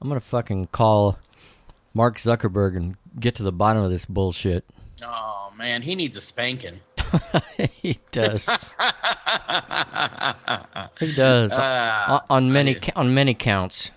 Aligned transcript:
I'm 0.00 0.08
gonna 0.08 0.20
fucking 0.20 0.66
call 0.66 1.18
Mark 1.94 2.18
Zuckerberg 2.18 2.76
and 2.76 2.96
get 3.18 3.34
to 3.36 3.42
the 3.42 3.52
bottom 3.52 3.82
of 3.82 3.90
this 3.90 4.04
bullshit. 4.04 4.64
Oh 5.02 5.52
man, 5.56 5.82
he 5.82 5.94
needs 5.94 6.16
a 6.16 6.20
spanking. 6.20 6.80
he 7.80 7.98
does. 8.10 8.46
he 11.00 11.14
does 11.14 11.52
Uh, 11.52 12.20
on, 12.30 12.44
on 12.46 12.52
many 12.52 12.78
on 12.96 13.14
many 13.14 13.34
counts. 13.34 13.90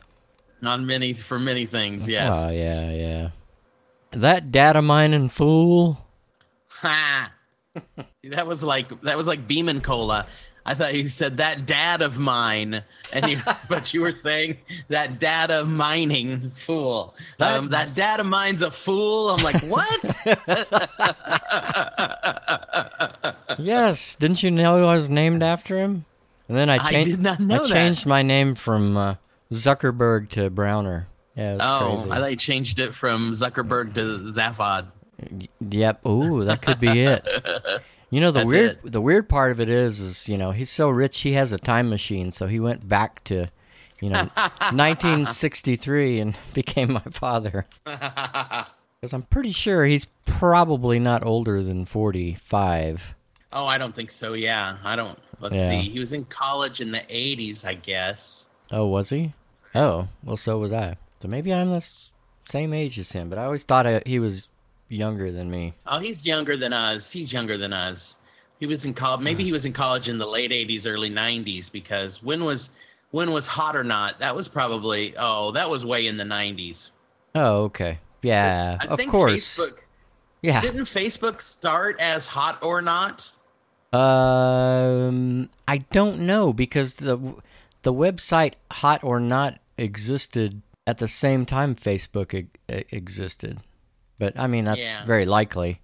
on 0.64 0.86
many 0.86 1.14
for 1.14 1.40
many 1.40 1.66
things. 1.66 2.08
Yes. 2.08 2.34
Oh 2.36 2.52
yeah, 2.52 2.92
yeah. 2.92 3.30
That 4.12 4.52
data 4.52 4.82
mining 4.82 5.30
fool. 5.30 6.06
Ha! 6.70 7.32
That 8.24 8.48
was 8.48 8.62
like 8.64 9.02
that 9.02 9.18
was 9.18 9.28
like 9.28 9.48
Beeman 9.48 9.82
Cola. 9.82 10.28
I 10.66 10.74
thought 10.74 10.94
you 10.94 11.08
said 11.08 11.38
that 11.38 11.66
dad 11.66 12.02
of 12.02 12.20
mine, 12.20 12.84
and 13.14 13.28
you, 13.28 13.40
but 13.70 13.94
you 13.94 14.02
were 14.02 14.12
saying 14.12 14.58
that 14.90 15.20
data 15.20 15.64
mining 15.66 16.52
fool. 16.56 17.16
That- 17.38 17.60
um, 17.60 17.70
that 17.70 17.96
data 17.96 18.24
mine's 18.24 18.62
a 18.62 18.72
fool. 18.72 19.30
I'm 19.30 19.44
like, 19.44 19.62
what? 19.64 20.00
Yes, 23.60 24.16
didn't 24.16 24.44
you 24.44 24.52
know 24.52 24.88
I 24.88 24.96
was 24.96 25.10
named 25.10 25.44
after 25.44 25.78
him? 25.78 26.06
And 26.48 26.58
then 26.58 26.70
I 26.70 26.78
changed. 26.78 27.10
I 27.10 27.12
did 27.12 27.22
not 27.22 27.40
know 27.40 27.56
I 27.56 27.60
that. 27.60 27.70
changed 27.70 28.06
my 28.06 28.22
name 28.22 28.56
from 28.56 28.98
uh, 28.98 29.16
Zuckerberg 29.52 30.30
to 30.30 30.50
Browner. 30.50 31.08
Yeah, 31.36 31.52
it 31.52 31.54
was 31.56 31.62
oh, 31.64 31.94
crazy. 31.96 32.12
I 32.12 32.20
thought 32.20 32.32
you 32.32 32.38
changed 32.38 32.80
it 32.80 32.96
from 32.96 33.32
Zuckerberg 33.32 33.94
to 33.96 34.02
Zaphod. 34.34 34.88
Yep. 35.70 36.06
Ooh, 36.06 36.46
that 36.46 36.62
could 36.62 36.80
be 36.80 37.02
it. 37.02 37.26
You 38.12 38.20
know 38.20 38.30
the 38.32 38.40
That's 38.42 38.48
weird 38.48 38.72
it. 38.86 38.92
the 38.92 39.02
weird 39.02 39.28
part 39.30 39.52
of 39.52 39.60
it 39.60 39.70
is 39.70 40.00
is 40.00 40.30
you 40.30 40.38
know 40.38 40.52
he's 40.52 40.70
so 40.70 40.90
rich 40.90 41.22
he 41.22 41.32
has 41.34 41.52
a 41.54 41.58
time 41.58 41.90
machine 41.90 42.32
so 42.32 42.46
he 42.46 42.60
went 42.60 42.88
back 42.88 43.24
to 43.24 43.48
you 44.02 44.10
know 44.10 44.30
1963 45.06 46.20
and 46.20 46.38
became 46.54 46.94
my 46.94 47.02
father 47.12 47.66
because 47.86 49.14
I'm 49.14 49.24
pretty 49.24 49.52
sure 49.52 49.86
he's 49.86 50.06
probably 50.26 51.00
not 51.00 51.26
older 51.26 51.64
than 51.64 51.86
45. 51.86 53.16
Oh, 53.54 53.66
I 53.66 53.78
don't 53.78 53.94
think 53.96 54.12
so. 54.12 54.34
Yeah, 54.34 54.78
I 54.84 54.96
don't. 54.96 55.18
Let's 55.40 55.56
Yeah. 55.56 55.70
see. 55.70 55.90
He 55.90 56.00
was 56.00 56.14
in 56.14 56.24
college 56.26 56.80
in 56.82 56.92
the 56.92 57.00
'80s, 57.10 57.66
I 57.66 57.74
guess. 57.74 58.48
Oh, 58.72 58.88
was 58.88 59.10
he? 59.10 59.34
Oh, 59.76 60.08
well, 60.24 60.38
so 60.38 60.58
was 60.60 60.72
I. 60.72 60.96
So 61.22 61.28
maybe 61.28 61.54
I'm 61.54 61.70
the 61.72 61.86
same 62.46 62.74
age 62.74 62.98
as 63.00 63.12
him, 63.12 63.30
but 63.30 63.38
I 63.40 63.44
always 63.46 63.64
thought 63.64 63.86
I, 63.88 64.02
he 64.06 64.20
was 64.20 64.50
younger 64.92 65.32
than 65.32 65.50
me. 65.50 65.74
Oh, 65.88 66.00
he's 66.00 66.26
younger 66.26 66.58
than 66.58 66.74
us. 66.74 67.10
He's 67.12 67.32
younger 67.34 67.58
than 67.58 67.74
us. 67.74 68.18
He 68.60 68.66
was 68.68 68.86
in 68.86 68.94
college. 68.94 69.22
Maybe 69.22 69.44
he 69.44 69.52
was 69.52 69.66
in 69.66 69.74
college 69.74 70.10
in 70.10 70.18
the 70.18 70.28
late 70.28 70.52
'80s, 70.52 70.86
early 70.86 71.10
'90s. 71.10 71.72
Because 71.72 72.22
when 72.22 72.44
was 72.44 72.70
when 73.12 73.32
was 73.32 73.48
Hot 73.48 73.76
or 73.76 73.84
Not? 73.84 74.20
That 74.20 74.36
was 74.36 74.48
probably. 74.48 75.16
Oh, 75.18 75.52
that 75.52 75.70
was 75.70 75.84
way 75.86 76.08
in 76.08 76.18
the 76.18 76.24
'90s. 76.24 76.92
Oh, 77.34 77.64
okay. 77.64 77.98
Yeah, 78.22 78.78
I 78.80 78.86
of 78.86 79.00
course. 79.08 79.58
Facebook 79.58 79.78
Yeah. 80.44 80.62
didn't 80.62 80.86
Facebook 80.86 81.42
start 81.42 82.00
as 82.00 82.28
Hot 82.28 82.62
or 82.62 82.82
Not. 82.82 83.32
Um, 83.94 85.50
I 85.68 85.80
don't 85.92 86.20
know 86.20 86.54
because 86.54 86.98
the 86.98 87.18
the 87.84 87.94
website 87.94 88.54
Hot 88.74 89.04
or 89.04 89.20
Not 89.20 89.60
existed 89.78 90.62
at 90.86 91.00
the 91.00 91.08
same 91.08 91.46
time 91.46 91.76
Facebook 91.76 92.34
e- 92.34 92.48
e- 92.74 92.84
existed, 92.92 93.60
but 94.22 94.40
I 94.40 94.46
mean 94.48 94.64
that's 94.64 94.80
Yeah. 94.80 95.06
very 95.06 95.26
likely. 95.26 95.82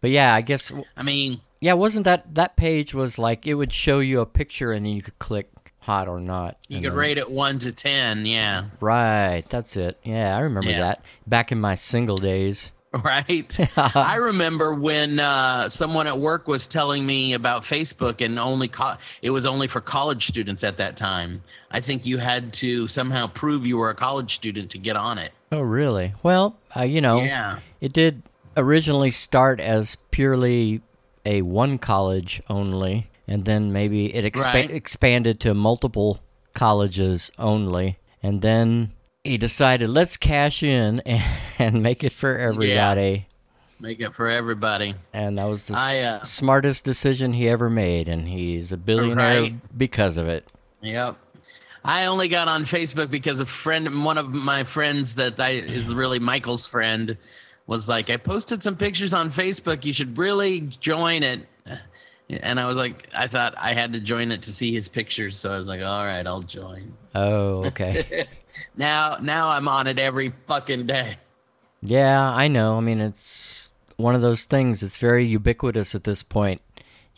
But 0.00 0.10
yeah, 0.10 0.32
I 0.34 0.40
guess 0.40 0.72
I 0.96 1.02
mean, 1.02 1.40
yeah, 1.60 1.74
wasn't 1.74 2.04
that 2.04 2.34
that 2.36 2.56
page 2.56 2.94
was 2.94 3.18
like 3.18 3.46
it 3.46 3.54
would 3.54 3.72
show 3.72 3.98
you 3.98 4.20
a 4.20 4.26
picture 4.26 4.72
and 4.72 4.86
then 4.86 4.92
you 4.94 5.02
could 5.02 5.18
click 5.18 5.50
Hot 5.80 6.08
or 6.08 6.20
Not. 6.20 6.56
you 6.68 6.76
could 6.80 6.92
then- 6.92 6.98
rate 6.98 7.18
it 7.18 7.30
one 7.30 7.58
to 7.58 7.72
ten. 7.72 8.24
Yeah, 8.26 8.66
Right, 8.80 9.42
that's 9.48 9.76
it. 9.76 9.98
Yeah, 10.04 10.36
I 10.36 10.40
remember 10.40 10.70
Yeah. 10.70 10.80
that 10.80 11.04
back 11.26 11.50
in 11.52 11.60
my 11.60 11.74
single 11.74 12.16
days. 12.16 12.70
right. 13.04 13.56
I 13.76 14.16
remember 14.16 14.74
when 14.74 15.20
uh, 15.20 15.68
someone 15.68 16.06
at 16.08 16.18
work 16.18 16.48
was 16.48 16.66
telling 16.66 17.06
me 17.06 17.34
about 17.34 17.62
Facebook, 17.62 18.20
and 18.24 18.38
only 18.38 18.66
co- 18.68 18.96
it 19.22 19.30
was 19.30 19.46
only 19.46 19.68
for 19.68 19.80
college 19.80 20.26
students 20.26 20.64
at 20.64 20.76
that 20.78 20.96
time. 20.96 21.42
I 21.70 21.80
think 21.80 22.04
you 22.04 22.18
had 22.18 22.52
to 22.54 22.86
somehow 22.88 23.26
prove 23.28 23.64
you 23.66 23.76
were 23.76 23.90
a 23.90 23.94
college 23.94 24.34
student 24.34 24.70
to 24.72 24.78
get 24.78 24.96
on 24.96 25.18
it. 25.18 25.32
Oh, 25.52 25.60
really? 25.60 26.14
Well, 26.22 26.56
uh, 26.76 26.82
you 26.82 27.00
know, 27.00 27.20
Yeah. 27.22 27.58
it 27.80 27.92
did 27.92 28.22
originally 28.56 29.10
start 29.10 29.60
as 29.60 29.96
purely 30.10 30.80
a 31.24 31.42
one 31.42 31.78
college 31.78 32.40
only, 32.48 33.08
and 33.26 33.44
then 33.44 33.72
maybe 33.72 34.14
it 34.14 34.24
expa- 34.32 34.44
Right. 34.54 34.70
expanded 34.70 35.40
to 35.40 35.54
multiple 35.54 36.20
colleges 36.54 37.30
only, 37.38 37.98
and 38.22 38.42
then 38.42 38.92
he 39.24 39.36
decided 39.36 39.90
let's 39.90 40.16
cash 40.16 40.62
in 40.62 41.00
and, 41.00 41.22
and 41.58 41.82
make 41.82 42.04
it 42.04 42.12
for 42.12 42.36
everybody. 42.38 43.26
Make 43.80 44.00
it 44.00 44.14
for 44.14 44.28
everybody. 44.28 44.94
And 45.12 45.38
that 45.38 45.46
was 45.48 45.66
the 45.66 45.74
I, 45.76 45.94
s- 45.96 46.18
uh, 46.18 46.22
smartest 46.24 46.84
decision 46.84 47.32
he 47.32 47.48
ever 47.48 47.68
made, 47.70 48.08
and 48.08 48.28
he's 48.28 48.72
a 48.72 48.76
billionaire 48.76 49.42
Right. 49.42 49.78
because 49.78 50.16
of 50.16 50.28
it. 50.28 50.44
Yep. 50.82 51.16
I 51.84 52.06
only 52.06 52.28
got 52.28 52.48
on 52.48 52.64
Facebook 52.64 53.10
because 53.10 53.40
a 53.40 53.46
friend, 53.46 54.04
one 54.04 54.18
of 54.18 54.28
my 54.30 54.64
friends 54.64 55.14
that 55.14 55.40
I 55.40 55.52
is 55.52 55.94
really 55.94 56.18
Michael's 56.18 56.66
friend, 56.66 57.16
was 57.66 57.88
like, 57.88 58.10
I 58.10 58.16
posted 58.16 58.62
some 58.62 58.76
pictures 58.76 59.14
on 59.14 59.30
Facebook. 59.30 59.84
You 59.84 59.92
should 59.92 60.18
really 60.18 60.60
join 60.60 61.22
it. 61.22 61.46
And 62.28 62.60
I 62.60 62.66
was 62.66 62.76
like, 62.76 63.08
I 63.14 63.26
thought 63.26 63.54
I 63.56 63.74
had 63.74 63.92
to 63.94 64.00
join 64.00 64.30
it 64.30 64.42
to 64.42 64.52
see 64.52 64.72
his 64.72 64.88
pictures, 64.88 65.38
so 65.38 65.50
I 65.50 65.58
was 65.58 65.66
like, 65.66 65.80
all 65.80 66.04
right, 66.04 66.24
I'll 66.26 66.42
join. 66.42 66.92
Oh, 67.14 67.64
okay. 67.66 68.26
Now, 68.76 69.16
now 69.20 69.48
I'm 69.48 69.68
on 69.68 69.86
it 69.86 69.98
every 69.98 70.32
fucking 70.46 70.86
day. 70.86 71.16
Yeah, 71.82 72.30
I 72.30 72.48
know. 72.48 72.76
I 72.76 72.80
mean, 72.80 73.00
it's 73.00 73.72
one 73.96 74.14
of 74.14 74.22
those 74.22 74.44
things. 74.44 74.82
It's 74.82 74.98
very 74.98 75.24
ubiquitous 75.24 75.94
at 75.94 76.04
this 76.04 76.22
point. 76.22 76.60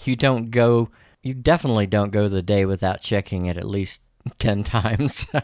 You 0.05 0.17
don't 0.17 0.51
go, 0.51 0.91
you 1.23 1.35
definitely 1.35 1.87
don't 1.87 2.11
go 2.11 2.29
the 2.29 2.43
day 2.43 2.65
without 2.65 3.01
checking 3.01 3.47
it 3.47 3.57
at 3.57 3.67
least 3.67 4.03
10 4.39 4.65
times. 4.65 5.27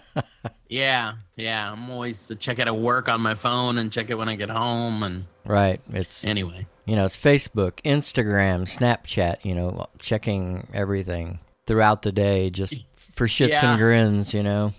Yeah, 0.71 1.15
yeah. 1.34 1.72
I'm 1.72 1.89
always 1.91 2.27
to 2.28 2.37
check 2.37 2.59
it 2.59 2.66
at 2.66 2.77
work 2.77 3.09
on 3.09 3.22
my 3.22 3.34
phone 3.34 3.78
and 3.78 3.91
check 3.91 4.11
it 4.11 4.19
when 4.19 4.28
I 4.28 4.37
get 4.37 4.50
home. 4.50 5.03
And 5.03 5.25
right. 5.47 5.81
It's, 5.94 6.27
anyway, 6.27 6.66
you 6.84 6.94
know, 6.94 7.06
it's 7.06 7.17
Facebook, 7.17 7.81
Instagram, 7.87 8.65
Snapchat, 8.69 9.47
you 9.47 9.55
know, 9.55 9.87
checking 9.99 10.69
everything 10.75 11.38
throughout 11.67 12.03
the 12.03 12.12
day 12.12 12.50
just 12.50 12.75
for 13.15 13.27
shits 13.27 13.49
Yeah. 13.49 13.71
and 13.71 13.81
grins, 13.81 14.34
you 14.34 14.43
know. 14.43 14.75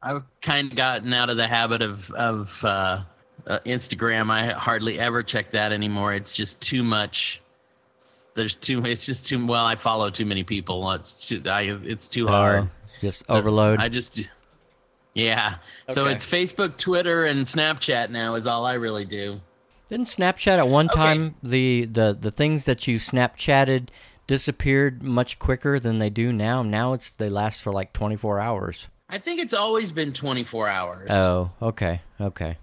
I've 0.00 0.22
kind 0.40 0.70
of 0.70 0.76
gotten 0.76 1.12
out 1.12 1.30
of 1.30 1.36
the 1.36 1.48
habit 1.48 1.82
of 1.82 2.10
of 2.12 2.64
uh, 2.64 3.02
uh, 3.44 3.58
Instagram. 3.66 4.30
I 4.30 4.52
hardly 4.52 5.00
ever 5.00 5.24
check 5.24 5.50
that 5.50 5.72
anymore. 5.72 6.14
It's 6.14 6.36
just 6.36 6.62
too 6.62 6.84
much. 6.84 7.42
There's 8.34 8.54
too. 8.56 8.84
It's 8.84 9.04
just 9.04 9.26
too. 9.26 9.44
Well, 9.44 9.64
I 9.64 9.74
follow 9.76 10.10
too 10.10 10.26
many 10.26 10.44
people. 10.44 10.88
It's 10.92 11.28
too. 11.28 11.42
I, 11.46 11.62
it's 11.84 12.06
too 12.06 12.26
hard. 12.28 12.68
Just 13.00 13.28
overload. 13.30 13.80
I 13.80 13.88
just. 13.88 14.20
Yeah. 15.14 15.56
So 15.90 16.06
it's 16.06 16.26
Facebook, 16.26 16.76
Twitter, 16.76 17.24
and 17.26 17.46
Snapchat 17.46 18.10
now 18.10 18.34
is 18.34 18.46
all 18.46 18.66
I 18.66 18.74
really 18.74 19.04
do. 19.04 19.40
Didn't 19.88 20.06
Snapchat 20.06 20.58
at 20.58 20.68
one 20.68 20.88
time 20.88 21.34
the, 21.42 21.84
the 21.84 22.16
the 22.18 22.30
things 22.30 22.64
that 22.64 22.88
you 22.88 22.98
Snapchatted 22.98 23.88
disappeared 24.26 25.02
much 25.02 25.38
quicker 25.38 25.78
than 25.78 25.98
they 25.98 26.10
do 26.10 26.32
now? 26.32 26.62
Now 26.62 26.94
it's 26.94 27.10
they 27.10 27.28
last 27.28 27.62
for 27.62 27.72
like 27.72 27.92
24 27.92 28.40
hours. 28.40 28.88
I 29.08 29.18
think 29.18 29.40
it's 29.40 29.54
always 29.54 29.92
been 29.92 30.12
24 30.12 30.68
hours. 30.68 31.10
Oh, 31.10 31.50
okay. 31.60 32.00
Okay. 32.20 32.56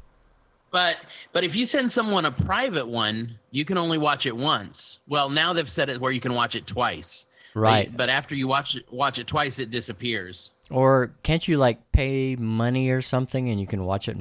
But 0.71 0.97
but 1.33 1.43
if 1.43 1.55
you 1.55 1.65
send 1.65 1.91
someone 1.91 2.25
a 2.25 2.31
private 2.31 2.87
one, 2.87 3.37
you 3.51 3.65
can 3.65 3.77
only 3.77 3.97
watch 3.97 4.25
it 4.25 4.35
once. 4.35 4.99
Well, 5.07 5.29
now 5.29 5.53
they've 5.53 5.69
said 5.69 5.89
it 5.89 6.01
where 6.01 6.11
you 6.11 6.21
can 6.21 6.33
watch 6.33 6.55
it 6.55 6.65
twice. 6.65 7.27
But- 7.53 7.59
Right. 7.59 7.97
But, 7.97 8.09
after 8.09 8.33
you 8.35 8.47
watch 8.47 8.75
it 8.75 8.85
watch 8.91 9.19
it 9.19 9.27
twice, 9.27 9.59
it 9.59 9.71
disappears. 9.71 10.51
Or 10.69 11.11
can't 11.23 11.45
you 11.47 11.57
like 11.57 11.91
pay 11.91 12.35
money 12.37 12.89
or 12.89 13.01
something 13.01 13.49
and 13.49 13.59
you 13.59 13.67
can 13.67 13.83
watch 13.85 14.07
it 14.07 14.17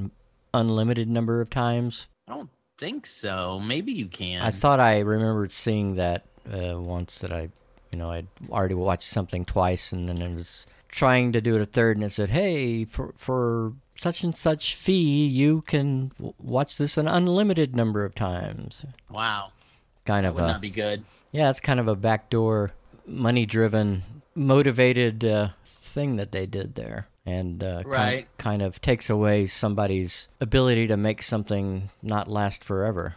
unlimited 0.53 1.09
number 1.09 1.39
of 1.41 1.49
times? 1.49 2.07
I 2.27 2.33
don't 2.35 2.49
think 2.77 3.05
so. 3.05 3.59
Maybe 3.59 3.91
you 3.93 4.07
can. 4.07 4.41
I 4.41 4.51
thought 4.51 4.79
I 4.79 4.99
remembered 4.99 5.51
seeing 5.51 5.95
that 5.95 6.25
uh, 6.51 6.79
once 6.79 7.19
that 7.19 7.31
I, 7.31 7.49
you 7.91 7.99
know, 7.99 8.09
I'd 8.09 8.27
already 8.49 8.75
watched 8.75 9.03
something 9.07 9.45
twice 9.45 9.91
and 9.91 10.05
then 10.07 10.21
I 10.21 10.27
was 10.27 10.67
trying 10.89 11.31
to 11.31 11.39
do 11.41 11.55
it 11.55 11.61
a 11.61 11.65
third 11.65 11.95
and 11.97 12.03
it 12.03 12.09
said, 12.11 12.31
"Hey, 12.31 12.83
for 12.83 13.13
for 13.15 13.73
such 13.97 14.23
and 14.25 14.35
such 14.35 14.75
fee, 14.75 15.25
you 15.25 15.61
can 15.61 16.09
w- 16.17 16.33
watch 16.39 16.77
this 16.77 16.97
an 16.97 17.07
unlimited 17.07 17.75
number 17.75 18.03
of 18.03 18.13
times." 18.15 18.85
wow, 19.09 19.51
Kind 20.05 20.25
that 20.25 20.29
of 20.29 20.35
would 20.35 20.43
a 20.43 20.47
not 20.47 20.61
be 20.61 20.69
good. 20.69 21.03
yeah, 21.31 21.49
it's 21.49 21.61
kind 21.61 21.79
of 21.79 21.87
a 21.87 21.95
backdoor, 21.95 22.71
money-driven, 23.07 24.03
motivated 24.35 25.23
uh, 25.25 25.49
thing 25.65 26.15
that 26.17 26.31
they 26.31 26.45
did 26.45 26.75
there, 26.75 27.07
and 27.25 27.63
uh, 27.63 27.83
kind, 27.83 27.87
Right. 27.87 28.27
kind 28.37 28.61
of 28.61 28.81
takes 28.81 29.09
away 29.09 29.45
somebody's 29.45 30.27
ability 30.39 30.87
to 30.87 30.97
make 30.97 31.21
something 31.21 31.89
not 32.01 32.27
last 32.27 32.63
forever. 32.63 33.15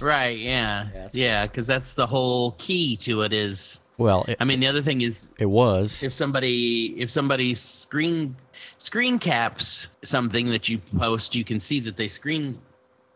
Right? 0.00 0.36
Yeah, 0.38 0.88
that's 0.92 1.14
yeah. 1.14 1.46
Because 1.46 1.66
that's 1.66 1.94
the 1.94 2.06
whole 2.06 2.52
key 2.58 2.96
to 2.98 3.22
it. 3.22 3.32
Is 3.32 3.80
Well, 3.98 4.24
it, 4.28 4.36
I 4.40 4.44
mean, 4.44 4.60
the 4.60 4.66
other 4.66 4.82
thing 4.82 5.00
is 5.00 5.32
it 5.38 5.46
was. 5.46 6.02
if 6.02 6.12
somebody 6.12 7.00
if 7.00 7.10
somebody's 7.10 7.60
screen 7.60 8.36
screen 8.78 9.18
caps 9.18 9.86
something 10.02 10.46
that 10.50 10.68
you 10.68 10.78
post, 10.98 11.34
you 11.34 11.44
can 11.44 11.60
see 11.60 11.80
that 11.80 11.96
they 11.96 12.08
screen 12.08 12.58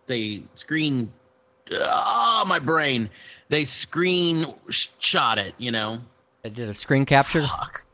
they 0.06 0.42
screen 0.54 1.12
oh 1.72 2.44
my 2.46 2.58
brain 2.58 3.08
they 3.50 3.66
screen 3.66 4.46
shot 4.70 5.36
it 5.38 5.54
you 5.58 5.70
know 5.70 6.00
I 6.44 6.48
did 6.48 6.70
a 6.70 6.74
screen 6.74 7.04
capture. 7.04 7.42
Fuck. 7.42 7.84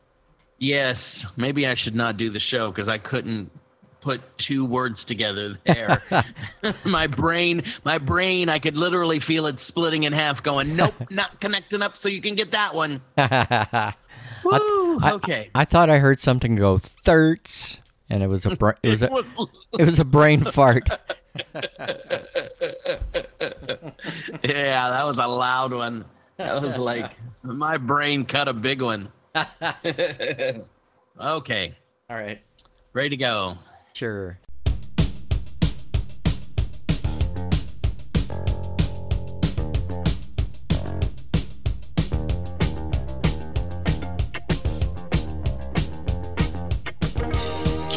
yes 0.57 1.25
maybe 1.35 1.67
i 1.67 1.73
should 1.73 1.95
not 1.95 2.15
do 2.15 2.29
the 2.29 2.39
show 2.39 2.71
because 2.71 2.87
i 2.87 2.97
couldn't 2.97 3.51
put 3.99 4.21
two 4.37 4.63
words 4.63 5.03
together 5.03 5.57
there 5.65 6.01
my 6.85 7.07
brain 7.07 7.63
my 7.83 7.97
brain 7.97 8.47
i 8.47 8.57
could 8.59 8.77
literally 8.77 9.19
feel 9.19 9.47
it 9.47 9.59
splitting 9.59 10.03
in 10.03 10.13
half 10.13 10.41
going 10.43 10.75
nope 10.77 10.93
not 11.11 11.39
connecting 11.41 11.81
up 11.81 11.97
so 11.97 12.07
you 12.07 12.21
can 12.21 12.35
get 12.35 12.51
that 12.51 12.73
one 12.73 13.01
I, 13.17 13.93
Woo, 14.45 14.99
I- 15.01 15.11
okay 15.15 15.49
I 15.53 15.65
thought 15.65 15.89
I 15.89 15.97
heard 15.97 16.19
something 16.21 16.55
go 16.55 16.77
thirts, 16.77 17.81
and 18.09 18.23
it 18.23 18.27
was 18.27 18.45
a 18.45 18.55
bra- 18.55 18.73
it 18.83 18.89
was 18.89 19.01
a, 19.01 19.09
it 19.77 19.83
was 19.83 19.99
a 19.99 20.05
brain 20.05 20.41
fart. 20.45 20.87
Yeah 24.43 24.89
that 24.89 25.05
was 25.05 25.17
a 25.17 25.27
loud 25.27 25.73
one. 25.73 26.05
That 26.37 26.61
was 26.61 26.77
like 26.91 27.11
my 27.43 27.77
brain 27.77 28.25
cut 28.25 28.47
a 28.47 28.53
big 28.53 28.81
one. 28.81 29.11
Okay. 31.19 31.75
All 32.09 32.15
right, 32.15 32.39
ready 32.93 33.09
to 33.09 33.17
go. 33.17 33.57
Sure. 33.93 34.37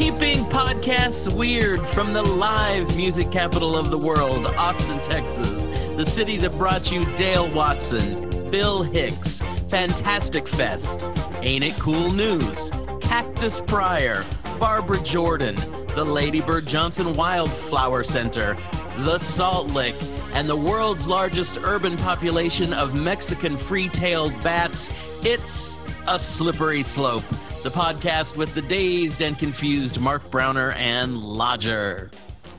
Keeping 0.01 0.45
podcasts 0.45 1.31
weird 1.31 1.85
from 1.89 2.11
the 2.11 2.23
live 2.23 2.95
music 2.97 3.31
capital 3.31 3.77
of 3.77 3.91
the 3.91 3.97
world, 3.99 4.47
Austin, 4.47 4.99
Texas, 5.03 5.67
the 5.95 6.03
city 6.07 6.37
that 6.37 6.53
brought 6.53 6.91
you 6.91 7.05
Dale 7.13 7.47
Watson, 7.53 8.49
Bill 8.49 8.81
Hicks, 8.81 9.43
Fantastic 9.67 10.47
Fest, 10.47 11.05
Ain't 11.43 11.63
It 11.63 11.75
Cool 11.77 12.09
News, 12.09 12.71
Cactus 12.99 13.61
Pryor, 13.61 14.25
Barbara 14.59 14.99
Jordan, 15.03 15.55
the 15.93 16.03
Lady 16.03 16.41
Bird 16.41 16.65
Johnson 16.65 17.15
Wildflower 17.15 18.03
Center, 18.03 18.57
the 19.01 19.19
Salt 19.19 19.67
Lick, 19.67 19.93
and 20.33 20.49
the 20.49 20.55
world's 20.55 21.07
largest 21.07 21.59
urban 21.61 21.95
population 21.95 22.73
of 22.73 22.95
Mexican 22.95 23.55
free-tailed 23.55 24.33
bats. 24.41 24.89
It's 25.21 25.77
a 26.07 26.19
slippery 26.19 26.81
slope. 26.81 27.23
The 27.63 27.69
podcast 27.69 28.35
with 28.35 28.55
the 28.55 28.61
dazed 28.63 29.21
and 29.21 29.37
confused 29.37 29.99
Mark 29.99 30.31
Browner 30.31 30.71
and 30.71 31.17
Lodger. 31.17 32.09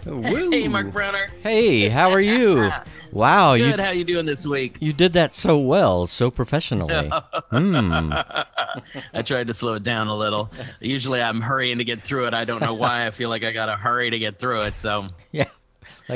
Woo. 0.06 0.50
Hey, 0.52 0.68
Mark 0.68 0.92
Browner. 0.92 1.28
Hey, 1.42 1.88
how 1.88 2.10
are 2.10 2.20
you? 2.20 2.70
Wow, 3.12 3.52
you 3.52 3.72
Good. 3.72 3.80
How 3.80 3.90
you 3.90 4.04
doing 4.04 4.24
this 4.24 4.46
week? 4.46 4.78
you 4.80 4.94
did 4.94 5.12
that 5.12 5.34
so 5.34 5.58
well, 5.58 6.06
so 6.06 6.30
professionally. 6.30 7.10
Hmm. 7.50 8.10
I 9.12 9.20
tried 9.22 9.48
to 9.48 9.54
slow 9.54 9.74
it 9.74 9.82
down 9.82 10.08
a 10.08 10.16
little. 10.16 10.50
Usually, 10.80 11.20
I'm 11.20 11.42
hurrying 11.42 11.76
to 11.76 11.84
get 11.84 12.00
through 12.00 12.26
it. 12.28 12.32
I 12.32 12.46
don't 12.46 12.62
know 12.62 12.72
why. 12.72 13.06
I 13.06 13.10
feel 13.10 13.28
like 13.28 13.44
I 13.44 13.52
gotta 13.52 13.76
hurry 13.76 14.08
to 14.08 14.18
get 14.18 14.38
through 14.38 14.62
it. 14.62 14.80
So 14.80 15.08
Yeah. 15.30 15.44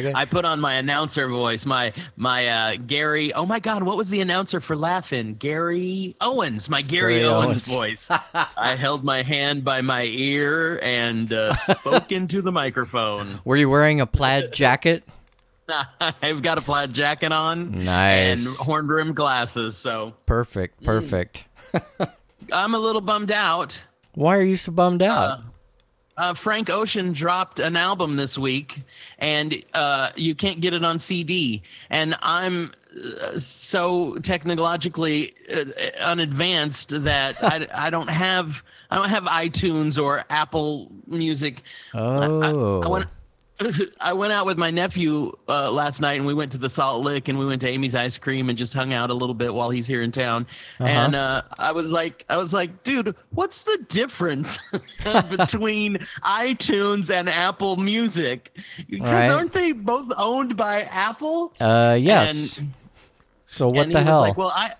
A- 0.04 0.16
I 0.16 0.24
put 0.24 0.44
on 0.44 0.60
my 0.60 0.74
announcer 0.74 1.28
voice, 1.28 1.64
my 1.66 1.92
my 2.16 2.46
uh, 2.48 2.76
Gary. 2.86 3.32
Oh 3.32 3.46
my 3.46 3.58
God, 3.60 3.82
what 3.82 3.96
was 3.96 4.10
the 4.10 4.20
announcer 4.20 4.60
for 4.60 4.76
Laugh-In? 4.76 5.34
Gary 5.34 6.14
Owens, 6.20 6.68
my 6.68 6.82
Gary, 6.82 7.14
Gary 7.20 7.24
Owens, 7.24 7.68
Owens. 7.68 7.68
voice. 7.68 8.10
I 8.56 8.76
held 8.76 9.02
my 9.04 9.22
hand 9.22 9.64
by 9.64 9.80
my 9.80 10.02
ear 10.04 10.78
and 10.82 11.32
uh, 11.32 11.54
spoke 11.54 12.12
into 12.12 12.42
the 12.42 12.52
microphone. 12.52 13.40
were 13.44 13.56
you 13.56 13.70
wearing 13.70 14.00
a 14.00 14.06
plaid 14.06 14.52
jacket? 14.52 15.02
I've 16.00 16.42
got 16.42 16.58
a 16.58 16.60
plaid 16.60 16.92
jacket 16.92 17.32
on 17.32 17.84
Nice. 17.84 18.46
and 18.46 18.56
horn 18.66 18.86
rimmed 18.86 19.16
glasses, 19.16 19.76
so 19.76 20.14
Perfect. 20.24 20.84
Perfect. 20.84 21.44
I'm 22.52 22.74
a 22.74 22.78
little 22.78 23.00
bummed 23.00 23.32
out. 23.32 23.84
Why 24.14 24.36
are 24.36 24.42
you 24.42 24.54
so 24.56 24.70
bummed 24.70 25.02
out? 25.02 25.30
Uh, 25.30 25.40
Frank 26.34 26.70
Ocean 26.70 27.12
dropped 27.12 27.60
an 27.60 27.76
album 27.76 28.16
this 28.16 28.38
week, 28.38 28.80
and 29.18 29.62
uh, 29.74 30.10
you 30.16 30.34
can't 30.34 30.60
get 30.60 30.72
it 30.72 30.84
on 30.84 30.98
CD. 30.98 31.62
And 31.90 32.16
I'm 32.22 32.72
uh, 32.96 33.38
so 33.38 34.16
technologically 34.16 35.34
uh, 35.52 35.64
unadvanced 36.00 37.04
that 37.04 37.36
I, 37.42 37.66
I 37.74 37.90
don't 37.90 38.10
have 38.10 38.62
I 38.90 38.96
don't 38.96 39.10
have 39.10 39.24
iTunes 39.24 40.02
or 40.02 40.24
Apple 40.30 40.90
Music. 41.06 41.62
oh. 41.94 42.82
I 42.82 42.88
went 42.88 43.06
I 43.06 43.15
went 44.14 44.32
out 44.32 44.44
with 44.46 44.58
my 44.58 44.70
nephew 44.70 45.32
uh, 45.48 45.70
last 45.70 46.00
night, 46.00 46.14
and 46.18 46.26
we 46.26 46.34
went 46.34 46.52
to 46.52 46.58
the 46.58 46.68
Salt 46.70 47.02
Lick, 47.02 47.28
and 47.28 47.38
we 47.38 47.46
went 47.46 47.60
to 47.62 47.68
Amy's 47.68 47.94
Ice 47.94 48.18
Cream, 48.18 48.48
and 48.48 48.58
just 48.58 48.74
hung 48.74 48.92
out 48.92 49.10
a 49.10 49.14
little 49.14 49.34
bit 49.34 49.52
while 49.54 49.70
he's 49.70 49.86
here 49.86 50.02
in 50.02 50.12
town. 50.12 50.46
Uh-huh. 50.78 50.88
And 50.88 51.14
uh, 51.14 51.42
I 51.58 51.72
was 51.72 51.90
like, 51.90 52.24
I 52.28 52.36
was 52.36 52.52
like, 52.52 52.82
dude, 52.82 53.14
what's 53.30 53.62
the 53.62 53.78
difference 53.88 54.58
between 55.30 55.96
iTunes 56.24 57.10
and 57.10 57.28
Apple 57.28 57.76
Music? 57.76 58.56
Because 58.88 59.12
Right. 59.12 59.30
aren't 59.30 59.52
they 59.52 59.72
both 59.72 60.12
owned 60.16 60.56
by 60.56 60.82
Apple? 60.82 61.52
uh, 61.60 61.98
yes. 62.00 62.58
And- 62.58 62.72
so 63.48 63.68
what 63.68 63.84
and 63.86 63.94
the 63.94 64.00
he 64.00 64.04
hell? 64.04 64.20
Was 64.22 64.28
like, 64.30 64.36
well, 64.36 64.52
I. 64.54 64.72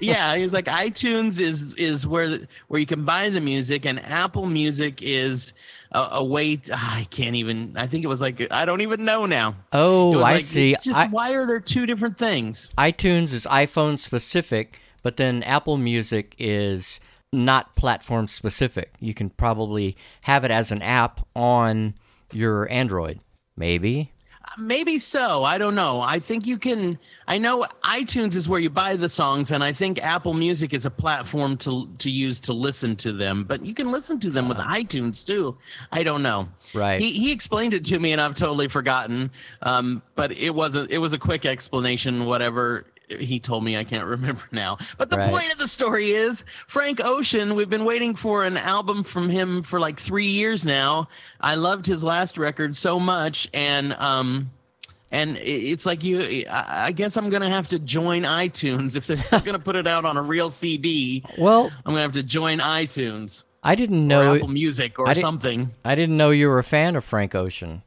yeah, 0.00 0.34
he's 0.36 0.52
like 0.52 0.64
iTunes 0.64 1.38
is 1.40 1.72
is 1.74 2.04
where 2.04 2.28
the, 2.28 2.48
where 2.66 2.80
you 2.80 2.86
can 2.86 3.04
buy 3.04 3.30
the 3.30 3.40
music, 3.40 3.86
and 3.86 4.00
Apple 4.04 4.46
Music 4.46 5.00
is 5.00 5.54
a, 5.92 6.08
a 6.12 6.24
way. 6.24 6.56
To, 6.56 6.72
ah, 6.74 6.98
I 6.98 7.04
can't 7.04 7.36
even. 7.36 7.76
I 7.76 7.86
think 7.86 8.04
it 8.04 8.08
was 8.08 8.20
like 8.20 8.46
I 8.50 8.64
don't 8.64 8.80
even 8.80 9.04
know 9.04 9.26
now. 9.26 9.56
Oh, 9.72 10.18
I 10.18 10.34
like, 10.34 10.42
see. 10.42 10.72
Just 10.72 10.94
I, 10.94 11.06
why 11.08 11.32
are 11.32 11.46
there 11.46 11.60
two 11.60 11.86
different 11.86 12.18
things? 12.18 12.68
iTunes 12.78 13.32
is 13.32 13.46
iPhone 13.50 13.98
specific, 13.98 14.80
but 15.02 15.16
then 15.16 15.42
Apple 15.42 15.76
Music 15.76 16.34
is 16.38 17.00
not 17.32 17.76
platform 17.76 18.26
specific. 18.26 18.92
You 19.00 19.14
can 19.14 19.30
probably 19.30 19.96
have 20.22 20.44
it 20.44 20.50
as 20.50 20.72
an 20.72 20.82
app 20.82 21.26
on 21.34 21.94
your 22.32 22.70
Android. 22.70 23.20
Maybe. 23.56 24.12
Maybe 24.56 24.98
so. 24.98 25.44
I 25.44 25.58
don't 25.58 25.74
know. 25.74 26.00
I 26.00 26.18
think 26.20 26.46
you 26.46 26.58
can. 26.58 26.98
I 27.26 27.38
know 27.38 27.64
iTunes 27.84 28.34
is 28.34 28.48
where 28.48 28.60
you 28.60 28.70
buy 28.70 28.96
the 28.96 29.08
songs, 29.08 29.50
and 29.50 29.62
I 29.62 29.72
think 29.72 30.02
Apple 30.02 30.34
Music 30.34 30.72
is 30.72 30.86
a 30.86 30.90
platform 30.90 31.56
to 31.58 31.88
to 31.98 32.10
use 32.10 32.40
to 32.40 32.52
listen 32.52 32.96
to 32.96 33.12
them. 33.12 33.44
But 33.44 33.64
you 33.64 33.74
can 33.74 33.90
listen 33.92 34.20
to 34.20 34.30
them 34.30 34.48
with 34.48 34.58
iTunes 34.58 35.26
too. 35.26 35.56
I 35.92 36.02
don't 36.02 36.22
know. 36.22 36.48
Right. 36.74 37.00
He 37.00 37.12
he 37.12 37.32
explained 37.32 37.74
it 37.74 37.84
to 37.86 37.98
me, 37.98 38.12
and 38.12 38.20
I've 38.20 38.36
totally 38.36 38.68
forgotten. 38.68 39.30
Um, 39.62 40.02
but 40.14 40.32
it 40.32 40.54
wasn't. 40.54 40.90
It 40.90 40.98
was 40.98 41.12
a 41.12 41.18
quick 41.18 41.44
explanation. 41.44 42.24
Whatever 42.24 42.86
he 43.08 43.40
told 43.40 43.64
me, 43.64 43.76
I 43.76 43.84
can't 43.84 44.04
remember 44.06 44.42
now. 44.52 44.78
But 44.96 45.10
the 45.10 45.16
Right. 45.16 45.30
point 45.30 45.52
of 45.52 45.58
the 45.58 45.68
story 45.68 46.10
is 46.12 46.44
Frank 46.66 47.00
Ocean. 47.04 47.54
We've 47.54 47.70
been 47.70 47.84
waiting 47.84 48.14
for 48.14 48.44
an 48.44 48.56
album 48.56 49.04
from 49.04 49.28
him 49.28 49.62
for 49.62 49.80
like 49.80 49.98
three 49.98 50.26
years 50.28 50.64
now. 50.66 51.08
I 51.40 51.54
loved 51.54 51.86
his 51.86 52.04
last 52.04 52.38
record 52.38 52.76
so 52.76 52.98
much, 53.00 53.48
and 53.54 53.92
um, 53.94 54.50
and 55.10 55.36
it's 55.38 55.86
like 55.86 56.04
you. 56.04 56.44
I 56.50 56.92
guess 56.92 57.16
I'm 57.16 57.30
gonna 57.30 57.48
have 57.48 57.68
to 57.68 57.78
join 57.78 58.22
iTunes 58.22 58.94
if 58.96 59.06
they're 59.06 59.40
gonna 59.44 59.58
put 59.58 59.76
it 59.76 59.86
out 59.86 60.04
on 60.04 60.16
a 60.16 60.22
real 60.22 60.50
CD. 60.50 61.24
Well, 61.38 61.66
I'm 61.86 61.92
gonna 61.92 62.02
have 62.02 62.12
to 62.12 62.22
join 62.22 62.58
iTunes 62.58 63.44
I 63.62 63.74
didn't 63.74 64.04
or 64.04 64.06
know. 64.24 64.34
Apple 64.36 64.48
Music 64.48 64.98
or 64.98 65.08
I 65.08 65.14
something. 65.14 65.70
I 65.84 65.94
didn't 65.94 66.16
know 66.16 66.30
you 66.30 66.48
were 66.48 66.58
a 66.58 66.64
fan 66.64 66.94
of 66.94 67.04
Frank 67.04 67.34
Ocean. 67.34 67.82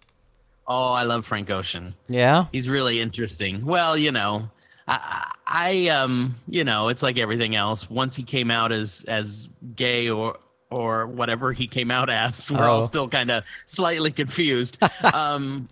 Oh, 0.67 0.91
I 0.93 1.03
love 1.03 1.25
Frank 1.25 1.49
Ocean. 1.49 1.95
Yeah. 2.07 2.45
He's 2.51 2.69
really 2.69 3.01
interesting. 3.01 3.65
Well, 3.65 3.97
you 3.97 4.11
know, 4.11 4.49
I, 4.87 5.31
I 5.47 5.87
um, 5.89 6.35
you 6.47 6.63
know, 6.63 6.89
it's 6.89 7.03
like 7.03 7.17
everything 7.17 7.55
else. 7.55 7.89
Once 7.89 8.15
he 8.15 8.23
came 8.23 8.51
out 8.51 8.71
as 8.71 9.03
as 9.07 9.47
gay 9.75 10.09
or 10.09 10.37
or 10.69 11.05
whatever 11.07 11.51
he 11.53 11.67
came 11.67 11.91
out 11.91 12.09
as, 12.09 12.49
we're 12.51 12.63
all 12.67 12.81
Oh. 12.81 12.85
still 12.85 13.07
kind 13.07 13.29
of 13.31 13.43
slightly 13.65 14.11
confused. 14.11 14.77
um, 15.13 15.67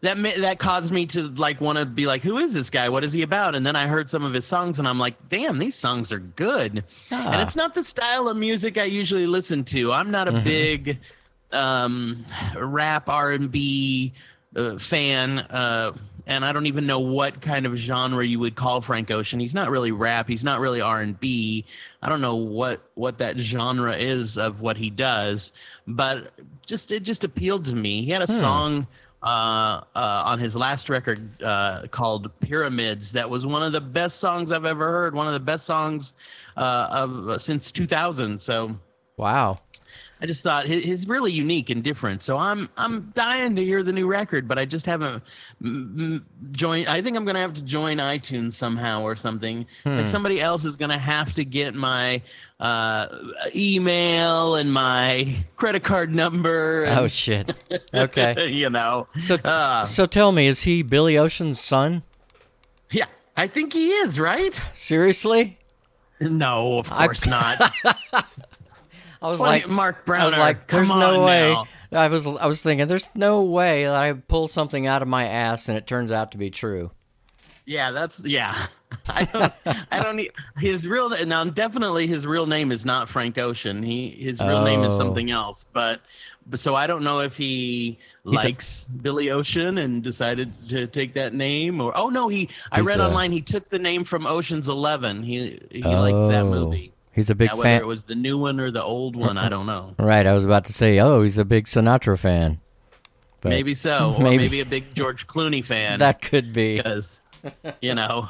that 0.00 0.16
that 0.38 0.58
caused 0.60 0.92
me 0.92 1.06
to 1.06 1.22
like 1.22 1.60
want 1.60 1.76
to 1.78 1.84
be 1.84 2.06
like, 2.06 2.22
who 2.22 2.38
is 2.38 2.54
this 2.54 2.70
guy? 2.70 2.88
What 2.88 3.02
is 3.02 3.12
he 3.12 3.22
about? 3.22 3.56
And 3.56 3.66
then 3.66 3.74
I 3.74 3.88
heard 3.88 4.08
some 4.08 4.22
of 4.24 4.32
his 4.32 4.44
songs, 4.44 4.78
and 4.78 4.86
I'm 4.86 4.98
like, 4.98 5.28
damn, 5.28 5.58
these 5.58 5.74
songs 5.74 6.12
are 6.12 6.20
good. 6.20 6.84
Ah. 7.10 7.32
And 7.32 7.42
it's 7.42 7.56
not 7.56 7.74
the 7.74 7.82
style 7.82 8.28
of 8.28 8.36
music 8.36 8.78
I 8.78 8.84
usually 8.84 9.26
listen 9.26 9.64
to. 9.64 9.92
I'm 9.92 10.10
not 10.12 10.28
a 10.28 10.32
Mm-hmm. 10.32 10.44
big 10.44 10.98
um, 11.50 12.24
rap 12.56 13.08
R 13.08 13.32
and 13.32 13.50
B 13.50 14.12
uh, 14.54 14.78
fan, 14.78 15.38
uh, 15.40 15.92
and 16.28 16.44
I 16.44 16.52
don't 16.52 16.66
even 16.66 16.86
know 16.86 17.00
what 17.00 17.40
kind 17.40 17.64
of 17.64 17.74
genre 17.74 18.24
you 18.24 18.38
would 18.38 18.54
call 18.54 18.82
Frank 18.82 19.10
Ocean. 19.10 19.40
He's 19.40 19.54
not 19.54 19.70
really 19.70 19.92
rap. 19.92 20.28
He's 20.28 20.44
not 20.44 20.60
really 20.60 20.82
R 20.82 21.00
and 21.00 21.18
B. 21.18 21.64
I 22.02 22.10
don't 22.10 22.20
know 22.20 22.36
what 22.36 22.82
what 22.94 23.18
that 23.18 23.38
genre 23.38 23.96
is 23.96 24.36
of 24.36 24.60
what 24.60 24.76
he 24.76 24.90
does, 24.90 25.54
but 25.86 26.32
just 26.66 26.92
it 26.92 27.02
just 27.02 27.24
appealed 27.24 27.64
to 27.64 27.74
me. 27.74 28.04
He 28.04 28.10
had 28.10 28.22
a 28.22 28.26
song 28.30 28.86
uh, 29.22 29.80
uh, 29.96 30.22
on 30.26 30.38
his 30.38 30.54
last 30.54 30.90
record 30.90 31.42
uh, 31.42 31.86
called 31.90 32.30
Pyramids. 32.40 33.12
That 33.12 33.30
was 33.30 33.46
one 33.46 33.62
of 33.62 33.72
the 33.72 33.80
best 33.80 34.20
songs 34.20 34.52
I've 34.52 34.66
ever 34.66 34.86
heard. 34.86 35.14
One 35.14 35.26
of 35.26 35.32
the 35.32 35.40
best 35.40 35.64
songs 35.64 36.12
uh, 36.58 36.88
of 36.90 37.42
since 37.42 37.72
2000. 37.72 38.40
So 38.40 38.78
Wow. 39.16 39.58
I 40.20 40.26
just 40.26 40.42
thought 40.42 40.66
he's 40.66 41.06
really 41.06 41.30
unique 41.30 41.70
and 41.70 41.82
different. 41.82 42.22
So 42.22 42.36
I'm 42.36 42.68
I'm 42.76 43.12
dying 43.14 43.54
to 43.56 43.64
hear 43.64 43.82
the 43.84 43.92
new 43.92 44.06
record, 44.06 44.48
but 44.48 44.58
I 44.58 44.64
just 44.64 44.84
haven't 44.84 45.22
joined. 46.52 46.88
I 46.88 47.00
think 47.02 47.16
I'm 47.16 47.24
gonna 47.24 47.40
have 47.40 47.54
to 47.54 47.62
join 47.62 47.98
iTunes 47.98 48.52
somehow 48.54 49.02
or 49.02 49.14
something. 49.14 49.64
It's 49.84 49.96
like 49.96 50.06
somebody 50.08 50.40
else 50.40 50.64
is 50.64 50.76
gonna 50.76 50.98
have 50.98 51.32
to 51.34 51.44
get 51.44 51.74
my 51.74 52.20
uh, 52.58 53.06
email 53.54 54.56
and 54.56 54.72
my 54.72 55.34
credit 55.56 55.84
card 55.84 56.12
number. 56.14 56.84
And, 56.84 56.98
Oh 56.98 57.06
shit. 57.08 57.54
Okay. 57.94 58.48
you 58.50 58.70
know. 58.70 59.06
So 59.18 59.36
Uh, 59.44 59.84
so 59.84 60.04
tell 60.06 60.32
me, 60.32 60.46
is 60.48 60.62
he 60.62 60.82
Billy 60.82 61.16
Ocean's 61.16 61.60
son? 61.60 62.02
yeah, 62.90 63.06
I 63.36 63.46
think 63.46 63.72
he 63.72 63.90
is 63.90 64.18
right. 64.18 64.54
Seriously? 64.72 65.58
No, 66.20 66.78
of 66.80 66.90
I- 66.90 67.04
course 67.06 67.24
not. 67.26 67.70
I 69.20 69.28
was 69.28 69.40
like, 69.40 69.68
Mark 69.68 70.04
Brown. 70.04 70.22
I 70.22 70.26
was 70.26 70.38
like, 70.38 70.66
there's 70.68 70.94
no 70.94 71.24
way. 71.24 71.50
now. 71.50 72.00
I 72.00 72.08
was 72.08 72.26
I 72.26 72.46
was 72.46 72.60
thinking, 72.60 72.86
there's 72.86 73.10
no 73.14 73.42
way 73.44 73.84
that 73.84 73.94
I 74.02 74.12
pull 74.12 74.46
something 74.48 74.86
out 74.86 75.02
of 75.02 75.08
my 75.08 75.24
ass 75.26 75.68
and 75.68 75.76
it 75.76 75.86
turns 75.86 76.12
out 76.12 76.32
to 76.32 76.38
be 76.38 76.50
true. 76.50 76.90
Yeah, 77.64 77.90
that's 77.90 78.24
yeah. 78.24 78.66
I 79.08 79.24
don't. 79.24 79.52
I 79.90 80.02
don't 80.02 80.16
need 80.16 80.30
his 80.56 80.86
real 80.86 81.10
now. 81.26 81.44
Definitely, 81.44 82.06
his 82.06 82.26
real 82.26 82.46
name 82.46 82.72
is 82.72 82.86
not 82.86 83.08
Frank 83.08 83.36
Ocean. 83.38 83.82
He 83.82 84.08
his 84.10 84.40
real 84.40 84.62
name 84.64 84.82
is 84.82 84.94
Oh. 84.94 84.96
something 84.96 85.30
else. 85.30 85.64
But, 85.64 86.00
but 86.46 86.58
so 86.58 86.74
I 86.74 86.86
don't 86.86 87.02
know 87.02 87.20
if 87.20 87.36
he 87.36 87.98
He's 88.24 88.32
a- 88.42 88.44
likes 88.46 88.84
Billy 88.84 89.30
Ocean 89.30 89.76
and 89.78 90.02
decided 90.02 90.58
to 90.68 90.86
take 90.86 91.12
that 91.14 91.34
name, 91.34 91.82
or 91.82 91.94
oh 91.94 92.08
no, 92.08 92.28
he. 92.28 92.48
I 92.72 92.80
read 92.80 93.00
a- 93.00 93.06
online 93.06 93.32
he 93.32 93.42
took 93.42 93.68
the 93.68 93.78
name 93.78 94.04
from 94.04 94.26
Ocean's 94.26 94.68
Eleven. 94.68 95.22
He 95.22 95.60
he 95.70 95.82
liked 95.82 96.30
that 96.30 96.42
Oh. 96.44 96.50
movie. 96.50 96.92
He's 97.18 97.30
a 97.30 97.34
big 97.34 97.48
Now, 97.50 97.56
whether 97.56 97.68
fan. 97.68 97.80
it 97.82 97.86
was 97.86 98.04
the 98.04 98.14
new 98.14 98.38
one 98.38 98.60
or 98.60 98.70
the 98.70 98.82
old 98.82 99.16
one, 99.16 99.36
I 99.36 99.48
don't 99.48 99.66
know. 99.66 99.94
Right, 99.98 100.24
I 100.24 100.32
was 100.32 100.44
about 100.44 100.64
to 100.66 100.72
say, 100.72 100.98
oh, 101.00 101.22
he's 101.22 101.36
a 101.38 101.44
big 101.44 101.64
Sinatra 101.66 102.18
fan. 102.18 102.60
But 103.40 103.48
Maybe 103.50 103.74
so, 103.74 104.14
or 104.18 104.22
Maybe. 104.22 104.38
maybe 104.44 104.60
a 104.60 104.64
big 104.66 104.94
George 104.94 105.26
Clooney 105.26 105.64
fan. 105.64 105.98
that 105.98 106.22
could 106.22 106.52
be. 106.52 106.76
because 106.76 107.20
you 107.82 107.94
know 107.94 108.28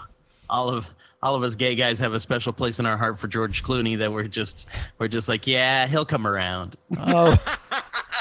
all 0.50 0.68
of 0.70 0.86
all 1.22 1.34
of 1.34 1.42
us 1.42 1.54
gay 1.54 1.74
guys 1.74 1.98
have 1.98 2.12
a 2.14 2.20
special 2.20 2.52
place 2.52 2.78
in 2.78 2.86
our 2.86 2.96
heart 2.96 3.18
for 3.18 3.26
George 3.28 3.62
Clooney 3.62 3.98
that 3.98 4.10
we're 4.12 4.24
just 4.28 4.68
we're 4.98 5.08
just 5.08 5.28
like 5.28 5.46
yeah 5.46 5.86
he'll 5.86 6.04
come 6.06 6.26
around. 6.26 6.76
Oh, 6.96 7.36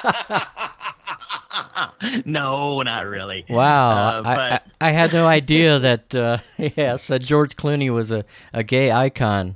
no, 2.26 2.82
not 2.82 3.06
really. 3.08 3.46
wow. 3.50 3.90
Uh, 3.90 4.22
I, 4.26 4.32
I, 4.32 4.36
but- 4.36 4.64
I 4.80 4.92
had 4.92 5.12
no 5.14 5.26
idea 5.28 5.80
that, 5.80 6.14
uh, 6.16 6.38
yes, 6.58 7.08
that 7.08 7.24
George 7.24 7.56
Clooney 7.56 7.94
was 7.94 8.12
a, 8.12 8.26
a 8.54 8.64
gay 8.64 8.92
icon. 8.92 9.56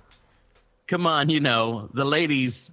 Come 0.91 1.07
on, 1.07 1.29
you 1.29 1.39
know 1.39 1.87
the 1.93 2.03
ladies 2.03 2.69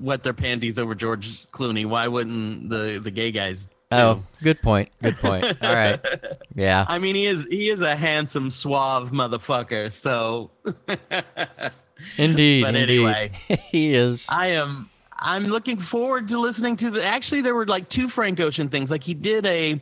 wet 0.00 0.24
their 0.24 0.32
panties 0.32 0.76
over 0.76 0.92
George 0.92 1.46
Clooney. 1.50 1.86
Why 1.86 2.08
wouldn't 2.08 2.68
the 2.68 2.98
the 3.00 3.12
gay 3.12 3.30
guys? 3.30 3.66
Too? 3.92 3.98
Oh, 3.98 4.22
good 4.42 4.60
point. 4.60 4.90
Good 5.00 5.16
point. 5.18 5.44
All 5.62 5.72
right. 5.72 6.00
Yeah. 6.56 6.84
I 6.88 6.98
mean, 6.98 7.14
he 7.14 7.26
is 7.26 7.46
he 7.46 7.70
is 7.70 7.80
a 7.80 7.94
handsome, 7.94 8.50
suave 8.50 9.12
motherfucker. 9.12 9.92
So 9.92 10.50
Indeed. 12.18 12.62
but 12.64 12.74
indeed. 12.74 13.04
anyway. 13.04 13.30
he 13.68 13.94
is. 13.94 14.26
I 14.28 14.48
am 14.48 14.90
I'm 15.16 15.44
looking 15.44 15.78
forward 15.78 16.26
to 16.28 16.40
listening 16.40 16.74
to 16.78 16.90
the 16.90 17.04
actually 17.04 17.40
there 17.40 17.54
were 17.54 17.66
like 17.66 17.88
two 17.88 18.08
Frank 18.08 18.40
Ocean 18.40 18.68
things. 18.68 18.90
Like 18.90 19.04
he 19.04 19.14
did 19.14 19.46
a 19.46 19.80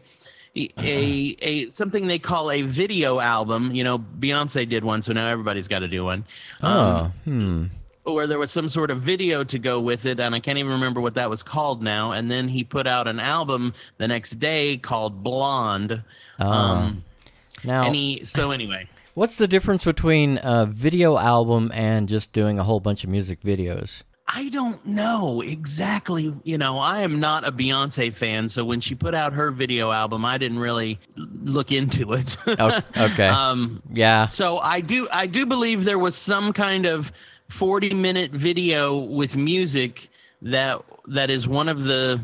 a 0.57 0.69
a 1.43 1.71
something 1.71 2.07
they 2.07 2.19
call 2.19 2.51
a 2.51 2.61
video 2.63 3.19
album. 3.19 3.75
You 3.75 3.85
know, 3.85 3.99
Beyonce 3.99 4.69
did 4.69 4.85
one, 4.85 5.01
so 5.01 5.15
now 5.15 5.29
everybody's 5.31 5.69
got 5.69 5.79
to 5.79 5.89
do 5.89 6.05
one. 6.05 6.27
Um, 6.61 6.73
Oh, 6.73 7.13
hmm. 7.25 7.65
Where 8.13 8.27
there 8.27 8.39
was 8.39 8.51
some 8.51 8.69
sort 8.69 8.91
of 8.91 9.01
video 9.01 9.45
to 9.45 9.59
go 9.59 9.81
with 9.81 10.07
it, 10.07 10.21
and 10.21 10.35
I 10.35 10.41
can't 10.41 10.59
even 10.59 10.73
remember 10.73 11.01
what 11.01 11.15
that 11.15 11.31
was 11.31 11.43
called 11.43 11.83
now. 11.83 12.13
And 12.13 12.31
then 12.31 12.49
he 12.49 12.65
put 12.65 12.87
out 12.87 13.09
an 13.09 13.21
album 13.21 13.75
the 13.99 14.09
next 14.09 14.33
day 14.33 14.77
called 14.77 15.23
Blonde. 15.23 16.03
Oh. 16.41 16.51
Um, 16.51 17.05
Now, 17.65 17.93
he 17.93 18.25
so 18.25 18.53
anyway. 18.53 18.89
what's 19.15 19.37
the 19.37 19.49
difference 19.49 19.85
between 19.85 20.39
a 20.43 20.65
video 20.67 21.19
album 21.19 21.73
and 21.75 22.09
just 22.09 22.33
doing 22.33 22.59
a 22.59 22.65
whole 22.65 22.81
bunch 22.81 23.03
of 23.03 23.11
music 23.11 23.41
videos? 23.41 24.05
I 24.31 24.51
don't 24.51 24.85
know 24.85 25.41
exactly. 25.41 26.35
You 26.45 26.59
know, 26.59 26.79
I 26.79 27.01
am 27.01 27.19
not 27.19 27.49
a 27.49 27.51
Beyonce 27.51 28.15
fan, 28.15 28.47
so 28.49 28.63
when 28.63 28.81
she 28.81 28.95
put 28.95 29.15
out 29.15 29.33
her 29.33 29.51
video 29.51 29.91
album, 29.91 30.25
I 30.25 30.37
didn't 30.37 30.59
really 30.59 31.01
look 31.17 31.73
into 31.73 32.13
it. 32.13 32.37
Okay. 32.47 33.27
um, 33.27 33.83
yeah. 33.91 34.27
so 34.27 34.59
I 34.59 34.83
do, 34.83 35.09
I 35.11 35.27
do 35.27 35.47
believe 35.47 35.85
there 35.85 35.99
was 35.99 36.15
some 36.15 36.53
kind 36.53 36.85
of 36.85 37.11
forty-minute 37.51 38.33
video 38.33 38.99
with 38.99 39.37
music 39.37 40.09
that 40.43 40.83
that 41.07 41.31
is 41.31 41.49
one 41.49 41.69
of 41.69 41.85
the 41.85 42.21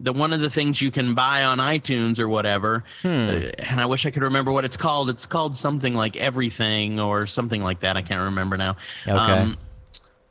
the 0.00 0.12
one 0.12 0.32
of 0.32 0.40
the 0.40 0.50
things 0.50 0.80
you 0.80 0.90
can 0.90 1.14
buy 1.14 1.44
on 1.44 1.58
iTunes 1.58 2.18
or 2.18 2.28
whatever. 2.28 2.84
Hmm. 3.02 3.08
Uh, 3.08 3.32
and 3.58 3.80
I 3.80 3.86
wish 3.86 4.04
I 4.04 4.10
could 4.10 4.22
remember 4.22 4.52
what 4.52 4.64
it's 4.64 4.76
called. 4.76 5.10
It's 5.10 5.26
called 5.26 5.56
something 5.56 5.94
like 5.94 6.16
Everything 6.16 6.98
or 6.98 7.26
something 7.26 7.62
like 7.62 7.80
that. 7.80 7.96
I 7.96 8.02
can't 8.02 8.22
remember 8.22 8.56
now. 8.56 8.76
Okay. 9.06 9.54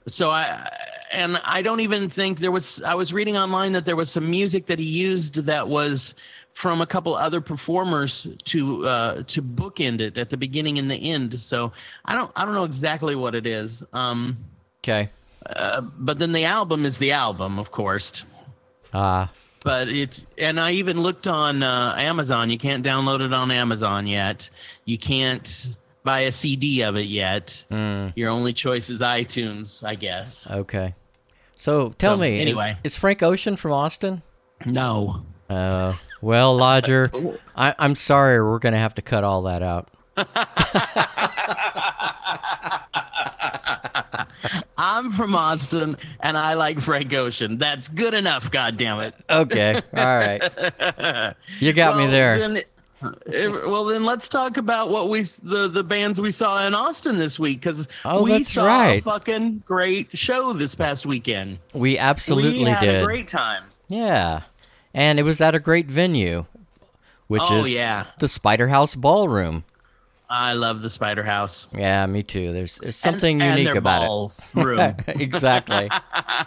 so 0.08 0.30
I 0.30 0.68
and 1.12 1.40
I 1.44 1.62
don't 1.62 1.82
even 1.82 2.10
think 2.10 2.40
there 2.40 2.52
was. 2.52 2.82
I 2.84 2.96
was 2.96 3.14
reading 3.14 3.38
online 3.38 3.74
that 3.74 3.86
there 3.86 3.96
was 3.96 4.12
some 4.12 4.30
music 4.30 4.68
that 4.68 4.80
he 4.80 4.86
used 4.86 5.36
that 5.46 5.68
was 5.68 6.16
from 6.54 6.82
a 6.82 6.86
couple 6.86 7.16
other 7.16 7.42
performers 7.42 8.28
to 8.46 8.86
uh, 8.88 9.24
to 9.28 9.42
bookend 9.42 10.00
it 10.02 10.18
at 10.18 10.30
the 10.30 10.38
beginning 10.38 10.78
and 10.80 10.90
the 10.92 11.12
end. 11.12 11.40
So 11.40 11.72
I 12.06 12.16
don't 12.16 12.32
I 12.36 12.46
don't 12.46 12.54
know 12.54 12.64
exactly 12.66 13.16
what 13.16 13.36
it 13.36 13.46
is. 13.48 13.84
Um, 13.94 14.38
Okay. 14.84 15.10
uh, 15.46 15.82
but 15.82 16.18
then 16.20 16.32
the 16.32 16.46
album 16.46 16.86
is 16.86 16.98
the 16.98 17.12
album, 17.12 17.60
of 17.60 17.72
course. 17.72 18.26
Ah. 18.94 19.32
But 19.64 19.90
it's 19.90 20.26
and 20.38 20.60
I 20.60 20.72
even 20.74 21.02
looked 21.02 21.28
on 21.28 21.62
uh, 21.64 21.94
Amazon. 21.98 22.50
You 22.50 22.58
can't 22.58 22.84
download 22.86 23.22
it 23.22 23.32
on 23.34 23.52
Amazon 23.52 24.08
yet. 24.08 24.50
You 24.86 24.98
can't 24.98 25.76
buy 26.04 26.22
a 26.22 26.32
CD 26.32 26.82
of 26.82 26.96
it 26.98 27.06
yet. 27.06 27.64
mm, 27.70 28.12
Your 28.16 28.32
only 28.32 28.54
choice 28.54 28.90
is 28.90 29.02
iTunes, 29.02 29.84
I 29.84 29.94
guess. 29.94 30.48
okay. 30.50 30.96
So 31.54 31.90
tell 31.90 32.16
So, 32.16 32.18
me, 32.22 32.40
anyway. 32.40 32.76
is, 32.84 32.98
Frank 32.98 33.22
Ocean 33.22 33.56
from 33.56 33.72
Austin? 33.74 34.24
No. 34.66 35.24
Uh, 35.48 35.94
well, 36.22 36.56
Lodger, 36.58 37.12
I, 37.56 37.74
I'm 37.80 37.96
sorry, 37.96 38.42
we're 38.42 38.60
gonna 38.60 38.78
have 38.78 38.96
to 38.96 39.02
cut 39.02 39.24
all 39.24 39.44
that 39.44 39.64
out. 39.64 39.90
I'm 44.78 45.12
from 45.12 45.36
Austin 45.36 45.98
and 46.20 46.38
I 46.38 46.56
like 46.56 46.80
Frank 46.80 47.14
Ocean. 47.14 47.58
That's 47.58 47.88
good 47.88 48.14
enough, 48.14 48.50
goddammit. 48.52 49.14
Okay. 49.30 49.76
All 49.96 50.18
right. 50.18 51.36
You 51.60 51.74
got 51.74 51.98
me 51.98 52.08
there. 52.08 52.38
Then, 52.40 52.64
well, 53.70 53.86
then 53.86 54.04
let's 54.06 54.28
talk 54.30 54.58
about 54.58 54.90
what 54.90 55.10
we 55.10 55.22
the 55.44 55.68
the 55.68 55.84
bands 55.84 56.20
we 56.20 56.32
saw 56.32 56.66
in 56.66 56.74
Austin 56.74 57.18
this 57.18 57.40
week 57.40 57.60
because 57.62 57.88
Oh, 58.06 58.24
we 58.24 58.44
saw 58.44 58.88
a 58.88 59.00
fucking 59.02 59.64
great 59.66 60.16
show 60.18 60.54
this 60.54 60.76
past 60.76 61.06
weekend. 61.06 61.60
we 61.74 61.98
absolutely 61.98 62.64
we 62.64 62.70
had 62.70 62.82
did. 62.82 63.02
a 63.02 63.06
great 63.06 63.28
time. 63.28 63.64
Yeah. 63.88 64.42
And 64.94 65.20
it 65.20 65.24
was 65.24 65.40
at 65.42 65.56
a 65.56 65.60
great 65.60 65.88
venue, 65.88 66.46
which 67.28 67.42
Oh, 67.46 67.62
is 67.64 67.70
yeah. 67.70 68.08
the 68.20 68.28
Spider 68.28 68.68
House 68.68 68.96
Ballroom. 68.96 69.64
I 70.30 70.54
love 70.54 70.82
the 70.82 70.90
Spider 70.90 71.24
House. 71.24 71.68
Yeah, 71.74 72.06
me 72.06 72.24
too. 72.24 72.54
There's, 72.54 72.78
there's 72.78 72.96
something 72.96 73.42
and, 73.42 73.52
and 73.52 73.60
unique 73.60 73.74
their 73.74 73.80
about 73.80 74.06
balls 74.08 74.52
room. 74.56 74.96
exactly. 75.08 75.90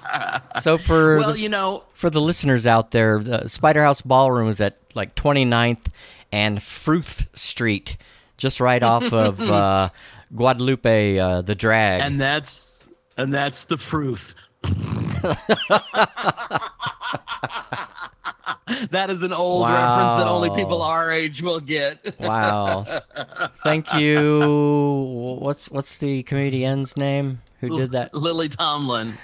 so 0.60 0.78
for 0.78 1.18
well, 1.18 1.32
the, 1.34 1.40
you 1.40 1.50
know, 1.50 1.84
for 1.92 2.08
the 2.08 2.20
listeners 2.20 2.66
out 2.66 2.92
there, 2.92 3.18
the 3.18 3.46
Spider 3.48 3.82
House 3.82 4.00
Ballroom 4.00 4.48
is 4.48 4.60
at 4.62 4.78
like 4.94 5.14
29th 5.14 5.86
and 6.32 6.62
Fruth 6.62 7.30
Street, 7.36 7.98
just 8.38 8.58
right 8.58 8.82
off 8.82 9.12
of 9.12 9.40
uh, 9.42 9.90
Guadalupe, 10.34 11.18
uh, 11.18 11.42
the 11.42 11.54
drag. 11.54 12.00
and 12.00 12.18
that's 12.18 12.88
and 13.18 13.32
that's 13.34 13.64
the 13.64 13.76
fruth. 13.76 14.34
that 18.90 19.10
is 19.10 19.22
an 19.22 19.32
old 19.32 19.66
reference 19.66 20.14
that 20.16 20.26
only 20.26 20.50
people 20.50 20.82
our 20.82 21.12
age 21.12 21.42
will 21.42 21.60
get. 21.60 22.14
wow. 22.18 22.84
Thank 23.62 23.92
you. 23.94 25.38
What's 25.40 25.70
what's 25.70 25.98
the 25.98 26.22
comedian's 26.22 26.96
name 26.96 27.42
who 27.60 27.76
did 27.76 27.92
that? 27.92 28.14
Lily 28.14 28.48
Tomlin. 28.48 29.14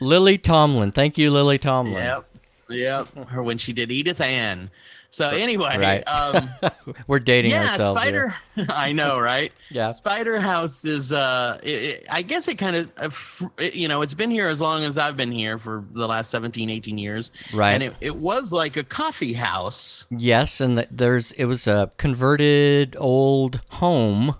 Lily 0.00 0.36
Tomlin. 0.36 0.92
Thank 0.92 1.16
you, 1.16 1.30
Lily 1.30 1.58
Tomlin. 1.58 2.02
Yep. 2.02 2.26
Yep. 2.68 3.28
Her 3.28 3.42
when 3.42 3.58
she 3.58 3.72
did 3.72 3.90
Edith 3.90 4.20
Ann. 4.20 4.70
So 5.12 5.28
anyway, 5.30 5.76
Right. 5.76 6.02
um, 6.06 6.48
We're 7.08 7.18
dating 7.18 7.50
yeah, 7.50 7.70
ourselves 7.70 8.00
Spider. 8.00 8.34
here. 8.54 8.66
I 8.70 8.92
know, 8.92 9.18
right? 9.18 9.52
Yeah. 9.68 9.90
Spider 9.90 10.38
House 10.40 10.84
is. 10.84 11.10
Uh, 11.12 11.58
it, 11.64 11.68
it- 11.82 12.06
I 12.10 12.22
guess 12.22 12.46
it 12.46 12.56
kind 12.58 12.76
of, 12.76 12.90
uh, 12.96 13.08
fr- 13.08 13.46
it- 13.58 13.74
you 13.74 13.88
know, 13.88 14.02
it's 14.02 14.14
been 14.14 14.30
here 14.30 14.46
as 14.48 14.60
long 14.60 14.84
as 14.84 14.96
I've 14.96 15.16
been 15.16 15.32
here 15.32 15.58
for 15.58 15.84
the 15.92 16.06
last 16.06 16.30
17, 16.30 16.70
18 16.70 16.96
years. 16.96 17.32
Right. 17.52 17.72
And 17.72 17.82
it, 17.82 17.94
it 18.00 18.16
was 18.16 18.52
like 18.52 18.76
a 18.76 18.84
coffee 18.84 19.32
house. 19.32 20.06
Yes, 20.10 20.60
and 20.60 20.76
th- 20.76 20.88
there's 20.92 21.32
it 21.32 21.46
was 21.46 21.66
a 21.66 21.90
converted 21.96 22.96
old 22.98 23.60
home 23.72 24.36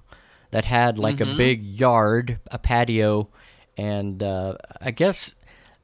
that 0.52 0.64
had 0.64 0.98
like 1.00 1.16
Mm-hmm. 1.16 1.34
a 1.34 1.36
big 1.36 1.64
yard, 1.64 2.38
a 2.50 2.58
patio, 2.58 3.28
and 3.76 4.22
uh, 4.22 4.54
I 4.80 4.92
guess 4.92 5.34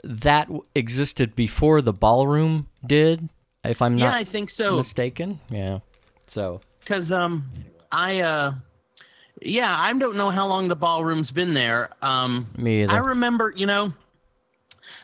that 0.04 0.48
existed 0.76 1.34
before 1.34 1.82
the 1.82 1.92
ballroom 1.92 2.68
did, 2.86 3.28
if 3.68 3.82
I'm 3.82 3.96
not 3.96 4.04
Yeah, 4.04 4.14
I 4.14 4.24
think 4.24 4.50
so. 4.50 4.76
mistaken. 4.76 5.38
Yeah. 5.50 5.80
So 6.26 6.60
Because 6.80 7.12
um, 7.12 7.44
I 7.92 8.20
uh, 8.20 8.54
yeah, 9.42 9.74
I 9.78 9.92
don't 9.92 10.16
know 10.16 10.30
how 10.30 10.46
long 10.46 10.68
the 10.68 10.76
ballroom's 10.76 11.30
been 11.30 11.54
there. 11.54 11.90
Um, 12.02 12.46
Me 12.56 12.82
either. 12.82 12.92
I 12.94 12.98
remember, 12.98 13.52
you 13.56 13.66
know, 13.66 13.92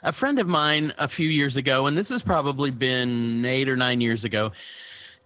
a 0.02 0.12
friend 0.12 0.38
of 0.38 0.49
mine 0.49 0.92
a 0.99 1.07
few 1.09 1.28
years 1.28 1.57
ago, 1.57 1.87
and 1.87 1.97
this 1.97 2.09
has 2.09 2.23
probably 2.23 2.71
been 2.71 3.45
eight 3.45 3.69
or 3.69 3.76
nine 3.76 4.00
years 4.00 4.25
ago, 4.25 4.52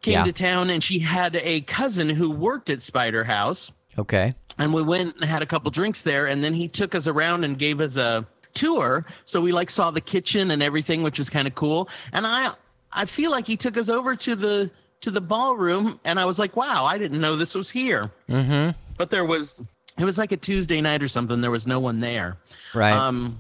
came 0.03 0.15
Yeah. 0.15 0.25
to 0.25 0.33
town 0.33 0.71
and 0.71 0.83
she 0.83 0.99
had 0.99 1.37
a 1.37 1.61
cousin 1.63 2.09
who 2.11 2.31
worked 2.31 2.69
at 2.71 2.83
Spider 2.83 3.25
House. 3.25 3.73
okay. 3.99 4.35
and 4.59 4.73
we 4.75 4.83
went 4.83 5.15
and 5.17 5.25
had 5.25 5.43
a 5.43 5.47
couple 5.47 5.71
drinks 5.71 6.03
there 6.03 6.27
and 6.27 6.43
then 6.45 6.53
he 6.55 6.67
took 6.69 6.95
us 6.95 7.07
around 7.07 7.45
and 7.45 7.59
gave 7.59 7.81
us 7.81 7.97
a 7.97 8.27
tour 8.55 9.05
so 9.27 9.39
we 9.41 9.53
like 9.53 9.69
saw 9.71 9.91
the 9.91 10.01
kitchen 10.01 10.51
and 10.51 10.63
everything 10.63 11.03
which 11.03 11.19
was 11.19 11.29
kind 11.29 11.47
of 11.47 11.55
cool 11.55 11.89
and 12.13 12.27
i 12.27 12.51
i 12.97 13.05
feel 13.05 13.31
like 13.31 13.47
he 13.47 13.57
took 13.57 13.77
us 13.77 13.89
over 13.89 14.17
to 14.17 14.35
the 14.35 14.69
to 15.01 15.11
the 15.13 15.21
ballroom 15.21 16.01
and 16.05 16.19
i 16.19 16.25
was 16.25 16.39
like 16.39 16.57
wow 16.57 16.85
i 16.85 16.99
didn't 16.99 17.21
know 17.21 17.37
this 17.37 17.55
was 17.55 17.71
here 17.71 18.11
Mm-hmm. 18.29 18.71
but 18.99 19.11
there 19.11 19.25
was 19.25 19.63
it 19.99 20.05
was 20.05 20.19
like 20.19 20.33
a 20.33 20.37
tuesday 20.37 20.81
night 20.81 21.03
or 21.03 21.09
something 21.09 21.41
there 21.41 21.51
was 21.53 21.67
no 21.67 21.79
one 21.79 22.01
there 22.01 22.37
Right. 22.75 22.93
um 22.93 23.37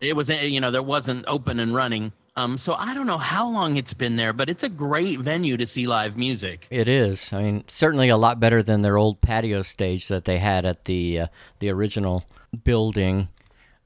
it 0.00 0.16
was 0.16 0.28
you 0.30 0.60
know 0.60 0.70
there 0.70 0.82
wasn't 0.82 1.24
open 1.28 1.60
and 1.60 1.74
running 1.74 2.10
um 2.36 2.56
so 2.56 2.72
i 2.74 2.94
don't 2.94 3.06
know 3.06 3.18
how 3.18 3.48
long 3.48 3.76
it's 3.76 3.92
been 3.94 4.16
there 4.16 4.32
but 4.32 4.48
it's 4.48 4.62
a 4.62 4.68
great 4.68 5.18
venue 5.20 5.56
to 5.58 5.66
see 5.66 5.86
live 5.86 6.16
music 6.16 6.66
It 6.70 6.88
is. 6.88 7.32
I 7.32 7.42
mean, 7.42 7.64
certainly 7.68 8.08
a 8.08 8.16
lot 8.16 8.40
better 8.40 8.62
than 8.62 8.80
their 8.82 8.96
old 8.96 9.20
patio 9.20 9.60
stage 9.62 10.08
that 10.08 10.24
they 10.24 10.38
had 10.38 10.64
at 10.64 10.84
the 10.84 11.20
uh, 11.20 11.26
the 11.58 11.70
original 11.70 12.24
building, 12.64 13.28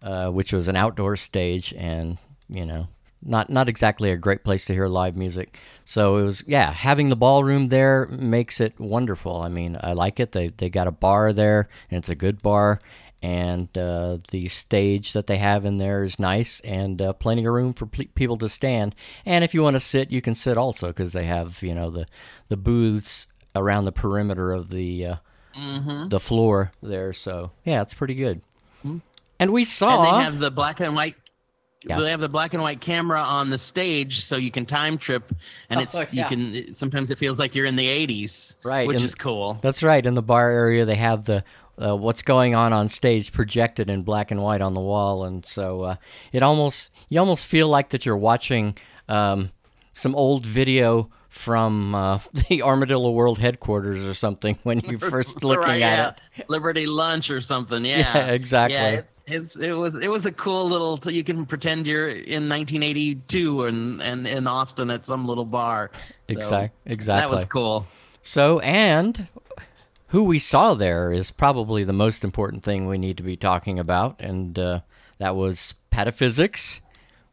uh, 0.03 0.31
which 0.31 0.53
was 0.53 0.69
an 0.69 0.77
outdoor 0.77 1.17
stage, 1.17 1.75
and 1.77 2.19
you 2.49 2.65
know, 2.65 2.87
not 3.27 3.51
not 3.51 3.69
exactly 3.69 4.11
a 4.11 4.17
great 4.17 4.45
place 4.45 4.65
to 4.67 4.73
hear 4.73 4.87
live 4.87 5.17
music. 5.17 5.59
So 5.85 6.17
it 6.17 6.23
was, 6.23 6.45
yeah, 6.47 6.73
having 6.73 7.09
the 7.09 7.17
ballroom 7.17 7.69
there 7.69 8.07
makes 8.07 8.61
it 8.61 8.79
wonderful. 8.79 9.37
I 9.37 9.49
mean, 9.49 9.77
I 9.81 9.93
like 9.93 10.21
it. 10.21 10.33
They 10.33 10.49
they 10.49 10.71
got 10.71 10.87
a 10.87 10.93
bar 10.93 11.33
there, 11.33 11.69
and 11.91 11.99
it's 11.99 12.09
a 12.09 12.15
good 12.15 12.43
bar. 12.43 12.81
And 13.23 13.77
uh, 13.77 14.19
the 14.31 14.47
stage 14.49 15.15
that 15.15 15.27
they 15.27 15.39
have 15.39 15.65
in 15.65 15.79
there 15.79 16.05
is 16.05 16.21
nice, 16.21 16.61
and 16.61 17.01
uh, 17.03 17.13
plenty 17.15 17.45
of 17.45 17.53
room 17.53 17.73
for 17.73 17.87
ple- 17.87 18.05
people 18.15 18.37
to 18.39 18.49
stand. 18.49 18.95
And 19.25 19.43
if 19.43 19.55
you 19.55 19.63
want 19.63 19.75
to 19.75 19.81
sit, 19.81 20.13
you 20.13 20.23
can 20.23 20.35
sit 20.35 20.57
also 20.57 20.89
because 20.89 21.13
they 21.13 21.25
have 21.25 21.63
you 21.63 21.75
know 21.75 21.91
the 21.91 22.07
the 22.49 22.57
booths 22.57 23.29
around 23.55 23.87
the 23.87 23.93
perimeter 23.93 24.53
of 24.53 24.71
the 24.71 25.07
uh, 25.07 25.17
the 26.09 26.21
floor 26.21 26.73
there. 26.83 27.13
So 27.13 27.51
yeah, 27.65 27.83
it's 27.83 27.95
pretty 27.95 28.15
good. 28.15 28.43
And 29.39 29.53
we 29.53 29.65
saw 29.65 29.97
and 29.97 30.05
they 30.05 30.25
have 30.25 30.39
the 30.39 30.51
black 30.51 30.81
and 30.81 30.95
white 30.95 31.17
Yeah. 31.89 32.01
they 32.01 32.11
have 32.11 32.21
the 32.21 32.29
black 32.29 32.53
and 32.55 32.63
white 32.63 32.81
camera 32.81 33.21
on 33.21 33.51
the 33.51 33.59
stage 33.59 34.21
so 34.21 34.37
you 34.37 34.51
can 34.51 34.67
time 34.67 34.99
trip 34.99 35.33
and 35.71 35.79
Oh, 35.79 35.83
it's 35.85 35.95
yeah. 36.13 36.23
you 36.23 36.25
can 36.65 36.75
sometimes 36.75 37.11
it 37.11 37.19
feels 37.19 37.39
like 37.39 37.55
you're 37.55 37.67
in 37.67 37.77
the 37.77 37.87
80s 37.87 38.57
Right, 38.65 38.87
which 38.89 38.97
and- 38.97 39.05
is 39.05 39.15
cool 39.15 39.59
That's 39.63 39.83
right. 39.83 40.05
In 40.05 40.15
the 40.15 40.23
bar 40.23 40.51
area, 40.51 40.85
they 40.85 40.97
have 40.97 41.25
the 41.27 41.45
uh, 41.81 41.95
what's 41.95 42.23
going 42.23 42.55
on 42.55 42.73
on 42.73 42.89
stage 42.89 43.33
projected 43.33 43.91
in 43.91 44.03
black 44.03 44.31
and 44.31 44.43
white 44.43 44.63
on 44.63 44.73
the 44.73 44.81
wall, 44.81 45.25
and 45.25 45.45
so 45.45 45.83
uh, 45.83 45.97
it 46.33 46.43
almost 46.43 46.91
you 47.11 47.21
almost 47.21 47.47
feel 47.47 47.69
like 47.69 47.91
that 47.91 48.07
you're 48.07 48.17
watching 48.17 48.75
um, 49.09 49.51
some 49.93 50.15
old 50.15 50.47
video 50.47 51.11
from 51.37 51.95
uh, 51.95 52.19
the 52.49 52.63
Armadillo 52.63 53.11
World 53.11 53.39
headquarters 53.39 54.07
or 54.07 54.15
something 54.15 54.59
when 54.63 54.81
you're 54.81 54.99
first 55.17 55.45
looking 55.45 55.63
Right, 55.69 55.83
at 55.83 55.99
yeah. 55.99 56.41
it. 56.41 56.49
liberty 56.49 56.87
lunch 56.87 57.31
or 57.31 57.41
something 57.41 57.85
yeah 57.85 57.99
Yeah, 57.99 58.27
exactly. 58.29 58.75
yeah, 58.75 58.89
it's, 58.91 59.21
it's 59.27 59.57
it 59.57 59.73
was 59.77 59.95
it 59.97 60.09
was 60.11 60.25
a 60.27 60.33
cool 60.33 60.69
little 60.69 60.99
you 61.13 61.23
can 61.25 61.45
pretend 61.47 61.87
you're 61.87 62.09
in 62.09 62.49
1982 62.49 63.65
and 63.65 64.01
and 64.03 64.27
in 64.27 64.47
austin 64.47 64.91
at 64.91 65.05
some 65.05 65.27
little 65.27 65.45
bar 65.45 65.91
So 66.41 66.69
Exact- 66.87 67.29
that 67.29 67.31
was 67.31 67.45
cool 67.47 67.87
So, 68.23 68.59
and 68.61 69.29
who 70.09 70.25
we 70.25 70.39
saw 70.39 70.75
there 70.75 71.13
is 71.13 71.31
probably 71.31 71.85
the 71.85 71.93
most 71.93 72.25
important 72.25 72.63
thing 72.65 72.87
we 72.87 72.97
need 72.99 73.17
to 73.19 73.23
be 73.25 73.37
talking 73.37 73.79
about, 73.79 74.17
and 74.21 74.57
uh, 74.59 74.81
that 75.19 75.35
was 75.37 75.75
Pataphysics, 75.93 76.81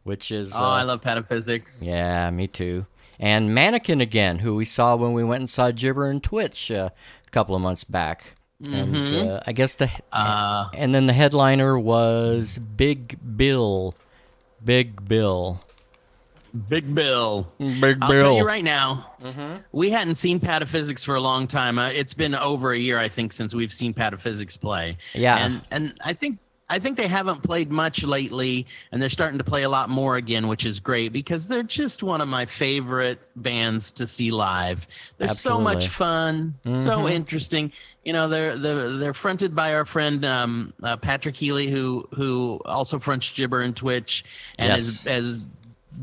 which 0.04 0.32
is 0.32 0.52
oh 0.56 0.58
uh, 0.63 0.68
i 0.70 0.84
love 0.84 1.02
pataphysics 1.02 1.84
Yeah, 1.86 2.30
me 2.32 2.48
too. 2.48 2.86
And 3.19 3.54
Mannequin 3.54 4.02
again, 4.02 4.39
who 4.39 4.56
we 4.56 4.65
saw 4.65 4.95
when 4.95 5.13
we 5.13 5.23
went 5.23 5.41
and 5.41 5.49
saw 5.49 5.71
Gibber 5.71 6.08
and 6.10 6.21
Twitch 6.21 6.71
uh, 6.71 6.89
a 7.28 7.32
couple 7.32 7.56
of 7.56 7.62
months 7.62 7.84
back. 7.84 8.36
And 8.65 8.95
uh, 9.30 9.41
I 9.45 9.52
guess 9.52 9.76
the 9.76 9.89
Uh, 10.12 10.69
and 10.73 10.95
then 10.95 11.06
the 11.06 11.13
headliner 11.13 11.78
was 11.78 12.60
Big 12.60 13.17
Bill, 13.36 13.93
Big 14.63 15.06
Bill, 15.08 15.60
big 16.69 16.93
bill 16.93 17.52
Big 17.60 17.80
Bill. 17.82 17.97
I'll 18.02 18.19
tell 18.19 18.38
you 18.38 18.45
right 18.45 18.63
now, 18.63 19.12
we 19.71 19.89
hadn't 19.89 20.15
seen 20.15 20.39
Pataphysics 20.39 21.04
for 21.04 21.15
a 21.15 21.19
long 21.19 21.47
time. 21.47 21.80
Uh, 21.80 21.89
it's 21.89 22.13
been 22.13 22.36
over 22.36 22.71
a 22.71 22.78
year, 22.78 22.99
I 22.99 23.10
think, 23.10 23.34
since 23.34 23.54
we've 23.54 23.73
seen 23.73 23.93
Pataphysics 23.93 24.60
play. 24.60 24.97
Yeah. 25.13 25.38
and 25.38 25.62
and 25.71 25.93
I 26.04 26.13
think 26.13 26.39
I 26.74 26.80
think 26.80 26.98
they 26.98 27.08
haven't 27.08 27.44
played 27.44 27.72
much 27.72 28.04
lately, 28.04 28.66
and 28.92 29.00
they're 29.00 29.12
starting 29.12 29.38
to 29.38 29.44
play 29.44 29.62
a 29.62 29.70
lot 29.70 29.90
more 29.90 30.16
again, 30.16 30.48
which 30.48 30.66
is 30.66 30.80
great 30.80 31.14
because 31.14 31.48
they're 31.48 31.62
just 31.62 32.02
one 32.02 32.20
of 32.20 32.28
my 32.28 32.48
favorite 32.48 33.20
bands 33.36 33.92
to 33.92 34.08
see 34.08 34.32
live. 34.32 34.88
They're 35.20 35.28
so 35.30 35.62
much 35.62 35.86
Absolutely. 35.86 36.56
fun, 36.64 36.74
so 36.74 37.08
interesting. 37.08 37.72
You 38.04 38.14
know, 38.14 38.28
they're 38.28 38.58
they're 38.58 38.90
they're 38.90 39.14
fronted 39.14 39.56
by 39.56 39.76
our 39.76 39.86
friend 39.86 40.26
um, 40.26 40.74
uh, 40.82 40.98
Patrick 40.98 41.36
Healy, 41.36 41.68
who 41.68 42.08
who 42.12 42.60
also 42.66 42.98
fronts 42.98 43.32
Gibber 43.32 43.62
and 43.62 43.76
Twitch, 43.76 44.26
and 44.58 44.70
Yes. 44.72 44.82
is 44.82 45.04
has 45.04 45.48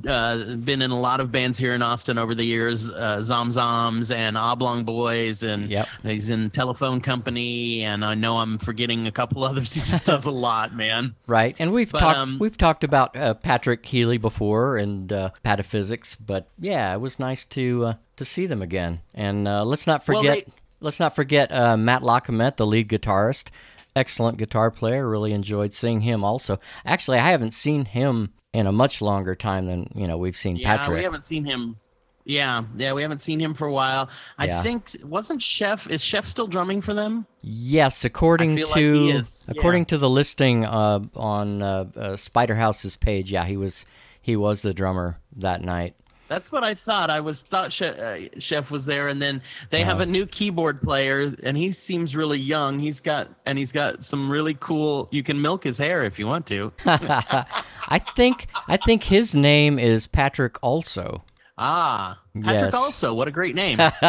uh, 0.07 0.55
been 0.57 0.83
in 0.83 0.91
a 0.91 0.99
lot 0.99 1.21
of 1.21 1.31
bands 1.33 1.59
here 1.59 1.73
in 1.75 1.83
Austin 1.83 2.17
over 2.19 2.35
the 2.35 2.45
years, 2.45 2.89
uh, 2.91 3.23
Zom 3.23 3.51
Zoms 3.51 4.15
and 4.15 4.37
Oblong 4.39 4.85
Boys, 4.85 5.43
and 5.43 5.69
Yep. 5.71 5.89
he's 6.03 6.29
in 6.29 6.51
Telephone 6.51 7.01
Company, 7.01 7.83
and 7.83 8.05
I 8.05 8.15
know 8.15 8.39
I'm 8.39 8.59
forgetting 8.59 9.07
a 9.07 9.13
couple 9.13 9.45
others. 9.51 9.73
He 9.73 9.81
just 9.81 10.05
does 10.07 10.25
a 10.25 10.31
lot, 10.31 10.75
man. 10.75 11.15
Right, 11.27 11.57
and 11.59 11.73
we've 11.73 11.91
But, 11.93 12.01
talked 12.01 12.19
um, 12.19 12.39
we've 12.41 12.57
talked 12.57 12.85
about 12.85 13.17
uh, 13.17 13.35
Patrick 13.35 13.85
Healy 13.85 14.17
before 14.19 14.77
and 14.77 15.13
uh, 15.13 15.31
Pataphysics, 15.45 16.17
but 16.25 16.47
yeah, 16.59 16.95
it 16.95 17.01
was 17.01 17.19
nice 17.19 17.45
to 17.47 17.85
uh, 17.87 17.95
to 18.17 18.25
see 18.25 18.47
them 18.47 18.63
again. 18.63 19.01
And 19.15 19.47
uh, 19.49 19.65
let's 19.65 19.87
not 19.87 20.07
Well, 20.07 20.21
forget 20.23 20.47
they- 20.47 20.53
let's 20.81 21.01
not 21.01 21.15
forget 21.15 21.53
uh, 21.53 21.77
Matt 21.77 22.03
Lockamet, 22.03 22.57
the 22.57 22.67
lead 22.67 22.89
guitarist, 22.89 23.51
excellent 23.95 24.39
guitar 24.39 24.71
player. 24.71 25.09
Really 25.09 25.33
enjoyed 25.33 25.73
seeing 25.75 26.01
him. 26.03 26.25
Also, 26.25 26.59
actually, 26.87 27.19
I 27.19 27.31
haven't 27.31 27.53
seen 27.53 27.85
him 27.87 28.33
in 28.53 28.67
a 28.67 28.73
much 28.73 29.01
longer 29.01 29.35
time 29.35 29.67
than 29.67 29.89
you 29.95 30.07
know 30.07 30.19
we've 30.19 30.37
seen 30.37 30.57
Yeah, 30.57 30.77
Patrick. 30.77 30.99
we 30.99 31.05
haven't 31.05 31.25
seen 31.25 31.45
him. 31.45 31.77
Yeah, 32.25 32.65
yeah, 32.77 32.93
we 32.93 33.03
haven't 33.03 33.23
seen 33.23 33.41
him 33.41 33.55
for 33.55 33.67
a 33.67 33.73
while. 33.73 34.11
I 34.39 34.47
Yeah. 34.47 34.63
think 34.63 34.95
wasn't 35.03 35.41
Chef 35.43 35.89
is 35.89 36.03
Chef 36.05 36.25
still 36.27 36.47
drumming 36.47 36.81
for 36.83 36.95
them? 36.95 37.27
Yes, 37.43 38.05
according 38.05 38.57
feel 38.57 38.67
like 38.67 38.75
to 38.75 39.07
yeah. 39.09 39.23
according 39.49 39.87
to 39.87 39.99
the 39.99 40.09
listing 40.09 40.65
uh, 40.65 41.01
on 41.15 41.63
uh, 41.63 41.85
uh, 41.97 42.17
Spider 42.17 42.55
House's 42.57 42.97
page, 42.97 43.33
yeah, 43.33 43.45
he 43.47 43.57
was 43.57 43.87
he 44.21 44.37
was 44.37 44.63
the 44.63 44.75
drummer 44.75 45.19
that 45.37 45.63
night. 45.63 45.95
That's 46.31 46.53
what 46.53 46.63
I 46.63 46.75
thought. 46.75 47.11
I 47.11 47.19
was 47.19 47.43
thought 47.43 47.73
Chef, 47.73 47.99
uh, 47.99 48.19
Chef 48.39 48.71
was 48.71 48.87
there, 48.87 49.09
and 49.09 49.21
then 49.21 49.43
they 49.71 49.83
have 49.83 49.99
a 49.99 50.07
new 50.07 50.27
keyboard 50.27 50.81
player, 50.81 51.35
and 51.43 51.57
he 51.57 51.73
seems 51.73 52.15
really 52.15 52.39
young. 52.39 52.79
He's 52.79 53.01
got 53.01 53.27
and 53.47 53.59
he's 53.59 53.73
got 53.73 54.05
some 54.05 54.31
really 54.31 54.55
cool. 54.61 55.09
You 55.11 55.25
can 55.25 55.43
milk 55.43 55.65
his 55.65 55.77
hair 55.77 56.05
if 56.05 56.21
you 56.21 56.29
want 56.29 56.47
to. 56.47 56.73
I 56.87 57.99
think 58.15 58.47
I 58.69 58.77
think 58.77 59.03
his 59.03 59.35
name 59.35 59.79
is 59.81 60.07
Patrick 60.07 60.57
also. 60.63 61.25
ah, 61.59 62.17
Patrick 62.45 62.73
Yes. 62.73 62.75
also. 62.75 63.13
What 63.13 63.27
a 63.27 63.33
great 63.33 63.57
name. 63.57 63.79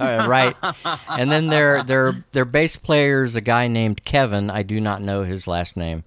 Right. 0.00 0.56
and 1.08 1.30
then 1.30 1.46
their 1.46 1.84
their 1.84 2.24
their 2.32 2.44
bass 2.44 2.76
player 2.76 3.22
is 3.22 3.36
a 3.36 3.40
guy 3.40 3.68
named 3.68 4.04
Kevin. 4.04 4.50
I 4.50 4.62
do 4.64 4.80
not 4.80 5.00
know 5.00 5.22
his 5.22 5.46
last 5.46 5.76
name. 5.76 6.02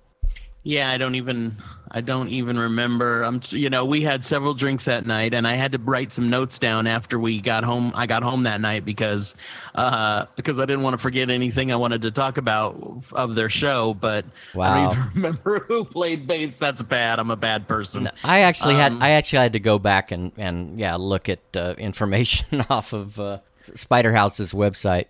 Yeah, 0.63 0.89
I 0.89 0.97
don't 0.97 1.15
even 1.15 1.55
I 1.89 2.01
don't 2.01 2.27
even 2.29 2.59
remember. 2.59 3.23
I'm 3.23 3.39
you 3.49 3.69
know, 3.69 3.85
we 3.85 4.01
had 4.01 4.25
several 4.25 4.53
drinks 4.53 4.83
that 4.85 5.05
night 5.05 5.33
and 5.33 5.47
I 5.47 5.55
had 5.55 5.71
to 5.71 5.77
write 5.77 6.11
some 6.11 6.29
notes 6.29 6.59
down 6.59 6.85
after 6.85 7.17
we 7.17 7.39
got 7.39 7.63
home. 7.63 7.93
I 7.95 8.05
got 8.05 8.23
home 8.23 8.43
that 8.43 8.59
night 8.59 8.83
because 8.83 9.35
uh 9.75 10.25
because 10.35 10.59
I 10.59 10.65
didn't 10.65 10.83
want 10.83 10.95
to 10.95 10.97
forget 10.97 11.29
anything 11.29 11.71
I 11.71 11.77
wanted 11.77 12.01
to 12.01 12.11
talk 12.11 12.37
about 12.37 13.03
of 13.13 13.35
their 13.35 13.49
show, 13.49 13.93
but 13.93 14.25
I 14.59 14.85
don't 14.89 14.91
even 14.91 15.11
remember 15.15 15.59
who 15.61 15.85
played 15.85 16.27
bass. 16.27 16.57
That's 16.57 16.83
bad. 16.83 17.19
I'm 17.19 17.31
a 17.31 17.37
bad 17.37 17.67
person. 17.67 18.09
I 18.25 18.41
actually 18.41 18.75
had 18.75 18.91
Um, 18.91 19.01
I 19.01 19.11
actually 19.11 19.39
had 19.39 19.53
to 19.53 19.59
go 19.61 19.79
back 19.79 20.11
and 20.11 20.33
and 20.37 20.77
yeah 20.77 20.95
look 20.95 21.29
at 21.29 21.39
uh, 21.55 21.75
information 21.77 22.65
off 22.69 22.91
of 22.91 23.17
uh, 23.17 23.39
Spider 23.75 24.13
House's 24.13 24.51
website. 24.51 25.05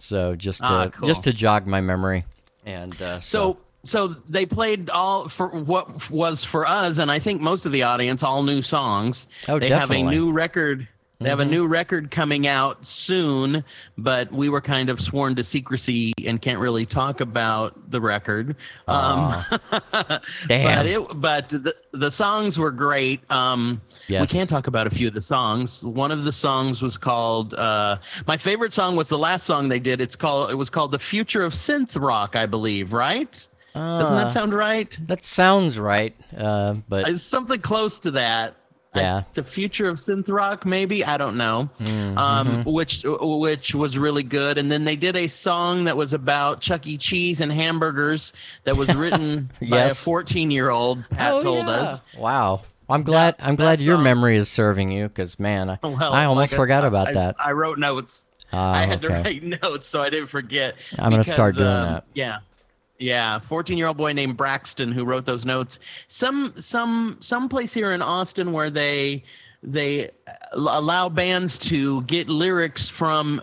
So 0.00 0.36
just 0.36 0.60
to, 0.60 0.66
Ah, 0.66 0.88
cool. 0.88 1.06
just 1.06 1.24
to 1.24 1.32
jog 1.34 1.66
my 1.66 1.80
memory. 1.82 2.24
And 2.64 3.00
uh, 3.00 3.20
So 3.20 3.52
so 3.52 3.58
they 4.28 4.46
played 4.46 4.90
all 4.90 5.28
for 5.28 5.48
what 5.48 6.10
was 6.10 6.44
for 6.44 6.66
us 6.66 6.98
and 6.98 7.10
I 7.10 7.18
think 7.18 7.40
most 7.40 7.66
of 7.66 7.72
the 7.72 7.84
audience 7.84 8.22
all 8.22 8.42
new 8.42 8.62
songs. 8.62 9.26
Oh, 9.48 9.58
they 9.58 9.68
have 9.68 9.90
a 9.90 10.02
new 10.02 10.32
record 10.32 10.88
They 11.18 11.30
have 11.30 11.40
a 11.40 11.46
new 11.46 11.66
record 11.66 12.10
coming 12.10 12.46
out 12.46 12.84
soon, 12.84 13.64
but 13.96 14.30
we 14.30 14.50
were 14.50 14.60
kind 14.60 14.90
of 14.90 15.00
sworn 15.00 15.34
to 15.36 15.44
secrecy 15.44 16.12
and 16.26 16.42
can't 16.42 16.58
really 16.58 16.84
talk 16.84 17.22
about 17.22 17.90
the 17.90 18.02
record. 18.02 18.56
Um, 18.86 19.42
Damn. 20.46 20.76
but 20.76 20.86
it, 20.86 21.20
but 21.20 21.48
the 21.48 21.74
the 21.92 22.10
songs 22.10 22.58
were 22.58 22.70
great. 22.70 23.20
Um, 23.30 23.80
Yes. 24.08 24.32
We 24.32 24.38
can 24.38 24.46
talk 24.46 24.68
about 24.68 24.86
a 24.86 24.90
few 24.90 25.08
of 25.08 25.14
the 25.14 25.20
songs. 25.20 25.82
One 25.82 26.12
of 26.12 26.22
the 26.24 26.32
songs 26.32 26.80
was 26.80 26.96
called. 26.96 27.54
Uh, 27.54 27.98
my 28.26 28.36
favorite 28.36 28.72
song 28.72 28.94
was 28.94 29.08
the 29.08 29.18
last 29.18 29.46
song 29.46 29.68
they 29.68 29.80
did. 29.80 30.00
It's 30.00 30.14
called. 30.16 30.50
It 30.50 30.54
was 30.54 30.70
called 30.70 30.92
"The 30.92 30.98
Future 31.00 31.42
of 31.42 31.52
Synth 31.54 32.00
Rock," 32.00 32.36
I 32.36 32.46
believe. 32.46 32.92
Right? 32.92 33.48
Doesn't 33.76 34.16
Uh, 34.16 34.24
that 34.24 34.32
sound 34.32 34.54
right? 34.54 34.96
That 35.06 35.22
sounds 35.22 35.78
right, 35.78 36.14
uh, 36.36 36.74
but 36.88 37.08
It's 37.08 37.22
something 37.22 37.60
close 37.60 38.00
to 38.00 38.12
that. 38.12 38.54
I- 38.94 39.00
Yeah. 39.00 39.22
the 39.34 39.44
future 39.44 39.90
of 39.90 39.96
synth 39.98 40.30
rock, 40.32 40.64
maybe 40.64 41.04
I 41.04 41.18
don't 41.18 41.36
know. 41.36 41.68
Mm-hmm. 41.82 42.16
Um, 42.16 42.64
which 42.64 43.04
which 43.04 43.74
was 43.74 43.98
really 43.98 44.22
good. 44.22 44.56
And 44.56 44.72
then 44.72 44.84
they 44.84 44.96
did 44.96 45.16
a 45.16 45.26
song 45.26 45.84
that 45.84 45.96
was 45.98 46.14
about 46.14 46.60
Chuck 46.62 46.86
E. 46.86 46.96
Cheese 46.96 47.40
and 47.42 47.52
hamburgers 47.52 48.32
that 48.64 48.76
was 48.76 48.94
written 48.96 49.50
by 49.68 49.80
a 49.80 49.94
14 49.94 50.50
year 50.50 50.70
old. 50.70 51.04
Pat 51.10 51.34
Oh, 51.34 51.42
told 51.42 51.66
yeah. 51.66 51.72
us. 51.72 52.00
Wow. 52.16 52.62
I'm 52.88 53.02
glad. 53.02 53.34
I'm 53.40 53.56
glad 53.56 53.80
your 53.82 53.96
song- 53.96 54.04
memory 54.04 54.36
is 54.36 54.48
serving 54.48 54.90
you, 54.92 55.08
because 55.08 55.38
man, 55.38 55.68
I, 55.68 55.78
Well, 55.82 56.00
I 56.00 56.24
almost 56.24 56.52
like 56.52 56.56
forgot 56.58 56.84
I- 56.84 56.86
about 56.86 57.08
I- 57.08 57.12
that. 57.14 57.36
I 57.38 57.50
wrote 57.52 57.78
notes. 57.78 58.24
Ah, 58.52 58.72
I 58.72 58.86
had 58.86 59.02
to 59.02 59.08
write 59.08 59.42
notes 59.62 59.88
so 59.88 60.00
I 60.00 60.08
didn't 60.08 60.28
forget. 60.28 60.76
I'm 60.98 61.10
gonna 61.10 61.24
start 61.24 61.56
doing 61.56 61.66
um, 61.66 61.92
that. 61.94 62.04
Yeah. 62.14 62.38
Yeah, 62.98 63.40
14-year-old 63.50 63.96
boy 63.96 64.12
named 64.12 64.36
Braxton 64.36 64.90
who 64.92 65.04
wrote 65.04 65.26
those 65.26 65.44
notes. 65.44 65.80
Some 66.08 66.54
some 66.58 67.18
some 67.20 67.48
place 67.48 67.72
here 67.74 67.92
in 67.92 68.00
Austin 68.02 68.52
where 68.52 68.70
they 68.70 69.22
they 69.62 70.10
allow 70.52 71.08
bands 71.08 71.58
to 71.58 72.02
get 72.02 72.28
lyrics 72.28 72.88
from 72.88 73.42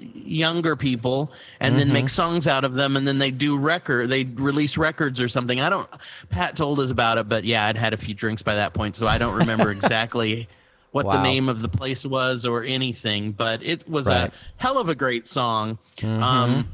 younger 0.00 0.76
people 0.76 1.32
and 1.60 1.76
then 1.76 1.86
Mm-hmm. 1.88 1.92
make 1.94 2.08
songs 2.08 2.46
out 2.46 2.64
of 2.64 2.74
them 2.74 2.96
and 2.96 3.06
then 3.06 3.18
they 3.18 3.32
do 3.32 3.56
record 3.58 4.08
they 4.08 4.22
release 4.24 4.76
records 4.76 5.18
or 5.20 5.26
something 5.26 5.58
i 5.60 5.68
don't 5.68 5.88
pat 6.28 6.54
told 6.54 6.78
us 6.78 6.92
about 6.92 7.18
it 7.18 7.28
but 7.28 7.42
yeah 7.42 7.66
i'd 7.66 7.76
had 7.76 7.92
a 7.92 7.96
few 7.96 8.14
drinks 8.14 8.40
by 8.40 8.54
that 8.54 8.72
point 8.74 8.94
so 8.94 9.08
i 9.08 9.18
don't 9.18 9.34
remember 9.36 9.70
exactly 9.72 10.48
what 10.92 11.04
the 11.10 11.20
name 11.22 11.48
of 11.48 11.62
the 11.62 11.68
place 11.68 12.06
was 12.06 12.46
or 12.46 12.62
anything 12.62 13.32
but 13.32 13.60
it 13.64 13.88
was 13.88 14.06
Right. 14.06 14.28
a 14.28 14.32
hell 14.56 14.78
of 14.78 14.88
a 14.88 14.94
great 14.94 15.26
song 15.26 15.78
um, 16.04 16.68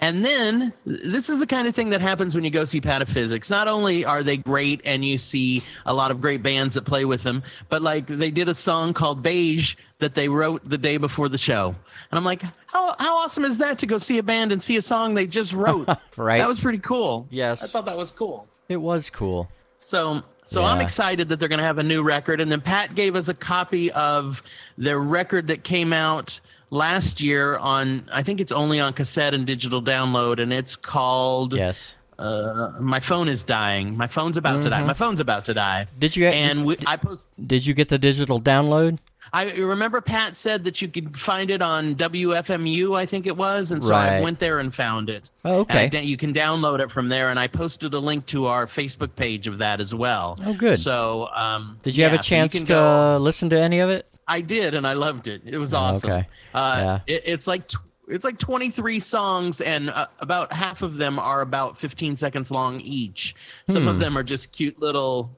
and 0.00 0.24
then 0.24 0.72
this 0.86 1.28
is 1.28 1.40
the 1.40 1.46
kind 1.46 1.66
of 1.66 1.74
thing 1.74 1.90
that 1.90 2.00
happens 2.00 2.34
when 2.34 2.44
you 2.44 2.50
go 2.50 2.64
see 2.64 2.80
Pataphysics. 2.80 3.50
Not 3.50 3.66
only 3.66 4.04
are 4.04 4.22
they 4.22 4.36
great 4.36 4.80
and 4.84 5.04
you 5.04 5.18
see 5.18 5.62
a 5.86 5.92
lot 5.92 6.10
of 6.12 6.20
great 6.20 6.42
bands 6.42 6.76
that 6.76 6.84
play 6.84 7.04
with 7.04 7.22
them, 7.24 7.42
but 7.68 7.82
like 7.82 8.06
they 8.06 8.30
did 8.30 8.48
a 8.48 8.54
song 8.54 8.94
called 8.94 9.22
Beige 9.22 9.74
that 9.98 10.14
they 10.14 10.28
wrote 10.28 10.62
the 10.68 10.78
day 10.78 10.98
before 10.98 11.28
the 11.28 11.38
show. 11.38 11.74
And 12.10 12.18
I'm 12.18 12.24
like, 12.24 12.42
how 12.66 12.94
how 12.98 13.18
awesome 13.18 13.44
is 13.44 13.58
that 13.58 13.80
to 13.80 13.86
go 13.86 13.98
see 13.98 14.18
a 14.18 14.22
band 14.22 14.52
and 14.52 14.62
see 14.62 14.76
a 14.76 14.82
song 14.82 15.14
they 15.14 15.26
just 15.26 15.52
wrote? 15.52 15.88
Right. 16.16 16.38
That 16.38 16.48
was 16.48 16.60
pretty 16.60 16.78
cool. 16.78 17.28
Yes. 17.30 17.62
I 17.62 17.68
thought 17.68 17.86
that 17.86 17.96
was 17.96 18.10
cool. 18.10 18.48
It 18.68 18.76
was 18.76 19.08
cool. 19.08 19.48
So 19.78 20.22
so 20.44 20.64
I'm 20.64 20.80
excited 20.80 21.28
that 21.28 21.38
they're 21.38 21.48
going 21.48 21.60
to 21.60 21.64
have 21.64 21.78
a 21.78 21.82
new 21.82 22.02
record 22.02 22.40
and 22.40 22.50
then 22.50 22.60
Pat 22.60 22.94
gave 22.94 23.14
us 23.14 23.28
a 23.28 23.34
copy 23.34 23.92
of 23.92 24.42
their 24.76 24.98
record 24.98 25.48
that 25.48 25.62
came 25.62 25.92
out 25.92 26.40
last 26.70 27.20
year 27.20 27.56
on 27.56 28.08
I 28.12 28.22
think 28.22 28.40
it's 28.40 28.52
only 28.52 28.80
on 28.80 28.92
cassette 28.92 29.34
and 29.34 29.46
digital 29.46 29.82
download 29.82 30.40
and 30.40 30.52
it's 30.52 30.76
called 30.76 31.54
Yes. 31.54 31.94
uh, 32.18 32.72
my 32.80 33.00
phone 33.00 33.28
is 33.28 33.44
dying. 33.44 33.96
My 33.96 34.06
phone's 34.08 34.36
about 34.36 34.62
to 34.62 34.70
die. 34.70 34.82
My 34.84 34.94
phone's 34.94 35.20
about 35.20 35.44
to 35.46 35.54
die. 35.54 35.86
Did 35.98 36.16
you? 36.16 36.24
Get 36.24 36.34
and 36.34 36.64
we, 36.66 36.76
I 36.86 36.96
post 36.96 37.28
did 37.46 37.64
you 37.66 37.74
get 37.74 37.88
the 37.88 37.98
digital 37.98 38.40
download? 38.40 38.98
I 39.30 39.50
remember 39.52 40.00
Pat 40.00 40.36
said 40.36 40.64
that 40.64 40.80
you 40.80 40.88
could 40.88 41.18
find 41.18 41.50
it 41.50 41.60
on 41.60 41.94
WFMU, 41.96 42.96
I 42.96 43.04
think 43.04 43.26
it 43.26 43.36
was, 43.36 43.72
and 43.72 43.84
so 43.84 43.92
I 43.94 44.22
went 44.22 44.38
there 44.38 44.58
and 44.58 44.74
found 44.74 45.10
it. 45.10 45.28
Oh, 45.44 45.60
okay. 45.60 45.90
I- 45.92 45.98
you 46.00 46.16
can 46.16 46.32
download 46.32 46.80
it 46.80 46.90
from 46.90 47.10
there, 47.10 47.28
and 47.28 47.38
I 47.38 47.46
posted 47.46 47.92
a 47.92 47.98
link 47.98 48.24
to 48.26 48.46
our 48.46 48.64
Facebook 48.66 49.14
page 49.16 49.46
of 49.46 49.58
that 49.58 49.80
as 49.80 49.94
well. 49.94 50.38
Oh, 50.46 50.54
good. 50.54 50.80
So, 50.80 51.28
um, 51.36 51.76
Did 51.82 51.94
you 51.94 52.04
have 52.04 52.14
a 52.14 52.22
chance 52.22 52.54
can 52.54 52.62
to 52.62 52.72
go- 52.72 53.18
listen 53.20 53.50
to 53.50 53.60
any 53.60 53.80
of 53.80 53.90
it? 53.90 54.06
I 54.28 54.40
did, 54.42 54.74
and 54.74 54.86
I 54.86 54.92
loved 54.92 55.26
it. 55.28 55.42
It 55.46 55.58
was 55.58 55.72
awesome. 55.74 56.10
okay. 56.10 56.28
Uh, 56.54 56.80
Yeah. 57.08 57.14
it, 57.14 57.22
it's 57.26 57.46
like 57.46 57.66
tw- 57.68 57.78
it's 58.08 58.24
like 58.24 58.38
23 58.38 59.00
songs, 59.00 59.60
and 59.60 59.90
uh, 59.90 60.06
about 60.20 60.52
half 60.52 60.82
of 60.82 60.96
them 60.96 61.18
are 61.18 61.40
about 61.40 61.76
15 61.78 62.16
seconds 62.16 62.50
long 62.50 62.80
each. 62.80 63.34
Some 63.68 63.82
Hmm. 63.82 63.88
of 63.88 63.98
them 63.98 64.16
are 64.16 64.22
just 64.22 64.52
cute 64.52 64.78
little, 64.80 65.30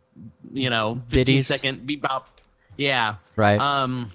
you 0.52 0.70
know, 0.70 0.94
15 1.08 1.24
Ditties? 1.24 1.46
second 1.48 1.86
bebop. 1.88 2.24
Yeah. 2.76 3.16
Right. 3.36 3.60
Um, 3.60 4.12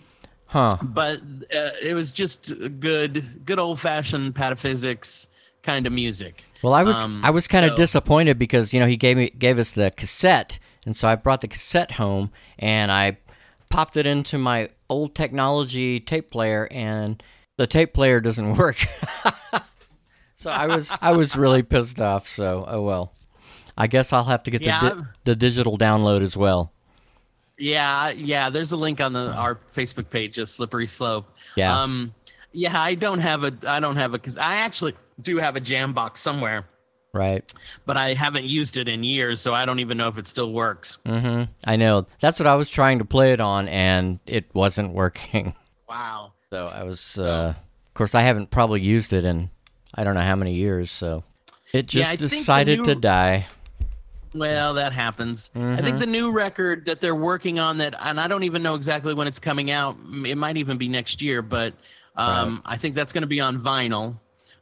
huh. 0.47 0.77
but 0.81 1.19
uh, 1.53 1.69
it 1.81 1.95
was 1.95 2.11
just 2.13 2.53
good, 2.79 3.45
good 3.45 3.59
old 3.59 3.79
fashioned 3.79 4.35
pataphysics 4.35 5.27
kind 5.63 5.85
of 5.85 5.93
music. 5.93 6.43
Well, 6.61 6.73
I 6.73 6.83
was 6.83 7.03
Um, 7.03 7.19
I 7.23 7.31
was 7.31 7.47
kind 7.47 7.65
of 7.65 7.71
so- 7.71 7.75
disappointed 7.77 8.39
because 8.39 8.73
you 8.73 8.79
know 8.79 8.87
he 8.87 8.97
gave 8.97 9.17
me 9.17 9.29
gave 9.37 9.59
us 9.59 9.71
the 9.71 9.91
cassette, 9.91 10.59
and 10.85 10.95
so 10.95 11.07
I 11.07 11.15
brought 11.15 11.41
the 11.41 11.47
cassette 11.47 11.91
home 11.91 12.31
and 12.57 12.91
I 12.91 13.17
popped 13.75 13.97
it 13.97 14.05
into 14.05 14.37
my 14.37 14.69
old 14.89 15.13
technology 15.15 15.99
tape 15.99 16.31
player, 16.31 16.67
and 16.71 17.21
the 17.57 17.67
tape 17.67 17.93
player 17.93 18.21
doesn't 18.21 18.55
work. 18.57 18.77
so 20.35 20.49
I 20.49 20.67
was 20.67 20.91
I 21.01 21.11
was 21.11 21.35
really 21.35 21.61
pissed 21.61 21.99
off. 21.99 22.25
So 22.27 22.65
oh 22.67 22.81
well, 22.81 23.13
I 23.77 23.87
guess 23.87 24.13
I'll 24.13 24.23
have 24.23 24.43
to 24.43 24.51
get 24.51 24.61
Yeah, 24.61 24.79
the 24.79 24.89
di- 24.89 25.03
the 25.25 25.35
digital 25.35 25.77
download 25.77 26.21
as 26.21 26.37
well. 26.37 26.71
Yeah, 27.57 28.11
yeah. 28.11 28.49
There's 28.49 28.71
a 28.71 28.77
link 28.77 29.01
on 29.01 29.13
the 29.13 29.33
our 29.33 29.59
Facebook 29.75 30.09
page, 30.09 30.37
a 30.37 30.47
slippery 30.47 30.87
slope. 30.87 31.29
Yeah. 31.55 31.77
Um, 31.77 32.13
yeah, 32.53 32.79
I 32.79 32.95
don't 32.95 33.19
have 33.19 33.43
a, 33.43 33.53
I 33.67 33.81
don't 33.81 33.97
have 33.97 34.13
a, 34.13 34.19
cause 34.19 34.37
I 34.37 34.55
actually 34.55 34.93
do 35.21 35.37
have 35.37 35.57
a 35.57 35.59
jam 35.59 35.91
box 35.91 36.21
somewhere, 36.21 36.65
Right. 37.15 37.51
but 37.85 37.95
I 37.97 38.13
haven't 38.13 38.43
used 38.45 38.75
it 38.77 38.87
in 38.89 39.03
years, 39.03 39.39
so 39.41 39.53
I 39.53 39.65
don't 39.65 39.79
even 39.79 39.97
know 39.97 40.09
if 40.09 40.17
it 40.17 40.27
still 40.27 40.51
works. 40.51 40.97
hmm 41.05 41.43
I 41.65 41.77
know. 41.77 42.05
That's 42.19 42.39
what 42.39 42.45
I 42.47 42.55
was 42.55 42.69
trying 42.69 42.99
to 42.99 43.05
play 43.05 43.31
it 43.31 43.39
on, 43.39 43.67
and 43.69 44.19
it 44.27 44.45
wasn't 44.53 44.93
working. 44.93 45.55
Wow. 45.87 46.33
So 46.51 46.65
I 46.65 46.83
was, 46.83 47.19
uh, 47.19 47.53
of 47.87 47.93
course, 47.93 48.15
I 48.15 48.21
haven't 48.23 48.49
probably 48.49 48.81
used 48.81 49.13
it 49.13 49.23
in 49.23 49.49
I 49.93 50.03
don't 50.03 50.15
know 50.15 50.21
how 50.21 50.35
many 50.35 50.53
years. 50.53 50.89
So 50.91 51.23
it 51.73 51.87
just 51.87 52.11
I 52.11 52.15
the 52.15 52.27
decided 52.27 52.83
to 52.83 52.95
die. 52.95 53.45
Well, 54.33 54.73
that 54.73 54.91
happens. 54.91 55.51
I 55.55 55.59
Mm-hmm. 55.59 55.83
think 55.85 55.99
the 55.99 56.05
new 56.07 56.31
record 56.31 56.85
that 56.87 56.99
they're 57.01 57.15
working 57.15 57.59
on 57.59 57.77
that, 57.77 57.95
and 58.01 58.19
I 58.19 58.27
don't 58.27 58.43
even 58.43 58.61
know 58.63 58.75
exactly 58.75 59.13
when 59.13 59.27
it's 59.27 59.39
coming 59.39 59.71
out. 59.71 59.95
It 60.25 60.37
might 60.37 60.57
even 60.57 60.77
be 60.77 60.89
next 60.89 61.21
year, 61.21 61.41
but 61.41 61.73
um, 62.17 62.61
I 62.65 62.75
think 62.77 62.95
that's 62.95 63.13
going 63.13 63.21
to 63.21 63.27
be 63.27 63.39
on 63.39 63.61
vinyl. 63.61 64.17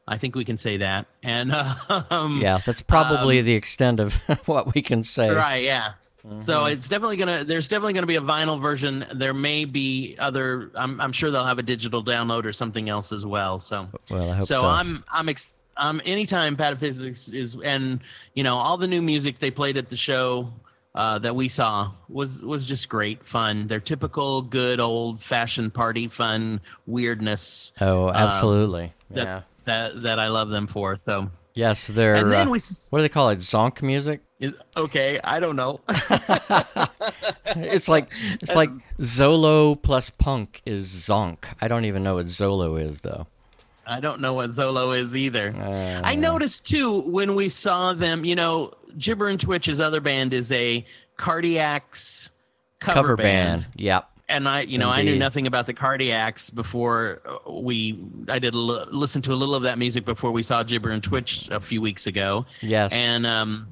I 0.07 0.17
think 0.17 0.35
we 0.35 0.45
can 0.45 0.57
say 0.57 0.77
that. 0.77 1.05
And 1.21 1.51
um, 2.09 2.41
Yeah, 2.41 2.59
that's 2.65 2.81
probably 2.81 3.41
the 3.41 3.53
extent 3.53 3.99
of 3.99 4.15
what 4.45 4.73
we 4.73 4.81
can 4.81 5.03
say. 5.03 5.29
Right, 5.29 5.63
yeah. 5.63 5.93
Mm-hmm. 6.25 6.39
So 6.39 6.65
it's 6.65 6.87
definitely 6.87 7.17
gonna. 7.17 7.43
There's 7.43 7.67
definitely 7.67 7.93
gonna 7.93 8.07
be 8.07 8.15
a 8.15 8.21
vinyl 8.21 8.61
version. 8.61 9.05
There 9.13 9.33
may 9.33 9.65
be 9.65 10.15
other. 10.17 10.71
I'm, 10.73 11.01
I'm 11.01 11.11
sure 11.11 11.31
they'll 11.31 11.43
have 11.43 11.59
a 11.59 11.63
digital 11.63 12.01
download 12.01 12.45
or 12.45 12.53
something 12.53 12.87
else 12.87 13.11
as 13.11 13.25
well. 13.25 13.59
So, 13.59 13.89
Well, 14.09 14.31
I 14.31 14.35
hope 14.35 14.47
so 14.47 14.61
so. 14.61 14.67
I'm 14.67 15.03
I'm 15.11 15.27
ex, 15.27 15.55
um 15.75 16.01
anytime 16.05 16.55
Pataphysics 16.55 17.33
is 17.33 17.57
and 17.61 17.99
you 18.35 18.43
know 18.43 18.55
all 18.55 18.77
the 18.77 18.87
new 18.87 19.01
music 19.01 19.39
they 19.39 19.51
played 19.51 19.75
at 19.75 19.89
the 19.89 19.97
show 19.97 20.53
uh, 20.95 21.19
that 21.19 21.35
we 21.35 21.49
saw 21.49 21.91
was 22.07 22.41
was 22.41 22.65
just 22.65 22.87
great 22.87 23.27
fun. 23.27 23.67
Their 23.67 23.79
typical 23.79 24.43
good 24.43 24.79
old 24.79 25.21
fashioned 25.21 25.73
party 25.73 26.07
fun 26.07 26.61
weirdness 26.85 27.73
oh, 27.81 28.09
absolutely. 28.09 28.83
um, 28.83 28.91
that 29.09 29.23
yeah. 29.23 29.41
That 29.65 30.01
that 30.03 30.19
I 30.19 30.27
love 30.27 30.49
them 30.49 30.67
for. 30.67 30.99
So 31.05 31.29
Yes, 31.55 31.87
they're. 31.87 32.15
and 32.15 32.31
then 32.31 32.47
uh, 32.47 32.51
we 32.51 32.59
what 32.89 32.99
do 32.99 33.03
they 33.03 33.09
call 33.09 33.29
it? 33.29 33.37
Zonk 33.39 33.81
music. 33.83 34.21
is 34.39 34.53
okay. 34.75 35.19
I 35.23 35.39
don't 35.39 35.55
know. 35.55 35.79
It's 37.55 37.87
like 37.87 38.11
it's 38.41 38.55
like 38.55 38.71
Zolo 38.99 39.79
plus 39.79 40.09
punk 40.09 40.61
is 40.65 40.87
zonk. 40.87 41.45
I 41.61 41.67
don't 41.67 41.85
even 41.85 42.01
know 42.03 42.15
what 42.15 42.25
Zolo 42.25 42.81
is 42.81 43.01
though. 43.01 43.27
I 43.85 43.99
don't 43.99 44.21
know 44.21 44.33
what 44.33 44.49
Zolo 44.51 44.97
is 44.97 45.15
either. 45.15 45.53
Uh, 45.55 46.01
I 46.03 46.15
noticed 46.15 46.67
too 46.67 47.01
when 47.01 47.35
we 47.35 47.49
saw 47.49 47.93
them, 47.93 48.25
you 48.25 48.33
know, 48.35 48.73
Gibber 48.97 49.27
and 49.27 49.39
Twitch's 49.39 49.79
other 49.79 49.99
band 49.99 50.33
is 50.33 50.51
a 50.51 50.85
Cardiacs 51.17 52.29
cover, 52.79 52.93
cover 53.01 53.17
band. 53.17 53.61
band. 53.63 53.73
Yep. 53.75 54.09
And 54.29 54.47
I, 54.47 54.61
you 54.61 54.77
know, 54.77 54.89
I 54.89 55.01
knew 55.03 55.17
nothing 55.17 55.47
about 55.47 55.65
the 55.65 55.73
Cardiacs 55.73 56.53
before 56.53 57.21
uh, 57.25 57.51
we. 57.51 57.99
I 58.29 58.39
did 58.39 58.55
li- 58.55 58.85
listen 58.89 59.21
to 59.23 59.33
a 59.33 59.35
little 59.35 59.53
of 59.53 59.63
that 59.63 59.77
music 59.77 60.05
before 60.05 60.31
we 60.31 60.43
saw 60.43 60.63
Gibber 60.63 60.91
and 60.91 61.03
Twitch 61.03 61.49
a 61.51 61.59
few 61.59 61.81
weeks 61.81 62.07
ago. 62.07 62.45
Yes. 62.61 62.93
And 62.93 63.25
um, 63.27 63.67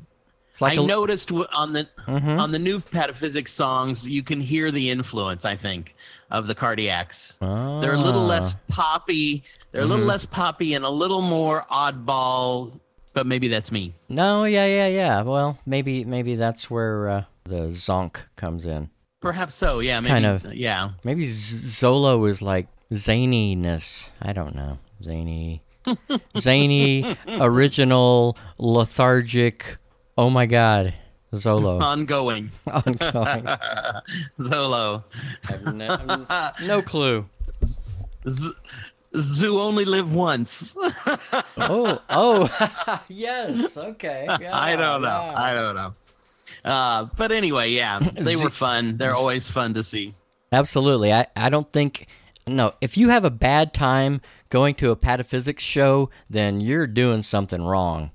like 0.59 0.77
I 0.77 0.83
a, 0.83 0.85
noticed 0.85 1.29
w- 1.29 1.47
on 1.53 1.71
the 1.73 1.87
Mhm. 2.07 2.37
on 2.39 2.51
the 2.51 2.59
new 2.59 2.81
Pataphysics 2.81 3.47
songs, 3.47 4.07
you 4.07 4.23
can 4.23 4.41
hear 4.41 4.71
the 4.71 4.89
influence. 4.89 5.45
I 5.45 5.55
think 5.55 5.95
of 6.29 6.47
the 6.47 6.53
Cardiacs. 6.55 7.39
They're 7.39 7.93
a 7.93 7.97
little 7.97 8.21
Ah. 8.23 8.35
less 8.35 8.55
poppy. 8.67 9.43
They're 9.71 9.83
a 9.83 9.85
little 9.85 10.05
less 10.05 10.25
poppy 10.25 10.73
and 10.73 10.83
a 10.83 10.89
little 10.89 11.21
more 11.21 11.65
oddball. 11.71 12.77
But 13.13 13.25
maybe 13.25 13.47
that's 13.47 13.71
me. 13.71 13.93
No, 14.09 14.43
yeah, 14.43 14.65
yeah, 14.65 14.87
yeah. 14.87 15.21
Well, 15.21 15.57
maybe 15.65 16.03
maybe 16.03 16.35
that's 16.35 16.69
where 16.69 17.09
uh, 17.09 17.23
the 17.45 17.67
zonk 17.69 18.17
comes 18.35 18.65
in. 18.65 18.89
Perhaps 19.21 19.53
so. 19.55 19.79
Yeah. 19.79 19.99
Maybe, 19.99 20.10
kind 20.10 20.25
of- 20.25 20.53
Yeah. 20.53 20.89
Maybe 21.03 21.25
Zolo 21.25 22.27
is 22.27 22.41
like 22.41 22.67
zaniness. 22.91 24.10
I 24.21 24.34
don't 24.34 24.55
know. 24.55 24.79
Zany. 25.03 25.62
Zany, 26.38 27.17
original, 27.27 28.38
lethargic. 28.60 29.75
Oh 30.17 30.29
my 30.29 30.45
god. 30.45 30.93
Zolo. 31.34 31.81
Ongoing. 31.91 32.51
Ongoing. 32.67 33.45
Zolo. 34.39 35.03
I've 35.49 35.73
ne- 35.73 36.67
no 36.67 36.81
clue. 36.81 37.25
Z- 38.27 38.51
Zoo 39.17 39.60
only 39.60 39.86
live 39.86 40.13
once. 40.13 40.75
Oh, 41.57 41.99
oh, 42.10 43.01
yes. 43.10 43.75
Okay. 43.75 44.25
Yeah, 44.39 44.57
I 44.57 44.75
don't 44.75 45.01
know. 45.01 45.07
yeah. 45.07 45.34
I 45.36 45.53
don't 45.53 45.75
know. 45.75 45.93
Uh, 46.63 47.08
but 47.17 47.32
anyway, 47.32 47.69
yeah, 47.71 48.00
they 48.13 48.36
were 48.36 48.50
fun. 48.50 48.97
They're 48.97 49.13
always 49.15 49.50
fun 49.50 49.74
to 49.76 49.84
see. 49.84 50.13
Absolutely. 50.52 51.13
I, 51.13 51.26
I 51.36 51.50
don't 51.50 51.71
think 51.71 52.08
no, 52.47 52.74
if 52.82 52.97
you 52.97 53.10
have 53.10 53.24
a 53.26 53.30
bad 53.32 53.74
time 53.74 54.21
going 54.50 54.76
to 54.76 54.91
a 54.91 54.95
pataphysics 54.95 55.60
show, 55.60 56.10
then 56.30 56.60
you're 56.62 56.88
doing 56.88 57.21
something 57.21 57.62
wrong. 57.63 58.12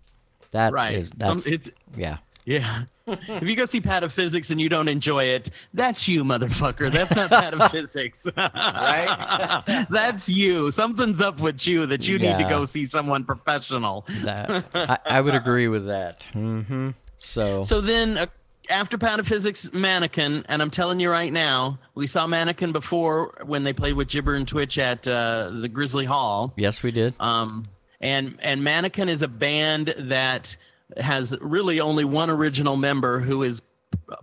That 0.51 0.73
Right. 0.73 0.95
is 0.97 1.11
Some- 1.21 1.41
it's 1.47 1.71
yeah. 1.97 2.19
yeah. 2.45 2.83
if 3.07 3.43
you 3.45 3.55
go 3.55 3.67
see 3.67 3.81
pataphysics 3.81 4.51
and 4.51 4.61
you 4.61 4.69
don't 4.69 4.89
enjoy 4.89 5.25
it, 5.25 5.51
that's 5.75 6.09
you, 6.09 6.25
motherfucker. 6.25 6.91
That's 6.93 7.15
not 7.15 7.31
pataphysics. 7.31 8.27
Right? 8.37 9.87
that's 9.91 10.29
you. 10.29 10.71
Something's 10.73 11.21
up 11.21 11.41
with 11.41 11.67
you 11.67 11.87
that 11.87 12.07
you 12.09 12.19
need 12.19 12.37
to 12.39 12.47
go 12.49 12.65
see 12.65 12.87
someone 12.87 13.25
professional. 13.25 14.05
That, 14.25 14.65
I, 14.75 14.99
I 15.07 15.21
would 15.21 15.35
agree 15.35 15.69
with 15.69 15.87
that. 15.87 16.27
Mhm. 16.35 16.95
So, 17.19 17.63
So 17.63 17.81
then, 17.81 18.19
uh, 18.19 18.27
after 18.69 18.99
Pataphysics, 18.99 19.73
Mannequin, 19.73 20.45
and 20.49 20.61
I'm 20.61 20.71
telling 20.71 21.01
you 21.01 21.11
right 21.11 21.33
now, 21.33 21.79
we 21.95 22.07
saw 22.07 22.27
Mannequin 22.27 22.73
before 22.73 23.43
when 23.45 23.65
they 23.65 23.73
played 23.73 23.95
with 23.95 24.09
Gibber 24.09 24.35
and 24.35 24.47
Twitch 24.47 24.79
at 24.79 25.07
uh, 25.07 25.51
the 25.51 25.69
Grizzly 25.69 26.05
Hall. 26.05 26.53
yes, 26.57 26.83
we 26.83 26.91
did. 26.91 27.15
Um, 27.21 27.65
and 28.01 28.39
and 28.43 28.63
Mannequin 28.63 29.09
is 29.09 29.23
a 29.23 29.29
band 29.29 29.95
that 29.97 30.57
has 30.97 31.37
really 31.41 31.81
only 31.81 32.05
one 32.05 32.31
original 32.31 32.77
member 32.77 33.21
who 33.21 33.43
is 33.43 33.63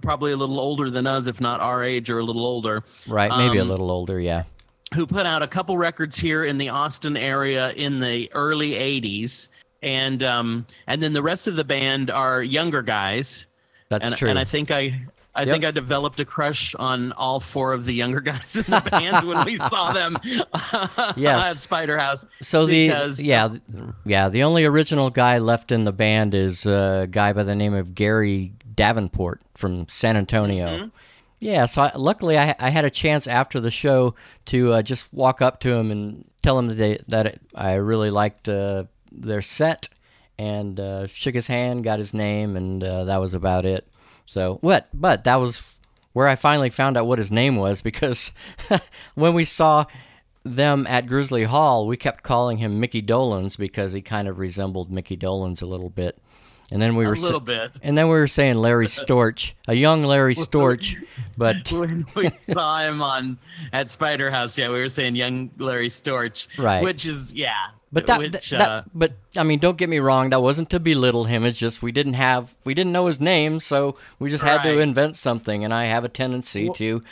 probably 0.02 0.32
a 0.32 0.38
little 0.38 0.60
older 0.60 0.90
than 0.90 1.08
us, 1.08 1.28
if 1.28 1.42
not 1.42 1.60
our 1.60 1.84
age 1.84 2.10
or 2.10 2.20
a 2.20 2.24
little 2.24 2.46
older, 2.46 2.84
Right, 3.08 3.32
maybe 3.36 3.58
a 3.58 3.64
um, 3.64 3.70
little 3.70 3.92
older, 3.92 4.20
yeah. 4.20 4.44
who 4.94 5.08
put 5.08 5.26
out 5.26 5.42
a 5.42 5.48
couple 5.48 5.78
records 5.78 6.18
here 6.18 6.46
in 6.46 6.58
the 6.58 6.70
Austin 6.70 7.18
area 7.18 7.72
in 7.72 8.00
the 8.00 8.30
early 8.34 8.72
'80s. 8.72 9.50
And 9.84 10.24
um, 10.24 10.66
and 10.88 11.04
then 11.04 11.14
the 11.14 11.22
rest 11.22 11.48
of 11.48 11.56
the 11.56 11.64
band 11.64 12.10
are 12.10 12.42
younger 12.42 12.82
guys. 12.82 13.46
That's 13.90 14.08
and, 14.08 14.16
true. 14.18 14.30
and 14.30 14.40
I 14.40 14.46
think 14.46 14.72
I 14.72 15.02
I 15.36 15.42
Yep. 15.44 15.48
think 15.54 15.66
I 15.66 15.72
developed 15.72 16.20
a 16.20 16.26
crush 16.26 16.74
on 16.76 17.12
all 17.14 17.40
four 17.40 17.74
of 17.74 17.86
the 17.86 17.94
younger 17.94 18.22
guys 18.32 18.56
in 18.56 18.64
the 18.64 18.82
band 18.90 19.28
when 19.28 19.44
we 19.46 19.58
saw 19.58 19.92
them 19.92 20.18
Yes. 21.18 21.52
at 21.52 21.58
Spider 21.58 21.98
House. 21.98 22.26
so 22.42 22.66
the 22.66 23.14
yeah, 23.18 23.50
yeah, 24.06 24.30
the 24.30 24.44
only 24.44 24.64
original 24.66 25.10
guy 25.10 25.40
left 25.40 25.72
in 25.72 25.84
the 25.84 25.92
band 25.92 26.34
is 26.34 26.66
a 26.66 27.08
guy 27.12 27.34
by 27.34 27.44
the 27.44 27.56
name 27.56 27.74
of 27.74 27.94
Gary 27.94 28.54
Davenport 28.76 29.42
from 29.56 29.88
San 29.90 30.18
Antonio. 30.18 30.66
Mm-hmm. 30.68 30.88
Yeah, 31.40 31.66
so 31.66 31.82
I, 31.82 31.92
luckily 31.98 32.38
I, 32.38 32.56
I 32.58 32.70
had 32.70 32.86
a 32.86 32.90
chance 32.90 33.28
after 33.28 33.60
the 33.60 33.70
show 33.72 34.16
to 34.46 34.74
uh, 34.74 34.82
just 34.82 35.12
walk 35.14 35.42
up 35.42 35.60
to 35.62 35.74
him 35.74 35.92
and 35.92 36.24
tell 36.42 36.58
him 36.58 36.70
that, 36.70 36.76
they, 36.76 37.00
that 37.10 37.26
it, 37.26 37.42
I 37.54 37.74
really 37.74 38.12
liked 38.12 38.48
uh, 38.48 38.86
their 39.14 39.42
set 39.42 39.90
and 40.38 40.80
uh, 40.80 41.08
shook 41.08 41.36
his 41.36 41.48
hand, 41.48 41.84
got 41.84 42.00
his 42.00 42.14
name, 42.14 42.58
and 42.58 42.84
uh, 42.84 43.06
that 43.06 43.18
was 43.18 43.34
about 43.34 43.66
it. 43.66 43.88
So 44.26 44.58
what? 44.62 44.88
But 44.94 45.24
that 45.26 45.36
was 45.36 45.74
where 46.14 46.28
I 46.28 46.36
finally 46.36 46.70
found 46.70 46.98
out 46.98 47.08
what 47.08 47.20
his 47.20 47.32
name 47.32 47.56
was 47.56 47.82
because 47.82 48.32
when 49.16 49.34
we 49.34 49.44
saw 49.44 49.86
them 50.44 50.86
at 50.88 51.08
Grizzly 51.08 51.44
Hall, 51.44 51.88
we 51.88 51.98
kept 51.98 52.24
calling 52.24 52.58
him 52.58 52.80
Micky 52.80 53.02
Dolenz 53.02 53.58
because 53.58 53.94
he 53.94 54.02
kind 54.02 54.28
of 54.28 54.40
resembled 54.40 54.92
Micky 54.92 55.18
Dolenz 55.18 55.62
a 55.62 55.66
little 55.66 55.90
bit. 55.90 56.18
And 56.72 56.82
then 56.82 56.96
we 56.96 57.06
A 57.06 57.10
were 57.10 57.16
sa- 57.16 57.26
little 57.26 57.40
bit. 57.40 57.72
and 57.84 57.98
then 57.98 58.08
we 58.08 58.14
were 58.16 58.28
saying 58.28 58.56
Larry 58.58 58.88
Storch, 59.02 59.54
a 59.68 59.76
young 59.76 60.04
Larry 60.04 60.34
Storch, 60.36 60.96
but 61.38 61.72
when 61.72 62.06
we 62.16 62.30
saw 62.38 62.80
him 62.84 63.02
on 63.02 63.38
at 63.72 63.92
Spider 63.92 64.32
House, 64.32 64.58
yeah, 64.58 64.70
we 64.70 64.80
were 64.80 64.90
saying 64.90 65.16
young 65.16 65.52
Larry 65.58 65.90
Storch, 65.90 66.48
Right. 66.58 66.82
Which 66.84 67.06
is 67.06 67.32
yeah, 67.34 67.54
but 67.92 68.08
that, 68.08 68.18
which, 68.20 68.32
that, 68.32 68.54
uh, 68.54 68.58
that- 68.58 68.86
but 68.94 69.14
I 69.38 69.44
mean, 69.44 69.60
don't 69.60 69.78
get 69.78 69.90
me 69.90 70.00
wrong, 70.00 70.30
that 70.30 70.42
wasn't 70.42 70.70
to 70.72 70.80
belittle 70.80 71.26
him. 71.26 71.44
It's 71.46 71.60
just 71.60 71.84
we 71.84 71.92
didn't 71.92 72.14
have 72.14 72.56
we 72.66 72.74
didn't 72.74 72.92
know 72.94 73.06
his 73.08 73.20
name, 73.20 73.60
so 73.60 73.98
we 74.18 74.30
just 74.32 74.44
had 74.44 74.64
to 74.64 74.80
invent 74.80 75.16
something. 75.16 75.64
And 75.64 75.74
I 75.74 75.86
have 75.86 76.04
a 76.06 76.10
tendency 76.10 76.70
to 76.76 77.04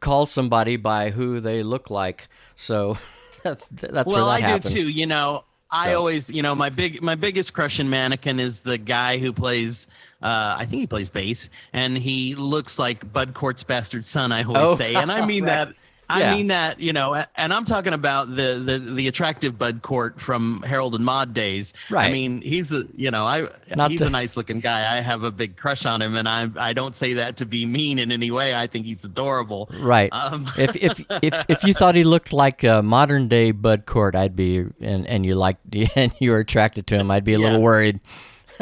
call 0.00 0.24
somebody 0.26 0.76
by 0.76 1.10
who 1.10 1.40
they 1.40 1.62
look 1.62 1.90
like. 1.90 2.28
So 2.54 2.96
that's 3.42 3.66
that's 3.68 4.06
well, 4.06 4.26
where 4.26 4.36
I 4.36 4.40
happened. 4.40 4.72
do 4.74 4.82
too. 4.84 4.88
You 4.88 5.06
know, 5.06 5.44
I 5.72 5.94
always, 5.94 6.28
you 6.30 6.42
know, 6.42 6.54
my 6.54 6.68
big 6.70 7.00
my 7.02 7.14
biggest 7.14 7.52
crush 7.54 7.78
in 7.80 7.88
Mannequin 7.90 8.40
is 8.40 8.60
the 8.60 8.78
guy 8.78 9.18
who 9.18 9.32
plays. 9.32 9.86
Uh, 10.22 10.56
I 10.58 10.66
think 10.66 10.80
he 10.80 10.86
plays 10.86 11.08
bass, 11.08 11.48
and 11.72 11.96
he 11.96 12.34
looks 12.34 12.78
like 12.78 13.10
Bud 13.12 13.34
Cort's 13.34 13.62
bastard 13.62 14.04
son. 14.04 14.32
I 14.32 14.42
always 14.44 14.62
Oh, 14.62 14.74
say, 14.76 14.94
and 14.94 15.10
I 15.10 15.24
mean 15.26 15.44
right. 15.46 15.66
that. 15.66 15.74
I 16.10 16.20
Yeah. 16.20 16.34
mean 16.34 16.48
that, 16.48 16.80
you 16.80 16.92
know, 16.92 17.22
and 17.36 17.52
I'm 17.52 17.64
talking 17.64 17.92
about 17.92 18.34
the, 18.34 18.60
the, 18.64 18.78
the 18.78 19.06
attractive 19.08 19.56
Bud 19.56 19.82
Cort 19.82 20.20
from 20.20 20.62
Harold 20.66 20.94
and 20.94 21.04
Maude 21.04 21.32
days. 21.32 21.72
Right. 21.88 22.08
I 22.08 22.12
mean, 22.12 22.40
he's 22.42 22.72
a, 22.72 22.84
you 22.96 23.10
know, 23.10 23.24
I 23.24 23.48
Not 23.76 23.90
he's 23.92 24.00
the- 24.00 24.06
a 24.06 24.10
nice 24.10 24.36
looking 24.36 24.60
guy. 24.60 24.96
I 24.96 25.00
have 25.00 25.22
a 25.22 25.30
big 25.30 25.56
crush 25.56 25.86
on 25.86 26.02
him, 26.02 26.16
and 26.16 26.28
I 26.28 26.48
I 26.56 26.72
don't 26.72 26.96
say 26.96 27.14
that 27.14 27.36
to 27.38 27.46
be 27.46 27.64
mean 27.64 27.98
in 27.98 28.10
any 28.10 28.30
way. 28.30 28.54
I 28.54 28.66
think 28.66 28.86
he's 28.86 29.04
adorable. 29.04 29.70
Right. 29.78 30.12
Um, 30.12 30.48
if 30.58 30.74
if 30.76 31.00
if 31.22 31.44
if 31.48 31.64
you 31.64 31.72
thought 31.74 31.94
he 31.94 32.04
looked 32.04 32.32
like 32.32 32.64
a 32.64 32.82
modern 32.82 33.28
day 33.28 33.52
Bud 33.52 33.86
Cort, 33.86 34.14
I'd 34.16 34.34
be 34.34 34.64
and 34.80 35.06
and 35.06 35.24
you 35.24 35.34
liked 35.36 35.60
and 35.96 36.12
you 36.18 36.32
were 36.32 36.38
attracted 36.38 36.86
to 36.88 36.96
him, 36.96 37.10
I'd 37.10 37.24
be 37.24 37.34
a 37.34 37.38
little 37.38 37.62
worried. 37.62 38.00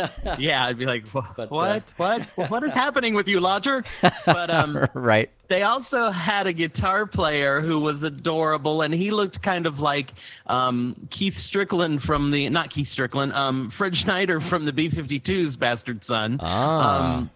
yeah, 0.38 0.64
I'd 0.64 0.78
be 0.78 0.86
like, 0.86 1.06
"Wha- 1.12 1.26
But, 1.36 1.44
uh, 1.44 1.48
what, 1.48 1.94
what, 1.96 2.22
what 2.50 2.62
is 2.64 2.72
happening 2.72 3.14
with 3.14 3.28
you, 3.28 3.40
Lodger? 3.40 3.84
But 4.24 4.50
um, 4.50 4.86
right. 4.94 5.30
they 5.48 5.62
also 5.62 6.10
had 6.10 6.46
a 6.46 6.52
guitar 6.52 7.06
player 7.06 7.60
who 7.60 7.80
was 7.80 8.02
adorable, 8.02 8.82
and 8.82 8.92
he 8.92 9.10
looked 9.10 9.42
kind 9.42 9.66
of 9.66 9.80
like 9.80 10.12
um, 10.46 10.94
Keith 11.10 11.38
Strickland 11.38 12.02
from 12.02 12.30
the 12.30 12.48
not 12.48 12.70
Keith 12.70 12.88
Strickland, 12.88 13.32
um, 13.32 13.70
Fred 13.70 13.96
Schneider 13.96 14.40
from 14.40 14.64
the 14.64 14.72
B-52's 14.72 15.56
bastard 15.56 16.04
son. 16.04 16.38
Ah. 16.42 17.16
Um, 17.16 17.30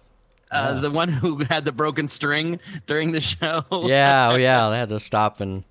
uh, 0.51 0.81
the 0.81 0.91
one 0.91 1.09
who 1.09 1.39
had 1.45 1.65
the 1.65 1.73
broken 1.73 2.09
string 2.09 2.61
during 2.87 3.11
the 3.13 3.23
show. 3.23 3.65
yeah, 3.85 4.31
oh 4.33 4.37
yeah, 4.37 4.69
they 4.69 4.77
had 4.77 4.91
to 4.91 5.01
stop 5.01 5.41
and 5.41 5.65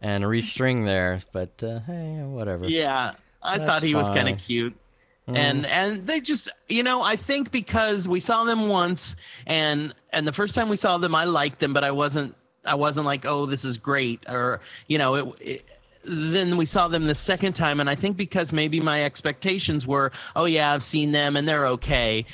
and 0.00 0.24
restring 0.24 0.84
there, 0.84 1.20
but 1.32 1.62
uh, 1.62 1.80
hey, 1.80 2.20
whatever. 2.22 2.66
Yeah, 2.66 3.12
I 3.42 3.58
That's 3.58 3.70
thought 3.70 3.82
he 3.82 3.94
was 3.94 4.08
kind 4.10 4.28
of 4.28 4.38
cute. 4.38 4.76
And 5.26 5.64
mm-hmm. 5.64 5.72
and 5.72 6.06
they 6.06 6.20
just 6.20 6.50
you 6.68 6.82
know 6.82 7.02
I 7.02 7.16
think 7.16 7.50
because 7.50 8.06
we 8.06 8.20
saw 8.20 8.44
them 8.44 8.68
once 8.68 9.16
and 9.46 9.94
and 10.12 10.26
the 10.26 10.32
first 10.32 10.54
time 10.54 10.68
we 10.68 10.76
saw 10.76 10.98
them 10.98 11.14
I 11.14 11.24
liked 11.24 11.60
them 11.60 11.72
but 11.72 11.82
I 11.82 11.92
wasn't 11.92 12.34
I 12.64 12.74
wasn't 12.74 13.06
like 13.06 13.24
oh 13.24 13.46
this 13.46 13.64
is 13.64 13.78
great 13.78 14.26
or 14.28 14.60
you 14.86 14.98
know 14.98 15.14
it, 15.14 15.34
it 15.40 15.64
then 16.04 16.58
we 16.58 16.66
saw 16.66 16.88
them 16.88 17.06
the 17.06 17.14
second 17.14 17.54
time 17.54 17.80
and 17.80 17.88
I 17.88 17.94
think 17.94 18.18
because 18.18 18.52
maybe 18.52 18.80
my 18.80 19.04
expectations 19.04 19.86
were 19.86 20.12
oh 20.36 20.44
yeah 20.44 20.74
I've 20.74 20.82
seen 20.82 21.12
them 21.12 21.36
and 21.36 21.48
they're 21.48 21.68
okay 21.68 22.26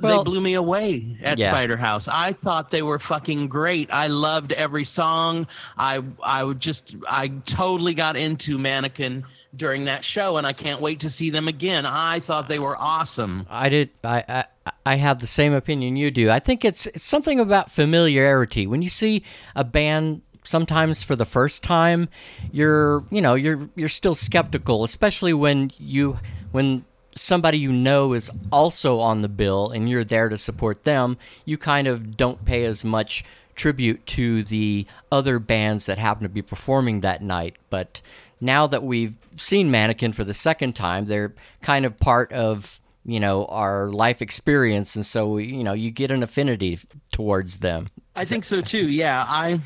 Well- 0.00 0.18
they 0.18 0.30
blew 0.30 0.40
me 0.40 0.54
away 0.54 1.18
at 1.24 1.38
Yeah. 1.38 1.48
Spider 1.48 1.76
House. 1.76 2.06
I 2.06 2.32
thought 2.32 2.70
they 2.70 2.82
were 2.82 3.00
fucking 3.00 3.48
great. 3.48 3.88
I 3.92 4.06
loved 4.06 4.52
every 4.52 4.84
song. 4.84 5.48
I 5.76 6.04
I 6.22 6.44
would 6.44 6.60
just 6.60 6.94
I 7.08 7.26
totally 7.44 7.94
got 7.94 8.16
into 8.16 8.56
Mannequin 8.58 9.24
during 9.56 9.86
that 9.86 10.04
show, 10.04 10.36
and 10.36 10.46
I 10.46 10.52
can't 10.52 10.80
wait 10.80 11.00
to 11.00 11.10
see 11.10 11.30
them 11.30 11.48
again. 11.48 11.86
I 11.86 12.20
thought 12.20 12.48
they 12.48 12.58
were 12.58 12.76
awesome. 12.78 13.46
I 13.48 13.68
did. 13.68 13.90
I, 14.04 14.24
I 14.28 14.72
I 14.84 14.96
have 14.96 15.20
the 15.20 15.26
same 15.26 15.52
opinion 15.52 15.96
you 15.96 16.10
do. 16.10 16.30
I 16.30 16.38
think 16.38 16.64
it's 16.64 16.86
it's 16.86 17.04
something 17.04 17.38
about 17.38 17.70
familiarity. 17.70 18.66
When 18.66 18.82
you 18.82 18.88
see 18.88 19.22
a 19.54 19.64
band 19.64 20.22
sometimes 20.44 21.02
for 21.02 21.16
the 21.16 21.24
first 21.24 21.62
time, 21.62 22.08
you're 22.52 23.04
you 23.10 23.20
know 23.20 23.34
you're 23.34 23.68
you're 23.74 23.88
still 23.88 24.14
skeptical, 24.14 24.84
especially 24.84 25.32
when 25.32 25.70
you 25.78 26.18
when 26.52 26.84
somebody 27.14 27.58
you 27.58 27.72
know 27.72 28.12
is 28.12 28.30
also 28.52 29.00
on 29.00 29.20
the 29.20 29.28
bill 29.28 29.70
and 29.70 29.88
you're 29.90 30.04
there 30.04 30.28
to 30.28 30.38
support 30.38 30.84
them. 30.84 31.16
You 31.44 31.58
kind 31.58 31.86
of 31.86 32.16
don't 32.16 32.44
pay 32.44 32.64
as 32.64 32.84
much 32.84 33.24
tribute 33.56 34.06
to 34.06 34.44
the 34.44 34.86
other 35.10 35.38
bands 35.38 35.86
that 35.86 35.98
happen 35.98 36.22
to 36.22 36.28
be 36.28 36.42
performing 36.42 37.00
that 37.00 37.20
night. 37.22 37.56
But 37.70 38.00
now 38.40 38.66
that 38.66 38.82
we've 38.82 39.14
seen 39.36 39.70
Mannequin 39.70 40.12
for 40.12 40.24
the 40.24 40.34
second 40.34 40.74
time, 40.74 41.06
they're 41.06 41.34
kind 41.62 41.84
of 41.84 41.96
part 41.98 42.32
of 42.32 42.80
you 43.04 43.20
know 43.20 43.46
our 43.46 43.88
life 43.90 44.20
experience, 44.22 44.96
and 44.96 45.04
so 45.06 45.38
you 45.38 45.64
know 45.64 45.72
you 45.72 45.90
get 45.90 46.10
an 46.10 46.22
affinity 46.22 46.78
towards 47.12 47.58
them. 47.58 47.88
I 48.16 48.24
think 48.24 48.44
so 48.44 48.60
too. 48.60 48.88
Yeah, 48.88 49.24
I 49.26 49.60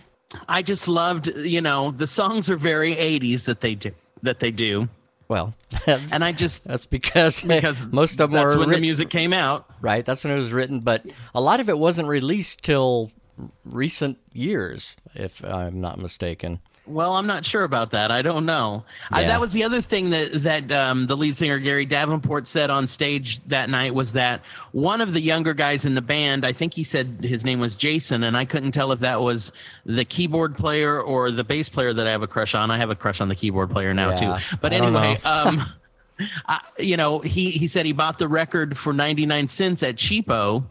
I 0.48 0.62
just 0.62 0.88
loved 0.88 1.26
you 1.38 1.60
know 1.60 1.90
the 1.90 2.06
songs 2.06 2.48
are 2.50 2.56
very 2.56 2.94
80s 2.94 3.46
that 3.46 3.60
they 3.60 3.74
do 3.74 3.90
that 4.22 4.38
they 4.38 4.52
do, 4.52 4.88
Well, 5.28 5.52
that's, 5.84 6.12
and 6.14 6.22
I 6.22 6.30
just 6.32 6.64
that's 6.68 6.86
because, 6.86 7.42
because 7.42 7.90
most 7.92 8.20
of 8.20 8.30
them 8.30 8.40
that's 8.40 8.54
were 8.54 8.60
when 8.60 8.68
written, 8.68 8.82
the 8.82 8.86
music 8.86 9.10
came 9.10 9.32
out. 9.32 9.66
right. 9.80 10.04
That's 10.04 10.22
when 10.22 10.32
it 10.32 10.36
was 10.36 10.52
written, 10.52 10.78
but 10.80 11.04
a 11.34 11.40
lot 11.40 11.58
of 11.58 11.68
it 11.68 11.76
wasn't 11.78 12.06
released 12.06 12.62
till 12.62 13.10
recent 13.64 14.18
years, 14.32 14.96
if 15.14 15.44
I'm 15.44 15.80
not 15.80 15.98
mistaken. 15.98 16.60
Well, 16.84 17.14
I'm 17.14 17.28
not 17.28 17.44
sure 17.44 17.62
about 17.62 17.92
that. 17.92 18.10
I 18.10 18.22
don't 18.22 18.44
know. 18.44 18.84
I, 19.10 19.22
that 19.24 19.40
was 19.40 19.52
the 19.52 19.62
other 19.62 19.80
thing 19.80 20.10
that 20.10 20.42
that 20.42 20.72
um, 20.72 21.06
the 21.06 21.16
lead 21.16 21.36
singer 21.36 21.60
Gary 21.60 21.86
Davenport 21.86 22.48
said 22.48 22.70
on 22.70 22.88
stage 22.88 23.38
that 23.44 23.70
night 23.70 23.94
was 23.94 24.14
that 24.14 24.40
one 24.72 25.00
of 25.00 25.12
the 25.12 25.20
younger 25.20 25.54
guys 25.54 25.84
in 25.84 25.94
the 25.94 26.02
band, 26.02 26.44
I 26.44 26.52
think 26.52 26.74
he 26.74 26.82
said 26.82 27.18
his 27.22 27.44
name 27.44 27.60
was 27.60 27.76
Jason, 27.76 28.24
and 28.24 28.36
I 28.36 28.44
couldn't 28.44 28.72
tell 28.72 28.90
if 28.90 28.98
that 29.00 29.20
was 29.20 29.52
the 29.86 30.04
keyboard 30.04 30.56
player 30.56 31.00
or 31.00 31.30
the 31.30 31.44
bass 31.44 31.68
player 31.68 31.92
that 31.92 32.06
I 32.06 32.10
have 32.10 32.22
a 32.22 32.26
crush 32.26 32.56
on. 32.56 32.72
I 32.72 32.78
have 32.78 32.90
a 32.90 32.96
crush 32.96 33.20
on 33.20 33.28
the 33.28 33.36
keyboard 33.36 33.70
player 33.70 33.94
now 33.94 34.10
Yeah, 34.10 34.38
too. 34.38 34.56
But 34.60 34.72
I 34.72 34.76
anyway, 34.76 35.18
um, 35.24 35.62
I, 36.48 36.60
you 36.80 36.96
know, 36.96 37.20
he 37.20 37.52
he 37.52 37.68
said 37.68 37.86
he 37.86 37.92
bought 37.92 38.18
the 38.18 38.28
record 38.28 38.76
for 38.76 38.92
99 38.92 39.46
cents 39.46 39.84
at 39.84 39.94
cheapo 39.94 40.64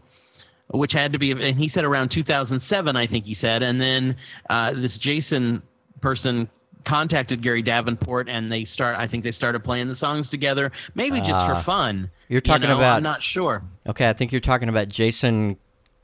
which 0.68 0.92
had 0.92 1.12
to 1.12 1.18
be 1.18 1.32
and 1.32 1.58
he 1.58 1.68
said 1.68 1.84
around 1.84 2.08
2007 2.08 2.96
i 2.96 3.06
think 3.06 3.26
he 3.26 3.34
said 3.34 3.62
and 3.62 3.78
then 3.78 4.16
uh, 4.48 4.72
this 4.72 4.96
jason 4.96 5.60
person 6.02 6.48
contacted 6.84 7.40
gary 7.40 7.62
davenport 7.62 8.28
and 8.28 8.50
they 8.50 8.64
start 8.64 8.98
i 8.98 9.06
think 9.06 9.22
they 9.22 9.30
started 9.30 9.62
playing 9.62 9.86
the 9.88 9.94
songs 9.94 10.28
together 10.28 10.72
maybe 10.96 11.20
just 11.20 11.46
for 11.46 11.52
Ah. 11.54 11.60
fun 11.62 12.10
You're 12.28 12.40
talking 12.40 12.62
you 12.62 12.68
know, 12.68 12.76
about- 12.76 12.96
i'm 12.96 13.02
not 13.04 13.22
sure 13.22 13.62
Okay, 13.88 14.08
I 14.08 14.12
think 14.12 14.30
you're 14.32 14.40
talking 14.40 14.68
about 14.68 14.88
Jason 14.88 15.56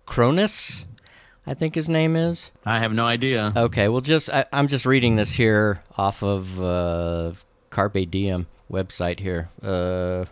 Cronus. 0.06 0.84
I 1.46 1.54
think 1.54 1.74
his 1.74 1.88
name 1.88 2.16
is. 2.16 2.50
i 2.66 2.78
have 2.78 2.92
no 2.92 3.04
idea 3.04 3.52
Okay, 3.56 3.88
well, 3.88 4.00
just 4.00 4.28
I, 4.30 4.44
I'm 4.52 4.68
just 4.68 4.84
reading 4.87 5.16
this 5.16 5.32
here 5.32 5.82
off 5.96 6.22
of 6.22 6.61
uh, 6.62 7.32
Carpe 7.70 8.11
Diem 8.11 8.46
website 8.70 9.18
here, 9.20 9.48
uh, 9.62 10.24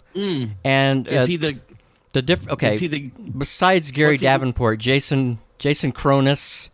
and 0.64 1.08
uh, 1.08 1.12
is 1.12 1.26
he 1.26 1.36
the 1.36 1.58
the 2.12 2.20
diff. 2.22 2.48
Okay, 2.50 2.74
is 2.74 2.80
he 2.80 2.86
the 2.88 3.10
besides 3.38 3.90
Gary 3.92 4.16
Davenport, 4.16 4.78
Jason 4.78 5.38
Jason 5.58 5.92
Cronus, 5.92 6.68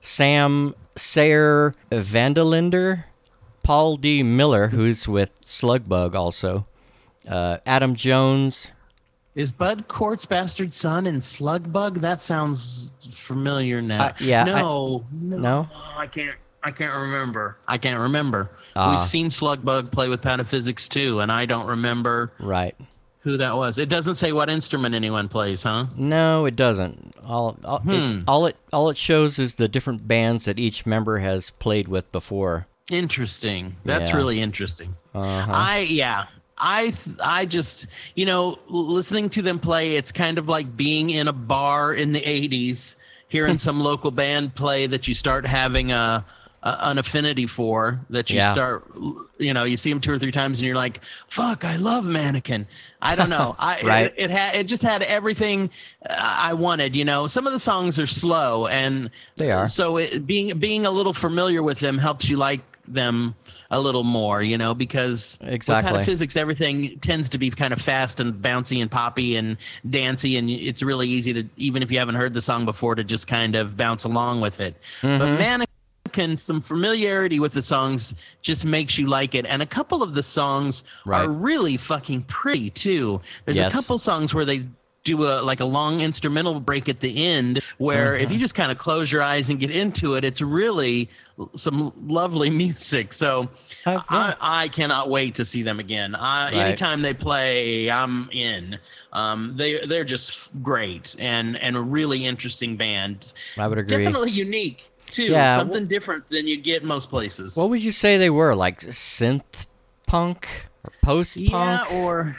Sam 0.00 0.74
Sayer 0.96 1.74
Vandalinder, 1.90 3.04
Paul 3.62 3.96
D. 3.96 4.22
Miller, 4.22 4.68
who's 4.68 5.06
with 5.08 5.40
Slugbug 5.40 6.14
also, 6.14 6.66
uh, 7.28 7.58
Adam 7.66 7.94
Jones. 7.94 8.68
is 9.34 9.52
Bud 9.52 9.88
Cort's 9.88 10.26
bastard 10.26 10.74
son 10.74 11.06
in 11.06 11.16
slugbug 11.16 12.00
that 12.02 12.20
sounds 12.20 12.92
familiar 13.12 13.80
now 13.80 14.06
Uh, 14.06 14.12
yeah, 14.20 14.42
I- 14.42 14.60
no 14.60 15.04
No, 15.12 15.68
I 15.96 16.06
can't. 16.06 16.36
I 16.64 16.70
can't 16.70 16.94
remember. 16.94 17.56
I 17.66 17.76
can't 17.78 17.98
remember. 17.98 18.48
Ah. 18.76 18.94
We've 18.94 19.04
seen 19.04 19.30
Slugbug 19.30 19.90
play 19.90 20.08
with 20.08 20.22
Pataphysics 20.22 20.88
too, 20.88 21.18
and 21.18 21.32
I 21.32 21.44
don't 21.44 21.66
remember 21.66 22.32
right. 22.38 22.76
Who 23.22 23.36
that 23.36 23.56
was. 23.56 23.78
It 23.78 23.88
doesn't 23.88 24.16
say 24.16 24.32
what 24.32 24.50
instrument 24.50 24.94
anyone 24.94 25.28
plays, 25.28 25.62
huh? 25.62 25.86
No, 25.96 26.44
it 26.44 26.56
doesn't. 26.56 27.14
All 27.24 27.56
all, 27.64 27.78
Hmm. 27.80 27.90
it, 28.18 28.24
all 28.28 28.46
it 28.46 28.56
all 28.72 28.90
it 28.90 28.96
shows 28.96 29.38
is 29.38 29.54
the 29.54 29.68
different 29.68 30.06
bands 30.08 30.44
that 30.44 30.58
each 30.58 30.84
member 30.86 31.18
has 31.18 31.50
played 31.50 31.88
with 31.88 32.10
before. 32.12 32.66
Interesting. 32.90 33.76
That's 33.84 34.10
Yeah. 34.10 34.16
really 34.16 34.40
interesting. 34.40 34.94
Uh-huh. 35.14 35.50
I 35.54 35.78
yeah. 35.88 36.24
I 36.58 36.92
I 37.22 37.44
just 37.46 37.86
you 38.14 38.26
know 38.26 38.58
listening 38.68 39.28
to 39.30 39.42
them 39.42 39.58
play. 39.58 39.96
It's 39.96 40.12
kind 40.12 40.38
of 40.38 40.48
like 40.48 40.76
being 40.76 41.10
in 41.10 41.26
a 41.28 41.32
bar 41.32 41.94
in 41.94 42.12
the 42.12 42.20
'80s, 42.20 42.94
hearing 43.28 43.58
some 43.66 43.80
local 43.80 44.10
band 44.10 44.54
play 44.54 44.86
that 44.86 45.08
you 45.08 45.14
start 45.14 45.46
having 45.46 45.90
a, 45.92 46.24
a 46.62 46.88
an 46.90 46.98
affinity 46.98 47.46
for. 47.46 48.00
That 48.10 48.30
you 48.30 48.36
Yeah. 48.36 48.52
start 48.52 48.90
you 49.38 49.52
know 49.54 49.64
you 49.64 49.76
see 49.76 49.90
them 49.90 50.00
two 50.00 50.12
or 50.12 50.18
three 50.18 50.32
times 50.32 50.60
and 50.60 50.66
you're 50.66 50.76
like, 50.76 51.00
fuck, 51.28 51.64
I 51.64 51.76
love 51.76 52.06
Mannequin. 52.06 52.66
I 53.00 53.14
don't 53.16 53.30
know. 53.30 53.56
I 53.58 53.80
Right. 53.82 54.06
it, 54.06 54.14
it 54.16 54.30
had 54.30 54.54
it 54.54 54.66
just 54.68 54.82
had 54.82 55.02
everything 55.02 55.70
uh, 56.08 56.14
I 56.18 56.54
wanted. 56.54 56.94
You 56.96 57.04
know, 57.04 57.26
some 57.26 57.46
of 57.46 57.52
the 57.52 57.58
songs 57.58 57.98
are 57.98 58.06
slow 58.06 58.66
and 58.68 59.10
They 59.36 59.50
are. 59.50 59.66
so 59.66 59.96
it, 59.96 60.26
being 60.26 60.58
being 60.58 60.86
a 60.86 60.90
little 60.90 61.12
familiar 61.14 61.62
with 61.62 61.80
them 61.80 61.98
helps 61.98 62.28
you 62.28 62.36
like 62.36 62.60
them 62.88 63.32
a 63.70 63.80
little 63.80 64.02
more, 64.02 64.42
you 64.42 64.58
know, 64.58 64.74
because 64.74 65.38
Exactly. 65.40 65.92
with 65.96 66.04
physics, 66.04 66.36
everything 66.36 66.98
tends 66.98 67.28
to 67.30 67.38
be 67.38 67.48
kind 67.48 67.72
of 67.72 67.80
fast 67.80 68.18
and 68.18 68.34
bouncy 68.34 68.82
and 68.82 68.90
poppy 68.90 69.36
and 69.36 69.56
dancey, 69.88 70.36
and 70.36 70.50
it's 70.50 70.82
really 70.82 71.08
easy 71.08 71.32
to 71.32 71.44
even 71.56 71.82
if 71.84 71.92
you 71.92 71.98
haven't 72.00 72.16
heard 72.16 72.34
the 72.34 72.42
song 72.42 72.64
before 72.64 72.96
to 72.96 73.04
just 73.04 73.28
kind 73.28 73.54
of 73.54 73.76
bounce 73.76 74.02
along 74.02 74.40
with 74.40 74.60
it. 74.60 74.74
Mm-hmm. 75.00 75.18
But 75.18 75.38
Mannequin, 76.16 76.36
some 76.36 76.60
familiarity 76.60 77.40
with 77.40 77.52
the 77.52 77.62
songs 77.62 78.14
just 78.42 78.64
makes 78.66 78.98
you 78.98 79.06
like 79.06 79.34
it, 79.34 79.46
and 79.46 79.62
a 79.62 79.66
couple 79.66 80.02
of 80.02 80.14
the 80.14 80.22
songs 80.22 80.82
Right. 81.06 81.24
are 81.24 81.28
really 81.30 81.76
fucking 81.76 82.22
pretty 82.22 82.70
too. 82.70 83.20
There's 83.44 83.56
Yes. 83.56 83.72
a 83.72 83.76
couple 83.76 83.98
songs 83.98 84.34
where 84.34 84.44
they 84.44 84.64
do 85.04 85.24
a 85.24 85.42
like 85.42 85.58
a 85.60 85.64
long 85.64 86.00
instrumental 86.00 86.60
break 86.60 86.88
at 86.88 87.00
the 87.00 87.26
end 87.26 87.60
where 87.78 88.14
Mm-hmm. 88.14 88.22
if 88.24 88.30
you 88.30 88.38
just 88.38 88.54
kind 88.54 88.70
of 88.70 88.78
close 88.78 89.10
your 89.10 89.20
eyes 89.20 89.48
and 89.50 89.58
get 89.58 89.68
into 89.72 90.14
it 90.14 90.22
it's 90.22 90.40
really 90.40 91.08
some 91.56 91.92
lovely 92.06 92.50
music 92.64 93.12
so 93.12 93.48
Uh. 93.84 94.00
I, 94.08 94.36
I 94.40 94.68
cannot 94.68 95.10
wait 95.10 95.34
to 95.36 95.44
see 95.44 95.64
them 95.64 95.80
again 95.80 96.14
I, 96.14 96.52
Right. 96.52 96.66
anytime 96.66 97.02
they 97.02 97.14
play 97.14 97.90
i'm 97.90 98.28
in 98.30 98.78
um, 99.12 99.54
they 99.56 99.84
they're 99.84 100.04
just 100.04 100.50
great 100.62 101.16
and 101.18 101.56
and 101.56 101.76
a 101.76 101.80
really 101.80 102.24
interesting 102.24 102.76
band 102.76 103.32
I 103.56 103.66
would 103.66 103.78
agree. 103.78 104.04
definitely 104.04 104.30
unique 104.30 104.91
too 105.12 105.24
Yeah, 105.24 105.56
something 105.56 105.86
different 105.86 106.28
than 106.28 106.46
you 106.46 106.56
get 106.56 106.82
most 106.82 107.08
places 107.10 107.56
What 107.56 107.70
would 107.70 107.82
you 107.82 107.92
say 107.92 108.16
they 108.16 108.30
were? 108.30 108.54
Like 108.54 108.80
synth 108.80 109.66
punk 110.06 110.48
or 110.84 110.92
post 111.02 111.36
Yeah, 111.36 111.84
punk? 111.84 111.92
or 111.92 112.36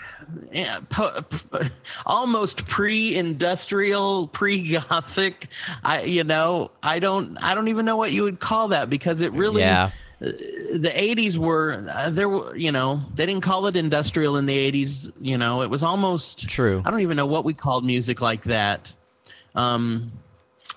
yeah, 0.52 0.80
po- 0.90 1.20
almost 2.06 2.66
pre-industrial, 2.68 4.28
pre-gothic. 4.28 5.48
I, 5.84 6.04
you 6.04 6.24
know, 6.24 6.72
I 6.82 7.00
don't, 7.00 7.38
I 7.44 7.56
don't 7.56 7.68
even 7.68 7.86
know 7.86 7.98
what 7.98 8.12
you 8.12 8.24
would 8.24 8.40
call 8.40 8.70
that 8.70 8.90
because 8.90 9.22
it 9.22 9.32
really, 9.34 9.62
yeah. 9.62 9.92
the 10.20 10.92
'80s 10.96 11.38
were 11.38 11.86
uh, 11.90 12.10
there. 12.10 12.30
Were 12.30 12.56
you 12.56 12.72
know, 12.72 13.02
they 13.16 13.26
didn't 13.26 13.44
call 13.44 13.68
it 13.68 13.76
industrial 13.76 14.38
in 14.38 14.46
the 14.46 14.72
'80s. 14.72 15.12
You 15.20 15.38
know, 15.38 15.62
it 15.62 15.70
was 15.70 15.84
almost 15.84 16.48
True. 16.50 16.82
I 16.86 16.92
don't 16.92 17.02
even 17.02 17.18
know 17.18 17.26
what 17.26 17.44
we 17.44 17.54
called 17.54 17.84
music 17.86 18.22
like 18.22 18.44
that. 18.44 18.94
Um, 19.56 20.12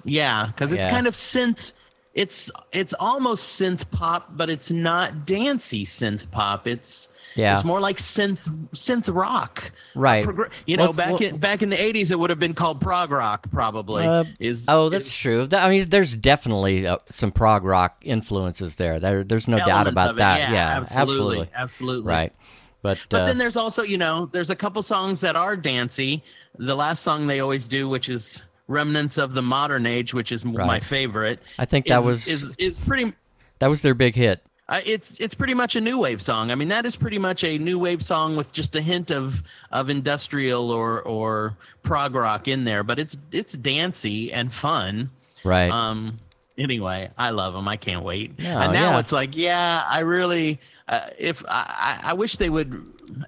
yeah, 0.04 0.46
because 0.46 0.72
it's 0.72 0.84
Yeah. 0.86 0.90
kind 0.90 1.06
of 1.06 1.14
synth. 1.14 1.72
It's 2.16 2.50
it's 2.72 2.94
almost 2.94 3.60
synth 3.60 3.90
pop, 3.90 4.30
but 4.36 4.48
it's 4.48 4.70
not 4.70 5.26
dancey 5.26 5.84
synth 5.84 6.30
pop. 6.30 6.66
It's 6.66 7.10
Yeah. 7.34 7.52
it's 7.52 7.62
more 7.62 7.78
like 7.78 7.98
synth 7.98 8.48
synth 8.72 9.14
rock. 9.14 9.70
Right. 9.94 10.24
Progr- 10.24 10.50
you 10.66 10.78
know, 10.78 10.84
Well, 10.84 10.92
back 10.94 11.20
well- 11.20 11.22
in 11.28 11.36
back 11.36 11.60
in 11.62 11.68
the 11.68 11.76
'80s, 11.76 12.10
it 12.10 12.18
would 12.18 12.30
have 12.30 12.38
been 12.38 12.54
called 12.54 12.80
prog 12.80 13.10
rock, 13.10 13.46
probably. 13.52 14.06
Uh, 14.06 14.24
is 14.40 14.64
Oh, 14.66 14.88
that's 14.88 15.08
is 15.08 15.14
true. 15.16 15.46
I 15.52 15.68
mean, 15.68 15.90
there's 15.90 16.16
definitely 16.16 16.86
uh, 16.86 16.96
some 17.10 17.32
prog 17.32 17.64
rock 17.64 17.98
influences 18.02 18.76
there. 18.76 18.98
There, 18.98 19.22
there's 19.22 19.46
no 19.46 19.58
doubt 19.58 19.86
about 19.86 20.16
that. 20.16 20.40
Yeah, 20.40 20.52
Yeah, 20.52 20.78
absolutely, 20.78 21.50
absolutely. 21.54 22.08
Right. 22.10 22.32
But, 22.80 22.98
But 23.10 23.22
uh, 23.22 23.26
then 23.26 23.36
there's 23.38 23.56
also, 23.56 23.82
you 23.82 23.98
know, 23.98 24.30
there's 24.32 24.48
a 24.50 24.56
couple 24.56 24.82
songs 24.82 25.20
that 25.20 25.36
are 25.36 25.54
dancey. 25.56 26.22
The 26.58 26.74
last 26.76 27.02
song 27.02 27.26
they 27.26 27.40
always 27.40 27.66
do, 27.68 27.88
which 27.90 28.08
is 28.08 28.42
"Remnants 28.68 29.18
of 29.18 29.34
the 29.34 29.42
Modern 29.42 29.86
Age," 29.86 30.14
which 30.14 30.32
is 30.32 30.44
m 30.44 30.52
my 30.52 30.80
favorite. 30.80 31.40
I 31.58 31.64
think 31.64 31.86
that 31.86 32.00
is- 32.00 32.04
was 32.04 32.28
is 32.28 32.54
is 32.58 32.78
pretty. 32.78 33.12
that 33.58 33.68
was 33.68 33.82
their 33.82 33.94
big 33.94 34.14
hit. 34.14 34.42
Uh, 34.68 34.80
it's 34.84 35.20
it's 35.20 35.34
pretty 35.34 35.54
much 35.54 35.76
a 35.76 35.80
new 35.80 35.96
wave 35.98 36.20
song. 36.20 36.50
I 36.50 36.56
mean, 36.56 36.68
that 36.68 36.84
is 36.84 36.96
pretty 36.96 37.18
much 37.18 37.44
a 37.44 37.56
new 37.56 37.78
wave 37.78 38.02
song 38.02 38.34
with 38.34 38.52
just 38.52 38.74
a 38.74 38.80
hint 38.80 39.12
of 39.12 39.42
of 39.70 39.90
industrial 39.90 40.72
or 40.72 41.02
or 41.02 41.56
prog 41.84 42.16
rock 42.16 42.48
in 42.48 42.64
there. 42.64 42.82
But 42.82 42.98
it's 42.98 43.16
it's 43.30 43.52
dancey 43.52 44.32
and 44.32 44.52
fun. 44.52 45.10
Right. 45.44 45.70
Um. 45.70 46.18
Anyway, 46.58 47.10
I 47.18 47.30
love 47.30 47.52
them. 47.52 47.68
I 47.68 47.76
can't 47.76 48.02
wait. 48.02 48.38
No, 48.38 48.58
and 48.58 48.72
now 48.72 48.92
yeah. 48.92 48.98
it's 48.98 49.12
like, 49.12 49.36
yeah, 49.36 49.82
I 49.88 50.00
really. 50.00 50.58
Uh, 50.88 51.08
if 51.18 51.44
I, 51.48 52.00
I 52.04 52.12
wish 52.12 52.36
they 52.36 52.48
would, 52.48 52.70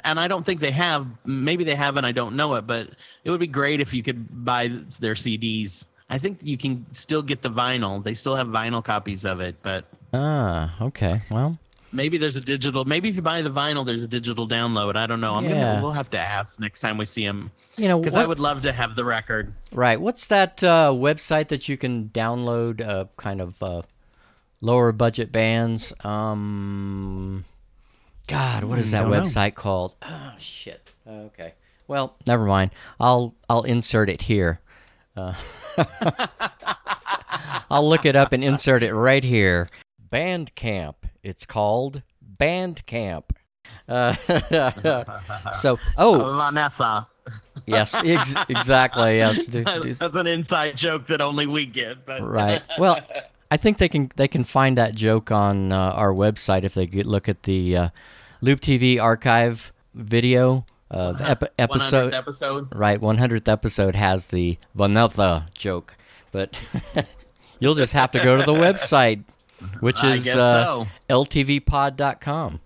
and 0.05 0.21
I 0.21 0.29
don't 0.29 0.47
think 0.47 0.61
they 0.61 0.71
have. 0.71 1.07
Maybe 1.25 1.65
they 1.65 1.75
have, 1.75 1.97
and 1.97 2.07
I 2.07 2.13
don't 2.13 2.37
know 2.37 2.55
it. 2.55 2.67
But 2.67 2.91
it 3.25 3.31
would 3.31 3.41
be 3.41 3.47
great 3.49 3.81
if 3.81 3.93
you 3.93 4.03
could 4.03 4.45
buy 4.45 4.69
their 5.01 5.15
CDs. 5.15 5.87
I 6.11 6.19
think 6.19 6.39
you 6.43 6.57
can 6.57 6.87
still 6.93 7.21
get 7.23 7.43
the 7.43 7.51
vinyl. 7.51 8.03
They 8.03 8.15
still 8.15 8.37
have 8.37 8.47
vinyl 8.47 8.83
copies 8.85 9.25
of 9.25 9.41
it, 9.41 9.57
but 9.63 9.85
ah, 10.15 10.75
okay. 10.81 11.21
Well, 11.31 11.59
maybe 11.93 12.17
there's 12.17 12.37
a 12.37 12.41
digital. 12.41 12.85
Maybe 12.85 13.09
if 13.09 13.17
you 13.17 13.23
buy 13.23 13.43
the 13.43 13.51
vinyl, 13.51 13.85
there's 13.85 14.05
a 14.05 14.09
digital 14.09 14.47
download. 14.49 14.95
I 14.97 15.07
don't 15.09 15.21
know. 15.21 15.35
I'm 15.35 15.45
Yeah. 15.45 15.51
gonna. 15.51 15.83
We'll 15.83 15.91
have 15.93 16.11
to 16.11 16.19
ask 16.21 16.61
next 16.61 16.79
time 16.81 16.97
we 16.97 17.07
see 17.07 17.27
them 17.27 17.51
you 17.77 17.89
know, 17.89 17.99
because 17.99 18.15
I 18.15 18.25
would 18.25 18.41
love 18.41 18.63
to 18.63 18.73
have 18.73 18.95
the 18.95 19.05
record. 19.05 19.53
right. 19.73 20.01
What's 20.01 20.29
that 20.29 20.63
uh, 20.65 20.93
website 20.93 21.49
that 21.49 21.69
you 21.69 21.77
can 21.77 22.09
download 22.09 22.81
uh, 22.87 23.07
kind 23.17 23.41
of 23.41 23.63
uh, 23.63 23.83
lower 24.61 24.93
budget 24.93 25.33
bands? 25.33 25.93
Um, 26.05 27.45
God, 28.27 28.65
what 28.65 28.79
is 28.79 28.91
that 28.91 29.03
don't 29.03 29.11
know. 29.11 29.21
website 29.21 29.55
called? 29.55 29.97
Oh 30.03 30.35
shit. 30.39 30.89
Okay. 31.07 31.55
Well, 31.87 32.17
never 32.27 32.45
mind. 32.45 32.71
I'll 33.01 33.35
I'll 33.49 33.63
insert 33.63 34.11
it 34.11 34.23
here. 34.23 34.61
Uh, 35.17 35.35
I'll 37.71 37.89
look 37.89 38.07
it 38.07 38.17
up 38.17 38.33
and 38.33 38.45
insert 38.45 38.83
it 38.83 38.95
right 38.95 39.25
here. 39.25 39.69
Bandcamp. 40.11 40.95
It's 41.23 41.45
called 41.45 42.03
Bandcamp. 42.39 43.25
Uh, 43.89 44.13
so, 45.53 45.79
oh, 45.97 46.37
Vanessa. 46.37 47.07
yes, 47.67 47.95
ex- 48.05 48.35
exactly. 48.49 49.19
Yes, 49.19 49.47
do, 49.47 49.65
do, 49.65 49.95
That's 49.95 50.15
an 50.15 50.27
inside 50.27 50.77
joke 50.77 51.07
that 51.09 51.21
only 51.21 51.47
we 51.47 51.67
get. 51.67 52.05
But 52.05 52.23
right. 52.23 52.63
Well, 52.79 53.01
I 53.51 53.57
think 53.57 53.79
they 53.79 53.89
can 53.89 54.11
they 54.17 54.29
can 54.29 54.45
find 54.45 54.77
that 54.79 54.95
joke 54.95 55.31
on 55.33 55.73
uh, 55.73 55.77
our 55.77 56.13
website 56.13 56.65
if 56.65 56.75
they 56.75 56.87
get, 56.87 57.07
look 57.07 57.29
at 57.29 57.45
the 57.45 57.77
uh, 57.77 57.89
Loop 58.41 58.61
TV 58.61 59.01
archive 59.01 59.73
video. 59.95 60.65
Uh, 60.91 61.13
the 61.13 61.31
ep- 61.31 61.41
100th 61.41 61.49
episode, 61.59 62.15
episode. 62.15 62.69
right? 62.75 62.99
100th 63.01 63.47
episode 63.49 63.95
has 63.95 64.29
the 64.29 64.57
vanilla 64.75 65.47
joke, 65.55 65.95
but 66.33 66.59
you'll 67.59 67.75
just 67.75 67.93
have 67.93 68.11
to 68.13 68.19
go 68.25 68.39
to 68.39 68.43
the 68.43 68.55
website, 68.55 69.23
which 69.81 70.03
is 70.03 70.27
uh, 70.35 70.65
so. 70.65 70.87
ltvpod.com. 71.11 72.61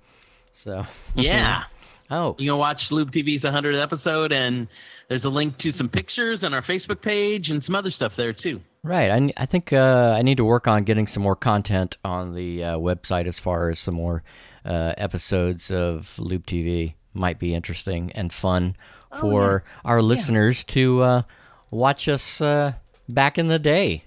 So, 0.54 0.86
Yeah. 1.16 1.64
oh, 2.10 2.36
You 2.38 2.50
can 2.50 2.58
watch 2.58 2.92
Loop 2.92 3.10
TV's 3.10 3.42
100th 3.42 3.82
episode, 3.82 4.32
and 4.32 4.68
there's 5.08 5.24
a 5.24 5.30
link 5.30 5.56
to 5.58 5.72
some 5.72 5.88
pictures 5.88 6.44
on 6.44 6.54
our 6.54 6.62
Facebook 6.62 7.00
page 7.00 7.50
and 7.50 7.62
some 7.62 7.74
other 7.74 7.90
stuff 7.90 8.14
there 8.14 8.32
too. 8.32 8.60
Right. 8.84 9.10
I, 9.10 9.30
I 9.36 9.46
think 9.46 9.72
uh, 9.72 10.14
I 10.16 10.22
need 10.22 10.38
to 10.38 10.44
work 10.44 10.66
on 10.66 10.82
getting 10.82 11.06
some 11.06 11.22
more 11.22 11.36
content 11.36 11.96
on 12.04 12.34
the 12.34 12.64
uh, 12.64 12.76
website 12.78 13.26
as 13.26 13.38
far 13.38 13.68
as 13.68 13.78
some 13.78 13.94
more 13.94 14.24
uh, 14.64 14.94
episodes 14.96 15.70
of 15.70 16.18
Loop 16.18 16.46
TV. 16.46 16.94
Might 17.14 17.38
be 17.38 17.54
interesting 17.54 18.10
and 18.12 18.32
fun 18.32 18.74
for 19.20 19.62
our 19.84 20.02
listeners 20.02 20.64
to 20.64 21.02
uh, 21.02 21.22
watch 21.70 22.08
us 22.08 22.40
uh, 22.40 22.72
back 23.08 23.38
in 23.38 23.48
the 23.48 23.58
day. 23.58 24.04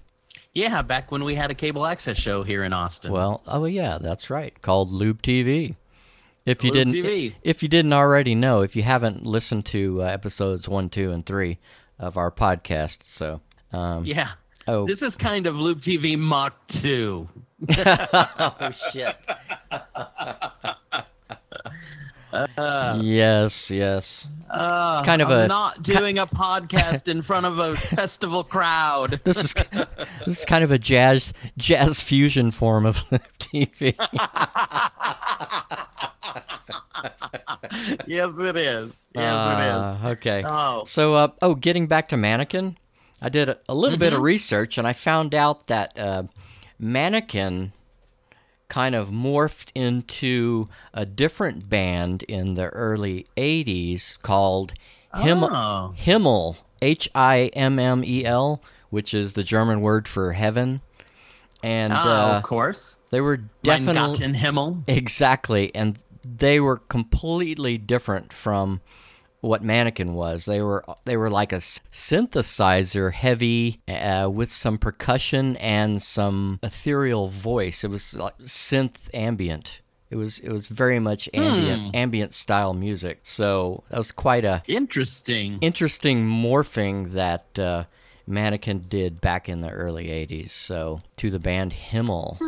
Yeah, 0.52 0.82
back 0.82 1.12
when 1.12 1.24
we 1.24 1.34
had 1.34 1.50
a 1.50 1.54
cable 1.54 1.86
access 1.86 2.16
show 2.16 2.42
here 2.42 2.64
in 2.64 2.72
Austin. 2.72 3.12
Well, 3.12 3.42
oh 3.46 3.66
yeah, 3.66 3.98
that's 4.00 4.30
right. 4.30 4.60
Called 4.60 4.90
Loop 4.90 5.22
TV. 5.22 5.76
If 6.44 6.64
you 6.64 6.70
Loop 6.70 6.88
didn't, 6.88 7.04
TV. 7.04 7.34
if 7.42 7.62
you 7.62 7.68
didn't 7.68 7.92
already 7.92 8.34
know, 8.34 8.62
if 8.62 8.74
you 8.74 8.82
haven't 8.82 9.24
listened 9.24 9.66
to 9.66 10.02
uh, 10.02 10.06
episodes 10.06 10.68
one, 10.68 10.88
two, 10.88 11.12
and 11.12 11.24
three 11.24 11.58
of 11.98 12.16
our 12.16 12.30
podcast, 12.30 13.04
so 13.04 13.40
um, 13.72 14.04
yeah. 14.04 14.32
Oh 14.68 14.86
This 14.86 15.02
is 15.02 15.16
kind 15.16 15.46
of 15.46 15.56
Loop 15.56 15.80
TV 15.80 16.18
Mach 16.18 16.54
2. 16.68 17.28
oh 17.78 18.70
shit. 18.70 19.16
yes, 23.00 23.70
yes. 23.70 24.28
Uh, 24.50 24.96
It's 24.98 25.06
kind 25.06 25.22
of 25.22 25.30
I'm 25.30 25.40
a- 25.42 25.48
not 25.48 25.82
doing 25.82 26.18
a 26.18 26.26
podcast 26.26 27.08
in 27.08 27.22
front 27.22 27.46
of 27.46 27.58
a 27.58 27.76
festival 27.76 28.44
crowd. 28.44 29.20
This 29.24 29.42
is 29.42 29.54
this 30.24 30.38
is 30.40 30.44
kind 30.44 30.62
of 30.64 30.70
a 30.70 30.78
jazz 30.78 31.32
jazz 31.56 32.00
fusion 32.02 32.50
form 32.50 32.84
of 32.86 32.96
TV. 33.38 33.94
yes, 38.06 38.38
it 38.38 38.56
is. 38.56 38.96
Yes, 39.14 39.32
Uh, 39.32 39.98
okay. 40.04 40.42
Oh, 40.46 40.84
So, 40.86 41.14
uh, 41.14 41.28
oh, 41.42 41.54
getting 41.54 41.86
back 41.86 42.08
to 42.10 42.16
Mannequin, 42.16 42.76
I 43.22 43.28
did 43.28 43.48
a, 43.48 43.58
a 43.68 43.74
little 43.74 43.98
bit 43.98 44.12
of 44.12 44.20
research 44.20 44.78
and 44.78 44.86
I 44.86 44.92
found 44.92 45.34
out 45.34 45.66
that 45.68 45.98
uh, 45.98 46.24
Mannequin 46.78 47.72
kind 48.68 48.94
of 48.94 49.08
morphed 49.10 49.72
into 49.74 50.68
a 50.92 51.06
different 51.06 51.68
band 51.68 52.22
in 52.24 52.54
the 52.54 52.66
early 52.68 53.26
80s 53.36 54.20
called 54.22 54.74
Him- 55.14 55.44
Oh. 55.44 55.92
Himmel, 55.96 56.58
H 56.82 57.08
I 57.14 57.50
M 57.54 57.78
M 57.78 58.02
E 58.04 58.24
L, 58.24 58.60
which 58.90 59.14
is 59.14 59.32
the 59.34 59.42
German 59.42 59.80
word 59.80 60.06
for 60.08 60.32
heaven. 60.32 60.80
And 61.62 61.92
oh 61.92 61.96
uh, 61.96 62.34
of 62.36 62.42
course. 62.42 62.98
they 63.10 63.20
were 63.20 63.38
definitely 63.62 64.24
in 64.24 64.34
Himmel. 64.34 64.84
Exactly, 64.86 65.74
and 65.74 65.98
they 66.22 66.60
were 66.60 66.76
completely 66.76 67.78
different 67.78 68.32
from 68.32 68.80
what 69.40 69.62
Mannequin 69.62 70.14
was. 70.14 70.44
They 70.44 70.60
were 70.60 70.84
they 71.04 71.16
were 71.16 71.30
like 71.30 71.52
a 71.52 71.60
synthesizer 71.60 73.12
heavy 73.12 73.80
uh, 73.88 74.28
with 74.32 74.50
some 74.52 74.78
percussion 74.78 75.56
and 75.56 76.00
some 76.00 76.58
ethereal 76.62 77.28
voice. 77.28 77.84
It 77.84 77.90
was 77.90 78.14
like 78.14 78.36
synth 78.38 79.08
ambient. 79.14 79.80
It 80.10 80.16
was 80.16 80.38
it 80.38 80.50
was 80.50 80.68
very 80.68 80.98
much 81.00 81.28
ambient 81.34 81.94
ambient 81.94 82.32
style 82.32 82.74
music. 82.74 83.20
So 83.24 83.82
that 83.90 83.98
was 83.98 84.12
quite 84.12 84.44
a 84.44 84.62
Interesting. 84.66 85.58
interesting 85.60 86.24
morphing 86.24 87.12
that 87.12 87.58
uh, 87.58 87.84
Mannequin 88.26 88.84
did 88.88 89.20
back 89.20 89.48
in 89.48 89.60
the 89.62 89.70
early 89.70 90.06
'80s. 90.06 90.50
So 90.50 91.00
to 91.16 91.30
the 91.30 91.38
band 91.40 91.72
Himmel. 91.72 92.38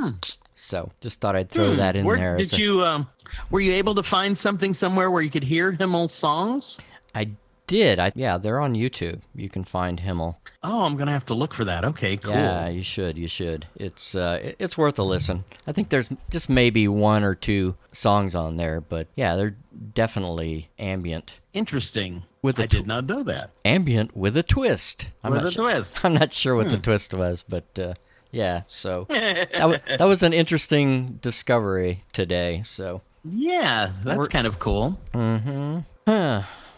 So 0.58 0.90
just 1.00 1.20
thought 1.20 1.36
I'd 1.36 1.48
throw 1.50 1.74
that 1.76 1.94
in 1.96 2.02
Hmm. 2.02 2.06
Where 2.08 2.16
there. 2.16 2.36
did 2.36 2.52
a- 2.52 2.56
you? 2.60 2.82
Um, 2.82 3.08
were 3.50 3.60
you 3.60 3.72
able 3.74 3.94
to 3.94 4.02
find 4.02 4.36
something 4.36 4.74
somewhere 4.74 5.10
where 5.10 5.22
you 5.22 5.30
could 5.30 5.44
hear 5.44 5.72
Himmel's 5.72 6.12
songs? 6.12 6.78
I 7.14 7.28
did. 7.68 7.98
I 7.98 8.12
yeah, 8.14 8.38
they're 8.38 8.60
on 8.60 8.74
YouTube. 8.74 9.20
You 9.34 9.48
can 9.50 9.62
find 9.62 10.00
Himmel. 10.00 10.38
Oh, 10.62 10.84
I'm 10.84 10.96
gonna 10.96 11.12
have 11.12 11.26
to 11.26 11.34
look 11.34 11.52
for 11.54 11.64
that. 11.66 11.84
Okay, 11.84 12.16
cool. 12.16 12.32
Yeah, 12.32 12.68
you 12.68 12.82
should. 12.82 13.16
You 13.18 13.28
should. 13.28 13.66
It's 13.76 14.14
uh, 14.14 14.54
it's 14.58 14.76
worth 14.78 14.98
a 14.98 15.02
listen. 15.02 15.44
I 15.66 15.72
think 15.72 15.90
there's 15.90 16.08
just 16.30 16.48
maybe 16.48 16.88
one 16.88 17.22
or 17.24 17.34
two 17.34 17.76
songs 17.92 18.34
on 18.34 18.56
there, 18.56 18.80
but 18.80 19.06
yeah, 19.16 19.36
they're 19.36 19.56
definitely 19.94 20.70
ambient. 20.78 21.40
Interesting. 21.52 22.22
With 22.40 22.58
I 22.60 22.64
a 22.64 22.66
did 22.68 22.86
not 22.86 23.04
know 23.06 23.22
that. 23.24 23.50
Ambient 23.64 24.16
with 24.16 24.36
a 24.36 24.42
twist. 24.42 25.10
I'm 25.22 25.32
With 25.32 25.42
not 25.42 25.52
a 25.52 25.56
twist. 25.56 26.04
I'm 26.04 26.14
not 26.14 26.32
sure 26.32 26.54
what 26.56 26.68
the 26.70 26.78
twist 26.78 27.12
was, 27.14 27.44
but 27.46 27.64
uh, 27.78 27.94
yeah. 28.30 28.62
So 28.66 29.06
that, 29.10 29.52
w- 29.52 29.78
that 29.88 30.04
was 30.04 30.22
an 30.22 30.32
interesting 30.32 31.18
discovery 31.22 32.04
today. 32.12 32.62
So 32.64 33.02
Yeah, 33.24 33.90
that's 34.04 34.18
We're- 34.18 34.28
kind 34.28 34.46
of 34.46 34.58
cool. 34.58 34.98
Hmm. 35.12 35.78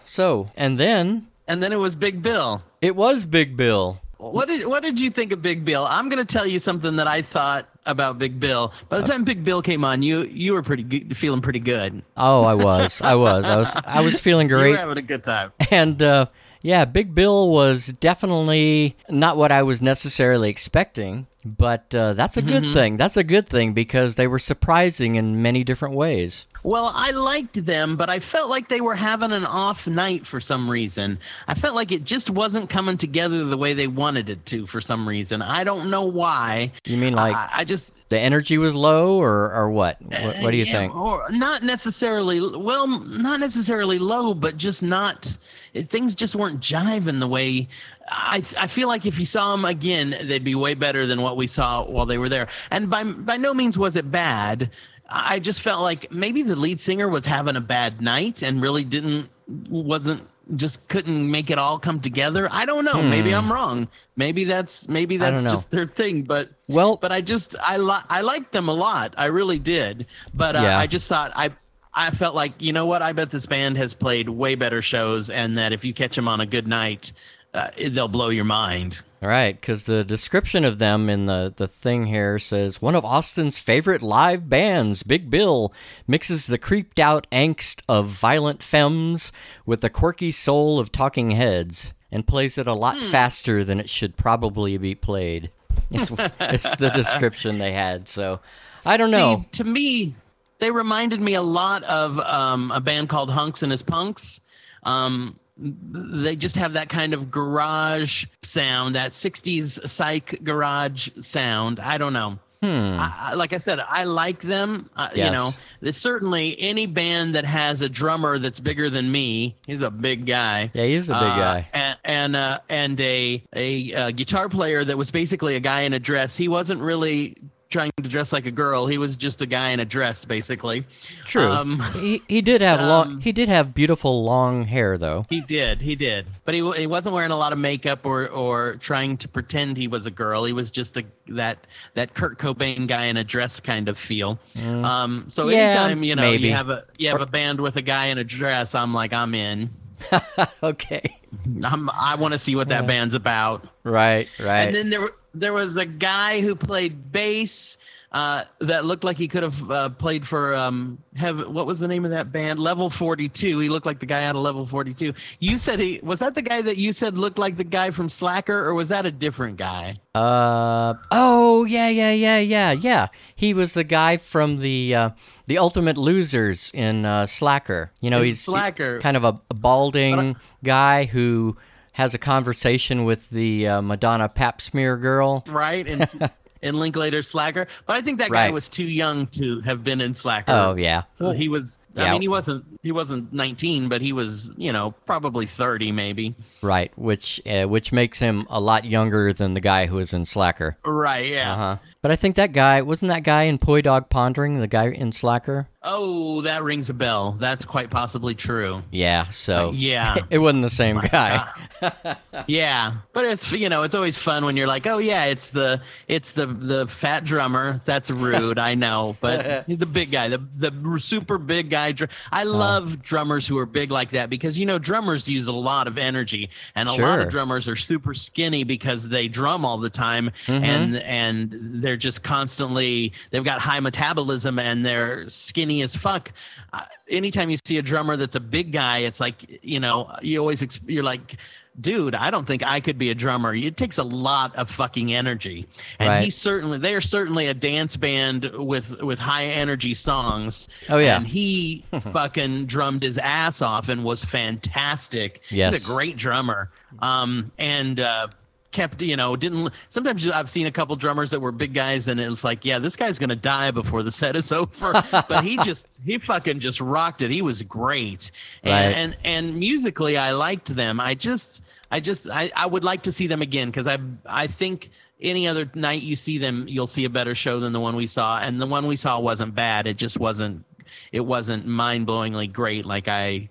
so 0.04 0.50
and 0.56 0.78
then 0.78 1.26
And 1.48 1.62
then 1.62 1.72
it 1.72 1.76
was 1.78 1.94
Big 1.96 2.22
Bill. 2.22 2.62
it 2.80 2.94
was 2.96 3.24
Big 3.24 3.56
Bill. 3.56 4.00
What 4.18 4.48
did 4.48 4.66
what 4.66 4.82
did 4.82 5.00
you 5.00 5.08
think 5.10 5.32
of 5.32 5.40
Big 5.40 5.64
Bill? 5.64 5.86
I'm 5.88 6.08
gonna 6.10 6.26
tell 6.26 6.46
you 6.46 6.58
something 6.60 6.96
that 6.96 7.06
I 7.06 7.22
thought 7.22 7.66
about 7.86 8.18
Big 8.18 8.38
Bill. 8.38 8.70
By 8.90 9.00
the 9.00 9.06
time 9.06 9.24
Big 9.24 9.42
Bill 9.44 9.62
came 9.62 9.82
on, 9.82 10.02
you 10.02 10.24
you 10.24 10.52
were 10.52 10.62
pretty 10.62 10.82
good, 10.82 11.16
feeling 11.16 11.40
pretty 11.40 11.58
good. 11.60 12.02
Oh, 12.18 12.44
I 12.44 12.52
was. 12.54 13.00
I 13.00 13.14
was. 13.14 13.44
I 13.46 13.56
was. 13.56 13.74
I 13.86 14.00
was 14.02 14.20
feeling 14.20 14.48
You 14.50 14.56
great. 14.56 14.70
were 14.72 14.76
having 14.76 14.98
a 14.98 15.02
good 15.02 15.24
time. 15.24 15.52
And 15.70 16.02
uh, 16.02 16.26
yeah, 16.62 16.84
Big 16.84 17.14
Bill 17.14 17.50
was 17.50 17.86
definitely 17.86 18.94
not 19.08 19.38
what 19.38 19.50
I 19.52 19.62
was 19.62 19.80
necessarily 19.80 20.50
expecting, 20.50 21.26
but 21.44 21.94
uh, 21.94 22.12
that's 22.12 22.36
a 22.36 22.42
good 22.42 22.72
thing. 22.72 22.96
That's 22.96 23.16
a 23.16 23.24
good 23.24 23.48
thing 23.48 23.72
because 23.72 24.16
they 24.16 24.26
were 24.26 24.38
surprising 24.38 25.14
in 25.14 25.42
many 25.42 25.64
different 25.64 25.94
ways. 25.94 26.46
Well, 26.62 26.92
I 26.94 27.12
liked 27.12 27.64
them, 27.64 27.96
but 27.96 28.10
I 28.10 28.20
felt 28.20 28.50
like 28.50 28.68
they 28.68 28.82
were 28.82 28.94
having 28.94 29.32
an 29.32 29.46
off 29.46 29.86
night 29.86 30.26
for 30.26 30.40
some 30.40 30.70
reason. 30.70 31.18
I 31.48 31.54
felt 31.54 31.74
like 31.74 31.90
it 31.90 32.04
just 32.04 32.28
wasn't 32.28 32.68
coming 32.68 32.98
together 32.98 33.44
the 33.44 33.56
way 33.56 33.72
they 33.72 33.86
wanted 33.86 34.28
it 34.28 34.44
to 34.46 34.66
for 34.66 34.82
some 34.82 35.08
reason. 35.08 35.40
I 35.40 35.64
don't 35.64 35.88
know 35.88 36.04
why. 36.04 36.72
You 36.84 36.98
mean 36.98 37.14
like 37.14 37.34
I, 37.34 37.48
I 37.54 37.64
just 37.64 38.06
the 38.10 38.18
energy 38.20 38.58
was 38.58 38.74
low, 38.74 39.18
or 39.22 39.50
or 39.52 39.70
what? 39.70 40.02
What, 40.02 40.36
what 40.42 40.50
do 40.50 40.56
you 40.58 40.64
Yeah, 40.64 40.72
think? 40.72 40.94
Or 40.94 41.24
not 41.30 41.62
necessarily. 41.62 42.40
Well, 42.40 42.86
not 42.86 43.40
necessarily 43.40 43.98
low, 43.98 44.34
but 44.34 44.58
just 44.58 44.82
not. 44.82 45.38
Things 45.74 46.14
just 46.14 46.34
weren't 46.34 46.60
jiving 46.60 47.20
the 47.20 47.28
way. 47.28 47.68
I 48.10 48.42
I 48.58 48.66
feel 48.66 48.88
like 48.88 49.06
if 49.06 49.18
you 49.18 49.26
saw 49.26 49.52
them 49.54 49.64
again, 49.64 50.10
they'd 50.24 50.44
be 50.44 50.54
way 50.54 50.74
better 50.74 51.06
than 51.06 51.22
what 51.22 51.36
we 51.36 51.46
saw 51.46 51.84
while 51.84 52.06
they 52.06 52.18
were 52.18 52.28
there. 52.28 52.48
And 52.70 52.90
by 52.90 53.04
by 53.04 53.36
no 53.36 53.54
means 53.54 53.78
was 53.78 53.96
it 53.96 54.10
bad. 54.10 54.70
I 55.08 55.38
just 55.40 55.62
felt 55.62 55.82
like 55.82 56.12
maybe 56.12 56.42
the 56.42 56.54
lead 56.56 56.80
singer 56.80 57.08
was 57.08 57.24
having 57.24 57.56
a 57.56 57.60
bad 57.60 58.00
night 58.00 58.42
and 58.42 58.60
really 58.62 58.84
didn't 58.84 59.28
wasn't 59.68 60.22
just 60.56 60.86
couldn't 60.88 61.30
make 61.30 61.50
it 61.50 61.58
all 61.58 61.78
come 61.78 62.00
together. 62.00 62.48
I 62.50 62.64
don't 62.66 62.84
know. 62.84 63.02
Maybe 63.02 63.32
I'm 63.34 63.52
wrong. 63.52 63.88
Maybe 64.16 64.44
that's 64.44 64.88
maybe 64.88 65.16
Hmm. 65.16 65.22
That's 65.22 65.42
just 65.44 65.70
their 65.70 65.86
thing. 65.86 66.22
But 66.22 66.50
Well, 66.68 66.96
but 66.96 67.12
I 67.12 67.20
just 67.20 67.56
I 67.60 67.76
li- 67.76 68.06
I 68.08 68.20
liked 68.22 68.52
them 68.52 68.68
a 68.68 68.74
lot. 68.74 69.14
I 69.16 69.26
really 69.26 69.58
did. 69.58 70.06
But 70.34 70.56
uh, 70.56 70.62
Yeah. 70.62 70.78
I 70.78 70.86
just 70.86 71.08
thought 71.08 71.32
I 71.34 71.50
I 71.92 72.10
felt 72.10 72.34
like 72.36 72.54
you 72.60 72.72
know 72.72 72.86
what 72.86 73.02
I 73.02 73.12
bet 73.12 73.30
this 73.30 73.46
band 73.46 73.76
has 73.78 73.94
played 73.94 74.28
way 74.28 74.54
better 74.54 74.82
shows, 74.82 75.28
and 75.30 75.56
that 75.56 75.72
if 75.72 75.84
you 75.84 75.92
catch 75.92 76.14
them 76.16 76.28
on 76.28 76.40
a 76.40 76.46
good 76.46 76.66
night, 76.68 77.12
uh, 77.54 77.68
it- 77.76 77.90
they'll 77.94 78.08
blow 78.08 78.28
your 78.28 78.44
mind. 78.44 79.00
All 79.22 79.28
right, 79.28 79.54
because 79.60 79.84
the 79.84 80.02
description 80.02 80.64
of 80.64 80.78
them 80.78 81.10
in 81.10 81.26
the, 81.26 81.52
the 81.54 81.68
thing 81.68 82.06
here 82.06 82.38
says 82.38 82.80
one 82.80 82.94
of 82.94 83.04
Austin's 83.04 83.58
favorite 83.58 84.00
live 84.00 84.48
bands, 84.48 85.02
Big 85.02 85.28
Bill, 85.28 85.74
mixes 86.06 86.46
the 86.46 86.56
creeped 86.56 86.98
out 86.98 87.26
angst 87.30 87.82
of 87.86 88.06
violent 88.06 88.62
femmes 88.62 89.30
with 89.66 89.82
the 89.82 89.90
quirky 89.90 90.30
soul 90.30 90.78
of 90.80 90.90
talking 90.90 91.32
heads 91.32 91.92
and 92.10 92.26
plays 92.26 92.56
it 92.56 92.66
a 92.66 92.72
lot 92.72 92.96
Hmm. 92.96 93.10
faster 93.10 93.62
than 93.62 93.78
it 93.78 93.90
should 93.90 94.16
probably 94.16 94.78
be 94.78 94.94
played. 94.94 95.50
It's, 95.92 96.10
it's 96.40 96.76
the 96.76 96.88
description 96.90 97.58
they 97.58 97.72
had. 97.72 98.08
So 98.08 98.40
I 98.86 98.96
don't 98.96 99.10
know. 99.10 99.44
See, 99.52 99.62
to 99.62 99.64
me, 99.64 100.14
they 100.60 100.70
reminded 100.70 101.20
me 101.20 101.34
a 101.34 101.42
lot 101.42 101.82
of 101.84 102.18
um, 102.20 102.70
a 102.70 102.80
band 102.80 103.08
called 103.08 103.28
Hunx 103.28 103.62
and 103.62 103.70
His 103.72 103.82
Punx. 103.82 104.40
Um, 104.84 105.38
they 105.62 106.36
just 106.36 106.56
have 106.56 106.72
that 106.72 106.88
kind 106.88 107.12
of 107.14 107.30
garage 107.30 108.26
sound, 108.42 108.94
that 108.94 109.10
'60s 109.10 109.86
psych 109.88 110.42
garage 110.42 111.08
sound. 111.22 111.80
I 111.80 111.98
don't 111.98 112.12
know. 112.12 112.38
I, 112.62 113.30
I, 113.30 113.34
like 113.36 113.54
I 113.54 113.58
said, 113.58 113.80
I 113.80 114.04
like 114.04 114.40
them. 114.42 114.90
Uh, 114.94 115.08
Yes. 115.14 115.26
You 115.26 115.32
know, 115.32 115.50
there's 115.80 115.96
certainly 115.96 116.54
any 116.60 116.84
band 116.84 117.34
that 117.34 117.46
has 117.46 117.80
a 117.80 117.88
drummer 117.88 118.38
that's 118.38 118.60
bigger 118.60 118.90
than 118.90 119.10
me. 119.10 119.56
He's 119.66 119.80
a 119.80 119.90
big 119.90 120.26
guy. 120.26 120.70
Yeah, 120.74 120.84
he's 120.84 121.08
a 121.08 121.14
big 121.14 121.22
Uh, 121.22 121.36
guy. 121.36 121.68
and 121.72 121.96
and, 122.04 122.36
uh, 122.36 122.58
and 122.68 123.00
a, 123.00 123.42
a 123.54 123.94
uh 123.94 124.10
guitar 124.10 124.50
player 124.50 124.84
that 124.84 124.98
was 124.98 125.10
basically 125.10 125.56
a 125.56 125.60
guy 125.60 125.82
in 125.82 125.94
a 125.94 125.98
dress. 125.98 126.36
He 126.36 126.48
wasn't 126.48 126.82
really 126.82 127.36
trying 127.70 127.90
to 128.02 128.08
dress 128.08 128.32
like 128.32 128.46
a 128.46 128.50
girl. 128.50 128.86
He 128.86 128.98
was 128.98 129.16
just 129.16 129.40
a 129.40 129.46
guy 129.46 129.70
in 129.70 129.80
a 129.80 129.84
dress, 129.84 130.24
basically. 130.24 130.84
True. 131.24 131.48
um, 131.50 131.80
he 131.94 132.20
he 132.28 132.40
did 132.42 132.60
have 132.60 132.80
long. 132.80 133.06
um, 133.14 133.20
He 133.20 133.32
did 133.32 133.48
have 133.48 133.72
beautiful 133.74 134.24
long 134.24 134.64
hair, 134.64 134.98
though. 134.98 135.24
He 135.30 135.40
did, 135.40 135.80
he 135.80 135.94
did, 135.94 136.26
but 136.44 136.54
he 136.54 136.68
he 136.72 136.86
wasn't 136.86 137.14
wearing 137.14 137.30
a 137.30 137.36
lot 137.36 137.52
of 137.52 137.58
makeup 137.58 138.04
or 138.04 138.28
or 138.28 138.74
trying 138.76 139.16
to 139.18 139.28
pretend 139.28 139.76
he 139.76 139.88
was 139.88 140.06
a 140.06 140.10
girl. 140.10 140.44
He 140.44 140.52
was 140.52 140.70
just 140.70 140.96
a 140.96 141.04
that 141.28 141.66
that 141.94 142.14
Kurt 142.14 142.38
Cobain 142.38 142.86
guy 142.86 143.06
in 143.06 143.16
a 143.16 143.24
dress 143.24 143.60
kind 143.60 143.88
of 143.88 143.96
feel. 143.98 144.38
Um, 144.56 145.26
so 145.28 145.46
Mm. 145.46 145.52
Yeah, 145.52 145.58
anytime 145.58 146.02
you 146.02 146.16
know 146.16 146.22
maybe. 146.22 146.48
you 146.48 146.54
have 146.54 146.68
a 146.70 146.84
you 146.98 147.08
have 147.08 147.20
a 147.20 147.26
band 147.26 147.60
with 147.60 147.76
a 147.76 147.82
guy 147.82 148.06
in 148.06 148.18
a 148.18 148.24
dress, 148.24 148.74
I'm 148.74 148.92
like 148.92 149.12
I'm 149.12 149.34
in. 149.34 149.70
okay. 150.62 151.16
I'm 151.62 151.90
I 151.90 152.16
want 152.16 152.32
to 152.32 152.38
see 152.38 152.56
what 152.56 152.68
that 152.70 152.86
band's 152.86 153.14
about. 153.14 153.66
Right. 153.84 154.28
Right. 154.40 154.62
And 154.66 154.74
then 154.74 154.90
there 154.90 155.08
there 155.34 155.52
was 155.52 155.76
a 155.76 155.86
guy 155.86 156.40
who 156.40 156.54
played 156.54 157.12
bass 157.12 157.76
uh, 158.12 158.42
that 158.58 158.84
looked 158.84 159.04
like 159.04 159.16
he 159.16 159.28
could 159.28 159.44
have 159.44 159.70
uh, 159.70 159.88
played 159.90 160.26
for 160.26 160.52
um 160.56 160.98
have 161.14 161.46
what 161.48 161.64
was 161.64 161.78
the 161.78 161.86
name 161.86 162.04
of 162.04 162.10
that 162.10 162.32
band 162.32 162.58
level 162.58 162.90
42 162.90 163.60
he 163.60 163.68
looked 163.68 163.86
like 163.86 164.00
the 164.00 164.06
guy 164.06 164.24
out 164.24 164.34
of 164.34 164.42
level 164.42 164.66
42 164.66 165.14
you 165.38 165.58
said 165.58 165.78
he 165.78 166.00
was 166.02 166.18
that 166.18 166.34
the 166.34 166.42
guy 166.42 166.60
that 166.60 166.76
you 166.76 166.92
said 166.92 167.16
looked 167.16 167.38
like 167.38 167.56
the 167.56 167.62
guy 167.62 167.92
from 167.92 168.08
slacker 168.08 168.66
or 168.66 168.74
was 168.74 168.88
that 168.88 169.06
a 169.06 169.12
different 169.12 169.58
guy 169.58 170.00
Uh 170.16 170.94
oh 171.12 171.64
yeah 171.66 171.88
yeah 171.88 172.10
yeah 172.10 172.38
yeah 172.38 172.72
yeah. 172.72 173.06
He 173.36 173.54
was 173.54 173.74
the 173.74 173.84
guy 173.84 174.16
from 174.16 174.56
the 174.58 174.92
uh, 174.94 175.10
the 175.46 175.58
Ultimate 175.58 175.96
Losers 175.96 176.72
in 176.74 177.06
uh, 177.06 177.26
Slacker. 177.26 177.92
You 178.00 178.10
know, 178.10 178.18
In 178.18 178.24
he's 178.26 178.40
Slacker. 178.40 178.98
kind 178.98 179.16
of 179.16 179.22
a, 179.24 179.40
a 179.50 179.54
balding 179.54 180.34
guy 180.64 181.04
who 181.04 181.56
has 181.92 182.14
a 182.14 182.18
conversation 182.18 183.04
with 183.04 183.28
the 183.30 183.66
uh, 183.68 183.82
Madonna 183.82 184.28
Pap 184.28 184.60
smear 184.60 184.96
girl. 184.96 185.44
right 185.48 185.86
And 185.86 186.30
in 186.62 186.74
linklater 186.78 187.22
slacker 187.22 187.66
but 187.86 187.96
i 187.96 188.02
think 188.02 188.18
that 188.18 188.28
guy 188.28 188.44
Right. 188.44 188.52
was 188.52 188.68
too 188.68 188.84
young 188.84 189.26
to 189.28 189.60
have 189.62 189.82
been 189.82 190.02
in 190.02 190.12
slacker 190.12 190.52
Oh 190.52 190.74
yeah. 190.76 191.04
So 191.14 191.30
he 191.30 191.48
was 191.48 191.78
Yeah. 191.96 192.04
i 192.04 192.12
mean 192.12 192.20
he 192.20 192.28
wasn't 192.28 192.66
he 192.82 192.92
wasn't 192.92 193.32
19 193.32 193.88
but 193.88 194.02
he 194.02 194.12
was 194.12 194.52
you 194.58 194.70
know 194.70 194.90
probably 195.06 195.46
30 195.46 195.90
maybe 195.90 196.34
Right, 196.60 196.92
which 196.98 197.40
uh, 197.46 197.64
which 197.64 197.92
makes 197.92 198.18
him 198.18 198.46
a 198.50 198.60
lot 198.60 198.84
younger 198.84 199.32
than 199.32 199.52
the 199.54 199.60
guy 199.62 199.86
who 199.86 199.96
was 199.96 200.12
in 200.12 200.26
Slacker. 200.26 200.76
right 200.84 201.28
yeah 201.30 201.52
Uh 201.52 201.56
huh. 201.56 201.76
But 202.02 202.10
I 202.10 202.16
think 202.16 202.36
that 202.36 202.52
guy 202.52 202.80
wasn't 202.82 203.10
that 203.10 203.24
guy 203.24 203.42
in 203.42 203.58
Poi 203.58 203.82
Dog 203.82 204.08
Pondering, 204.08 204.58
the 204.60 204.66
guy 204.68 204.88
in 204.88 205.12
Slacker. 205.12 205.68
oh 205.82 206.42
that 206.42 206.62
rings 206.62 206.90
a 206.90 206.94
bell 206.94 207.36
that's 207.40 207.64
quite 207.64 207.88
possibly 207.90 208.34
true 208.34 208.82
Yeah. 208.90 209.28
So 209.30 209.72
yeah 209.74 210.16
it 210.30 210.38
wasn't 210.38 210.62
the 210.62 210.70
same 210.70 210.98
guy. 210.98 211.48
Yeah, 212.46 212.94
but 213.12 213.24
it's 213.24 213.50
you 213.52 213.68
know 213.68 213.82
it's 213.82 213.94
always 213.94 214.16
fun 214.16 214.44
when 214.44 214.56
you're 214.56 214.66
like, 214.66 214.86
oh 214.86 214.98
yeah, 214.98 215.24
it's 215.26 215.50
the 215.50 215.80
it's 216.08 216.32
the 216.32 216.46
the 216.46 216.86
fat 216.86 217.24
drummer. 217.24 217.80
That's 217.84 218.10
rude, 218.10 218.58
I 218.58 218.74
know, 218.74 219.16
but 219.20 219.64
he's 219.66 219.78
the 219.78 219.86
big 219.86 220.10
guy, 220.10 220.28
the 220.28 220.38
the 220.58 220.98
super 221.00 221.38
big 221.38 221.70
guy. 221.70 221.92
dr- 221.92 222.10
I 222.32 222.42
Uh-huh. 222.42 222.50
love 222.58 223.02
drummers 223.02 223.46
who 223.46 223.58
are 223.58 223.66
big 223.66 223.90
like 223.90 224.10
that 224.10 224.30
because 224.30 224.58
you 224.58 224.66
know 224.66 224.78
drummers 224.78 225.28
use 225.28 225.46
a 225.48 225.52
lot 225.52 225.86
of 225.86 225.98
energy, 225.98 226.50
and 226.74 226.88
a 226.88 226.92
lot 226.92 227.20
of 227.20 227.28
drummers 227.30 227.66
are 227.68 227.76
super 227.76 228.14
skinny 228.14 228.64
because 228.64 229.08
they 229.08 229.28
drum 229.28 229.64
all 229.64 229.78
the 229.78 229.90
time, 229.90 230.30
Mm-hmm. 230.46 230.64
and 230.64 230.96
and 230.96 231.52
they're 231.90 231.96
just 231.96 232.22
constantly 232.22 233.12
they've 233.30 233.42
got 233.42 233.60
high 233.60 233.80
metabolism 233.80 234.60
and 234.60 234.86
they're 234.86 235.28
skinny 235.28 235.82
as 235.82 235.96
fuck. 235.96 236.30
Uh, 236.72 236.84
anytime 237.08 237.50
you 237.50 237.56
see 237.64 237.78
a 237.78 237.82
drummer 237.82 238.14
that's 238.16 238.36
a 238.36 238.40
big 238.40 238.70
guy, 238.70 238.98
it's 238.98 239.18
like 239.18 239.64
you 239.64 239.80
know 239.80 240.14
you 240.22 240.38
always 240.38 240.80
you're 240.86 241.02
like 241.02 241.36
dude, 241.80 242.14
I 242.14 242.30
don't 242.30 242.46
think 242.46 242.62
I 242.64 242.80
could 242.80 242.98
be 242.98 243.10
a 243.10 243.14
drummer. 243.14 243.54
It 243.54 243.76
takes 243.76 243.98
a 243.98 244.02
lot 244.02 244.54
of 244.56 244.68
fucking 244.68 245.14
energy. 245.14 245.66
And 245.98 246.08
Right. 246.08 246.24
he's 246.24 246.36
certainly 246.36 246.78
they 246.78 246.94
are 246.94 247.00
certainly 247.00 247.46
a 247.48 247.54
dance 247.54 247.96
band 247.96 248.44
with 248.54 249.00
with 249.02 249.18
high 249.18 249.46
energy 249.46 249.94
songs. 249.94 250.68
Oh, 250.88 250.98
yeah. 250.98 251.16
And 251.16 251.26
he 251.26 251.84
fucking 252.12 252.66
drummed 252.66 253.02
his 253.02 253.18
ass 253.18 253.62
off 253.62 253.88
and 253.88 254.04
was 254.04 254.22
fantastic. 254.24 255.40
Yes. 255.50 255.72
He's 255.74 255.88
a 255.88 255.92
great 255.92 256.16
drummer. 256.16 256.70
Um 257.00 257.50
and 257.58 257.98
uh 257.98 258.28
kept 258.72 259.02
you 259.02 259.16
know 259.16 259.34
didn't 259.34 259.72
sometimes 259.88 260.28
i've 260.30 260.48
seen 260.48 260.66
a 260.66 260.70
couple 260.70 260.94
drummers 260.94 261.30
that 261.32 261.40
were 261.40 261.50
big 261.50 261.74
guys 261.74 262.06
and 262.06 262.20
it's 262.20 262.44
like 262.44 262.64
yeah 262.64 262.78
this 262.78 262.94
guy's 262.94 263.18
gonna 263.18 263.34
die 263.34 263.70
before 263.72 264.02
the 264.04 264.12
set 264.12 264.36
is 264.36 264.52
over. 264.60 264.92
But 265.28 265.42
he 265.44 265.56
just 265.58 265.88
he 266.04 266.18
fucking 266.18 266.60
just 266.60 266.80
rocked 266.80 267.22
it. 267.22 267.30
He 267.30 267.42
was 267.42 267.62
great. 267.64 268.30
And, 268.62 268.72
Right. 268.72 268.96
and 268.96 269.16
and 269.24 269.56
musically 269.56 270.16
i 270.16 270.30
liked 270.32 270.74
them. 270.74 271.00
I 271.00 271.14
just 271.14 271.64
i 271.90 271.98
just 272.00 272.28
i, 272.30 272.50
I 272.54 272.66
would 272.66 272.84
like 272.84 273.02
to 273.02 273.12
see 273.12 273.26
them 273.26 273.42
again 273.42 273.68
because 273.68 273.86
i 273.88 273.98
i 274.26 274.46
think 274.46 274.90
any 275.20 275.48
other 275.48 275.68
night 275.74 276.02
you 276.02 276.14
see 276.16 276.38
them 276.38 276.66
you'll 276.68 276.86
see 276.86 277.04
a 277.04 277.10
better 277.10 277.34
show 277.34 277.58
than 277.60 277.72
the 277.72 277.80
one 277.80 277.96
we 277.96 278.06
saw. 278.06 278.40
And 278.40 278.60
the 278.60 278.66
one 278.66 278.86
we 278.86 278.96
saw 278.96 279.18
wasn't 279.20 279.54
bad. 279.54 279.86
It 279.88 279.96
just 279.96 280.18
wasn't 280.18 280.64
it 281.12 281.20
wasn't 281.20 281.66
mind-blowingly 281.66 282.52
great 282.52 282.86
like 282.86 283.08
i 283.08 283.48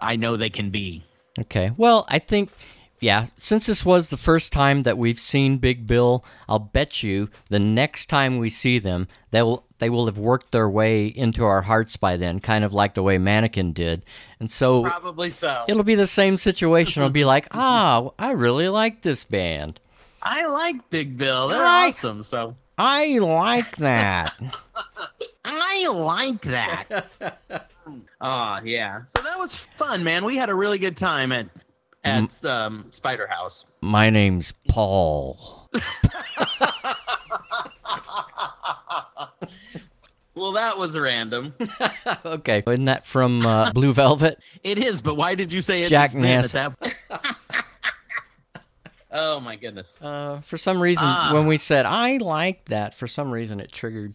i 0.00 0.16
know 0.16 0.36
they 0.38 0.50
can 0.50 0.70
be. 0.70 1.02
Okay. 1.38 1.70
Well, 1.76 2.06
I 2.08 2.20
think, 2.20 2.50
yeah, 3.04 3.26
since 3.36 3.66
this 3.66 3.84
was 3.84 4.08
the 4.08 4.16
first 4.16 4.50
time 4.50 4.84
that 4.84 4.96
we've 4.96 5.20
seen 5.20 5.58
Big 5.58 5.86
Bill, 5.86 6.24
I'll 6.48 6.58
bet 6.58 7.02
you 7.02 7.28
the 7.50 7.58
next 7.58 8.06
time 8.06 8.38
we 8.38 8.48
see 8.48 8.78
them, 8.78 9.08
they 9.30 9.42
will 9.42 9.66
they 9.78 9.90
will 9.90 10.06
have 10.06 10.16
worked 10.16 10.52
their 10.52 10.70
way 10.70 11.06
into 11.08 11.44
our 11.44 11.60
hearts 11.60 11.98
by 11.98 12.16
then, 12.16 12.40
kind 12.40 12.64
of 12.64 12.72
like 12.72 12.94
the 12.94 13.02
way 13.02 13.18
Mannequin 13.18 13.74
did. 13.74 14.02
And 14.40 14.50
so 14.50 14.84
probably 14.84 15.30
so 15.30 15.64
it'll 15.68 15.82
be 15.84 15.96
the 15.96 16.06
same 16.06 16.38
situation. 16.38 17.02
It'll 17.02 17.10
be 17.12 17.24
like, 17.34 17.46
ah, 17.50 18.10
I 18.18 18.30
really 18.30 18.70
like 18.70 19.02
this 19.02 19.22
band. 19.22 19.80
I 20.22 20.46
like 20.46 20.88
Big 20.88 21.18
Bill. 21.18 21.48
They're 21.48 21.60
Right. 21.60 21.88
awesome. 21.88 22.24
So 22.24 22.56
I 22.78 23.18
like 23.18 23.76
that. 23.84 24.32
I 25.44 25.86
like 25.88 26.40
that. 26.40 27.06
oh 28.22 28.60
yeah. 28.64 29.02
So 29.14 29.22
that 29.22 29.38
was 29.38 29.54
fun, 29.76 30.02
man. 30.02 30.24
We 30.24 30.38
had 30.38 30.48
a 30.48 30.54
really 30.54 30.78
good 30.78 30.96
time 30.96 31.32
at 31.32 31.46
at 32.04 32.44
um, 32.44 32.86
Spider 32.90 33.26
House. 33.26 33.66
My 33.80 34.10
name's 34.10 34.52
Paul. 34.68 35.70
Well, 40.34 40.52
that 40.52 40.76
was 40.78 40.98
random. 40.98 41.54
okay. 42.26 42.62
Isn't 42.66 42.86
that 42.86 43.06
from 43.06 43.46
uh, 43.46 43.72
Blue 43.72 43.92
Velvet? 43.92 44.42
it 44.64 44.78
is, 44.78 45.00
but 45.00 45.16
why 45.16 45.34
did 45.34 45.52
you 45.52 45.62
say 45.62 45.82
it 45.82 45.88
Jack 45.88 46.10
that? 46.10 46.74
oh 49.12 49.38
my 49.38 49.54
goodness. 49.54 49.96
Uh, 50.02 50.38
for 50.38 50.58
some 50.58 50.80
reason, 50.80 51.06
Ah. 51.06 51.30
when 51.32 51.46
we 51.46 51.56
said 51.56 51.86
I 51.86 52.16
like 52.16 52.64
that, 52.66 52.94
for 52.94 53.06
some 53.06 53.30
reason 53.30 53.60
it 53.60 53.70
triggered 53.70 54.14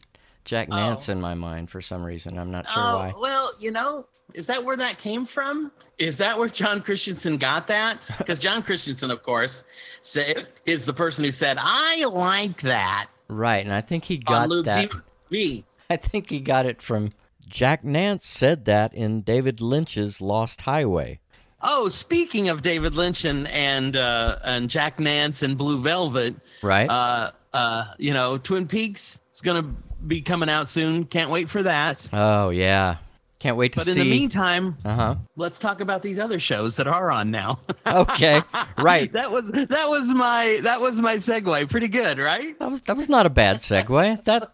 Jack 0.49 0.67
Oh. 0.71 0.75
Nance 0.75 1.09
in 1.09 1.21
my 1.21 1.35
mind. 1.35 1.69
For 1.69 1.79
some 1.79 2.03
reason, 2.03 2.37
I'm 2.39 2.49
not 2.51 2.67
sure 2.67 2.83
oh 2.83 2.95
why. 2.97 3.13
well, 3.17 3.51
you 3.59 3.71
know. 3.71 4.05
Is 4.35 4.45
that 4.45 4.63
where 4.63 4.77
that 4.77 4.97
came 4.99 5.25
from? 5.25 5.71
Is 5.97 6.17
that 6.17 6.37
where 6.37 6.49
John 6.49 6.81
Christensen 6.81 7.37
got 7.37 7.65
that? 7.67 8.07
Because 8.19 8.37
John 8.39 8.61
Christensen, 8.61 9.09
of 9.11 9.23
course, 9.23 9.63
say, 10.03 10.35
is 10.67 10.85
the 10.85 10.93
person 10.93 11.23
who 11.25 11.31
said, 11.31 11.57
"I 11.59 12.05
like 12.05 12.61
that." 12.61 13.07
Right, 13.27 13.63
and 13.65 13.73
I 13.73 13.81
think 13.81 14.03
he 14.05 14.17
got 14.17 14.49
that. 14.49 14.89
TV. 15.31 15.63
I 15.89 15.95
think 15.97 16.29
he 16.29 16.39
got 16.39 16.65
it 16.67 16.81
from 16.81 17.09
Jack 17.47 17.83
Nance 17.83 18.25
said 18.27 18.65
that 18.65 18.93
in 18.93 19.21
David 19.21 19.61
Lynch's 19.61 20.21
Lost 20.21 20.61
Highway. 20.61 21.19
Oh, 21.61 21.89
speaking 21.89 22.49
of 22.49 22.61
David 22.61 22.93
Lynch 22.95 23.25
and 23.25 23.47
and 23.47 23.95
uh, 23.97 24.37
and 24.43 24.69
Jack 24.69 24.99
Nance 24.99 25.41
and 25.43 25.57
Blue 25.57 25.79
Velvet, 25.81 26.35
Right? 26.61 26.87
uh, 26.89 27.31
uh, 27.53 27.85
you 27.97 28.13
know, 28.13 28.37
Twin 28.37 28.67
Peaks 28.67 29.19
is 29.33 29.41
gonna 29.41 29.73
be 30.07 30.21
coming 30.21 30.49
out 30.49 30.67
soon. 30.69 31.05
Can't 31.05 31.29
wait 31.29 31.49
for 31.49 31.63
that. 31.63 32.07
oh 32.13 32.49
yeah, 32.49 32.97
can't 33.39 33.57
wait 33.57 33.73
to 33.73 33.79
see. 33.81 33.91
But 33.91 33.97
in 34.01 34.03
the 34.03 34.09
meantime, 34.09 34.77
uh 34.85 34.95
huh. 34.95 35.15
let's 35.35 35.59
talk 35.59 35.81
about 35.81 36.01
these 36.01 36.17
other 36.19 36.39
shows 36.39 36.75
that 36.77 36.87
are 36.87 37.11
on 37.11 37.31
now. 37.31 37.59
Okay, 37.87 38.41
right. 38.77 39.11
that 39.13 39.31
was 39.31 39.49
that 39.51 39.89
was 39.89 40.13
my 40.13 40.59
that 40.63 40.79
was 40.79 41.01
my 41.01 41.15
segue. 41.15 41.69
Pretty 41.69 41.87
good, 41.87 42.19
right? 42.19 42.57
That 42.59 42.69
was 42.69 42.81
that 42.81 42.95
was 42.97 43.09
not 43.09 43.25
a 43.25 43.29
bad 43.29 43.57
segue. 43.57 44.23
That 44.25 44.51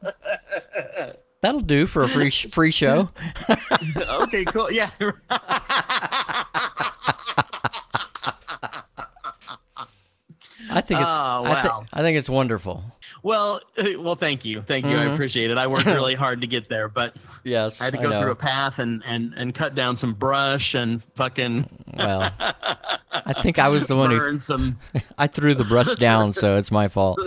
that'll 1.41 1.59
do 1.59 1.85
for 1.85 2.03
a 2.03 2.07
free 2.07 2.29
free 2.29 2.71
show. 2.71 3.09
okay, 3.97 4.45
cool. 4.45 4.71
Yeah. 4.71 4.89
I 10.69 10.81
think 10.81 10.99
it's 11.01 11.09
Oh, 11.09 11.43
I, 11.45 11.61
thi- 11.61 11.67
wow. 11.67 11.85
I 11.93 12.01
think 12.01 12.17
it's 12.17 12.29
wonderful. 12.29 12.83
Well, 13.25 13.59
well, 13.97 14.13
thank 14.13 14.45
you, 14.45 14.61
thank 14.61 14.85
you. 14.85 14.95
I 14.95 15.05
appreciate 15.05 15.49
it. 15.49 15.57
I 15.57 15.65
worked 15.65 15.85
really 15.87 16.13
hard 16.13 16.41
to 16.41 16.47
get 16.47 16.69
there, 16.69 16.87
but 16.87 17.15
Yes, 17.43 17.81
I 17.81 17.85
had 17.85 17.95
to 17.95 17.99
go 17.99 18.19
through 18.19 18.29
a 18.29 18.35
path 18.35 18.77
and 18.77 19.01
and 19.03 19.33
and 19.35 19.53
cut 19.55 19.73
down 19.73 19.95
some 19.95 20.13
brush 20.13 20.75
and 20.75 21.03
fucking 21.15 21.67
Well, 21.97 22.31
I 22.39 23.33
think 23.41 23.57
I 23.57 23.69
was 23.69 23.87
the 23.87 23.95
one 23.95 24.11
who 24.11 24.39
some. 24.39 24.77
I 25.17 25.25
threw 25.25 25.55
the 25.55 25.63
brush 25.63 25.95
down, 25.95 26.33
so 26.33 26.55
it's 26.55 26.71
my 26.71 26.87
fault. 26.87 27.17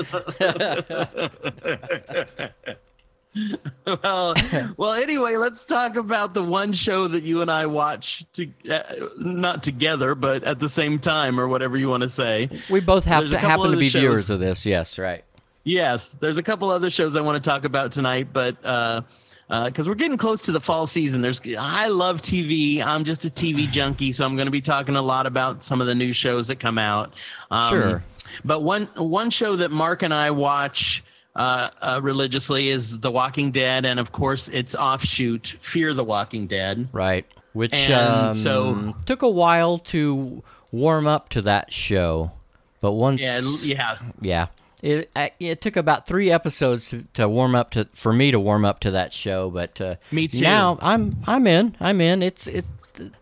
well, 4.05 4.35
well. 4.77 4.93
Anyway, 4.93 5.35
let's 5.35 5.65
talk 5.65 5.97
about 5.97 6.33
the 6.33 6.45
one 6.45 6.73
show 6.73 7.09
that 7.09 7.25
you 7.25 7.43
and 7.43 7.51
I 7.51 7.67
watch 7.67 8.25
to 8.35 8.49
uh, 8.71 8.83
not 9.19 9.65
together, 9.65 10.15
but 10.15 10.45
at 10.45 10.61
the 10.61 10.69
same 10.69 11.01
time, 11.01 11.41
or 11.41 11.49
whatever 11.49 11.77
you 11.77 11.89
want 11.89 12.05
to 12.05 12.09
say. 12.09 12.49
We 12.71 12.79
both 12.79 13.05
have 13.07 13.23
There's 13.23 13.33
to 13.33 13.39
happen 13.39 13.73
to 13.73 13.77
be 13.77 13.89
shows. 13.89 14.01
viewers 14.01 14.31
of 14.31 14.39
this. 14.39 14.65
Yes, 14.65 14.97
right. 14.97 15.25
Yes, 15.69 16.13
there's 16.13 16.39
a 16.39 16.43
couple 16.43 16.71
other 16.71 16.89
shows 16.89 17.15
I 17.17 17.21
want 17.21 17.43
to 17.43 17.47
talk 17.49 17.65
about 17.65 17.93
tonight, 17.93 18.29
but 18.33 18.57
uh, 18.65 19.03
because 19.49 19.89
we're 19.89 19.95
getting 19.97 20.17
close 20.17 20.43
to 20.43 20.53
the 20.53 20.61
fall 20.61 20.87
season, 20.87 21.21
there's 21.21 21.41
I 21.59 21.89
love 21.89 22.23
TV. 22.23 22.83
I'm 22.83 23.05
just 23.05 23.25
a 23.25 23.29
TV 23.29 23.69
junkie, 23.71 24.13
so 24.13 24.25
I'm 24.25 24.35
going 24.37 24.47
to 24.47 24.53
be 24.53 24.61
talking 24.63 24.97
a 24.97 25.03
lot 25.03 25.27
about 25.27 25.65
some 25.65 25.81
of 25.81 25.87
the 25.87 25.95
new 25.95 26.13
shows 26.13 26.47
that 26.49 26.57
come 26.59 26.79
out. 26.79 27.13
Um, 27.51 27.71
Sure. 27.71 28.05
But 28.45 28.63
one 28.63 28.89
one 28.97 29.31
show 29.31 29.57
that 29.57 29.71
Mark 29.71 30.03
and 30.03 30.13
I 30.13 30.31
watch 30.31 31.03
uh, 31.37 31.71
uh, 31.81 32.01
religiously 32.03 32.69
is 32.69 32.99
The 33.01 33.11
Walking 33.11 33.51
Dead, 33.51 33.85
and 33.85 33.99
of 34.01 34.11
course 34.13 34.49
its 34.49 34.75
offshoot, 34.75 35.57
Fear 35.61 35.95
the 35.95 36.05
Walking 36.05 36.47
Dead. 36.47 36.89
Right. 36.93 37.27
Which 37.53 37.73
And 37.75 37.93
um, 37.93 38.35
so- 38.35 38.95
took 39.07 39.23
a 39.23 39.29
while 39.29 39.79
to 39.79 40.43
warm 40.73 41.07
up 41.07 41.31
to 41.31 41.43
that 41.43 41.73
show, 41.73 42.33
but 42.81 42.93
once 42.93 43.23
Yeah, 43.65 43.75
yeah. 43.75 43.99
yeah. 44.21 44.47
It, 44.83 45.11
it 45.41 45.61
took 45.61 45.77
about 45.77 46.07
three 46.07 46.31
episodes 46.31 46.89
to, 46.91 47.05
to 47.15 47.29
warm 47.29 47.55
up 47.55 47.71
to 47.73 47.87
for 47.95 48.13
me 48.13 48.31
to 48.31 48.39
warm 48.39 48.65
up 48.65 48.81
to 48.81 48.93
that 48.93 49.13
show, 49.13 49.51
but 49.51 49.81
uh, 49.81 49.97
Me 50.13 50.29
too. 50.29 50.43
Now 50.43 50.79
I'm 50.81 51.17
I'm 51.27 51.47
in. 51.47 51.75
I'm 51.81 52.01
in. 52.01 52.23
It's 52.23 52.47
it's 52.47 52.71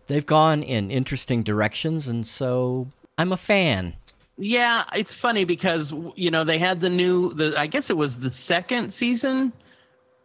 they've 0.07 0.25
gone 0.25 0.63
in 0.63 0.91
interesting 0.91 1.43
directions, 1.43 2.07
and 2.07 2.25
so 2.25 2.87
I'm 3.17 3.31
a 3.31 3.37
fan. 3.37 3.93
Yeah, 4.37 4.83
it's 4.93 5.13
funny 5.13 5.45
because 5.45 5.93
you 6.15 6.29
know 6.29 6.43
they 6.43 6.59
had 6.59 6.79
the 6.79 6.89
new 6.89 7.33
the 7.33 7.55
I 7.57 7.65
guess 7.67 7.89
it 7.89 7.97
was 7.97 8.19
the 8.19 8.29
second 8.29 8.93
season 8.93 9.51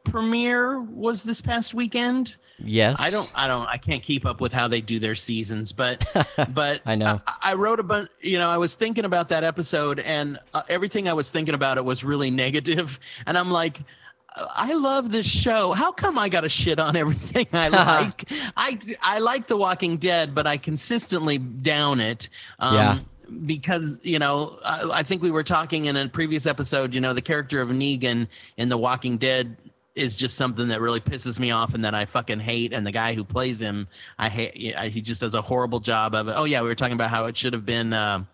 premiere 0.05 0.81
was 0.81 1.23
this 1.23 1.41
past 1.41 1.75
weekend. 1.75 2.37
Yes, 2.59 3.01
I 3.01 3.11
don't 3.11 3.31
I 3.35 3.49
don't 3.49 3.67
I 3.67 3.77
can't 3.77 4.03
keep 4.03 4.25
up 4.27 4.41
with 4.41 4.53
how 4.53 4.69
they 4.69 4.81
do 4.81 4.99
their 4.99 5.15
seasons, 5.15 5.73
but 5.73 6.05
but 6.55 6.83
I 6.87 6.95
know. 6.95 7.21
I, 7.27 7.39
I 7.43 7.55
wrote 7.55 7.81
a 7.81 7.83
bunch. 7.83 8.09
You 8.21 8.39
know, 8.39 8.49
I 8.49 8.59
was 8.59 8.75
thinking 8.75 9.05
about 9.05 9.29
that 9.31 9.45
episode, 9.45 10.01
and 10.01 10.39
uh, 10.55 10.63
everything 10.69 11.09
I 11.09 11.13
was 11.13 11.31
thinking 11.31 11.55
about 11.55 11.79
it 11.79 11.85
was 11.85 12.05
really 12.05 12.31
negative, 12.31 12.99
and 13.27 13.37
I'm 13.37 13.51
like. 13.51 13.81
I 14.35 14.73
love 14.73 15.13
this 15.13 15.27
show. 15.27 15.73
How 15.73 15.93
come 15.93 16.19
I 16.19 16.31
got 16.31 16.41
to 16.41 16.49
shit 16.49 16.79
on 16.79 16.97
everything 16.97 17.47
I 17.53 17.69
like? 17.69 18.33
I, 18.57 18.79
I 19.03 19.19
like 19.19 19.47
The 19.47 19.59
Walking 19.59 19.99
Dead, 19.99 20.35
but 20.35 20.47
I 20.47 20.57
consistently 20.57 21.37
down 21.37 22.01
it. 22.01 22.31
Um, 22.59 22.75
Yeah. 22.75 22.99
Because, 23.45 24.01
you 24.03 24.19
know, 24.19 24.59
I, 24.65 24.89
I 24.91 25.03
think 25.03 25.21
we 25.21 25.31
were 25.31 25.43
talking 25.43 25.85
in 25.85 25.99
a 25.99 26.09
previous 26.09 26.47
episode, 26.47 26.95
you 26.95 27.01
know, 27.03 27.13
the 27.13 27.21
character 27.21 27.61
of 27.61 27.69
Negan 27.69 28.27
in 28.57 28.71
The 28.71 28.79
Walking 28.79 29.19
Dead 29.19 29.55
is 29.95 30.17
just 30.17 30.37
something 30.37 30.69
that 30.69 30.81
really 30.81 31.01
pisses 31.01 31.39
me 31.39 31.51
off 31.51 31.75
and 31.75 31.85
that 31.85 31.95
I 31.95 32.07
fucking 32.07 32.41
hate. 32.41 32.73
And 32.73 32.87
the 32.87 32.93
guy 32.93 33.13
who 33.15 33.25
plays 33.25 33.61
him, 33.61 33.89
I 34.19 34.29
hate. 34.29 34.57
yeah, 34.57 34.85
He 34.85 35.03
just 35.03 35.21
does 35.21 35.35
a 35.35 35.43
horrible 35.43 35.81
job 35.81 36.15
of 36.15 36.29
it. 36.29 36.35
Oh 36.37 36.45
yeah, 36.45 36.63
we 36.63 36.69
were 36.69 36.75
talking 36.75 36.95
about 36.95 37.11
how 37.11 37.27
it 37.27 37.37
should 37.37 37.53
have 37.53 37.67
been 37.67 37.93
uh, 37.93 38.25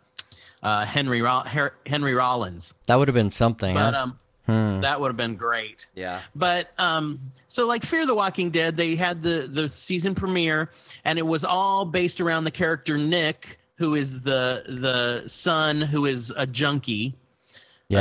uh, 0.63 0.85
Henry 0.85 1.21
Roll- 1.23 1.45
Henry 1.87 2.15
Rollins, 2.15 2.75
that 2.87 2.97
would 2.97 3.09
have 3.09 3.15
been 3.15 3.31
something. 3.31 3.75
but 3.75 3.95
huh? 3.95 4.03
um, 4.03 4.19
Hmm. 4.47 4.81
that 4.81 4.99
would 4.99 5.09
have 5.09 5.17
been 5.19 5.37
great. 5.37 5.87
yeah. 5.95 6.21
But 6.35 6.71
um, 6.79 7.21
so 7.49 7.67
like 7.67 7.85
Fear 7.85 8.07
the 8.07 8.15
Walking 8.15 8.49
Dead, 8.49 8.79
they 8.79 8.95
had 8.97 9.23
the 9.23 9.47
the 9.51 9.69
season 9.69 10.15
premiere, 10.15 10.71
and 11.05 11.19
it 11.19 11.27
was 11.27 11.45
all 11.45 11.85
based 11.85 12.19
around 12.23 12.45
the 12.45 12.51
character 12.51 12.97
Nick, 12.97 13.59
who 13.77 13.95
is 13.95 14.23
the 14.23 14.65
the 14.67 15.29
son 15.29 15.83
who 15.83 16.07
is 16.07 16.33
a 16.35 16.47
junkie, 16.47 17.15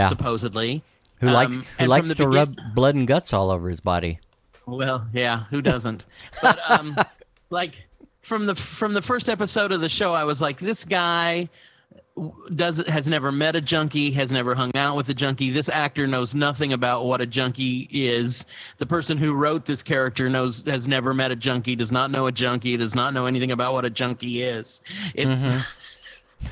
uh, 0.05 0.07
supposedly. 0.07 0.83
Who 1.19 1.27
Um, 1.27 1.33
likes 1.33 1.55
who 1.79 1.85
likes 1.87 2.09
to 2.09 2.15
the 2.15 2.27
rub 2.27 2.55
blood 2.75 2.95
and 2.95 3.07
guts 3.07 3.33
all 3.33 3.49
over 3.51 3.69
his 3.69 3.79
body? 3.79 4.19
Well, 4.65 5.07
yeah, 5.13 5.45
who 5.49 5.61
doesn't? 5.61 6.05
but 6.41 6.59
um, 6.69 6.95
like 7.49 7.87
from 8.21 8.45
the 8.45 8.55
from 8.55 8.93
the 8.93 9.01
first 9.01 9.29
episode 9.29 9.71
of 9.71 9.81
the 9.81 9.89
show, 9.89 10.13
I 10.13 10.23
was 10.25 10.41
like, 10.41 10.59
this 10.59 10.85
guy 10.85 11.49
does 12.55 12.77
has 12.87 13.07
never 13.07 13.31
met 13.31 13.55
a 13.55 13.61
junkie, 13.61 14.09
has 14.11 14.31
never 14.31 14.55
hung 14.55 14.71
out 14.75 14.95
with 14.95 15.07
a 15.09 15.13
junkie. 15.13 15.51
This 15.51 15.69
actor 15.69 16.07
knows 16.07 16.33
nothing 16.35 16.73
about 16.73 17.05
what 17.05 17.21
a 17.21 17.25
junkie 17.27 17.87
is. 17.91 18.43
The 18.79 18.85
person 18.87 19.17
who 19.17 19.33
wrote 19.33 19.65
this 19.65 19.83
character 19.83 20.27
knows 20.29 20.63
has 20.65 20.87
never 20.87 21.13
met 21.13 21.31
a 21.31 21.35
junkie, 21.35 21.75
does 21.75 21.91
not 21.91 22.09
know 22.11 22.25
a 22.27 22.31
junkie, 22.31 22.75
does 22.75 22.95
not 22.95 23.13
know 23.13 23.25
anything 23.27 23.51
about 23.51 23.73
what 23.73 23.85
a 23.85 23.89
junkie 23.89 24.41
is. 24.43 24.81
It's 25.13 25.43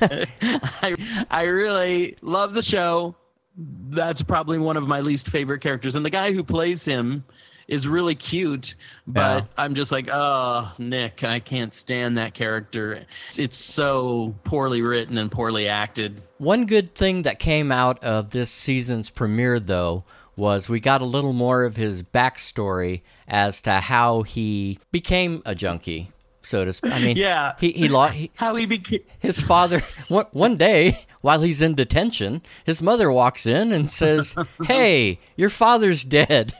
I 0.00 0.96
I 1.30 1.42
really 1.44 2.16
love 2.22 2.54
the 2.54 2.62
show. 2.62 3.14
That's 3.56 4.22
probably 4.22 4.58
one 4.58 4.76
of 4.76 4.86
my 4.86 5.00
least 5.00 5.30
favorite 5.30 5.60
characters, 5.60 5.94
and 5.94 6.04
the 6.04 6.10
guy 6.10 6.32
who 6.32 6.44
plays 6.44 6.84
him 6.84 7.24
is 7.68 7.88
really 7.88 8.14
cute. 8.14 8.74
But 9.06 9.42
Yeah. 9.42 9.48
I'm 9.58 9.74
just 9.74 9.90
like, 9.90 10.08
oh, 10.12 10.72
Nick, 10.78 11.24
I 11.24 11.40
can't 11.40 11.74
stand 11.74 12.18
that 12.18 12.34
character. 12.34 13.04
It's 13.36 13.56
so 13.56 14.34
poorly 14.44 14.82
written 14.82 15.18
and 15.18 15.30
poorly 15.30 15.68
acted. 15.68 16.22
One 16.38 16.66
good 16.66 16.94
thing 16.94 17.22
that 17.22 17.38
came 17.38 17.72
out 17.72 18.02
of 18.04 18.30
this 18.30 18.50
season's 18.50 19.10
premiere, 19.10 19.58
though, 19.58 20.04
was 20.36 20.68
we 20.68 20.78
got 20.78 21.00
a 21.00 21.06
little 21.06 21.32
more 21.32 21.64
of 21.64 21.76
his 21.76 22.02
backstory 22.02 23.00
as 23.26 23.62
to 23.62 23.72
how 23.72 24.22
he 24.22 24.78
became 24.92 25.42
a 25.46 25.54
junkie, 25.54 26.12
so 26.46 26.64
to 26.64 26.72
speak. 26.72 26.92
I 26.92 26.98
mean, 27.04 27.16
Yeah. 27.16 27.54
he 27.60 27.72
he, 27.72 27.88
lo- 27.88 28.06
he 28.06 28.30
How 28.36 28.54
he 28.54 28.66
became. 28.66 29.00
his 29.18 29.40
father 29.42 29.80
one, 30.08 30.26
one 30.32 30.56
day 30.56 31.06
while 31.20 31.42
he's 31.42 31.60
in 31.60 31.74
detention, 31.74 32.40
his 32.64 32.80
mother 32.80 33.10
walks 33.10 33.46
in 33.46 33.72
and 33.72 33.90
says, 33.90 34.36
"Hey, 34.64 35.18
your 35.36 35.50
father's 35.50 36.04
dead." 36.04 36.54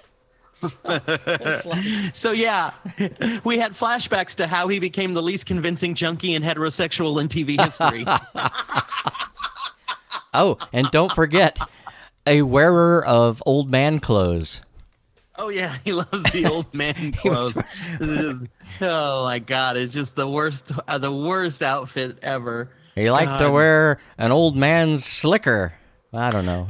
Like- 0.85 1.03
So 2.15 2.33
yeah, 2.33 2.71
we 3.45 3.59
had 3.59 3.73
flashbacks 3.73 4.35
to 4.37 4.47
how 4.47 4.69
he 4.69 4.79
became 4.79 5.13
the 5.15 5.23
least 5.23 5.45
convincing 5.47 5.95
junkie 5.95 6.35
and 6.35 6.45
heterosexual 6.45 7.21
in 7.21 7.29
TV 7.29 7.61
history. 7.63 8.05
oh, 10.35 10.59
and 10.73 10.91
don't 10.91 11.13
forget, 11.13 11.59
a 12.27 12.43
wearer 12.43 13.05
of 13.05 13.43
old 13.47 13.71
man 13.71 13.99
clothes. 13.99 14.63
Oh 15.39 15.49
yeah, 15.49 15.79
he 15.85 15.93
loves 15.93 16.23
the 16.33 16.47
old 16.51 16.73
man 16.75 17.13
clothes. 17.13 17.55
Oh 18.81 19.25
my 19.25 19.39
god, 19.39 19.77
it's 19.79 19.95
just 19.95 20.17
the 20.17 20.29
worst, 20.29 20.73
uh, 20.89 20.99
the 20.99 21.11
worst 21.13 21.63
outfit 21.63 22.19
ever. 22.21 22.69
He 22.95 23.11
liked 23.11 23.39
to 23.41 23.51
wear 23.51 23.99
an 24.19 24.33
old 24.33 24.55
man's 24.57 25.05
slicker. 25.05 25.73
I 26.13 26.31
don't 26.31 26.45
know. 26.45 26.67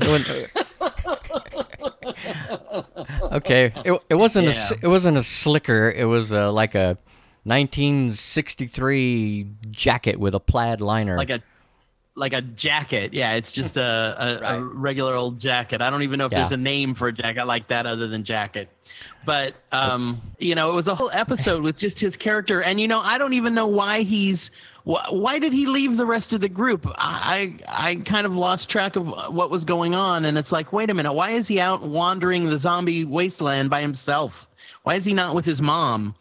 Okay, 3.32 3.72
it, 3.84 4.00
it 4.10 4.14
wasn't 4.14 4.48
a 4.48 4.52
Yeah. 4.52 4.70
it 4.82 4.88
wasn't 4.88 5.16
a 5.16 5.22
slicker. 5.22 5.90
It 5.90 6.04
was 6.04 6.32
uh 6.32 6.52
like 6.52 6.74
a 6.74 6.98
1963 7.44 9.46
jacket 9.70 10.18
with 10.18 10.34
a 10.34 10.40
plaid 10.40 10.80
liner. 10.80 11.16
Like 11.16 11.30
a, 11.30 11.40
like 12.16 12.32
a 12.32 12.40
jacket. 12.42 13.14
Yeah, 13.14 13.34
it's 13.34 13.52
just 13.52 13.76
a, 13.76 14.40
a, 14.42 14.56
a 14.56 14.60
regular 14.64 15.14
old 15.14 15.38
jacket. 15.38 15.80
I 15.82 15.90
don't 15.90 16.02
even 16.02 16.18
know 16.18 16.26
if 16.26 16.32
Yeah. 16.32 16.38
there's 16.38 16.52
a 16.52 16.56
name 16.56 16.94
for 16.94 17.08
a 17.08 17.12
jacket 17.12 17.46
like 17.46 17.68
that 17.68 17.86
other 17.86 18.08
than 18.08 18.24
jacket. 18.24 18.68
But 19.24 19.54
um, 19.70 20.20
you 20.38 20.54
know, 20.54 20.70
it 20.70 20.74
was 20.74 20.88
a 20.88 20.94
whole 20.94 21.10
episode 21.12 21.62
with 21.62 21.76
just 21.76 22.00
his 22.00 22.16
character, 22.16 22.62
and 22.62 22.80
you 22.80 22.88
know, 22.88 23.00
I 23.00 23.18
don't 23.18 23.34
even 23.34 23.54
know 23.54 23.66
why 23.66 24.02
he's. 24.02 24.50
wh- 24.84 25.12
Why 25.12 25.38
did 25.40 25.52
he 25.52 25.66
leave 25.66 25.96
the 25.96 26.06
rest 26.06 26.32
of 26.32 26.40
the 26.40 26.48
group? 26.48 26.86
I 26.96 27.56
I 27.68 27.96
kind 27.96 28.26
of 28.26 28.34
lost 28.34 28.70
track 28.70 28.96
of 28.96 29.06
what 29.34 29.50
was 29.50 29.64
going 29.64 29.94
on, 29.94 30.24
and 30.24 30.38
it's 30.38 30.52
like, 30.52 30.72
wait 30.72 30.90
a 30.90 30.94
minute, 30.94 31.12
why 31.12 31.30
is 31.32 31.48
he 31.48 31.60
out 31.60 31.82
wandering 31.82 32.46
the 32.46 32.56
zombie 32.58 33.04
wasteland 33.04 33.68
by 33.68 33.80
himself? 33.82 34.48
Why 34.84 34.94
is 34.94 35.04
he 35.04 35.12
not 35.12 35.34
with 35.34 35.44
his 35.44 35.60
mom? 35.60 36.14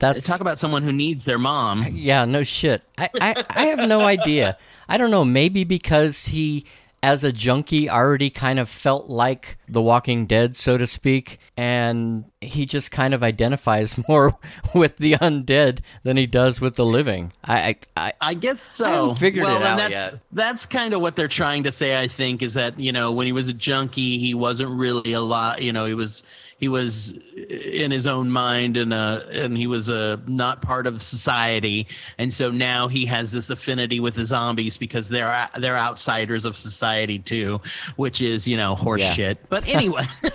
That's 0.00 0.26
Talk 0.26 0.40
about 0.40 0.58
someone 0.58 0.82
who 0.82 0.92
needs 0.92 1.26
their 1.26 1.38
mom. 1.38 1.84
Yeah, 1.92 2.24
no 2.24 2.42
shit. 2.42 2.82
I, 2.96 3.08
I, 3.20 3.44
I 3.50 3.66
have 3.66 3.86
no 3.86 4.00
idea. 4.00 4.56
I 4.88 4.96
don't 4.96 5.10
know. 5.10 5.26
Maybe 5.26 5.62
because 5.62 6.24
he, 6.26 6.64
as 7.02 7.22
a 7.22 7.30
junkie, 7.32 7.88
already 7.90 8.30
kind 8.30 8.58
of 8.58 8.70
felt 8.70 9.10
like 9.10 9.58
The 9.68 9.82
Walking 9.82 10.24
Dead, 10.24 10.56
so 10.56 10.78
to 10.78 10.86
speak, 10.86 11.38
and 11.54 12.24
he 12.40 12.64
just 12.64 12.90
kind 12.90 13.12
of 13.12 13.22
identifies 13.22 13.96
more 14.08 14.38
with 14.74 14.96
the 14.96 15.12
undead 15.14 15.80
than 16.02 16.16
he 16.16 16.26
does 16.26 16.62
with 16.62 16.76
the 16.76 16.86
living. 16.86 17.34
I, 17.44 17.60
I, 17.60 17.76
I 18.08 18.12
I 18.22 18.34
guess 18.34 18.62
so. 18.62 19.10
I 19.10 19.14
figured 19.14 19.44
well, 19.44 19.60
it 19.60 19.62
out 19.62 19.76
that's 19.76 19.94
yet. 19.94 20.20
that's 20.32 20.64
kind 20.64 20.94
of 20.94 21.02
what 21.02 21.14
they're 21.14 21.28
trying 21.28 21.64
to 21.64 21.72
say. 21.72 22.00
I 22.00 22.08
think 22.08 22.40
is 22.40 22.54
that 22.54 22.80
you 22.80 22.92
know 22.92 23.12
when 23.12 23.26
he 23.26 23.32
was 23.32 23.48
a 23.48 23.54
junkie, 23.54 24.16
he 24.16 24.32
wasn't 24.32 24.70
really 24.70 25.12
a 25.12 25.20
lot. 25.20 25.60
You 25.60 25.74
know, 25.74 25.84
he 25.84 25.94
was 25.94 26.22
he 26.60 26.68
was 26.68 27.12
in 27.48 27.90
his 27.90 28.06
own 28.06 28.30
mind 28.30 28.76
and 28.76 28.92
uh 28.92 29.20
and 29.32 29.56
he 29.56 29.66
was 29.66 29.88
uh 29.88 30.16
not 30.26 30.60
part 30.62 30.86
of 30.86 31.02
society 31.02 31.86
and 32.18 32.32
so 32.32 32.50
now 32.50 32.86
he 32.86 33.04
has 33.06 33.32
this 33.32 33.50
affinity 33.50 33.98
with 33.98 34.14
the 34.14 34.24
zombies 34.26 34.76
because 34.76 35.08
they're 35.08 35.48
they're 35.58 35.76
outsiders 35.76 36.44
of 36.44 36.56
society 36.56 37.18
too 37.18 37.60
which 37.96 38.20
is 38.20 38.46
you 38.46 38.56
know 38.56 38.74
horse 38.74 39.00
Yeah. 39.00 39.10
shit 39.12 39.48
but 39.48 39.66
anyway 39.66 40.06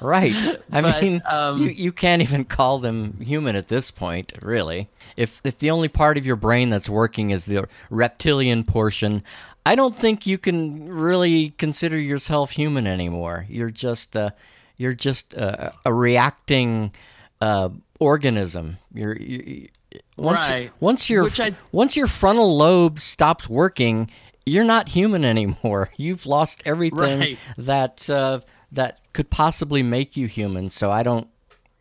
Right. 0.00 0.34
I 0.72 0.82
But, 0.82 1.02
mean, 1.02 1.22
um, 1.28 1.60
you, 1.62 1.68
you 1.68 1.92
can't 1.92 2.20
even 2.22 2.44
call 2.44 2.78
them 2.78 3.18
human 3.20 3.56
at 3.56 3.68
this 3.68 3.90
point, 3.90 4.32
really. 4.42 4.88
If 5.16 5.40
if 5.44 5.58
the 5.58 5.70
only 5.70 5.88
part 5.88 6.18
of 6.18 6.26
your 6.26 6.36
brain 6.36 6.68
that's 6.68 6.88
working 6.88 7.30
is 7.30 7.46
the 7.46 7.66
reptilian 7.90 8.64
portion, 8.64 9.22
I 9.64 9.74
don't 9.74 9.96
think 9.96 10.26
you 10.26 10.38
can 10.38 10.88
really 10.88 11.50
consider 11.50 11.98
yourself 11.98 12.50
human 12.52 12.86
anymore. 12.86 13.46
You're 13.48 13.70
just 13.70 14.16
uh, 14.16 14.30
you're 14.76 14.94
just 14.94 15.36
uh, 15.36 15.70
a 15.84 15.92
reacting 15.92 16.92
uh, 17.40 17.70
organism. 18.00 18.78
You're 18.92 19.16
you, 19.16 19.68
once 20.16 20.50
Right. 20.50 20.70
once 20.80 21.08
your 21.10 21.28
I- 21.38 21.54
once 21.72 21.96
your 21.96 22.06
frontal 22.06 22.56
lobe 22.56 22.98
stops 23.00 23.48
working, 23.48 24.10
you're 24.44 24.64
not 24.64 24.88
human 24.90 25.24
anymore. 25.24 25.90
You've 25.96 26.26
lost 26.26 26.62
everything 26.66 27.18
Right. 27.20 27.38
that 27.58 28.08
uh, 28.10 28.40
that 28.72 29.00
could 29.12 29.30
possibly 29.30 29.82
make 29.82 30.16
you 30.16 30.26
human. 30.26 30.68
So 30.68 30.90
I 30.90 31.02
don't, 31.02 31.28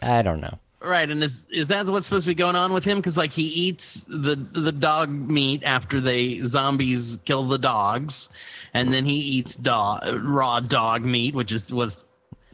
I 0.02 0.22
don't 0.22 0.40
know. 0.42 0.60
Right, 0.82 1.10
and 1.10 1.24
is 1.24 1.48
is 1.50 1.68
that 1.70 1.88
what's 1.88 2.06
supposed 2.06 2.26
to 2.26 2.30
be 2.30 2.36
going 2.36 2.56
on 2.56 2.72
with 2.72 2.86
him? 2.86 2.98
Because 3.00 3.18
like 3.18 3.32
he 3.32 3.42
eats 3.48 4.02
the 4.02 4.36
the 4.36 4.72
dog 4.72 5.10
meat 5.10 5.64
after 5.64 6.00
they 6.00 6.42
zombies 6.44 7.18
kill 7.26 7.44
the 7.44 7.58
dogs, 7.58 8.30
and 8.72 8.94
then 8.94 9.04
he 9.04 9.16
eats 9.16 9.56
dog 9.56 10.04
raw 10.24 10.60
dog 10.60 11.04
meat, 11.04 11.34
which 11.34 11.52
is 11.52 11.74
was 11.74 12.04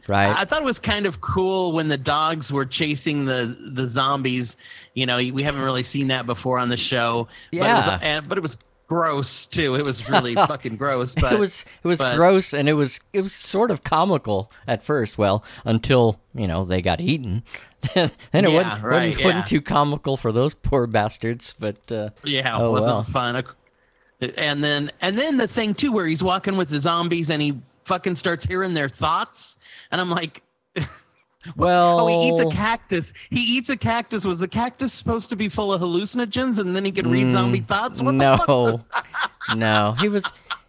Right? 0.08 0.34
I 0.36 0.44
thought 0.44 0.60
it 0.62 0.64
was 0.64 0.78
kind 0.80 1.06
of 1.06 1.20
cool 1.20 1.72
when 1.72 1.88
the 1.88 1.96
dogs 1.98 2.52
were 2.52 2.64
chasing 2.66 3.24
the 3.24 3.56
the 3.72 3.86
zombies. 3.86 4.56
You 4.94 5.06
know, 5.06 5.16
we 5.18 5.42
haven't 5.42 5.62
really 5.62 5.82
seen 5.84 6.08
that 6.08 6.26
before 6.26 6.58
on 6.58 6.68
the 6.68 6.76
show. 6.76 7.28
but 7.52 7.58
it 7.58 7.60
was, 7.72 7.86
Yeah. 7.86 8.20
but 8.20 8.36
it 8.38 8.40
was 8.40 8.58
gross 8.88 9.46
too. 9.46 9.74
It 9.76 9.84
was 9.84 10.08
really 10.10 10.34
fucking 10.50 10.76
gross. 10.76 11.14
But 11.14 11.32
it 11.34 11.38
was 11.38 11.64
it 11.84 11.88
was 11.88 11.98
but- 11.98 12.16
gross 12.16 12.52
and 12.52 12.68
it 12.68 12.74
was 12.74 13.00
it 13.12 13.22
was 13.22 13.32
sort 13.32 13.70
of 13.70 13.84
comical 13.84 14.50
at 14.66 14.82
first. 14.82 15.18
Well, 15.18 15.44
until 15.64 16.18
you 16.34 16.46
know 16.48 16.64
they 16.64 16.82
got 16.82 17.00
eaten, 17.00 17.42
then 17.94 18.10
it 18.32 18.42
Yeah, 18.42 18.48
wasn't, 18.48 18.84
right, 18.84 19.06
wasn't, 19.06 19.18
yeah. 19.20 19.24
wasn't 19.26 19.46
too 19.46 19.60
comical 19.62 20.16
for 20.16 20.32
those 20.32 20.52
poor 20.54 20.86
bastards. 20.86 21.54
But 21.58 21.90
uh, 21.92 22.10
Yeah, 22.24 22.56
Oh, 22.58 22.66
it 22.68 22.70
wasn't 22.72 22.92
well. 22.92 23.02
fun. 23.04 23.44
And 24.36 24.62
then 24.62 24.90
and 25.00 25.16
then 25.18 25.36
the 25.36 25.48
thing 25.48 25.74
too 25.74 25.90
where 25.90 26.06
he's 26.06 26.22
walking 26.22 26.56
with 26.56 26.68
the 26.68 26.80
zombies 26.80 27.28
and 27.30 27.42
he 27.42 27.58
fucking 27.84 28.16
starts 28.16 28.44
hearing 28.46 28.74
their 28.74 28.88
thoughts 28.88 29.56
and 29.90 30.00
I'm 30.00 30.10
like 30.10 30.42
well, 31.56 32.00
Oh, 32.00 32.06
he 32.06 32.28
eats 32.28 32.40
a 32.40 32.48
cactus. 32.50 33.12
He 33.30 33.40
eats 33.40 33.68
a 33.68 33.76
cactus. 33.76 34.24
Was 34.24 34.38
the 34.38 34.46
cactus 34.48 34.92
supposed 34.92 35.28
to 35.30 35.36
be 35.36 35.48
full 35.48 35.72
of 35.72 35.80
hallucinogens 35.80 36.58
and 36.58 36.74
then 36.74 36.84
he 36.84 36.92
could 36.92 37.06
read 37.06 37.32
zombie 37.32 37.60
thoughts? 37.60 38.00
What 38.00 38.16
the 38.18 38.36
fuck? 38.38 38.46
no, 38.46 39.54
no, 39.56 39.92
he 39.98 40.08
was 40.08 40.24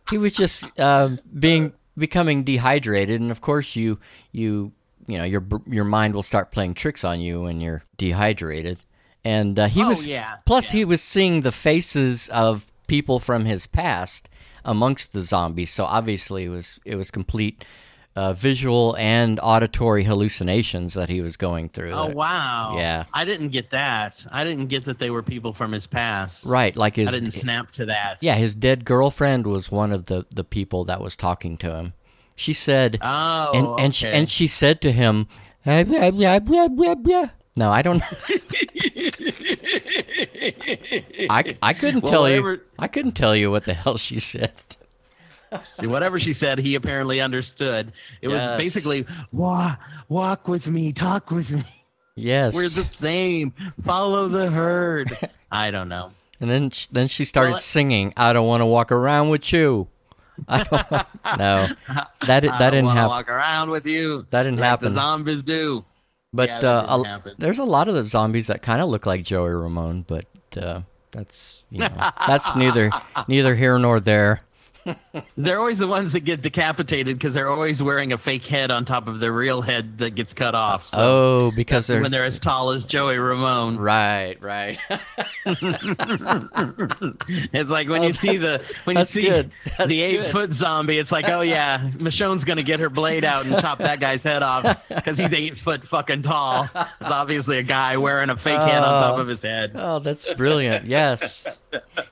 he 0.10 0.18
was 0.18 0.34
just 0.34 0.80
uh, 0.80 1.16
being 1.40 1.74
becoming 1.98 2.44
dehydrated, 2.44 3.22
and 3.22 3.30
of 3.30 3.40
course 3.42 3.76
you 3.76 4.00
you 4.32 4.72
you 5.08 5.18
know 5.20 5.24
your 5.26 5.46
your 5.68 5.86
mind 5.86 6.16
will 6.16 6.24
start 6.24 6.52
playing 6.52 6.74
tricks 6.74 7.04
on 7.04 7.22
you 7.22 7.44
when 7.44 7.62
you're 7.62 7.84
dehydrated, 7.98 8.80
and 9.24 9.60
uh, 9.60 9.68
he 9.68 9.84
Oh, 9.84 9.90
was 9.90 10.08
yeah, 10.08 10.38
plus 10.46 10.72
he 10.72 10.84
was 10.86 11.04
seeing 11.04 11.42
the 11.42 11.52
faces 11.52 12.30
of 12.30 12.72
people 12.88 13.20
from 13.20 13.46
his 13.46 13.68
past 13.68 14.28
amongst 14.66 15.14
the 15.14 15.22
zombies, 15.22 15.72
so 15.72 15.86
obviously 15.86 16.46
it 16.46 16.50
was 16.50 16.80
it 16.86 16.96
was 16.96 17.12
complete. 17.12 17.66
Uh, 18.16 18.32
visual 18.32 18.96
and 19.00 19.40
auditory 19.42 20.04
hallucinations 20.04 20.94
that 20.94 21.10
he 21.10 21.20
was 21.20 21.36
going 21.36 21.68
through. 21.68 21.92
Oh 21.94 22.10
That- 22.10 22.16
wow. 22.16 22.74
Yeah. 22.78 23.06
I 23.12 23.26
didn't 23.26 23.50
get 23.50 23.72
that. 23.72 24.24
I 24.32 24.44
didn't 24.44 24.68
get 24.68 24.86
that 24.86 25.00
they 25.00 25.10
were 25.10 25.24
people 25.24 25.52
from 25.52 25.72
his 25.72 25.88
past. 25.88 26.46
Right, 26.46 26.76
like 26.76 26.96
his 26.96 27.08
I 27.10 27.12
didn't 27.14 27.32
snap 27.32 27.72
to 27.72 27.86
that. 27.88 28.18
Yeah, 28.22 28.36
his 28.36 28.54
dead 28.54 28.86
girlfriend 28.86 29.48
was 29.48 29.72
one 29.72 29.92
of 29.92 30.06
the, 30.06 30.28
the 30.36 30.44
people 30.44 30.84
that 30.86 31.02
was 31.02 31.16
talking 31.16 31.58
to 31.58 31.76
him. 31.76 31.94
She 32.36 32.54
said, 32.54 33.00
Oh, 33.02 33.50
and 33.52 33.80
and 33.80 33.96
she, 33.96 34.08
okay. 34.08 34.16
and 34.20 34.30
she 34.30 34.46
said 34.46 34.80
to 34.82 34.92
him, 34.92 35.28
"Ah, 35.66 35.82
blah, 35.84 36.12
blah, 36.12 36.38
blah, 36.40 36.68
blah, 36.68 36.94
blah." 36.96 37.30
No, 37.56 37.72
I 37.72 37.82
don't. 37.82 38.02
I, 41.30 41.56
I 41.62 41.74
couldn't 41.74 42.04
Well, 42.04 42.12
tell 42.12 42.22
whatever- 42.24 42.54
you. 42.54 42.62
I 42.80 42.88
couldn't 42.88 43.14
tell 43.14 43.36
you 43.36 43.52
what 43.52 43.66
the 43.66 43.74
hell 43.74 43.98
she 43.98 44.20
said. 44.20 44.52
See, 45.62 45.86
whatever 45.86 46.18
she 46.18 46.34
said, 46.34 46.58
he 46.58 46.74
apparently 46.76 47.22
understood. 47.22 47.94
It 48.24 48.28
was 48.28 48.42
basically 48.58 49.06
walk, 49.32 49.80
walk 50.10 50.48
with 50.48 50.68
me, 50.68 50.92
talk 50.92 51.30
with 51.30 51.52
me. 51.52 51.64
Yes, 52.16 52.56
We're 52.56 52.64
the 52.64 52.70
same. 52.70 53.54
Follow 53.86 54.28
the 54.28 54.50
herd. 54.50 55.16
I 55.52 55.70
don't 55.72 55.90
know. 55.90 56.12
and 56.40 56.50
then 56.50 56.70
sh- 56.72 56.88
then 56.88 57.08
she 57.08 57.26
started 57.26 57.52
Well, 57.52 57.60
singing, 57.60 58.14
"I 58.18 58.34
don't 58.34 58.48
want 58.48 58.62
to 58.62 58.66
walk 58.66 58.92
around 58.92 59.30
with 59.30 59.52
you." 59.54 59.88
I 60.48 60.64
don't, 60.64 60.72
no, 61.38 61.68
that 62.26 62.40
di- 62.42 62.50
I 62.50 62.58
that 62.58 62.60
don't 62.60 62.72
didn't 62.72 62.88
happen. 62.90 63.08
walk 63.10 63.30
around 63.30 63.70
with 63.70 63.86
you. 63.88 64.26
That 64.32 64.44
didn't 64.44 64.60
like 64.60 64.70
happen. 64.70 64.90
The 64.90 64.96
zombies 64.96 65.42
do. 65.44 65.86
But 66.34 66.50
Yeah, 66.50 66.58
uh, 66.70 66.98
a- 66.98 67.04
there's 67.38 67.60
a 67.60 67.64
lot 67.64 67.88
of 67.88 67.94
the 67.94 68.04
zombies 68.06 68.48
that 68.48 68.62
kind 68.62 68.82
of 68.82 68.90
look 68.90 69.06
like 69.06 69.24
Joey 69.24 69.54
Ramone, 69.54 70.04
but 70.08 70.26
uh, 70.60 70.82
that's 71.12 71.64
you 71.70 71.80
know 71.80 71.92
that's 72.28 72.56
neither 72.56 72.90
neither 73.28 73.56
here 73.56 73.78
nor 73.78 74.00
there. 74.00 74.40
They're 75.38 75.60
always 75.60 75.80
the 75.80 75.88
ones 75.88 76.12
that 76.14 76.22
get 76.22 76.42
decapitated 76.42 77.18
because 77.18 77.34
they're 77.34 77.50
always 77.50 77.82
wearing 77.82 78.12
a 78.14 78.18
fake 78.18 78.46
head 78.46 78.70
on 78.72 78.84
top 78.86 79.08
of 79.08 79.20
their 79.20 79.32
real 79.32 79.62
head 79.62 79.98
that 80.00 80.16
gets 80.16 80.34
cut 80.34 80.56
off. 80.56 80.88
So 80.88 80.98
oh, 81.00 81.52
because 81.56 81.90
when 81.90 82.12
they're 82.12 82.26
as 82.26 82.40
tall 82.40 82.72
as 82.72 82.84
Joey 82.86 83.18
Ramone. 83.18 83.78
right, 83.78 84.36
right. 84.42 84.78
It's 87.54 87.70
like 87.70 87.88
when 87.90 88.02
Oh, 88.02 88.08
you 88.08 88.14
see 88.14 88.38
the 88.38 88.64
when 88.86 88.98
you 88.98 89.06
see 89.06 89.22
good. 89.24 89.52
That's 89.78 89.90
the 89.90 90.02
eight 90.02 90.18
good. 90.24 90.32
foot 90.32 90.54
zombie, 90.54 90.98
it's 91.00 91.12
like, 91.12 91.30
oh 91.30 91.42
yeah, 91.42 91.90
Michonne's 92.00 92.44
gonna 92.44 92.64
get 92.64 92.80
her 92.80 92.90
blade 92.90 93.24
out 93.24 93.46
and 93.46 93.58
chop 93.60 93.78
that 93.80 94.00
guy's 94.00 94.24
head 94.24 94.44
off 94.44 94.88
because 94.90 95.18
he's 95.18 95.32
eight 95.34 95.58
foot 95.58 95.88
fucking 95.88 96.22
tall. 96.24 96.64
It's 96.74 97.12
obviously 97.12 97.58
a 97.60 97.64
guy 97.64 97.98
wearing 97.98 98.30
a 98.30 98.38
fake 98.38 98.60
head 98.60 98.84
on 98.84 99.02
top 99.02 99.18
Oh. 99.18 99.22
of 99.22 99.28
his 99.28 99.42
head. 99.42 99.72
oh, 99.76 100.00
that's 100.00 100.32
brilliant. 100.34 100.86
Yes, 100.86 101.46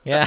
yeah. 0.04 0.26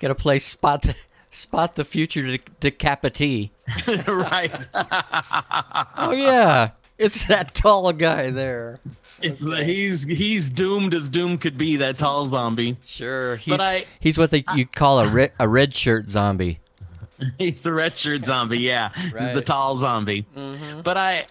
Gotta 0.00 0.14
play 0.14 0.38
spot 0.38 0.82
the 0.82 0.94
spot 1.30 1.74
the 1.76 1.84
future 1.84 2.22
de- 2.36 2.38
decapitee. 2.70 3.50
right. 4.06 4.66
Oh 5.96 6.12
yeah, 6.12 6.70
it's 6.98 7.26
that 7.26 7.54
tall 7.54 7.92
guy 7.92 8.30
there. 8.30 8.80
he's 9.20 10.02
he's 10.04 10.48
doomed 10.50 10.94
as 10.94 11.08
doom 11.08 11.38
could 11.38 11.58
be. 11.58 11.76
That 11.76 11.98
tall 11.98 12.26
zombie. 12.26 12.76
Sure, 12.84 13.36
he's 13.36 13.60
I- 13.60 13.84
he's 14.00 14.16
what 14.18 14.30
they, 14.30 14.44
you 14.54 14.66
call 14.66 15.00
a 15.00 15.08
red, 15.08 15.32
a 15.38 15.46
red 15.48 15.74
shirt 15.74 16.08
zombie. 16.08 16.58
He's 17.38 17.60
the 17.62 17.72
red 17.74 17.98
shirt 17.98 18.24
zombie. 18.24 18.58
Yeah, 18.60 18.88
the 18.94 19.00
Right. 19.10 19.22
Mm-hmm. 19.34 19.40
tall 19.40 19.76
zombie. 19.76 20.24
But 20.82 20.96
I, 20.96 21.26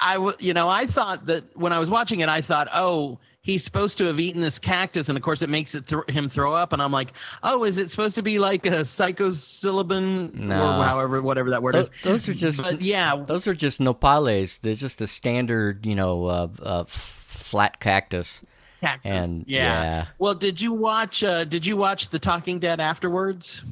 I, 0.00 0.32
you 0.38 0.54
know, 0.54 0.66
I 0.66 0.86
thought 0.86 1.26
that 1.26 1.44
when 1.54 1.74
I 1.74 1.78
was 1.78 1.90
watching 1.90 2.20
it, 2.20 2.30
I 2.30 2.40
thought, 2.40 2.68
oh, 2.72 3.18
he's 3.46 3.64
supposed 3.64 3.96
to 3.98 4.04
have 4.06 4.18
eaten 4.20 4.42
this 4.42 4.58
cactus, 4.58 5.08
and 5.08 5.16
of 5.16 5.22
course, 5.22 5.40
it 5.40 5.48
makes 5.48 5.74
it 5.76 5.86
th- 5.86 6.02
him 6.08 6.28
throw 6.28 6.52
up. 6.52 6.72
And 6.72 6.82
I'm 6.82 6.90
like, 6.92 7.12
oh, 7.44 7.62
is 7.64 7.78
it 7.78 7.88
supposed 7.90 8.16
to 8.16 8.22
be 8.22 8.40
like 8.40 8.66
a 8.66 8.80
psilocybin 8.82 10.34
No. 10.34 10.80
or 10.80 10.84
however, 10.84 11.22
whatever 11.22 11.50
that 11.50 11.62
word 11.62 11.74
Those, 11.74 11.86
is? 11.90 12.02
those 12.02 12.28
are 12.28 12.34
just 12.34 12.62
But 12.62 12.82
yeah, 12.82 13.16
Those 13.24 13.46
are 13.46 13.54
just 13.54 13.80
nopales. 13.80 14.60
They're 14.60 14.74
just 14.74 15.00
a 15.00 15.06
standard, 15.06 15.86
you 15.86 15.94
know, 15.94 16.24
uh, 16.26 16.48
uh, 16.62 16.84
flat 16.88 17.78
cactus. 17.80 18.44
cactus. 18.80 19.10
and- 19.10 19.44
yeah. 19.46 19.82
yeah. 19.82 20.06
Well, 20.18 20.34
did 20.34 20.60
you 20.60 20.72
watch? 20.72 21.22
Uh, 21.24 21.44
did 21.44 21.64
you 21.64 21.76
watch 21.76 22.08
The 22.10 22.18
Talking 22.18 22.58
Dead 22.58 22.80
afterwards? 22.80 23.62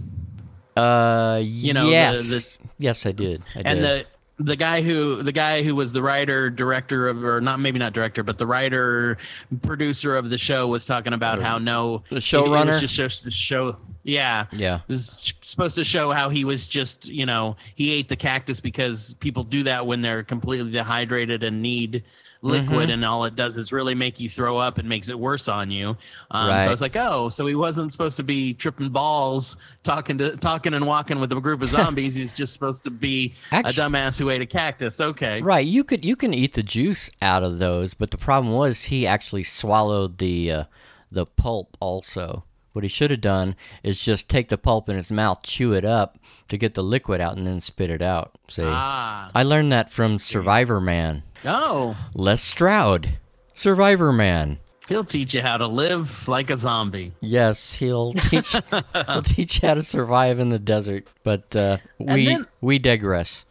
Uh, 0.77 1.41
know, 1.75 1.85
the- 1.85 1.91
yes, 1.91 2.29
the- 2.31 2.49
yes, 2.79 3.07
I 3.07 3.13
did. 3.13 3.43
I 3.55 3.61
and 3.65 3.81
did. 3.81 4.07
the 4.07 4.07
the 4.39 4.57
guy 4.57 4.83
who 4.83 5.23
the 5.23 5.31
guy 5.33 5.63
who 5.63 5.75
was 5.77 5.93
the 5.93 6.03
writer 6.03 6.51
director 6.51 7.07
of 7.09 7.25
or 7.25 7.41
not 7.41 7.61
maybe 7.61 7.79
not 7.79 7.93
director 7.93 8.25
but 8.25 8.37
the 8.37 8.47
writer 8.47 9.17
producer 9.63 10.17
of 10.17 10.29
the 10.29 10.39
show 10.39 10.67
was 10.67 10.85
talking 10.85 11.13
about 11.13 11.41
how 11.41 11.59
no 11.59 12.03
The 12.11 12.17
showrunner? 12.17 12.67
was 12.67 12.81
just 12.81 12.97
just 12.97 13.23
to 13.25 13.31
show 13.31 13.77
yeah 14.03 14.47
yeah, 14.53 14.81
it 14.89 14.93
was 14.93 15.33
supposed 15.41 15.77
to 15.77 15.85
show 15.85 16.11
how 16.11 16.29
he 16.29 16.45
was 16.45 16.67
just 16.67 17.09
you 17.09 17.25
know 17.27 17.57
he 17.77 17.93
ate 17.93 18.09
the 18.09 18.17
cactus 18.17 18.61
because 18.61 19.15
people 19.21 19.45
do 19.45 19.63
that 19.63 19.87
when 19.87 20.03
they're 20.03 20.25
completely 20.25 20.73
dehydrated 20.73 21.45
and 21.45 21.63
need 21.63 22.03
liquid 22.45 22.69
Mm-hmm. 22.69 22.91
and 22.91 23.05
all 23.07 23.25
it 23.25 23.37
does 23.37 23.57
is 23.57 23.73
really 23.73 23.95
make 23.95 24.21
you 24.21 24.29
throw 24.29 24.59
up 24.59 24.77
and 24.79 24.87
makes 24.87 25.09
it 25.09 25.19
worse 25.19 25.49
on 25.49 25.71
you 25.71 25.97
um, 26.31 26.49
Right. 26.51 26.65
so 26.65 26.73
it's 26.73 26.81
like 26.83 26.95
oh 26.97 27.31
so 27.31 27.47
he 27.47 27.55
wasn't 27.55 27.91
supposed 27.91 28.17
to 28.19 28.23
be 28.23 28.53
tripping 28.53 28.91
balls 28.91 29.57
talking 29.83 30.19
to 30.19 30.37
talking 30.37 30.75
and 30.75 30.87
walking 30.87 31.19
with 31.21 31.33
a 31.33 31.41
group 31.41 31.63
of 31.63 31.69
zombies 31.79 32.15
he's 32.15 32.35
just 32.35 32.53
supposed 32.53 32.85
to 32.85 32.91
be 32.91 33.35
Actu- 33.51 33.71
a 33.81 33.85
dumbass 33.85 34.19
who 34.19 34.29
ate 34.29 34.43
a 34.43 34.47
cactus 34.47 35.01
okay 35.01 35.41
right. 35.41 35.67
You 35.67 35.85
could 35.85 36.05
you 36.05 36.17
can 36.17 36.35
eat 36.35 36.53
the 36.53 36.63
juice 36.63 37.11
out 37.23 37.43
of 37.43 37.59
those, 37.59 37.95
but 37.95 38.11
the 38.11 38.19
problem 38.19 38.53
was 38.53 38.85
he 38.85 39.07
actually 39.07 39.43
swallowed 39.45 40.19
the 40.19 40.51
uh, 40.53 40.65
the 41.11 41.25
pulp 41.25 41.77
also 41.81 42.45
What 42.75 42.83
he 42.85 42.89
should 42.89 43.11
have 43.11 43.23
done 43.23 43.57
is 43.83 44.05
just 44.05 44.29
take 44.29 44.49
the 44.51 44.59
pulp 44.59 44.89
in 44.91 44.97
his 44.97 45.11
mouth, 45.11 45.43
chew 45.43 45.73
it 45.73 45.85
up 45.85 46.19
to 46.49 46.59
get 46.59 46.75
the 46.75 46.83
liquid 46.83 47.21
out, 47.23 47.37
and 47.39 47.47
then 47.47 47.61
spit 47.61 47.89
it 47.89 48.03
out. 48.03 48.33
See, 48.49 48.63
Ah. 48.67 49.31
I 49.35 49.43
learned 49.45 49.73
that 49.73 49.91
from 49.91 50.19
Survivor 50.19 50.81
Man, 50.81 51.23
Oh, 51.47 51.97
Les 52.15 52.43
Stroud. 52.43 53.19
Survivor 53.55 54.13
Man. 54.13 54.59
he'll 54.89 55.05
teach 55.05 55.33
you 55.33 55.41
how 55.41 55.57
to 55.57 55.67
live 55.67 56.27
like 56.29 56.51
a 56.51 56.57
zombie. 56.59 57.13
Yes, 57.21 57.73
he'll 57.75 58.13
teach. 58.29 58.55
he'll 58.93 59.23
teach 59.23 59.63
you 59.63 59.69
how 59.69 59.75
to 59.75 59.83
survive 59.83 60.39
in 60.41 60.49
the 60.51 60.59
desert. 60.59 61.07
But 61.23 61.55
uh, 61.57 61.79
we 61.99 62.27
then- 62.27 62.47
we 62.61 62.79
digress. 62.79 63.47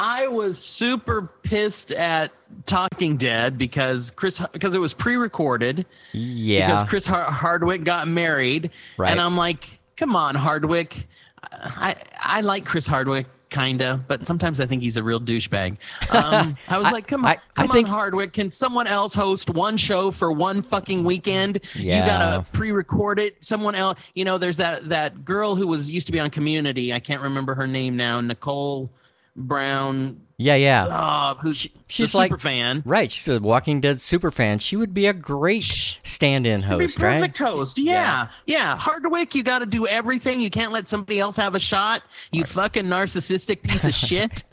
I 0.00 0.28
was 0.28 0.58
super 0.58 1.22
pissed 1.42 1.90
at 1.92 2.30
Talking 2.66 3.16
Dead 3.16 3.58
because 3.58 4.10
Chris 4.12 4.40
because 4.52 4.74
it 4.74 4.78
was 4.78 4.94
pre-recorded 4.94 5.84
Yeah, 6.12 6.68
because 6.68 6.88
Chris 6.88 7.06
Har- 7.06 7.30
Hardwick 7.30 7.84
got 7.84 8.06
married, 8.08 8.70
Right. 8.96 9.10
and 9.10 9.20
I'm 9.20 9.36
like, 9.36 9.80
come 9.96 10.14
on, 10.14 10.34
Hardwick. 10.36 11.06
I 11.52 11.96
I 12.22 12.40
like 12.42 12.64
Chris 12.64 12.86
Hardwick 12.86 13.26
kinda, 13.50 13.98
but 14.08 14.26
sometimes 14.26 14.60
I 14.60 14.66
think 14.66 14.82
he's 14.82 14.96
a 14.98 15.02
real 15.02 15.20
douchebag. 15.20 15.78
Um, 16.12 16.54
I 16.68 16.76
was 16.78 16.86
I- 16.88 16.90
like, 16.92 17.06
come 17.08 17.24
on, 17.24 17.30
I- 17.32 17.38
I 17.56 17.62
come 17.66 17.68
think- 17.68 17.88
on, 17.88 17.94
Hardwick. 17.94 18.32
Can 18.34 18.52
someone 18.52 18.86
else 18.86 19.14
host 19.14 19.50
one 19.50 19.76
show 19.76 20.10
for 20.10 20.30
one 20.30 20.62
fucking 20.62 21.02
weekend? 21.02 21.60
Yeah. 21.74 22.00
You 22.00 22.06
gotta 22.06 22.46
pre-record 22.52 23.18
it. 23.18 23.36
Someone 23.44 23.74
else, 23.74 23.98
you 24.14 24.24
know, 24.24 24.38
there's 24.38 24.58
that 24.58 24.88
that 24.90 25.24
girl 25.24 25.54
who 25.56 25.66
was 25.66 25.90
used 25.90 26.06
to 26.06 26.12
be 26.12 26.20
on 26.20 26.30
Community. 26.30 26.92
I 26.92 27.00
can't 27.00 27.22
remember 27.22 27.54
her 27.54 27.66
name 27.66 27.96
now. 27.96 28.20
Nicole 28.20 28.90
Brown. 29.38 30.20
yeah, 30.36 30.56
yeah. 30.56 30.84
Uh, 30.86 31.34
who's 31.36 31.56
She- 31.56 31.72
she's 31.88 32.12
a 32.14 32.16
like- 32.18 32.30
super 32.30 32.38
fan. 32.40 32.82
Right, 32.84 33.10
she's 33.10 33.28
a 33.28 33.40
Walking 33.40 33.80
Dead 33.80 34.00
super 34.00 34.30
fan. 34.30 34.58
She 34.58 34.76
would 34.76 34.92
be 34.92 35.06
a 35.06 35.12
great 35.12 35.64
stand-in 36.02 36.60
be 36.60 36.66
host, 36.66 37.00
right? 37.00 37.14
perfect 37.20 37.38
host. 37.38 37.78
Yeah. 37.78 38.28
yeah. 38.46 38.76
Hardwick, 38.76 39.34
you 39.34 39.42
got 39.42 39.60
to 39.60 39.66
do 39.66 39.86
everything. 39.86 40.40
You 40.40 40.50
can't 40.50 40.72
let 40.72 40.88
somebody 40.88 41.18
else 41.20 41.36
have 41.36 41.54
a 41.54 41.60
shot. 41.60 42.02
You 42.32 42.44
fucking 42.44 42.84
narcissistic 42.86 43.62
piece 43.62 43.84
of 43.84 43.94
shit. 43.94 44.44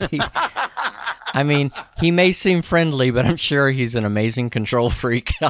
I 1.34 1.42
mean, 1.44 1.70
he 2.00 2.10
may 2.10 2.32
seem 2.32 2.62
friendly, 2.62 3.10
but 3.10 3.26
I'm 3.26 3.36
sure 3.36 3.68
he's 3.70 3.94
an 3.94 4.04
amazing 4.06 4.48
control 4.50 4.88
freak. 4.88 5.32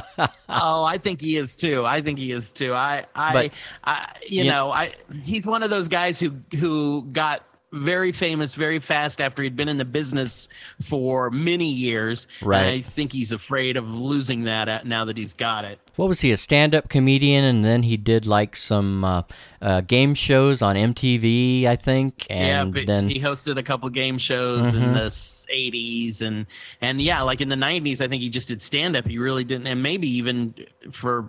oh, 0.49 0.83
I 0.85 0.99
think 0.99 1.21
he 1.21 1.37
is 1.37 1.55
too. 1.55 1.85
I 1.87 2.01
think 2.01 2.19
he 2.19 2.33
is 2.33 2.51
too. 2.51 2.73
I, 2.75 3.05
I, 3.15 3.33
But- 3.33 3.53
I 3.85 4.13
you 4.27 4.45
Yeah. 4.45 4.53
know, 4.53 4.71
I 4.73 4.95
he's 5.23 5.47
one 5.47 5.63
of 5.63 5.71
those 5.71 5.87
guys 5.89 6.19
who 6.19 6.33
who 6.59 7.03
got 7.13 7.45
very 7.77 8.13
famous 8.13 8.55
very 8.55 8.79
fast 8.79 9.21
after 9.21 9.43
he'd 9.43 9.57
been 9.57 9.69
in 9.69 9.77
the 9.79 9.85
business 9.85 10.49
for 10.83 11.31
many 11.31 11.69
years. 11.71 12.27
Right. 12.43 12.59
And 12.61 12.69
I 12.71 12.81
think 12.81 13.13
he's 13.13 13.33
afraid 13.33 13.77
of 13.77 13.91
losing 13.91 14.45
that 14.45 14.87
now 14.87 15.05
that 15.05 15.17
he's 15.17 15.33
got 15.35 15.65
it. 15.65 15.79
what 15.97 16.09
was 16.09 16.21
he? 16.21 16.31
A 16.31 16.37
stand-up 16.37 16.89
comedian, 16.91 17.43
and 17.45 17.65
then 17.65 17.83
he 17.83 17.97
did 17.97 18.27
like 18.27 18.55
some 18.57 19.03
uh, 19.05 19.23
uh, 19.63 19.81
game 19.81 20.15
shows 20.15 20.61
on 20.61 20.77
MTV, 20.77 21.65
I 21.67 21.77
think, 21.77 22.27
and 22.29 22.75
yeah, 22.75 22.81
but 22.81 22.87
then 22.87 23.09
he 23.09 23.19
hosted 23.21 23.57
a 23.59 23.63
couple 23.63 23.89
game 23.89 24.19
shows 24.19 24.73
Mhm. 24.73 24.83
in 24.83 24.93
the 24.93 25.11
80s 25.49 26.23
and 26.23 26.47
and 26.81 27.01
yeah, 27.01 27.23
like 27.23 27.41
in 27.41 27.49
the 27.49 27.55
90s 27.57 28.01
I 28.01 28.09
think 28.09 28.21
he 28.23 28.29
just 28.29 28.49
did 28.49 28.63
stand 28.63 28.97
up. 28.97 29.07
He 29.07 29.17
really 29.19 29.45
didn't 29.45 29.67
and 29.69 29.83
maybe 29.83 30.09
even 30.17 30.55
for 30.93 31.29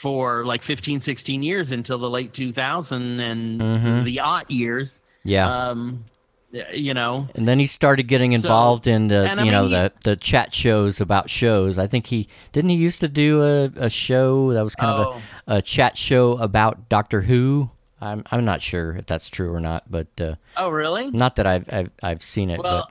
for 0.00 0.44
like 0.46 0.62
15 0.62 0.98
16 1.00 1.42
years 1.42 1.72
until 1.72 1.98
the 1.98 2.08
late 2.08 2.32
2000 2.32 3.20
and 3.20 3.60
Mhm. 3.60 4.04
the 4.04 4.18
odd 4.20 4.50
years. 4.50 5.00
yeah. 5.24 5.46
Um 5.68 6.04
you 6.72 6.92
know, 6.94 7.28
and 7.36 7.46
then 7.46 7.60
he 7.60 7.66
started 7.68 8.04
getting 8.08 8.32
involved 8.32 8.88
in 8.88 9.06
the 9.06 9.28
I 9.30 9.44
you 9.44 9.52
know 9.52 9.62
mean, 9.62 9.70
he- 9.70 9.76
the 9.76 9.92
the 10.02 10.16
chat 10.16 10.52
shows 10.52 11.00
about 11.00 11.30
shows. 11.30 11.78
I 11.78 11.86
think 11.86 12.06
he 12.06 12.26
didn't 12.50 12.70
he 12.70 12.76
used 12.76 12.98
to 13.00 13.08
do 13.08 13.42
a, 13.44 13.64
a 13.76 13.90
show 13.90 14.52
that 14.54 14.62
was 14.64 14.74
kind 14.74 14.90
Oh. 14.98 15.02
of 15.12 15.22
a, 15.46 15.56
a 15.58 15.62
chat 15.62 15.96
show 15.96 16.32
about 16.38 16.88
Doctor 16.88 17.20
Who. 17.20 17.70
I'm 18.00 18.24
I'm 18.32 18.44
not 18.44 18.62
sure 18.62 18.96
if 18.96 19.06
that's 19.06 19.28
true 19.28 19.52
or 19.54 19.60
not, 19.60 19.84
but 19.90 20.08
uh, 20.20 20.34
oh 20.56 20.70
really? 20.70 21.10
not 21.12 21.36
that 21.36 21.46
I've 21.46 21.72
I've, 21.72 21.90
I've 22.02 22.22
seen 22.22 22.48
it, 22.50 22.58
Well, 22.60 22.88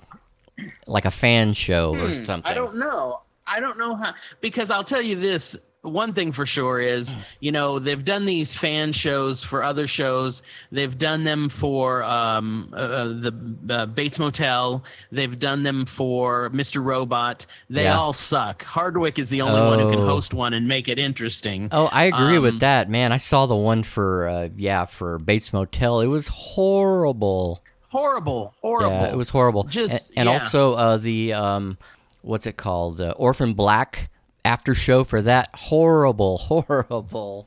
but 0.58 0.66
like 0.88 1.06
a 1.06 1.12
fan 1.12 1.52
show 1.54 1.96
or 1.98 2.08
Hmm, 2.14 2.24
something. 2.26 2.50
I 2.52 2.54
don't 2.56 2.76
know. 2.78 3.20
I 3.48 3.60
don't 3.60 3.78
know 3.80 3.96
how 3.96 4.14
because 4.40 4.70
I'll 4.72 4.84
tell 4.86 5.02
you 5.02 5.16
this. 5.16 5.58
One 5.82 6.12
thing 6.12 6.34
for 6.34 6.46
sure 6.46 6.82
is, 6.82 7.16
you 7.40 7.54
know, 7.54 7.80
they've 7.80 8.04
done 8.04 8.26
these 8.26 8.54
fan 8.54 8.92
shows 8.92 9.42
for 9.44 9.64
other 9.64 9.88
shows. 9.88 10.42
They've 10.74 10.96
done 10.98 11.24
them 11.24 11.48
for 11.48 12.04
um, 12.04 12.74
uh, 12.76 13.06
the 13.06 13.56
uh, 13.70 13.86
Bates 13.86 14.20
Motel. 14.20 14.84
They've 15.10 15.40
done 15.40 15.64
them 15.64 15.86
for 15.86 16.50
Mr. 16.50 16.84
Robot. 16.84 17.46
They 17.70 17.84
Yeah. 17.84 17.98
all 17.98 18.12
suck. 18.12 18.62
Hardwick 18.64 19.18
is 19.20 19.30
the 19.30 19.40
only 19.42 19.62
one 19.62 19.80
who 19.80 19.90
can 19.92 20.02
Oh. 20.02 20.06
host 20.06 20.34
one 20.34 20.54
and 20.54 20.68
make 20.68 20.90
it 20.90 21.00
interesting. 21.00 21.70
Oh, 21.72 21.86
I 21.94 22.04
agree 22.06 22.36
Um, 22.38 22.44
with 22.44 22.60
that, 22.60 22.90
man. 22.90 23.14
I 23.14 23.18
saw 23.18 23.46
the 23.46 23.56
one 23.56 23.84
for 23.84 24.28
uh, 24.28 24.50
yeah 24.58 24.84
for 24.84 25.18
Bates 25.18 25.54
Motel. 25.54 26.02
It 26.02 26.08
was 26.08 26.28
horrible. 26.28 27.62
Horrible, 27.88 28.54
horrible. 28.62 28.92
Yeah, 28.92 29.12
it 29.12 29.18
was 29.18 29.30
horrible. 29.30 29.64
Just- 29.64 30.10
and, 30.10 30.20
and 30.20 30.28
yeah. 30.28 30.34
also 30.34 30.74
uh, 30.74 30.98
the 30.98 31.32
um, 31.34 31.78
what's 32.22 32.46
it 32.46 32.58
called? 32.58 33.00
Uh, 33.00 33.12
Orphan 33.18 33.54
Black 33.54 34.10
after 34.50 34.74
show 34.74 35.04
for 35.04 35.22
that. 35.22 35.50
Horrible, 35.54 36.38
horrible. 36.50 37.46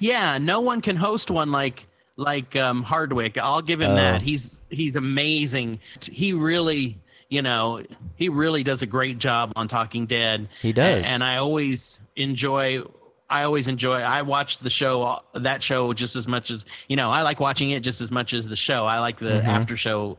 Yeah, 0.00 0.38
no 0.38 0.60
one 0.60 0.80
can 0.80 0.96
host 0.96 1.30
one 1.30 1.52
like 1.52 1.86
like 2.16 2.56
um, 2.56 2.82
Hardwick. 2.82 3.38
I'll 3.38 3.62
give 3.62 3.80
him 3.80 3.92
Oh. 3.92 3.94
that. 3.94 4.22
He's 4.22 4.60
he's 4.68 4.96
amazing. 4.96 5.78
He 6.02 6.32
really, 6.32 6.98
you 7.28 7.42
know, 7.42 7.82
he 8.16 8.28
really 8.28 8.62
does 8.64 8.82
a 8.82 8.86
great 8.86 9.18
job 9.18 9.52
on 9.56 9.68
Talking 9.68 10.06
Dead. 10.06 10.48
He 10.60 10.72
does. 10.72 11.06
and 11.08 11.22
I 11.22 11.36
always 11.36 12.00
enjoy. 12.16 12.82
I 13.30 13.44
always 13.44 13.66
enjoy. 13.66 13.94
I 14.00 14.20
watch 14.22 14.58
the 14.58 14.68
show, 14.68 15.20
that 15.32 15.62
show, 15.62 15.94
just 15.94 16.16
as 16.16 16.28
much 16.28 16.50
as 16.50 16.66
you 16.88 16.96
know. 16.96 17.08
I 17.10 17.22
like 17.22 17.40
watching 17.40 17.70
it 17.70 17.80
just 17.80 18.00
as 18.02 18.10
much 18.10 18.34
as 18.34 18.46
the 18.46 18.56
show. 18.56 18.84
I 18.84 18.98
like 18.98 19.16
the 19.18 19.40
Mhm. 19.40 19.44
after 19.46 19.76
show. 19.76 20.18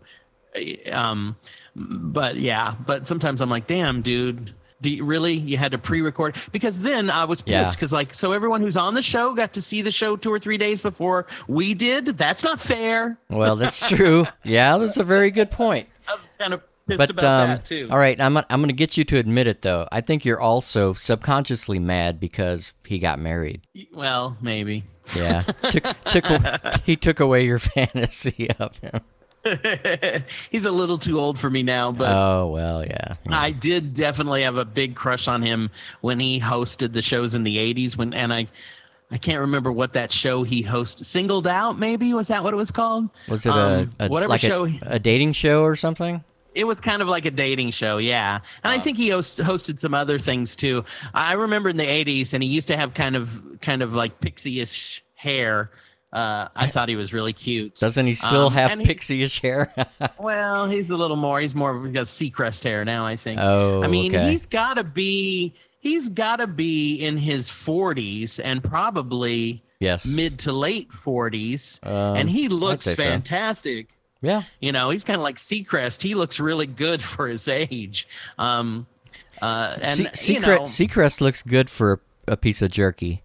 Um, 0.91 1.35
but 1.75 2.37
yeah, 2.37 2.75
but 2.85 3.05
sometimes 3.07 3.41
I'm 3.41 3.49
like, 3.49 3.67
damn, 3.67 4.01
dude. 4.01 4.53
Do 4.83 4.89
you, 4.89 5.03
really? 5.05 5.33
You 5.33 5.57
had 5.57 5.71
to 5.71 5.77
pre-record 5.77 6.35
because 6.51 6.79
then 6.81 7.09
I 7.09 7.23
was 7.23 7.41
pissed 7.41 7.73
because 7.77 7.93
like 7.93 8.13
so 8.13 8.33
everyone 8.33 8.61
who's 8.61 8.77
on 8.77 8.93
the 8.93 9.01
show 9.01 9.33
got 9.33 9.53
to 9.53 9.61
see 9.61 9.81
the 9.81 9.91
show 9.91 10.15
two 10.17 10.31
or 10.31 10.39
three 10.39 10.57
days 10.57 10.81
before 10.81 11.25
we 11.47 11.73
did. 11.73 12.05
That's 12.05 12.43
not 12.43 12.59
fair. 12.59 13.17
Well, 13.29 13.55
that's 13.55 13.89
true. 13.89 14.27
Yeah, 14.43 14.77
that's 14.77 14.97
a 14.97 15.03
very 15.03 15.31
good 15.31 15.49
point. 15.49 15.87
I 16.07 16.15
was 16.15 16.27
kind 16.37 16.53
of 16.53 16.61
pissed 16.85 16.97
But 16.97 17.09
about 17.11 17.23
um, 17.23 17.49
that 17.49 17.65
too. 17.65 17.87
all 17.89 17.97
right, 17.97 18.19
I'm 18.19 18.35
I'm 18.37 18.45
going 18.49 18.67
to 18.67 18.73
get 18.73 18.97
you 18.97 19.05
to 19.05 19.17
admit 19.17 19.47
it 19.47 19.61
though. 19.61 19.87
I 19.91 20.01
think 20.01 20.25
you're 20.25 20.41
also 20.41 20.93
subconsciously 20.93 21.79
mad 21.79 22.19
because 22.19 22.73
he 22.85 22.99
got 22.99 23.19
married. 23.19 23.61
Well, 23.93 24.37
maybe. 24.41 24.83
Yeah, 25.15 25.41
took 25.69 25.83
took 26.05 26.25
he 26.85 26.95
took 26.95 27.19
away 27.19 27.45
your 27.45 27.59
fantasy 27.77 28.49
of 28.59 28.77
him. 28.79 29.01
He's 30.51 30.65
a 30.65 30.71
little 30.71 30.97
too 30.97 31.19
old 31.19 31.39
for 31.39 31.49
me 31.49 31.63
now, 31.63 31.91
but 31.91 32.11
Oh 32.15 32.47
well, 32.47 32.85
yeah. 32.85 33.11
I 33.29 33.51
did 33.51 33.93
definitely 33.93 34.43
have 34.43 34.57
a 34.57 34.65
big 34.65 34.95
crush 34.95 35.27
on 35.27 35.41
him 35.41 35.69
when 36.01 36.19
he 36.19 36.39
hosted 36.39 36.93
the 36.93 37.01
shows 37.01 37.33
in 37.33 37.43
the 37.43 37.57
'80s. 37.57 37.97
When 37.97 38.13
and 38.13 38.33
I, 38.33 38.47
I 39.11 39.17
can't 39.17 39.41
remember 39.41 39.71
what 39.71 39.93
that 39.93 40.11
show 40.11 40.43
he 40.43 40.63
hosted. 40.63 41.05
Singled 41.05 41.47
Out, 41.47 41.77
maybe 41.77 42.13
was 42.13 42.29
that 42.29 42.43
what 42.43 42.53
it 42.53 42.57
was 42.57 42.71
called? 42.71 43.09
Was 43.27 43.45
it 43.45 43.49
Um, 43.51 43.91
a, 43.99 44.05
a 44.05 44.09
whatever 44.09 44.29
like 44.29 44.41
show? 44.41 44.65
a, 44.65 44.79
a 44.83 44.99
dating 44.99 45.33
show 45.33 45.63
or 45.63 45.75
something? 45.75 46.23
It 46.55 46.65
was 46.65 46.79
kind 46.79 47.01
of 47.01 47.07
like 47.07 47.25
a 47.25 47.31
dating 47.31 47.71
show, 47.71 47.97
yeah. 47.97 48.39
And 48.63 48.71
I 48.71 48.77
think 48.77 48.95
he 48.97 49.09
host, 49.09 49.39
hosted 49.39 49.79
some 49.79 49.95
other 49.95 50.19
things 50.19 50.55
too. 50.55 50.85
I 51.13 51.33
remember 51.33 51.69
in 51.69 51.77
the 51.77 51.85
'80s, 51.87 52.33
and 52.33 52.43
he 52.43 52.49
used 52.49 52.67
to 52.69 52.77
have 52.77 52.93
kind 52.93 53.15
of 53.15 53.41
kind 53.59 53.81
of 53.81 53.93
like 53.93 54.19
pixie-ish 54.21 55.03
hair. 55.15 55.71
Uh, 56.13 56.47
I 56.55 56.67
thought 56.67 56.87
he 56.89 56.95
was 56.95 57.11
really 57.11 57.33
cute. 57.33 57.75
Doesn't 57.75 58.05
he 58.05 58.13
still 58.13 58.47
Um, 58.47 58.53
have 58.53 58.79
pixie-ish 58.79 59.41
hair? 59.41 59.73
Well, 60.19 60.69
he's 60.69 60.89
a 60.91 60.95
little 60.95 61.17
more. 61.17 61.39
He's 61.41 61.55
more 61.55 61.73
because 61.79 62.09
Seacrest 62.09 62.63
hair 62.63 62.85
now. 62.85 63.05
I 63.05 63.15
think. 63.17 63.39
oh, 63.41 63.81
I 63.83 63.87
mean, 63.87 64.13
okay. 64.15 64.29
he's 64.29 64.45
got 64.45 64.75
to 64.75 64.83
be. 64.83 65.53
He's 65.79 66.07
got 66.09 66.37
to 66.37 66.47
be 66.47 66.95
in 67.03 67.17
his 67.17 67.49
40s 67.49 68.39
and 68.41 68.63
probably 68.63 69.61
yes. 69.79 70.05
mid 70.05 70.39
to 70.39 70.53
late 70.53 70.89
40s, 70.91 71.85
Um, 71.85 72.15
and 72.15 72.29
he 72.29 72.47
looks 72.47 72.85
say 72.85 72.95
so. 72.95 73.03
fantastic. 73.03 73.89
Yeah. 74.21 74.43
You 74.61 74.71
know, 74.71 74.91
he's 74.91 75.03
kind 75.03 75.17
of 75.17 75.23
like 75.23 75.35
Seacrest. 75.35 76.01
He 76.01 76.15
looks 76.15 76.39
really 76.39 76.67
good 76.67 77.03
for 77.11 77.27
his 77.27 77.47
age. 77.49 78.07
Um, 78.37 78.87
uh, 79.41 79.75
and 79.81 79.99
you 79.99 80.39
know, 80.39 80.59
Seacrest 80.61 81.19
looks 81.19 81.43
good 81.43 81.69
for 81.69 81.99
a 82.29 82.37
piece 82.37 82.61
of 82.61 82.71
jerky. 82.71 83.21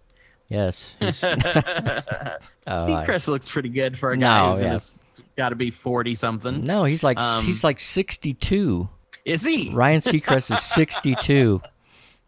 Yes. 0.49 0.95
Oh, 1.01 2.75
I- 2.95 3.05
Seacrest 3.07 3.27
looks 3.27 3.49
pretty 3.49 3.69
good 3.69 3.97
for 3.97 4.11
a 4.11 4.17
No, 4.17 4.25
guy 4.27 4.51
who's 4.73 5.01
yeah. 5.17 5.23
got 5.37 5.49
to 5.49 5.55
be 5.55 5.71
40 5.71 6.13
something. 6.15 6.63
no, 6.63 6.83
he's 6.83 7.03
like 7.03 7.19
Um, 7.19 7.43
he's 7.43 7.63
like 7.63 7.79
62. 7.79 8.87
Is 9.25 9.43
he? 9.43 9.71
Ryan 9.73 10.01
Seacrest 10.01 10.51
is 10.51 10.59
62. 10.63 11.61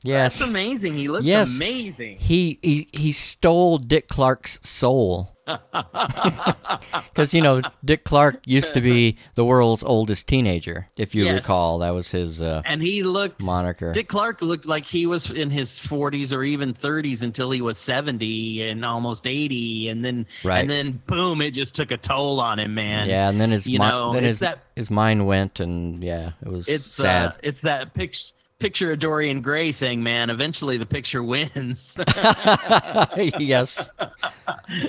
Yes. 0.03 0.39
That's 0.39 0.49
amazing. 0.49 0.95
He 0.95 1.07
looks 1.09 1.25
Yes. 1.25 1.55
amazing. 1.57 2.17
He, 2.17 2.57
he 2.63 2.87
he 2.91 3.11
stole 3.11 3.77
Dick 3.77 4.07
Clark's 4.07 4.59
soul. 4.67 5.35
Because 7.13 7.33
you 7.33 7.41
know 7.41 7.61
Dick 7.83 8.03
Clark 8.03 8.41
used 8.45 8.73
to 8.73 8.81
be 8.81 9.17
the 9.35 9.43
world's 9.45 9.83
oldest 9.83 10.27
teenager, 10.27 10.87
if 10.97 11.13
you 11.13 11.25
Yes. 11.25 11.43
recall. 11.43 11.79
That 11.79 11.91
was 11.93 12.09
his 12.09 12.41
uh, 12.41 12.61
and 12.65 12.81
he 12.81 13.03
looked 13.03 13.43
moniker. 13.43 13.91
Dick 13.91 14.07
Clark 14.07 14.41
looked 14.41 14.65
like 14.65 14.85
he 14.85 15.05
was 15.05 15.29
in 15.29 15.49
his 15.49 15.77
40s 15.79 16.35
or 16.35 16.43
even 16.43 16.73
30s 16.73 17.21
until 17.21 17.51
he 17.51 17.61
was 17.61 17.77
70 17.77 18.69
and 18.69 18.83
almost 18.85 19.27
80, 19.27 19.89
and 19.89 20.03
then 20.03 20.25
Right. 20.43 20.59
and 20.61 20.69
then 20.69 21.01
boom, 21.07 21.41
it 21.41 21.51
just 21.51 21.75
took 21.75 21.91
a 21.91 21.97
toll 21.97 22.39
on 22.39 22.59
him, 22.59 22.73
man. 22.73 23.07
yeah, 23.09 23.29
and 23.29 23.39
then 23.39 23.51
his 23.51 23.67
you 23.67 23.79
mi- 23.79 23.87
know, 23.89 24.13
then 24.13 24.23
his 24.23 24.39
that- 24.39 24.59
his 24.75 24.89
mind 24.89 25.27
went, 25.27 25.59
and 25.59 26.03
yeah, 26.03 26.31
it 26.45 26.51
was 26.51 26.67
it's 26.67 26.91
sad. 26.91 27.29
Uh, 27.29 27.33
it's 27.43 27.61
that 27.61 27.93
picture 27.93 28.31
picture 28.61 28.91
of 28.91 28.99
Dorian 28.99 29.41
Gray 29.41 29.71
thing, 29.71 30.01
man. 30.03 30.29
Eventually, 30.29 30.77
the 30.77 30.85
picture 30.85 31.23
wins. 31.23 31.97
yes, 33.39 33.91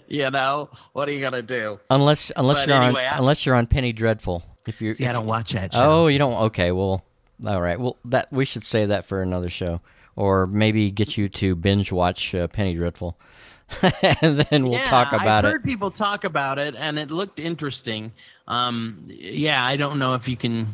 you 0.08 0.30
know 0.30 0.68
what 0.92 1.08
are 1.08 1.12
you 1.12 1.20
gonna 1.20 1.42
do? 1.42 1.80
unless 1.90 2.30
unless 2.36 2.60
But 2.66 2.68
you're 2.68 2.82
anyway, 2.82 3.06
on 3.06 3.14
I- 3.14 3.18
unless 3.18 3.44
you're 3.46 3.54
on 3.54 3.66
Penny 3.66 3.92
Dreadful. 3.92 4.44
If 4.66 4.80
you're 4.80 4.92
See, 4.92 5.04
if 5.04 5.10
I 5.10 5.12
don't 5.12 5.26
watch 5.26 5.52
that 5.52 5.72
show. 5.74 5.80
Oh, 6.04 6.06
you 6.06 6.18
don't? 6.18 6.34
Okay, 6.44 6.70
well, 6.70 7.04
all 7.44 7.60
right. 7.60 7.80
Well, 7.80 7.96
that 8.04 8.30
we 8.30 8.44
should 8.44 8.62
save 8.62 8.90
that 8.90 9.04
for 9.04 9.20
another 9.22 9.50
show, 9.50 9.80
or 10.14 10.46
maybe 10.46 10.90
get 10.92 11.16
you 11.18 11.28
to 11.30 11.56
binge 11.56 11.90
watch 11.90 12.32
uh, 12.34 12.46
Penny 12.46 12.74
Dreadful, 12.74 13.18
and 14.22 14.38
then 14.38 14.64
we'll 14.68 14.78
yeah, 14.78 14.84
talk 14.84 15.08
about 15.12 15.24
it. 15.24 15.28
I've 15.28 15.44
it. 15.46 15.48
heard 15.52 15.64
people 15.64 15.90
talk 15.90 16.22
about 16.22 16.58
it, 16.60 16.76
and 16.76 16.96
it 16.98 17.10
looked 17.10 17.40
interesting. 17.40 18.12
Um, 18.46 19.02
yeah, 19.06 19.64
I 19.64 19.76
don't 19.76 19.98
know 19.98 20.14
if 20.14 20.28
you 20.28 20.36
can. 20.36 20.68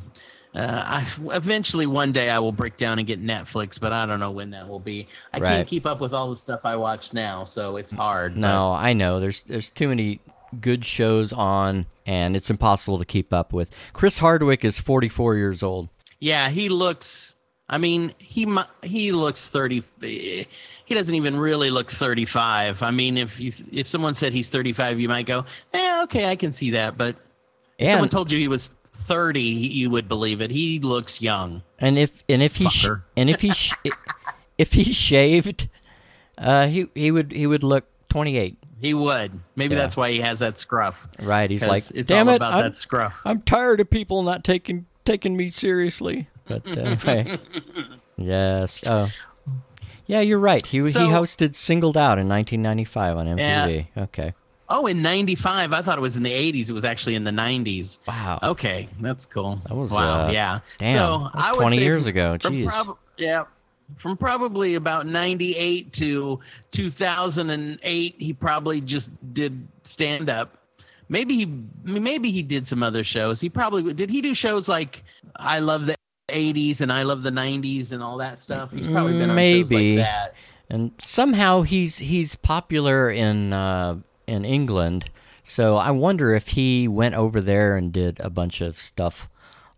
Uh, 0.54 0.82
I, 0.84 1.06
eventually, 1.36 1.86
one 1.86 2.10
day, 2.12 2.30
I 2.30 2.38
will 2.38 2.52
break 2.52 2.76
down 2.76 2.98
and 2.98 3.06
get 3.06 3.22
Netflix, 3.22 3.78
but 3.78 3.92
I 3.92 4.06
don't 4.06 4.18
know 4.20 4.30
when 4.30 4.50
that 4.50 4.66
will 4.68 4.80
be. 4.80 5.06
I 5.32 5.38
Right. 5.38 5.48
can't 5.48 5.68
keep 5.68 5.84
up 5.86 6.00
with 6.00 6.12
all 6.14 6.30
the 6.30 6.36
stuff 6.36 6.60
I 6.64 6.74
watch 6.76 7.12
now, 7.12 7.44
so 7.44 7.76
it's 7.76 7.92
hard. 7.92 8.36
No, 8.36 8.72
I 8.72 8.92
know. 8.94 9.20
There's 9.20 9.42
there's 9.42 9.70
too 9.70 9.88
many 9.88 10.20
good 10.60 10.84
shows 10.84 11.32
on, 11.34 11.84
and 12.06 12.34
it's 12.34 12.48
impossible 12.50 12.98
to 12.98 13.04
keep 13.04 13.32
up 13.32 13.52
with. 13.52 13.74
Chris 13.92 14.18
Hardwick 14.18 14.64
is 14.64 14.80
44 14.80 15.36
years 15.36 15.62
old. 15.62 15.88
yeah, 16.18 16.48
he 16.48 16.68
looks. 16.70 17.34
I 17.68 17.76
mean, 17.76 18.14
he 18.18 18.46
he 18.82 19.12
looks 19.12 19.48
thirty. 19.50 19.84
eh, 20.02 20.44
He 20.86 20.94
doesn't 20.94 21.14
even 21.14 21.36
really 21.38 21.68
look 21.70 21.90
thirty-five. 21.90 22.82
I 22.82 22.90
mean, 22.90 23.18
if 23.18 23.38
you 23.38 23.52
if 23.70 23.86
someone 23.86 24.14
said 24.14 24.32
he's 24.32 24.48
thirty-five, 24.48 24.98
you 24.98 25.08
might 25.10 25.26
go, 25.26 25.44
"Yeah, 25.74 26.00
okay, 26.04 26.24
I 26.24 26.34
can 26.36 26.54
see 26.54 26.70
that." 26.70 26.96
But 26.96 27.16
if 27.78 27.88
And 27.88 27.90
someone 27.92 28.08
told 28.08 28.32
you 28.32 28.38
he 28.38 28.48
was 28.48 28.70
thirty, 28.98 29.40
you 29.40 29.90
would 29.90 30.08
believe 30.08 30.40
it. 30.40 30.50
He 30.50 30.78
looks 30.80 31.20
young. 31.22 31.62
and 31.78 31.98
if 31.98 32.22
and 32.28 32.42
if 32.42 32.56
he 32.56 32.68
sh- 32.68 32.88
and 33.16 33.30
if 33.30 33.40
he 33.40 33.52
sh- 33.52 33.74
if 34.58 34.72
he 34.72 34.92
shaved, 34.92 35.68
uh, 36.36 36.66
he 36.66 36.86
he 36.94 37.10
would 37.10 37.32
he 37.32 37.46
would 37.46 37.62
look 37.64 37.84
28. 38.10 38.56
He 38.80 38.94
would. 38.94 39.32
Maybe 39.56 39.74
Yeah. 39.74 39.80
that's 39.82 39.96
why 39.96 40.10
he 40.12 40.20
has 40.20 40.38
that 40.38 40.58
scruff. 40.58 41.06
Right? 41.20 41.50
He's 41.50 41.66
like, 41.66 41.84
it's 41.94 42.06
damn 42.08 42.28
all 42.28 42.34
it, 42.34 42.36
about 42.36 42.54
I'm, 42.54 42.62
that 42.64 42.76
scruff. 42.76 43.20
I'm 43.24 43.42
tired 43.42 43.80
of 43.80 43.90
people 43.90 44.22
not 44.22 44.44
taking 44.44 44.86
taking 45.04 45.36
me 45.36 45.50
seriously. 45.50 46.28
But 46.46 46.66
uh, 46.76 46.80
anyway, 47.04 47.38
yes. 48.16 48.84
Oh, 48.88 49.08
yeah, 50.06 50.20
you're 50.20 50.38
right. 50.38 50.64
He 50.64 50.84
So- 50.86 51.00
he 51.00 51.06
hosted 51.12 51.54
Singled 51.54 51.96
Out 51.96 52.18
in 52.18 52.28
1995 52.28 53.16
on 53.18 53.26
MTV. 53.26 53.86
Okay. 53.96 54.32
Oh, 54.70 54.86
in 54.86 55.00
'95. 55.02 55.72
I 55.72 55.80
thought 55.82 55.96
it 55.96 56.00
was 56.00 56.16
in 56.16 56.22
the 56.22 56.30
'80s. 56.32 56.68
It 56.68 56.72
was 56.74 56.84
actually 56.84 57.14
in 57.14 57.24
the 57.24 57.30
'90s. 57.30 57.98
Wow. 58.06 58.38
Okay, 58.42 58.88
that's 59.00 59.24
cool. 59.26 59.60
That 59.66 59.74
was, 59.74 59.90
wow. 59.90 60.26
uh, 60.26 60.30
yeah. 60.30 60.60
damn, 60.78 60.98
So, 60.98 61.18
that 61.34 61.34
was 61.34 61.44
I 61.44 61.52
20 61.54 61.78
years 61.78 62.02
from- 62.02 62.08
ago. 62.10 62.36
from 62.40 62.54
Jeez. 62.54 62.66
prob- 62.68 62.98
yeah. 63.16 63.44
From 63.96 64.16
probably 64.18 64.74
about 64.74 65.06
'98 65.06 65.90
to 65.94 66.40
2008, 67.26 68.14
he 68.18 68.32
probably 68.32 68.80
just 68.80 69.10
did 69.34 69.66
stand 69.82 70.28
up. 70.30 70.54
Maybe 71.08 71.36
he 71.36 71.46
maybe 71.84 72.30
he 72.30 72.42
did 72.42 72.68
some 72.68 72.82
other 72.82 73.02
shows. 73.02 73.40
He 73.40 73.48
probably 73.48 73.94
did. 73.94 74.10
He 74.10 74.20
do 74.20 74.34
shows 74.34 74.68
like 74.68 75.02
I 75.36 75.60
love 75.60 75.86
the 75.86 75.96
'80s 76.28 76.82
and 76.82 76.92
I 76.92 77.02
love 77.04 77.22
the 77.22 77.30
'90s 77.30 77.92
and 77.92 78.02
all 78.02 78.18
that 78.18 78.38
stuff. 78.40 78.72
He's 78.72 78.88
probably 78.88 79.12
been 79.14 79.30
on 79.30 79.36
shows 79.36 79.70
Maybe. 79.70 79.96
like 79.96 80.04
that. 80.04 80.34
and 80.68 80.92
somehow 80.98 81.62
he's 81.62 81.96
he's 81.96 82.36
popular 82.36 83.08
in 83.10 83.54
uh, 83.54 83.96
in 84.28 84.44
England. 84.44 85.06
So 85.42 85.76
I 85.76 85.90
wonder 85.90 86.34
if 86.34 86.48
he 86.48 86.86
went 86.88 87.14
over 87.14 87.40
there 87.40 87.76
and 87.76 87.92
did 87.92 88.20
a 88.20 88.30
bunch 88.30 88.60
of 88.60 88.78
stuff. 88.78 89.28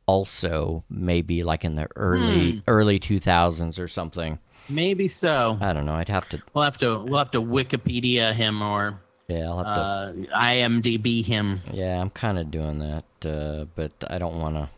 Also, 0.07 0.83
maybe 0.91 1.45
like 1.45 1.65
in 1.65 1.77
the 1.77 1.87
early 1.95 2.53
Hmm. 2.53 2.59
early 2.67 2.99
2000s 2.99 3.79
or 3.79 3.87
something. 3.87 4.39
Maybe 4.69 5.07
so. 5.07 5.57
I 5.61 5.73
don't 5.73 5.87
know. 5.87 5.95
I'd 5.95 6.09
have 6.09 6.29
to. 6.31 6.43
We'll 6.53 6.65
have 6.65 6.79
to 6.79 6.99
we'll 6.99 7.19
have 7.19 7.31
to 7.33 7.41
Wikipedia 7.41 8.33
him 8.35 8.61
or 8.63 8.99
Yeah, 9.29 9.49
I'll 9.51 9.63
have 9.65 9.75
to. 9.75 9.81
uh, 9.81 10.13
IMDb 10.37 11.25
him. 11.25 11.61
Yeah, 11.73 12.01
I'm 12.01 12.11
kind 12.11 12.39
of 12.39 12.51
doing 12.51 12.81
that, 12.81 13.05
uh, 13.25 13.67
but 13.77 13.93
I 14.09 14.19
don't 14.19 14.41
want 14.41 14.57
to 14.57 14.69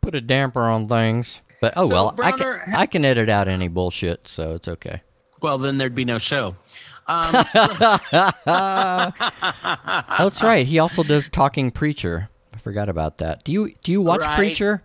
put 0.00 0.16
a 0.16 0.20
damper 0.20 0.62
on 0.62 0.88
things. 0.88 1.40
But 1.60 1.74
oh 1.76 1.86
So, 1.88 1.94
well, 1.94 2.14
I 2.20 2.32
can 2.32 2.40
ha- 2.40 2.72
I 2.80 2.86
can 2.86 3.04
edit 3.04 3.28
out 3.28 3.46
any 3.46 3.68
bullshit, 3.68 4.26
so 4.26 4.54
it's 4.54 4.66
okay. 4.66 5.02
Well, 5.40 5.58
then 5.58 5.78
there'd 5.78 5.94
be 5.94 6.04
no 6.04 6.18
show. 6.18 6.56
Um, 7.08 7.32
that's 10.18 10.42
right. 10.42 10.66
He 10.66 10.78
also 10.78 11.02
does 11.02 11.28
Talking 11.28 11.70
Preacher. 11.70 12.28
I 12.54 12.58
forgot 12.58 12.88
about 12.88 13.18
that. 13.18 13.44
Do 13.44 13.52
you 13.52 13.74
do 13.82 13.92
you 13.92 14.00
watch 14.00 14.20
Right. 14.22 14.36
Preacher? 14.36 14.80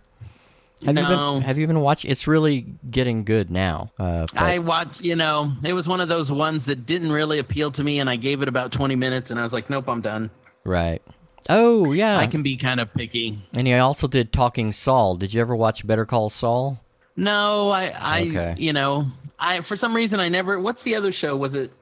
Have 0.84 0.96
you 0.96 1.02
No. 1.02 1.34
been 1.34 1.42
Have 1.42 1.58
you 1.58 1.66
been 1.66 1.80
watching? 1.80 2.10
It's 2.10 2.26
really 2.26 2.66
getting 2.90 3.24
good 3.24 3.50
now. 3.50 3.90
Uh, 3.98 4.26
I 4.36 4.58
watched, 4.60 5.00
you 5.02 5.16
know, 5.16 5.52
it 5.64 5.72
was 5.72 5.88
one 5.88 6.00
of 6.00 6.08
those 6.08 6.30
ones 6.30 6.64
that 6.66 6.86
didn't 6.86 7.10
really 7.10 7.38
appeal 7.40 7.70
to 7.72 7.82
me, 7.82 7.98
and 7.98 8.08
I 8.08 8.16
gave 8.16 8.42
it 8.42 8.48
about 8.48 8.70
20 8.70 8.94
minutes, 8.94 9.30
and 9.30 9.40
I 9.40 9.42
was 9.42 9.52
like, 9.52 9.68
nope, 9.70 9.88
I'm 9.88 10.00
done. 10.00 10.30
right. 10.64 11.02
Oh 11.50 11.92
yeah. 11.92 12.18
I 12.18 12.26
can 12.26 12.42
be 12.42 12.58
kind 12.58 12.78
of 12.78 12.92
picky. 12.92 13.42
and 13.54 13.66
he 13.66 13.72
also 13.74 14.06
did 14.06 14.32
Talking 14.34 14.70
Saul. 14.70 15.16
Did 15.16 15.32
you 15.32 15.40
ever 15.40 15.56
watch 15.56 15.86
Better 15.86 16.04
Call 16.04 16.28
Saul? 16.28 16.78
No, 17.16 17.70
I, 17.70 17.92
I, 17.98 18.20
Okay. 18.28 18.54
you 18.58 18.74
know, 18.74 19.06
I 19.38 19.62
for 19.62 19.74
some 19.74 19.96
reason 19.96 20.20
I 20.20 20.28
never. 20.28 20.60
What's 20.60 20.82
the 20.82 20.94
other 20.94 21.10
show? 21.10 21.34
Was 21.36 21.54
it? 21.54 21.72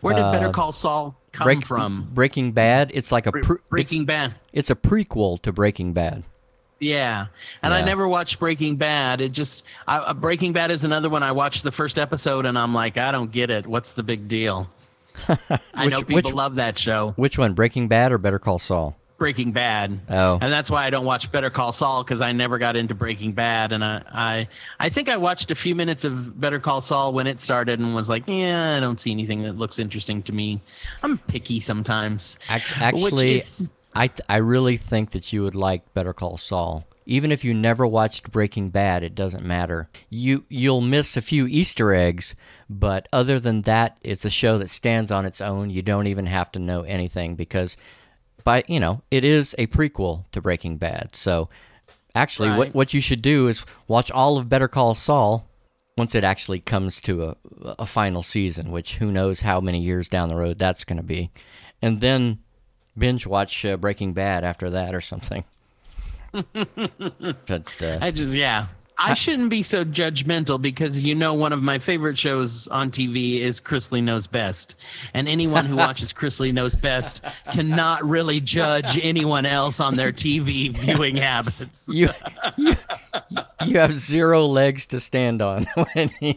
Where 0.00 0.14
did 0.14 0.22
Uh, 0.22 0.32
Better 0.32 0.50
Call 0.50 0.72
Saul 0.72 1.16
come 1.32 1.44
Break- 1.46 1.66
from? 1.66 2.08
Breaking 2.12 2.52
Bad. 2.52 2.90
It's 2.94 3.10
like 3.12 3.26
a 3.26 3.32
pre- 3.32 3.40
it's, 3.40 3.68
Breaking 3.70 4.04
Bad. 4.04 4.34
it's 4.52 4.70
a 4.70 4.74
prequel 4.74 5.40
to 5.42 5.52
Breaking 5.52 5.92
Bad. 5.92 6.22
Yeah, 6.80 7.26
and 7.62 7.72
I 7.72 7.82
never 7.82 8.06
watched 8.06 8.38
Breaking 8.38 8.76
Bad. 8.76 9.20
It 9.20 9.30
just 9.32 9.64
I, 9.88 9.98
uh, 9.98 10.12
Breaking 10.12 10.52
Bad 10.52 10.70
is 10.70 10.84
another 10.84 11.08
one. 11.08 11.22
I 11.22 11.32
watched 11.32 11.62
the 11.62 11.72
first 11.72 11.98
episode 11.98 12.44
and 12.46 12.58
I'm 12.58 12.74
like, 12.74 12.98
I 12.98 13.10
don't 13.10 13.30
get 13.32 13.48
it. 13.50 13.66
What's 13.66 13.94
the 13.94 14.02
big 14.02 14.28
deal? 14.28 14.68
I 15.74 15.86
know 15.88 16.00
people 16.00 16.16
which- 16.16 16.32
love 16.34 16.56
that 16.56 16.76
show, 16.78 17.12
Which 17.16 17.38
one? 17.38 17.54
Breaking 17.54 17.88
Bad 17.88 18.12
or 18.12 18.18
Better 18.18 18.38
Call 18.38 18.58
Saul? 18.58 18.96
Breaking 19.16 19.52
Bad. 19.52 20.00
Oh. 20.10 20.38
and 20.40 20.52
that's 20.52 20.70
why 20.70 20.84
I 20.86 20.90
don't 20.90 21.04
watch 21.04 21.30
Better 21.30 21.48
Call 21.50 21.72
Saul 21.72 22.02
because 22.02 22.20
I 22.20 22.32
never 22.32 22.58
got 22.58 22.76
into 22.76 22.94
Breaking 22.94 23.32
Bad, 23.32 23.72
and 23.72 23.84
I, 23.84 24.02
I 24.12 24.48
I 24.80 24.88
think 24.88 25.08
I 25.08 25.16
watched 25.16 25.50
a 25.50 25.54
few 25.54 25.74
minutes 25.74 26.04
of 26.04 26.38
Better 26.40 26.58
Call 26.58 26.80
Saul 26.80 27.12
when 27.12 27.26
it 27.26 27.38
started 27.40 27.78
and 27.80 27.94
was 27.94 28.08
like, 28.08 28.24
yeah, 28.26 28.76
I 28.76 28.80
don't 28.80 28.98
see 28.98 29.12
anything 29.12 29.42
that 29.44 29.56
looks 29.56 29.78
interesting 29.78 30.22
to 30.24 30.32
me. 30.32 30.60
I'm 31.02 31.18
picky 31.18 31.60
sometimes. 31.60 32.38
Actually, 32.48 33.36
is- 33.36 33.70
I 33.94 34.08
th- 34.08 34.20
I 34.28 34.38
really 34.38 34.76
think 34.76 35.12
that 35.12 35.32
you 35.32 35.42
would 35.44 35.54
like 35.54 35.94
Better 35.94 36.12
Call 36.12 36.36
Saul. 36.36 36.84
Even 37.06 37.30
if 37.30 37.44
you 37.44 37.52
never 37.54 37.86
watched 37.86 38.32
Breaking 38.32 38.70
Bad, 38.70 39.02
it 39.02 39.14
doesn't 39.14 39.44
matter. 39.44 39.88
You 40.10 40.44
you'll 40.48 40.80
miss 40.80 41.16
a 41.16 41.22
few 41.22 41.46
Easter 41.46 41.92
eggs, 41.94 42.34
but 42.68 43.06
other 43.12 43.38
than 43.38 43.62
that, 43.62 43.98
it's 44.02 44.24
a 44.24 44.30
show 44.30 44.58
that 44.58 44.70
stands 44.70 45.10
on 45.12 45.24
its 45.26 45.40
own. 45.40 45.70
You 45.70 45.82
don't 45.82 46.06
even 46.08 46.26
have 46.26 46.50
to 46.52 46.58
know 46.58 46.82
anything 46.82 47.36
because 47.36 47.76
by 48.44 48.64
you 48.68 48.80
know, 48.80 49.02
it 49.10 49.24
is 49.24 49.54
a 49.58 49.66
prequel 49.66 50.24
to 50.32 50.40
Breaking 50.40 50.76
Bad. 50.76 51.16
So 51.16 51.48
actually 52.14 52.50
what 52.50 52.74
what 52.74 52.94
you 52.94 53.00
should 53.00 53.22
do 53.22 53.48
is 53.48 53.64
watch 53.88 54.10
all 54.10 54.38
of 54.38 54.48
Better 54.48 54.68
Call 54.68 54.94
Saul 54.94 55.48
once 55.96 56.14
it 56.14 56.24
actually 56.24 56.60
comes 56.60 57.00
to 57.02 57.24
a 57.24 57.36
a 57.78 57.86
final 57.86 58.22
season, 58.22 58.70
which 58.70 58.96
who 58.96 59.10
knows 59.10 59.40
how 59.40 59.60
many 59.60 59.80
years 59.80 60.08
down 60.08 60.28
the 60.28 60.36
road 60.36 60.58
that's 60.58 60.84
going 60.84 60.98
to 60.98 61.02
be. 61.02 61.30
And 61.80 62.00
then 62.00 62.38
binge 62.96 63.26
watch 63.26 63.64
uh, 63.64 63.76
Breaking 63.76 64.12
Bad 64.12 64.44
after 64.44 64.70
that 64.70 64.94
or 64.94 65.00
something. 65.00 65.44
but 66.32 67.82
uh, 67.82 67.98
I 68.00 68.10
just 68.10 68.34
yeah. 68.34 68.66
I 68.96 69.14
shouldn't 69.14 69.50
be 69.50 69.62
so 69.62 69.84
judgmental 69.84 70.60
because 70.60 71.02
you 71.02 71.14
know 71.14 71.34
one 71.34 71.52
of 71.52 71.62
my 71.62 71.78
favorite 71.78 72.16
shows 72.16 72.68
on 72.68 72.90
TV 72.90 73.40
is 73.40 73.60
Chrisley 73.60 74.02
Knows 74.02 74.26
Best, 74.26 74.76
and 75.14 75.28
anyone 75.28 75.64
who 75.66 75.76
watches 75.76 76.12
Chrisley 76.14 76.52
Knows 76.52 76.76
Best 76.76 77.22
cannot 77.50 78.04
really 78.04 78.40
judge 78.40 78.98
anyone 79.02 79.46
else 79.46 79.80
on 79.80 79.94
their 79.94 80.12
TV 80.12 80.76
viewing 80.76 81.16
habits. 81.16 81.88
you, 81.92 82.08
you 82.56 82.74
you 83.66 83.78
have 83.78 83.92
zero 83.92 84.46
legs 84.46 84.86
to 84.86 85.00
stand 85.00 85.42
on. 85.42 85.66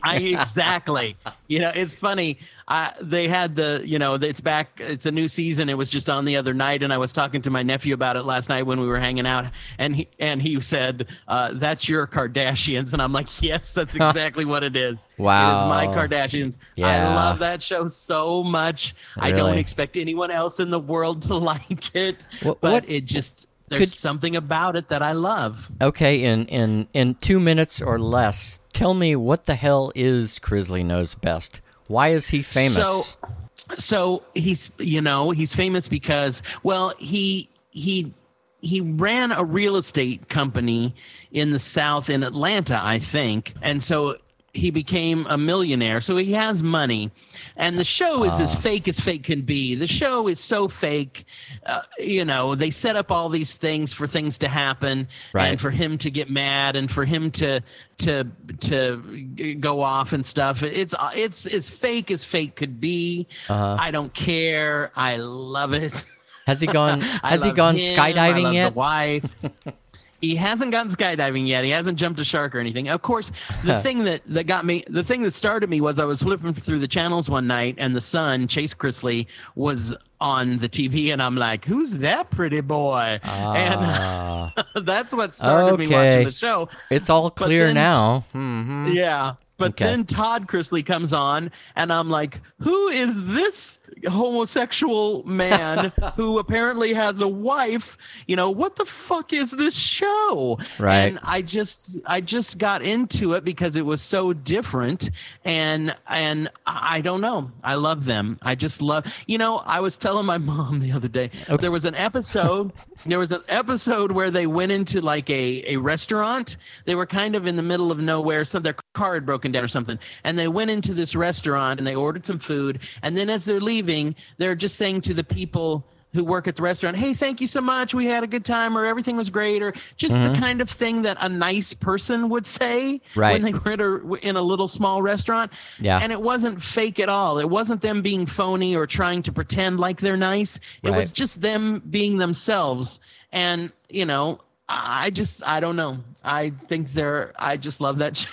I 0.04 0.18
exactly. 0.18 1.16
You 1.48 1.60
know, 1.60 1.72
it's 1.74 1.94
funny. 1.94 2.40
Uh, 2.68 2.92
they 3.02 3.30
had 3.30 3.56
the, 3.56 3.82
you 3.86 3.98
know, 3.98 4.16
it's 4.16 4.42
back. 4.42 4.82
It's 4.82 5.06
a 5.06 5.12
new 5.12 5.30
season. 5.30 5.70
It 5.70 5.76
was 5.78 5.90
just 5.90 6.10
on 6.10 6.26
the 6.26 6.36
other 6.36 6.54
night, 6.54 6.84
and 6.84 6.92
I 6.92 6.98
was 6.98 7.14
talking 7.14 7.42
to 7.44 7.50
my 7.50 7.64
nephew 7.64 7.94
about 7.94 8.18
it 8.18 8.24
last 8.24 8.50
night 8.50 8.64
when 8.66 8.82
we 8.82 8.88
were 8.88 9.00
hanging 9.00 9.26
out, 9.26 9.46
and 9.78 9.96
he 9.96 10.10
and 10.20 10.42
he 10.42 10.60
said, 10.60 11.08
uh, 11.30 11.52
"That's 11.54 11.88
your 11.88 12.06
Kardashians," 12.08 12.92
and 12.92 13.02
I'm 13.02 13.14
like, 13.14 13.42
"Yes, 13.42 13.74
that's 13.74 13.96
exactly 13.96 14.44
what 14.44 14.64
it 14.64 14.76
is. 14.76 15.08
Wow. 15.18 15.50
it 15.50 15.56
is 15.56 15.70
my 15.70 15.96
Kardashians. 15.96 16.58
Yeah. 16.76 16.88
I 17.12 17.16
love 17.16 17.40
that 17.40 17.64
show 17.64 17.88
so 17.88 18.44
much. 18.44 18.96
I 19.18 19.32
don't 19.32 19.58
expect 19.58 19.96
anyone 19.96 20.30
else 20.32 20.60
in 20.60 20.70
the 20.70 20.80
world 20.80 21.22
to 21.24 21.36
like 21.38 21.96
it, 21.96 22.28
What- 22.44 22.60
but 22.60 22.72
what- 22.74 22.90
it 22.90 23.06
just 23.06 23.48
there's 23.70 23.80
could- 23.80 23.90
something 23.90 24.36
about 24.36 24.76
it 24.76 24.90
that 24.90 25.02
I 25.02 25.14
love. 25.14 25.72
Okay, 25.82 26.24
in 26.26 26.46
in 26.48 26.88
in 26.94 27.16
two 27.16 27.40
minutes 27.40 27.82
or 27.82 27.98
less, 27.98 28.60
tell 28.74 28.94
me 28.94 29.16
what 29.16 29.46
the 29.46 29.56
hell 29.56 29.94
is 29.96 30.38
Chrisley 30.40 30.84
knows 30.86 31.16
best? 31.16 31.62
Why 31.88 32.10
is 32.10 32.28
he 32.28 32.42
famous? 32.42 32.76
So, 32.76 33.30
so 33.76 34.24
he's 34.34 34.72
you 34.78 35.02
know 35.02 35.32
he's 35.32 35.54
famous 35.54 35.88
because 35.88 36.44
well 36.64 36.94
he 36.98 37.50
he 37.72 38.14
he 38.62 38.82
ran 38.82 39.32
a 39.32 39.44
real 39.44 39.78
estate 39.78 40.30
company 40.30 40.96
in 41.32 41.52
the 41.52 41.60
South 41.60 42.10
in 42.10 42.24
Atlanta, 42.24 42.80
I 42.82 43.00
think, 43.00 43.54
and 43.62 43.82
so 43.82 44.18
he 44.58 44.72
became 44.72 45.26
a 45.30 45.38
millionaire. 45.38 46.02
So 46.02 46.18
he 46.18 46.34
has 46.34 46.62
money, 46.64 47.12
and 47.56 47.78
the 47.78 47.84
show 47.84 48.24
is 48.24 48.40
Ah. 48.40 48.44
as 48.44 48.56
fake 48.56 48.88
as 48.88 49.00
fake 49.00 49.24
can 49.24 49.42
be. 49.42 49.76
The 49.76 49.88
show 49.88 50.28
is 50.28 50.40
so 50.40 50.68
fake. 50.68 51.26
Uh, 51.66 51.82
you 52.00 52.26
know, 52.26 52.56
they 52.56 52.72
set 52.72 52.96
up 52.96 53.12
all 53.12 53.30
these 53.30 53.56
things 53.56 53.94
for 53.94 54.08
things 54.08 54.40
to 54.40 54.48
happen, 54.48 55.08
Right. 55.34 55.48
and 55.50 55.62
for 55.62 55.70
him 55.72 55.98
to 56.00 56.10
get 56.12 56.30
mad, 56.30 56.76
and 56.76 56.90
for 56.92 57.06
him 57.06 57.32
to 57.32 57.62
to 58.00 58.26
to 58.62 59.56
go 59.60 59.82
off 59.82 60.14
and 60.14 60.26
stuff. 60.26 60.64
It's 60.64 60.94
it's 61.16 61.46
as 61.46 61.70
fake 61.70 62.12
as 62.12 62.24
fake 62.24 62.56
could 62.56 62.80
be. 62.82 63.28
Uh-huh. 63.50 63.78
I 63.80 63.92
don't 63.92 64.14
care. 64.14 64.92
I 64.96 65.18
love 65.18 65.74
it. 65.74 66.04
has 66.46 66.62
he 66.62 66.68
gone? 66.68 67.02
Has 67.24 67.44
he 67.44 67.52
gone 67.52 67.76
him. 67.76 67.96
Skydiving 67.98 68.54
yet? 68.54 68.70
The 68.74 68.80
wife. 68.80 69.36
he 70.22 70.36
hasn't 70.36 70.72
gone 70.72 70.90
skydiving 70.90 71.48
yet. 71.48 71.64
He 71.64 71.70
hasn't 71.70 71.98
jumped 72.00 72.20
a 72.20 72.24
shark 72.26 72.56
or 72.56 72.60
anything. 72.60 72.90
Of 72.90 73.02
course, 73.02 73.32
the 73.64 73.80
thing 73.82 74.04
that, 74.06 74.22
that 74.28 74.46
got 74.46 74.66
me, 74.66 74.84
the 74.88 75.04
thing 75.04 75.22
that 75.24 75.32
started 75.32 75.70
me 75.70 75.80
was 75.82 76.00
I 76.00 76.06
was 76.06 76.22
flipping 76.24 76.54
through 76.54 76.80
the 76.80 76.88
channels 76.88 77.30
one 77.30 77.48
night, 77.48 77.76
and 77.78 77.96
the 77.96 78.02
son, 78.02 78.48
Chase 78.48 78.74
Chrisley, 78.74 79.28
was 79.56 79.96
on 80.20 80.58
the 80.58 80.68
TV, 80.70 81.14
and 81.14 81.22
I'm 81.22 81.36
like, 81.36 81.64
"Who's 81.66 81.92
that 81.98 82.32
pretty 82.32 82.62
boy?" 82.62 83.20
Ah, 83.24 84.52
And 84.76 84.86
that's 84.88 85.14
what 85.14 85.34
started 85.36 85.78
me 85.80 85.88
watching 85.88 86.24
the 86.26 86.32
show. 86.32 86.70
it's 86.90 87.10
all 87.10 87.30
clear 87.30 87.68
then- 87.68 87.76
now. 87.76 88.22
hmm 88.34 88.92
Yeah. 88.94 89.34
But 89.60 89.72
Okay. 89.72 89.86
then 89.86 90.06
Todd 90.06 90.46
Chrisley 90.48 90.86
comes 90.86 91.14
on, 91.14 91.52
and 91.76 91.92
I'm 91.92 92.12
like, 92.12 92.42
who 92.60 92.90
is 92.90 93.26
this 93.26 93.80
homosexual 94.08 95.24
man 95.26 95.92
who 96.16 96.40
apparently 96.40 96.94
has 96.94 97.22
a 97.22 97.28
wife? 97.28 97.98
You 98.28 98.36
know, 98.36 98.50
what 98.50 98.76
the 98.76 98.86
fuck 98.86 99.34
is 99.34 99.52
this 99.52 99.76
show? 99.78 100.60
Right. 100.80 101.06
And 101.08 101.20
I 101.24 101.42
just 101.42 102.00
I 102.06 102.22
just 102.22 102.58
got 102.58 102.82
into 102.82 103.34
it 103.34 103.44
because 103.44 103.76
it 103.76 103.86
was 103.86 104.02
so 104.02 104.34
different 104.34 105.10
and 105.46 105.96
and 106.08 106.50
I 106.66 107.02
don't 107.02 107.22
know. 107.22 107.52
I 107.64 107.76
love 107.76 108.06
them. 108.06 108.38
I 108.42 108.56
just 108.56 108.82
love 108.82 109.06
you 109.28 109.38
know, 109.38 109.58
I 109.58 109.80
was 109.80 109.98
telling 109.98 110.26
my 110.26 110.38
mom 110.48 110.80
the 110.80 110.92
other 110.92 111.08
day 111.08 111.32
Okay. 111.50 111.58
there 111.62 111.72
was 111.72 111.86
an 111.86 111.96
episode 111.96 112.72
there 113.06 113.20
was 113.20 113.32
an 113.32 113.44
episode 113.48 114.12
where 114.12 114.32
they 114.32 114.48
went 114.48 114.72
into 114.72 115.02
like 115.02 115.30
a, 115.30 115.64
a 115.74 115.78
restaurant. 115.78 116.58
They 116.86 116.96
were 116.96 117.06
kind 117.06 117.36
of 117.36 117.46
in 117.46 117.56
the 117.56 117.62
middle 117.64 117.92
of 117.92 118.00
nowhere, 118.00 118.44
so 118.44 118.58
their 118.60 118.76
car 118.96 119.14
had 119.14 119.26
broken 119.26 119.52
down 119.52 119.64
or 119.64 119.68
something. 119.68 120.00
And 120.24 120.38
they 120.38 120.48
went 120.48 120.72
into 120.72 120.94
this 120.96 121.16
restaurant 121.16 121.80
and 121.80 121.86
they 121.86 121.94
ordered 121.96 122.26
some 122.26 122.40
food. 122.40 122.80
And 123.04 123.16
then 123.16 123.30
as 123.30 123.46
they're 123.46 123.60
leaving, 123.60 123.77
they're 123.82 124.56
just 124.56 124.76
saying 124.76 125.02
to 125.02 125.14
the 125.14 125.24
people 125.24 125.86
who 126.14 126.24
work 126.24 126.48
at 126.48 126.56
the 126.56 126.64
restaurant, 126.64 126.96
"Hey, 126.96 127.14
thank 127.14 127.42
you 127.42 127.48
so 127.48 127.62
much. 127.62 127.94
We 127.94 128.06
had 128.06 128.24
a 128.24 128.28
good 128.28 128.46
time, 128.46 128.78
or 128.78 128.86
everything 128.86 129.18
was 129.18 129.30
great, 129.30 129.62
or 129.62 129.74
just 129.98 130.16
the 130.16 130.34
kind 130.40 130.62
of 130.62 130.70
thing 130.70 131.04
that 131.04 131.18
a 131.20 131.30
nice 131.30 131.74
person 131.74 132.30
would 132.30 132.46
say 132.48 133.02
Right. 133.16 133.34
when 133.34 133.52
they 133.52 133.58
were 133.60 133.72
at 133.74 133.82
a, 133.82 134.14
in 134.28 134.36
a 134.38 134.42
little 134.42 134.68
small 134.70 135.02
restaurant. 135.02 135.52
Yeah. 135.80 136.00
And 136.02 136.12
it 136.12 136.20
wasn't 136.22 136.64
fake 136.64 137.00
at 137.00 137.10
all. 137.10 137.40
It 137.40 137.50
wasn't 137.50 137.82
them 137.82 138.02
being 138.02 138.26
phony 138.26 138.76
or 138.76 138.88
trying 138.88 139.24
to 139.24 139.32
pretend 139.34 139.80
like 139.80 140.00
they're 140.00 140.18
nice. 140.18 140.56
It 140.82 140.90
Right. 140.90 140.98
was 140.98 141.12
just 141.12 141.42
them 141.42 141.82
being 141.88 142.18
themselves. 142.18 143.00
And 143.32 143.72
you 143.90 144.06
know, 144.06 144.40
I 144.70 145.10
just 145.12 145.46
I 145.46 145.60
don't 145.60 145.76
know. 145.76 146.00
I 146.24 146.52
think 146.68 146.92
they're. 146.94 147.34
I 147.38 147.58
just 147.58 147.80
love 147.82 148.00
that 148.00 148.18
show. 148.18 148.30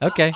Okay, 0.00 0.32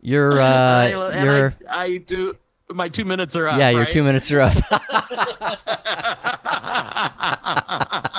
you're 0.00 0.40
uh, 0.40 1.10
and 1.12 1.24
you're 1.24 1.54
I, 1.68 1.84
I 1.84 1.96
do. 1.98 2.36
My 2.74 2.88
two 2.88 3.04
minutes 3.04 3.36
are 3.36 3.46
up. 3.46 3.58
yeah, 3.58 3.70
your 3.70 3.82
right? 3.82 3.90
two 3.90 4.02
minutes 4.02 4.32
are 4.32 4.40
up. 4.40 4.54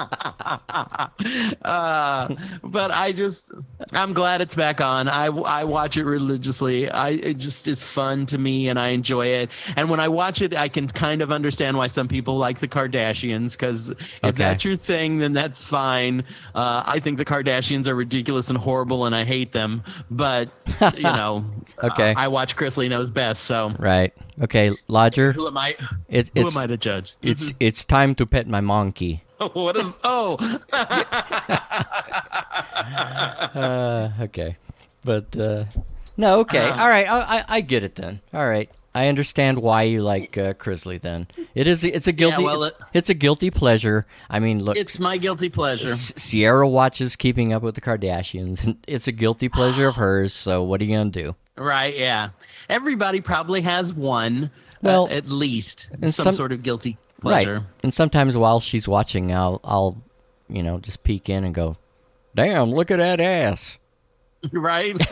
uh, 0.70 2.30
but 2.64 2.92
I 2.92 3.12
just, 3.12 3.52
I'm 3.94 4.14
glad 4.14 4.42
it's 4.42 4.56
back 4.56 4.82
on. 4.82 5.08
I, 5.08 5.26
I 5.28 5.64
watch 5.64 5.98
it 5.98 6.06
religiously. 6.06 6.90
I 6.90 7.10
it 7.10 7.36
just 7.36 7.68
is 7.68 7.84
fun 7.84 8.26
to 8.28 8.38
me, 8.38 8.70
and 8.70 8.80
I 8.80 8.90
enjoy 8.90 9.28
it. 9.28 9.52
And 9.76 9.90
when 9.90 10.00
I 10.00 10.08
watch 10.08 10.42
it, 10.42 10.56
I 10.56 10.70
can 10.70 10.88
kind 10.88 11.22
of 11.22 11.32
understand 11.32 11.78
why 11.78 11.88
some 11.88 12.08
people 12.08 12.38
like 12.38 12.60
the 12.60 12.68
Kardashians 12.68 13.52
because 13.54 13.90
if 13.90 13.98
Okay. 14.24 14.34
that's 14.36 14.66
your 14.66 14.76
thing, 14.76 15.20
then 15.20 15.34
that's 15.34 15.64
fine. 15.64 16.24
Uh, 16.54 16.84
I 16.86 17.00
think 17.00 17.18
the 17.18 17.26
Kardashians 17.26 17.88
are 17.88 17.96
ridiculous 17.96 18.50
and 18.50 18.58
horrible, 18.58 19.06
and 19.06 19.16
I 19.16 19.24
hate 19.26 19.52
them. 19.52 19.84
But 20.10 20.50
you 20.98 21.04
know, 21.04 21.46
Okay. 21.84 22.14
I, 22.16 22.26
I 22.26 22.28
watch 22.30 22.56
Chrisley 22.56 22.90
knows 22.90 23.10
best. 23.12 23.44
So 23.44 23.74
right. 23.80 24.14
Okay, 24.42 24.72
Lodger. 24.88 25.32
who 25.32 25.48
am 25.48 25.58
I? 25.58 25.76
It's 26.10 26.32
Who 26.36 26.42
it's 26.42 26.56
am 26.56 26.64
I 26.64 26.68
to 26.68 26.78
judge? 26.78 27.16
it's 27.22 27.54
it's 27.60 27.84
time 27.86 28.16
to 28.16 28.26
pet 28.26 28.48
my 28.48 28.62
monkey. 28.62 29.25
what 29.54 29.76
is? 29.78 29.86
Oh, 30.04 30.38
Uh, 33.56 34.12
okay, 34.22 34.58
but 35.04 35.36
uh, 35.38 35.66
no, 36.18 36.40
okay, 36.42 36.70
Uh-huh. 36.70 36.82
all 36.82 36.90
right. 36.90 37.10
I, 37.10 37.20
I 37.40 37.44
I 37.48 37.62
get 37.62 37.84
it 37.84 37.96
then. 37.96 38.20
All 38.34 38.48
right, 38.48 38.70
I 38.94 39.08
understand 39.08 39.60
why 39.60 39.84
you 39.84 40.02
like 40.02 40.38
uh, 40.38 40.54
Chrisley. 40.54 41.00
Then 41.02 41.28
it 41.54 41.68
is 41.68 41.84
it's 41.84 42.08
a 42.08 42.12
guilty 42.12 42.44
well, 42.44 42.64
it's, 42.66 42.78
it's 42.94 43.10
a 43.10 43.14
guilty 43.14 43.50
pleasure. 43.52 44.06
I 44.30 44.40
mean, 44.40 44.64
look, 44.64 44.78
it's 44.78 45.00
my 45.00 45.18
guilty 45.18 45.50
pleasure. 45.50 45.88
Sierra 45.88 46.68
watches 46.68 47.16
Keeping 47.16 47.54
Up 47.54 47.64
with 47.64 47.76
the 47.76 47.82
Kardashians. 47.82 48.66
and 48.68 48.78
It's 48.88 49.08
a 49.08 49.12
guilty 49.12 49.50
pleasure 49.50 49.88
of 49.88 49.96
hers. 50.06 50.34
So 50.34 50.64
what 50.64 50.82
are 50.82 50.86
you 50.86 50.98
gonna 50.98 51.10
do? 51.10 51.36
Right, 51.58 51.96
yeah. 51.96 52.30
Everybody 52.70 53.22
probably 53.22 53.62
has 53.62 53.94
one, 53.94 54.52
Well, 54.82 55.06
uh, 55.06 55.16
at 55.16 55.28
least 55.30 55.92
some, 56.02 56.12
some- 56.12 56.34
sort 56.34 56.52
of 56.52 56.64
guilty 56.64 56.98
pleasure. 57.22 57.56
Right. 57.56 57.64
And 57.84 57.94
sometimes 57.94 58.38
while 58.38 58.60
she's 58.60 58.88
watching, 58.88 59.34
I'll 59.34 59.60
I'll 59.64 60.02
you 60.50 60.64
know 60.64 60.80
just 60.80 61.04
peek 61.04 61.30
in 61.30 61.44
and 61.44 61.54
go, 61.54 61.76
"Damn, 62.36 62.72
look 62.72 62.92
at 62.92 62.98
that 62.98 63.20
ass." 63.20 63.78
Right? 64.52 64.96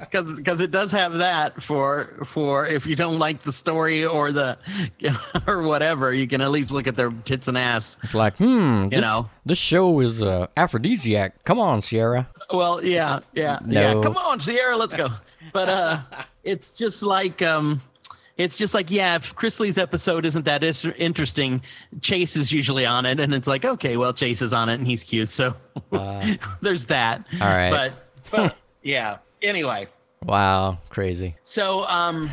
Because 0.00 0.34
because 0.36 0.60
it 0.60 0.70
does 0.70 0.90
have 0.92 1.14
that 1.14 1.62
for 1.62 2.06
for 2.24 2.66
if 2.66 2.86
you 2.86 2.96
don't 2.96 3.18
like 3.18 3.40
the 3.42 3.52
story 3.52 4.04
or 4.04 4.32
the 4.32 4.56
or 5.46 5.62
whatever, 5.62 6.12
you 6.12 6.26
can 6.26 6.40
at 6.40 6.50
least 6.50 6.70
look 6.70 6.86
at 6.86 6.96
their 6.96 7.10
tits 7.24 7.48
and 7.48 7.56
ass. 7.58 7.96
It's 8.02 8.14
like, 8.14 8.36
hmm, 8.38 8.88
this, 8.88 9.00
know. 9.00 9.28
this 9.44 9.58
show 9.58 10.00
is 10.00 10.22
uh, 10.22 10.46
aphrodisiac. 10.56 11.44
Come 11.44 11.60
on, 11.60 11.80
Sierra. 11.80 12.28
Well, 12.52 12.82
yeah, 12.84 13.20
yeah, 13.34 13.58
No. 13.64 13.80
yeah. 13.80 14.02
Come 14.02 14.16
on, 14.16 14.40
Sierra, 14.40 14.76
let's 14.76 14.94
go. 14.94 15.08
But 15.52 15.68
uh, 15.68 16.00
it's 16.44 16.72
just 16.72 17.02
like 17.02 17.42
um, 17.42 17.80
it's 18.38 18.56
just 18.56 18.72
like 18.72 18.90
yeah. 18.90 19.16
If 19.16 19.34
Chrisley's 19.36 19.76
episode 19.76 20.24
isn't 20.24 20.44
that 20.46 20.64
is- 20.64 20.84
interesting, 20.96 21.60
Chase 22.00 22.36
is 22.36 22.50
usually 22.52 22.86
on 22.86 23.04
it, 23.04 23.20
and 23.20 23.34
it's 23.34 23.46
like 23.48 23.64
okay, 23.64 23.96
well, 23.96 24.12
Chase 24.14 24.40
is 24.40 24.52
on 24.54 24.68
it, 24.70 24.74
and 24.74 24.86
he's 24.86 25.04
cute, 25.04 25.28
so 25.28 25.54
there's 26.62 26.86
that. 26.86 27.24
Uh, 27.40 27.44
all 27.44 27.50
right. 27.50 27.70
But 27.70 27.92
but 28.30 28.56
yeah. 28.82 29.18
Anyway, 29.42 29.86
Wow, 30.24 30.78
crazy. 30.88 31.36
so 31.44 31.84
um, 31.86 32.28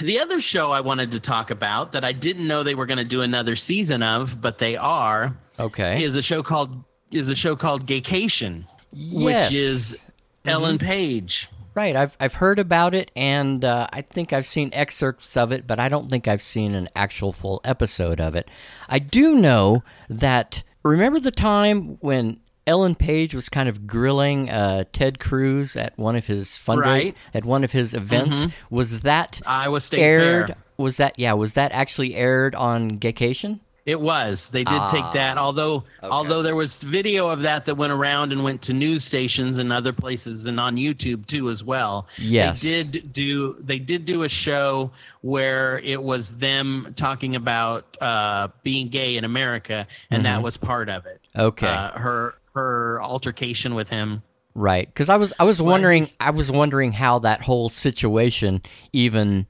the 0.00 0.20
other 0.20 0.40
show 0.40 0.70
I 0.70 0.80
wanted 0.80 1.10
to 1.10 1.20
talk 1.20 1.50
about 1.50 1.92
that 1.92 2.02
I 2.04 2.12
didn't 2.12 2.46
know 2.46 2.62
they 2.62 2.74
were 2.74 2.86
going 2.86 2.96
to 2.98 3.04
do 3.04 3.20
another 3.22 3.56
season 3.56 4.02
of, 4.02 4.40
but 4.40 4.56
they 4.58 4.76
are, 4.76 5.36
Okay. 5.60 6.02
is 6.02 6.16
a 6.16 6.22
show 6.22 6.42
called 6.42 6.82
is 7.10 7.28
a 7.28 7.36
show 7.36 7.56
called 7.56 7.86
Gaycation, 7.86 8.64
Yes. 8.92 9.50
which 9.50 9.54
is 9.58 10.04
Ellen 10.46 10.78
Page. 10.78 11.48
Right, 11.76 11.94
I've 11.94 12.16
I've 12.18 12.32
heard 12.34 12.58
about 12.58 12.94
it, 12.94 13.12
and 13.14 13.62
uh, 13.62 13.86
I 13.92 14.00
think 14.00 14.32
I've 14.32 14.46
seen 14.46 14.70
excerpts 14.72 15.36
of 15.36 15.52
it, 15.52 15.66
but 15.66 15.78
I 15.78 15.90
don't 15.90 16.08
think 16.10 16.26
I've 16.26 16.40
seen 16.40 16.74
an 16.74 16.88
actual 16.96 17.32
full 17.32 17.60
episode 17.64 18.18
of 18.18 18.34
it. 18.34 18.50
I 18.88 18.98
do 18.98 19.36
know 19.36 19.84
that. 20.08 20.62
Remember 20.84 21.20
the 21.20 21.30
time 21.30 21.98
when 22.00 22.40
Ellen 22.66 22.94
Page 22.94 23.34
was 23.34 23.48
kind 23.50 23.68
of 23.68 23.86
grilling 23.86 24.48
uh, 24.48 24.84
Ted 24.92 25.18
Cruz 25.18 25.76
at 25.76 25.98
one 25.98 26.16
of 26.16 26.26
his 26.26 26.48
fundra- 26.50 26.82
Right. 26.84 27.14
Mm-hmm. 27.14 27.36
at 27.36 27.44
one 27.44 27.62
of 27.62 27.72
his 27.72 27.92
events? 27.92 28.46
Was 28.70 29.00
that 29.00 29.42
Iowa 29.46 29.80
State 29.82 30.00
aired? 30.00 30.46
Fair. 30.46 30.56
Was 30.78 30.96
that 30.96 31.18
yeah? 31.18 31.34
Was 31.34 31.54
that 31.54 31.72
actually 31.72 32.14
aired 32.14 32.54
on 32.54 32.98
Gaycation? 32.98 33.60
It 33.86 34.00
was. 34.00 34.48
They 34.48 34.64
did 34.64 34.82
take 34.88 35.04
that. 35.14 35.38
Ah, 35.38 35.44
Although 35.44 35.74
okay. 35.76 36.08
although 36.10 36.42
there 36.42 36.56
was 36.56 36.82
video 36.82 37.28
of 37.28 37.42
that 37.42 37.64
that 37.66 37.76
went 37.76 37.92
around 37.92 38.32
and 38.32 38.42
went 38.42 38.60
to 38.62 38.72
news 38.72 39.04
stations 39.04 39.58
and 39.58 39.72
other 39.72 39.92
places 39.92 40.46
and 40.46 40.58
on 40.58 40.74
YouTube 40.76 41.24
too 41.26 41.48
as 41.50 41.62
well. 41.62 42.08
Yes. 42.18 42.62
They 42.62 42.82
did 42.82 43.12
do 43.12 43.54
they 43.60 43.78
did 43.78 44.04
do 44.04 44.24
a 44.24 44.28
show 44.28 44.90
where 45.20 45.78
it 45.78 46.02
was 46.02 46.30
them 46.36 46.92
talking 46.96 47.36
about 47.36 47.96
uh, 48.00 48.48
being 48.64 48.88
gay 48.88 49.16
in 49.16 49.24
America 49.24 49.86
and 50.10 50.24
that 50.24 50.42
was 50.42 50.56
part 50.56 50.88
of 50.88 51.06
it. 51.06 51.20
Mm-hmm. 51.36 51.46
Okay. 51.46 51.68
Uh, 51.68 51.92
her 51.92 52.34
her 52.54 53.00
altercation 53.02 53.74
with 53.76 53.88
him. 53.88 54.22
Right, 54.56 54.88
because 54.88 55.10
I 55.10 55.16
was 55.16 55.32
I 55.38 55.44
was 55.44 55.62
wondering 55.62 56.02
he's- 56.04 56.16
I 56.18 56.30
was 56.30 56.50
wondering 56.50 56.90
how 56.90 57.20
that 57.20 57.42
whole 57.42 57.68
situation 57.68 58.62
even 58.92 59.46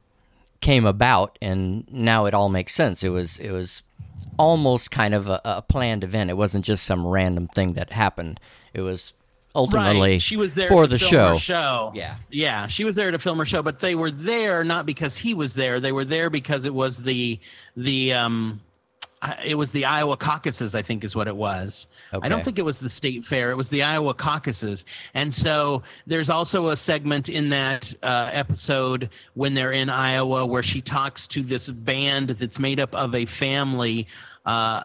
came 0.61 0.85
about, 0.85 1.39
and 1.41 1.87
now 1.93 2.25
it 2.27 2.35
all 2.35 2.49
makes 2.49 2.75
sense. 2.75 3.05
It 3.05 3.11
was 3.11 3.39
it 3.39 3.53
was 3.53 3.85
almost 4.39 4.91
kind 4.91 5.15
of 5.15 5.29
a, 5.29 5.41
a 5.45 5.63
planned 5.63 6.05
event. 6.05 6.31
It 6.31 6.37
wasn't 6.37 6.65
just 6.65 6.85
some 6.85 7.07
random 7.07 7.49
thing 7.49 7.75
that 7.75 7.93
happened. 7.93 8.41
It 8.75 8.83
was 8.83 9.15
ultimately 9.55 10.13
right. 10.13 10.23
She 10.23 10.37
was 10.37 10.55
there 10.55 10.69
for 10.69 10.87
the 10.87 10.99
show. 10.99 11.35
Show. 11.35 11.93
Yeah. 11.95 12.17
Yeah, 12.31 12.67
she 12.67 12.85
was 12.85 12.97
there 12.97 13.11
to 13.11 13.19
film 13.19 13.39
her 13.39 13.47
show, 13.47 13.63
but 13.63 13.81
they 13.81 13.95
were 13.95 14.11
there 14.11 14.63
not 14.65 14.87
because 14.87 15.17
he 15.17 15.35
was 15.35 15.55
there. 15.55 15.81
They 15.81 15.93
were 15.93 16.05
there 16.05 16.31
because 16.31 16.65
it 16.65 16.75
was 16.75 16.99
the 16.99 17.41
the 17.77 18.13
um 18.13 18.61
it 19.45 19.55
was 19.55 19.73
the 19.73 19.87
Iowa 19.87 20.17
caucuses, 20.17 20.75
I 20.75 20.83
think 20.83 21.03
is 21.05 21.17
what 21.17 21.27
it 21.27 21.37
was. 21.37 21.87
I 22.13 22.29
don't 22.29 22.45
think 22.45 22.59
it 22.59 22.65
was 22.65 22.79
the 22.79 22.91
state 22.91 23.25
fair. 23.25 23.51
It 23.51 23.57
was 23.57 23.69
the 23.69 23.83
Iowa 23.83 24.15
caucuses. 24.15 24.85
And 25.15 25.33
so 25.33 25.83
there's 26.07 26.31
also 26.31 26.69
a 26.69 26.77
segment 26.77 27.29
in 27.29 27.51
that 27.51 27.95
uh, 28.03 28.31
episode 28.33 29.11
when 29.35 29.55
they're 29.55 29.73
in 29.73 29.89
Iowa 29.89 30.47
where 30.47 30.63
she 30.63 30.81
talks 30.81 31.27
to 31.29 31.43
this 31.43 31.69
band 31.69 32.31
that's 32.31 32.59
made 32.59 32.79
up 32.79 32.95
of 32.95 33.15
a 33.15 33.27
family 33.27 34.07
uh, 34.45 34.83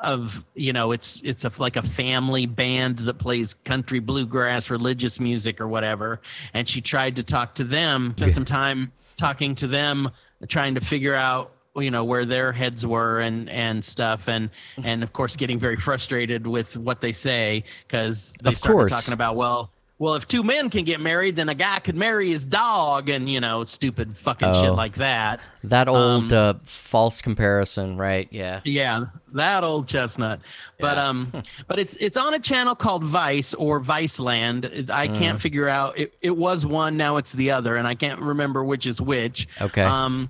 of 0.00 0.44
you 0.54 0.72
know 0.72 0.90
it's 0.90 1.20
it's 1.22 1.44
a 1.44 1.52
like 1.58 1.76
a 1.76 1.82
family 1.82 2.46
band 2.46 2.98
that 3.00 3.18
plays 3.18 3.54
country 3.54 4.00
bluegrass 4.00 4.68
religious 4.68 5.20
music 5.20 5.60
or 5.60 5.68
whatever 5.68 6.20
and 6.54 6.66
she 6.66 6.80
tried 6.80 7.16
to 7.16 7.22
talk 7.22 7.54
to 7.54 7.62
them 7.62 8.12
spend 8.16 8.34
some 8.34 8.44
time 8.44 8.90
talking 9.16 9.54
to 9.54 9.68
them 9.68 10.10
trying 10.48 10.74
to 10.74 10.80
figure 10.80 11.14
out 11.14 11.52
you 11.76 11.90
know 11.90 12.04
where 12.04 12.24
their 12.24 12.52
heads 12.52 12.86
were 12.86 13.20
and 13.20 13.48
and 13.48 13.82
stuff 13.84 14.28
and 14.28 14.50
and 14.84 15.02
of 15.02 15.12
course 15.12 15.36
getting 15.36 15.58
very 15.58 15.76
frustrated 15.76 16.46
with 16.46 16.76
what 16.76 17.00
they 17.00 17.12
say 17.12 17.64
because 17.86 18.34
they 18.42 18.50
Of 18.50 18.60
course. 18.60 18.92
talking 18.92 19.14
about 19.14 19.36
well 19.36 19.70
well 19.98 20.14
if 20.14 20.28
two 20.28 20.42
men 20.42 20.68
can 20.68 20.84
get 20.84 21.00
married 21.00 21.34
then 21.36 21.48
a 21.48 21.54
guy 21.54 21.78
could 21.78 21.96
marry 21.96 22.28
his 22.28 22.44
dog 22.44 23.08
and 23.08 23.26
you 23.26 23.40
know 23.40 23.64
stupid 23.64 24.14
fucking 24.18 24.48
Oh. 24.48 24.62
shit 24.62 24.72
like 24.72 24.94
that 24.96 25.50
That 25.64 25.88
old 25.88 26.30
Um, 26.32 26.38
uh, 26.38 26.54
false 26.64 27.22
comparison, 27.22 27.96
right? 27.96 28.28
Yeah. 28.30 28.60
yeah, 28.64 29.06
that 29.32 29.64
old 29.64 29.88
chestnut. 29.88 30.40
But 30.78 30.96
Yeah. 30.98 31.08
um, 31.08 31.32
but 31.68 31.78
it's 31.78 31.96
it's 32.00 32.18
on 32.18 32.34
a 32.34 32.38
channel 32.38 32.74
called 32.74 33.02
Vice 33.04 33.54
or 33.54 33.80
Viceland. 33.80 34.90
I 34.90 35.08
Mm. 35.08 35.16
can't 35.18 35.40
figure 35.40 35.68
out. 35.70 35.98
It, 35.98 36.12
it 36.20 36.36
was 36.36 36.66
one, 36.66 36.98
now 36.98 37.16
it's 37.16 37.32
the 37.32 37.50
other, 37.52 37.76
and 37.76 37.86
I 37.88 37.94
can't 37.94 38.20
remember 38.20 38.62
which 38.62 38.86
is 38.86 39.00
which. 39.00 39.48
Okay. 39.60 39.82
Um, 39.84 40.28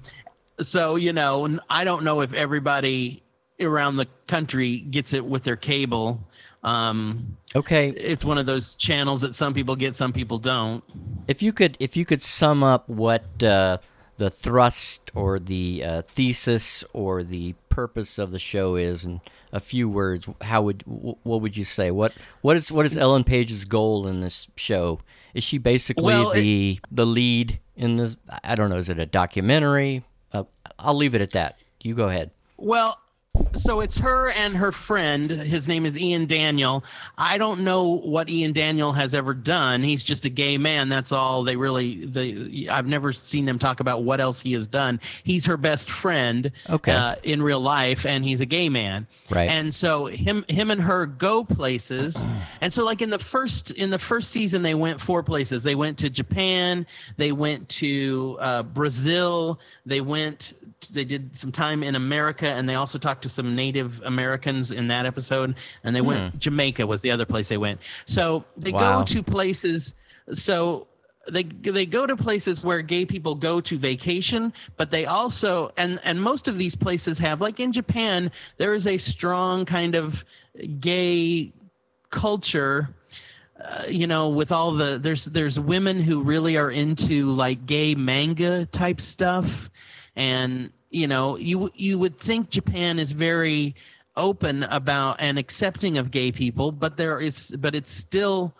so 0.61 0.97
you 0.97 1.12
know, 1.12 1.59
i 1.70 1.85
don't 1.85 2.05
know 2.05 2.20
if 2.20 2.33
everybody 2.33 3.23
around 3.61 3.97
the 3.97 4.07
country 4.27 4.79
gets 4.91 5.12
it 5.12 5.24
with 5.24 5.45
their 5.45 5.57
cable. 5.57 6.20
Um, 6.65 7.37
Okay. 7.55 7.91
it's 7.91 8.24
one 8.24 8.39
of 8.39 8.47
those 8.47 8.74
channels 8.74 9.20
that 9.20 9.35
some 9.35 9.53
people 9.55 9.77
get, 9.77 9.95
some 9.95 10.12
people 10.12 10.39
don't. 10.39 10.83
If 11.29 11.43
you 11.43 11.53
could, 11.53 11.77
if 11.81 11.97
you 11.97 12.05
could 12.05 12.23
sum 12.23 12.62
up 12.65 12.89
what 12.89 13.24
uh, 13.43 13.79
the 14.16 14.31
thrust 14.31 15.11
or 15.15 15.39
the 15.39 15.85
uh, 15.85 16.03
thesis 16.03 16.83
or 16.93 17.23
the 17.23 17.55
purpose 17.69 18.19
of 18.19 18.31
the 18.31 18.39
show 18.39 18.77
is 18.77 19.05
in 19.05 19.20
a 19.53 19.61
few 19.61 19.89
words, 19.89 20.29
how 20.41 20.62
would 20.62 20.83
what 20.87 21.41
would 21.41 21.57
you 21.57 21.65
say? 21.65 21.91
What 21.91 22.12
what 22.41 22.57
is 22.57 22.73
what 22.73 22.87
is 22.87 22.97
Ellen 22.97 23.23
Page's 23.24 23.65
goal 23.65 24.07
in 24.09 24.20
this 24.20 24.49
show? 24.57 25.01
Is 25.35 25.45
she 25.45 25.59
basically 25.59 26.05
Well, 26.05 26.31
it- 26.31 26.41
the 26.41 26.81
the 26.91 27.07
lead 27.07 27.61
in 27.77 27.97
this? 27.97 28.16
I 28.45 28.55
don't 28.55 28.70
know. 28.70 28.77
Is 28.77 28.89
it 28.89 28.99
a 28.99 29.07
documentary? 29.07 30.05
Uh, 30.32 30.44
I'll 30.78 30.94
leave 30.94 31.14
it 31.14 31.20
at 31.20 31.30
that. 31.32 31.59
You 31.80 31.94
go 31.94 32.09
ahead. 32.09 32.30
Well, 32.56 32.98
so 33.56 33.80
it's 33.80 33.98
her 33.98 34.30
and 34.30 34.54
her 34.56 34.72
friend. 34.72 35.30
His 35.30 35.66
name 35.68 35.86
is 35.86 35.98
Ian 35.98 36.26
Daniel. 36.26 36.84
I 37.16 37.38
don't 37.38 37.60
know 37.60 37.88
what 37.88 38.28
Ian 38.28 38.52
Daniel 38.52 38.92
has 38.92 39.14
ever 39.14 39.32
done. 39.32 39.82
He's 39.82 40.04
just 40.04 40.24
a 40.26 40.28
gay 40.28 40.59
man. 40.59 40.88
That's 40.88 41.12
all 41.12 41.44
they 41.44 41.56
really. 41.56 42.04
They, 42.04 42.68
I've 42.68 42.86
never 42.86 43.12
seen 43.12 43.44
them 43.46 43.59
talk 43.59 43.80
about 43.80 44.02
what 44.02 44.20
else 44.20 44.40
he 44.40 44.52
has 44.52 44.68
done. 44.68 45.00
He's 45.24 45.46
her 45.46 45.56
best 45.56 45.90
friend. 45.90 46.52
Okay. 46.68 46.92
Uh, 46.92 47.14
in 47.22 47.42
real 47.42 47.60
life, 47.60 48.04
and 48.04 48.24
he's 48.24 48.40
a 48.40 48.46
gay 48.46 48.68
man. 48.68 49.06
Right. 49.30 49.48
And 49.48 49.74
so 49.74 50.06
him, 50.06 50.44
him 50.48 50.70
and 50.70 50.80
her 50.80 51.06
go 51.06 51.44
places. 51.44 52.26
and 52.60 52.72
so 52.72 52.84
like 52.84 53.00
in 53.00 53.10
the 53.10 53.18
first 53.18 53.70
in 53.70 53.90
the 53.90 53.98
first 53.98 54.30
season, 54.30 54.62
they 54.62 54.74
went 54.74 55.00
four 55.00 55.22
places. 55.22 55.62
They 55.62 55.74
went 55.74 55.98
to 55.98 56.10
Japan. 56.10 56.86
They 57.16 57.32
went 57.32 57.68
to 57.70 58.36
uh, 58.40 58.62
Brazil. 58.62 59.59
They 59.86 60.00
went. 60.00 60.52
They 60.92 61.04
did 61.04 61.36
some 61.36 61.52
time 61.52 61.82
in 61.82 61.94
America, 61.94 62.48
and 62.48 62.68
they 62.68 62.74
also 62.74 62.98
talked 62.98 63.22
to 63.23 63.28
some 63.28 63.55
Native 63.57 64.03
Americans 64.05 64.70
in 64.70 64.89
that 64.89 65.07
episode. 65.07 65.55
And 65.85 65.94
they 65.94 66.01
went 66.03 66.39
Jamaica 66.39 66.86
was 66.86 67.03
the 67.03 67.11
other 67.11 67.27
place 67.27 67.49
they 67.49 67.59
went. 67.59 67.81
So 68.07 68.44
they 68.57 68.73
Wow. 68.73 69.01
go 69.01 69.03
to 69.03 69.23
places. 69.23 69.94
So 70.32 70.89
they 71.28 71.44
they 71.44 71.86
go 71.86 72.07
to 72.07 72.16
places 72.16 72.65
where 72.65 72.82
gay 72.82 73.05
people 73.07 73.35
go 73.35 73.61
to 73.61 73.78
vacation, 73.78 74.53
but 74.77 74.90
they 74.90 75.07
also 75.07 75.73
and 75.77 76.01
and 76.05 76.20
most 76.20 76.49
of 76.49 76.59
these 76.59 76.74
places 76.77 77.19
have 77.19 77.40
like 77.40 77.61
in 77.61 77.73
Japan 77.73 78.31
there 78.59 78.74
is 78.74 78.86
a 78.86 78.99
strong 78.99 79.65
kind 79.65 79.94
of 79.94 80.24
gay 80.81 81.53
culture 82.11 82.94
uh, 83.61 83.85
you 83.89 84.07
know 84.07 84.28
with 84.28 84.53
all 84.53 84.73
the 84.73 84.99
there's 84.99 85.24
there's 85.24 85.59
women 85.59 86.01
who 86.01 86.23
really 86.23 86.57
are 86.57 86.70
into 86.70 87.27
like 87.31 87.66
gay 87.66 87.94
manga 87.94 88.66
type 88.66 89.01
stuff 89.01 89.70
and 90.16 90.70
you 90.93 91.06
know 91.06 91.36
you 91.36 91.70
you 91.74 91.98
would 91.98 92.19
think 92.19 92.51
Japan 92.51 92.98
is 92.98 93.12
very 93.12 93.74
open 94.16 94.62
about 94.64 95.16
and 95.19 95.39
accepting 95.39 95.97
of 95.98 96.10
gay 96.10 96.31
people 96.31 96.70
but 96.70 96.97
there 96.97 97.19
is 97.19 97.51
but 97.59 97.74
it's 97.74 97.90
still 97.90 98.55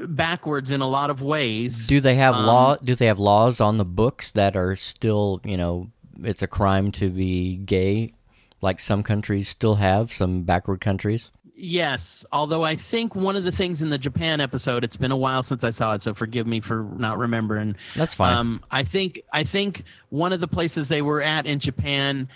backwards 0.00 0.70
in 0.70 0.80
a 0.80 0.86
lot 0.88 1.10
of 1.10 1.22
ways 1.22 1.86
Do 1.86 2.00
they 2.00 2.16
have 2.16 2.34
Um, 2.34 2.46
law? 2.46 2.76
Do 2.76 2.94
they 2.94 3.06
have 3.06 3.18
laws 3.18 3.60
on 3.60 3.76
the 3.76 3.84
books 3.84 4.32
that 4.32 4.56
are 4.56 4.76
still, 4.76 5.40
you 5.44 5.56
know, 5.56 5.90
it's 6.22 6.42
a 6.42 6.46
crime 6.46 6.92
to 6.92 7.08
be 7.08 7.56
gay, 7.56 8.12
like 8.60 8.80
some 8.80 9.02
countries 9.02 9.48
still 9.48 9.76
have, 9.76 10.12
some 10.12 10.42
backward 10.42 10.80
countries? 10.80 11.30
Yes, 11.60 12.24
although 12.30 12.62
I 12.62 12.76
think 12.76 13.16
one 13.16 13.34
of 13.34 13.42
the 13.42 13.50
things 13.50 13.82
in 13.82 13.90
the 13.90 13.98
Japan 13.98 14.40
episode, 14.40 14.84
it's 14.84 14.96
been 14.96 15.10
a 15.10 15.16
while 15.16 15.42
since 15.42 15.64
I 15.64 15.70
saw 15.70 15.94
it, 15.94 16.02
so 16.02 16.14
forgive 16.14 16.46
me 16.46 16.60
for 16.60 16.84
not 16.96 17.18
remembering. 17.18 17.74
That's 17.96 18.14
fine. 18.14 18.32
Um, 18.32 18.64
I 18.70 18.84
think 18.84 19.22
I 19.32 19.42
think 19.42 19.82
one 20.10 20.32
of 20.32 20.38
the 20.40 20.46
places 20.46 20.88
they 20.88 21.02
were 21.02 21.20
at 21.20 21.46
in 21.46 21.58
Japan 21.58 22.28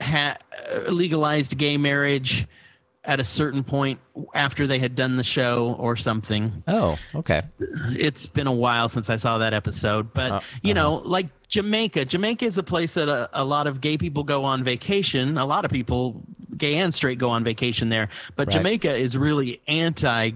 ha- 0.00 0.38
uh, 0.74 0.90
legalized 0.90 1.58
gay 1.58 1.76
marriage 1.76 2.46
at 3.04 3.20
a 3.20 3.24
certain 3.24 3.62
point 3.62 4.00
after 4.34 4.66
they 4.66 4.78
had 4.80 4.96
done 4.96 5.16
the 5.16 5.22
show 5.22 5.76
or 5.78 5.94
something. 5.94 6.64
oh, 6.66 6.96
okay. 7.14 7.42
It's 7.60 8.26
been 8.26 8.48
a 8.48 8.52
while 8.52 8.88
since 8.88 9.10
I 9.10 9.16
saw 9.16 9.38
that 9.38 9.52
episode, 9.54 10.12
but 10.12 10.32
Uh, 10.32 10.40
you 10.62 10.74
know, 10.74 10.94
like 11.04 11.28
Jamaica. 11.48 12.04
Jamaica 12.04 12.44
is 12.44 12.58
a 12.58 12.62
place 12.62 12.94
that 12.94 13.08
a, 13.08 13.28
a 13.32 13.44
lot 13.44 13.66
of 13.66 13.80
gay 13.80 13.96
people 13.96 14.24
go 14.24 14.44
on 14.44 14.64
vacation. 14.64 15.38
A 15.38 15.44
lot 15.46 15.64
of 15.64 15.70
people, 15.70 16.20
gay 16.56 16.76
and 16.76 16.92
straight, 16.92 17.18
go 17.18 17.30
on 17.30 17.44
vacation 17.44 17.88
there. 17.88 18.08
But 18.34 18.48
Right. 18.48 18.56
Jamaica 18.56 18.94
is 18.94 19.16
really 19.16 19.60
anti. 19.68 20.32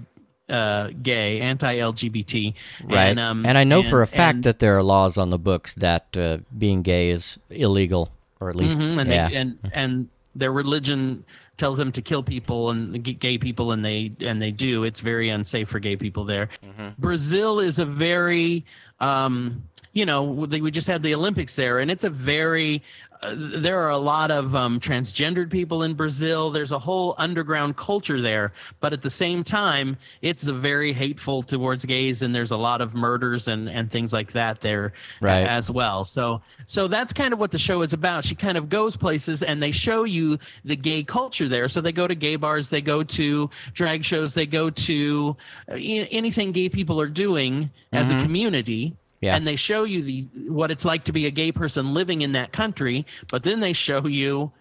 Uh, 0.49 0.89
gay, 1.01 1.39
anti-LGBT, 1.39 2.53
Right. 2.83 3.05
And, 3.05 3.19
um, 3.21 3.45
and 3.45 3.57
I 3.57 3.63
know 3.63 3.83
for 3.83 4.01
a 4.01 4.07
fact 4.07 4.35
and- 4.35 4.43
that 4.43 4.59
there 4.59 4.75
are 4.77 4.83
laws 4.83 5.17
on 5.17 5.29
the 5.29 5.39
books 5.39 5.75
that 5.75 6.17
uh, 6.17 6.39
being 6.57 6.81
gay 6.81 7.09
is 7.09 7.39
illegal, 7.49 8.09
or 8.41 8.49
at 8.49 8.57
least, 8.57 8.77
Mhm, 8.77 8.99
and 8.99 9.09
yeah. 9.09 9.29
they, 9.29 9.35
and 9.35 9.57
and 9.71 10.09
their 10.35 10.51
religion 10.51 11.23
tells 11.55 11.77
them 11.77 11.89
to 11.93 12.01
kill 12.01 12.21
people 12.21 12.69
and 12.71 13.01
gay 13.01 13.37
people 13.37 13.71
and 13.71 13.85
they 13.85 14.11
and 14.19 14.41
they 14.41 14.51
do 14.51 14.83
it's 14.83 14.99
very 14.99 15.29
unsafe 15.29 15.69
for 15.69 15.79
gay 15.79 15.95
people 15.95 16.25
there 16.25 16.49
Mm-hmm. 16.65 16.89
brazil 16.99 17.59
is 17.59 17.79
a 17.79 17.85
very 17.85 18.65
um 18.99 19.61
you 19.93 20.05
know 20.05 20.23
we 20.23 20.71
just 20.71 20.87
had 20.87 21.03
the 21.03 21.13
olympics 21.13 21.55
there 21.55 21.79
and 21.79 21.91
it's 21.91 22.03
a 22.03 22.09
very 22.09 22.81
uh, 23.23 23.35
there 23.37 23.79
are 23.81 23.91
a 23.91 23.97
lot 23.97 24.31
of 24.31 24.55
um, 24.55 24.79
transgendered 24.79 25.51
people 25.51 25.83
in 25.83 25.93
Brazil. 25.93 26.49
There's 26.49 26.71
a 26.71 26.79
whole 26.79 27.13
underground 27.19 27.77
culture 27.77 28.19
there, 28.19 28.51
but 28.79 28.93
at 28.93 29.03
the 29.03 29.11
same 29.11 29.43
time, 29.43 29.97
it's 30.23 30.47
a 30.47 30.53
very 30.53 30.91
hateful 30.91 31.43
towards 31.43 31.85
gays, 31.85 32.23
and 32.23 32.33
there's 32.33 32.49
a 32.49 32.57
lot 32.57 32.81
of 32.81 32.95
murders 32.95 33.47
and, 33.47 33.69
and 33.69 33.91
things 33.91 34.11
like 34.11 34.31
that 34.31 34.61
there 34.61 34.93
Right. 35.21 35.45
as 35.45 35.69
well. 35.69 36.03
So 36.05 36.41
so 36.65 36.87
that's 36.87 37.13
kind 37.13 37.33
of 37.33 37.39
what 37.39 37.51
the 37.51 37.59
show 37.59 37.83
is 37.83 37.93
about. 37.93 38.25
She 38.25 38.33
kind 38.33 38.57
of 38.57 38.69
goes 38.69 38.97
places 38.97 39.43
and 39.43 39.61
they 39.61 39.71
show 39.71 40.03
you 40.03 40.39
the 40.65 40.75
gay 40.75 41.03
culture 41.03 41.47
there. 41.47 41.69
So 41.69 41.81
they 41.81 41.91
go 41.91 42.07
to 42.07 42.15
gay 42.15 42.37
bars, 42.37 42.69
they 42.69 42.81
go 42.81 43.03
to 43.03 43.49
drag 43.73 44.03
shows, 44.03 44.33
they 44.33 44.47
go 44.47 44.71
to 44.71 45.37
uh, 45.69 45.75
anything 45.75 46.53
gay 46.53 46.69
people 46.69 46.99
are 46.99 47.07
doing 47.07 47.69
as 47.93 48.09
a 48.09 48.19
community. 48.19 48.95
Yeah. 49.21 49.35
And 49.35 49.45
they 49.45 49.55
show 49.55 49.83
you 49.83 50.01
the 50.01 50.21
what 50.49 50.71
it's 50.71 50.83
like 50.83 51.05
to 51.05 51.11
be 51.11 51.27
a 51.27 51.31
gay 51.31 51.51
person 51.51 51.93
living 51.93 52.21
in 52.21 52.31
that 52.33 52.51
country, 52.51 53.05
but 53.29 53.43
then 53.43 53.59
they 53.59 53.73
show 53.73 54.07
you 54.07 54.51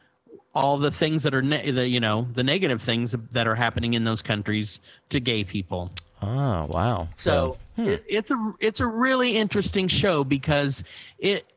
all 0.54 0.78
the 0.78 0.90
things 0.90 1.22
that 1.22 1.34
are 1.34 1.42
ne- 1.42 1.70
the 1.70 1.88
you 1.88 2.00
know 2.00 2.26
the 2.34 2.42
negative 2.42 2.82
things 2.82 3.14
that 3.32 3.46
are 3.46 3.54
happening 3.54 3.94
in 3.94 4.04
those 4.04 4.22
countries 4.22 4.80
to 5.08 5.20
gay 5.20 5.44
people. 5.44 5.90
Oh 6.22 6.66
wow! 6.70 7.08
So, 7.16 7.56
hmm. 7.76 7.88
it, 7.88 8.04
it's 8.06 8.30
a 8.30 8.54
it's 8.60 8.80
a 8.80 8.86
really 8.86 9.36
interesting 9.36 9.88
show 9.88 10.24
because 10.24 10.84
it 11.18 11.49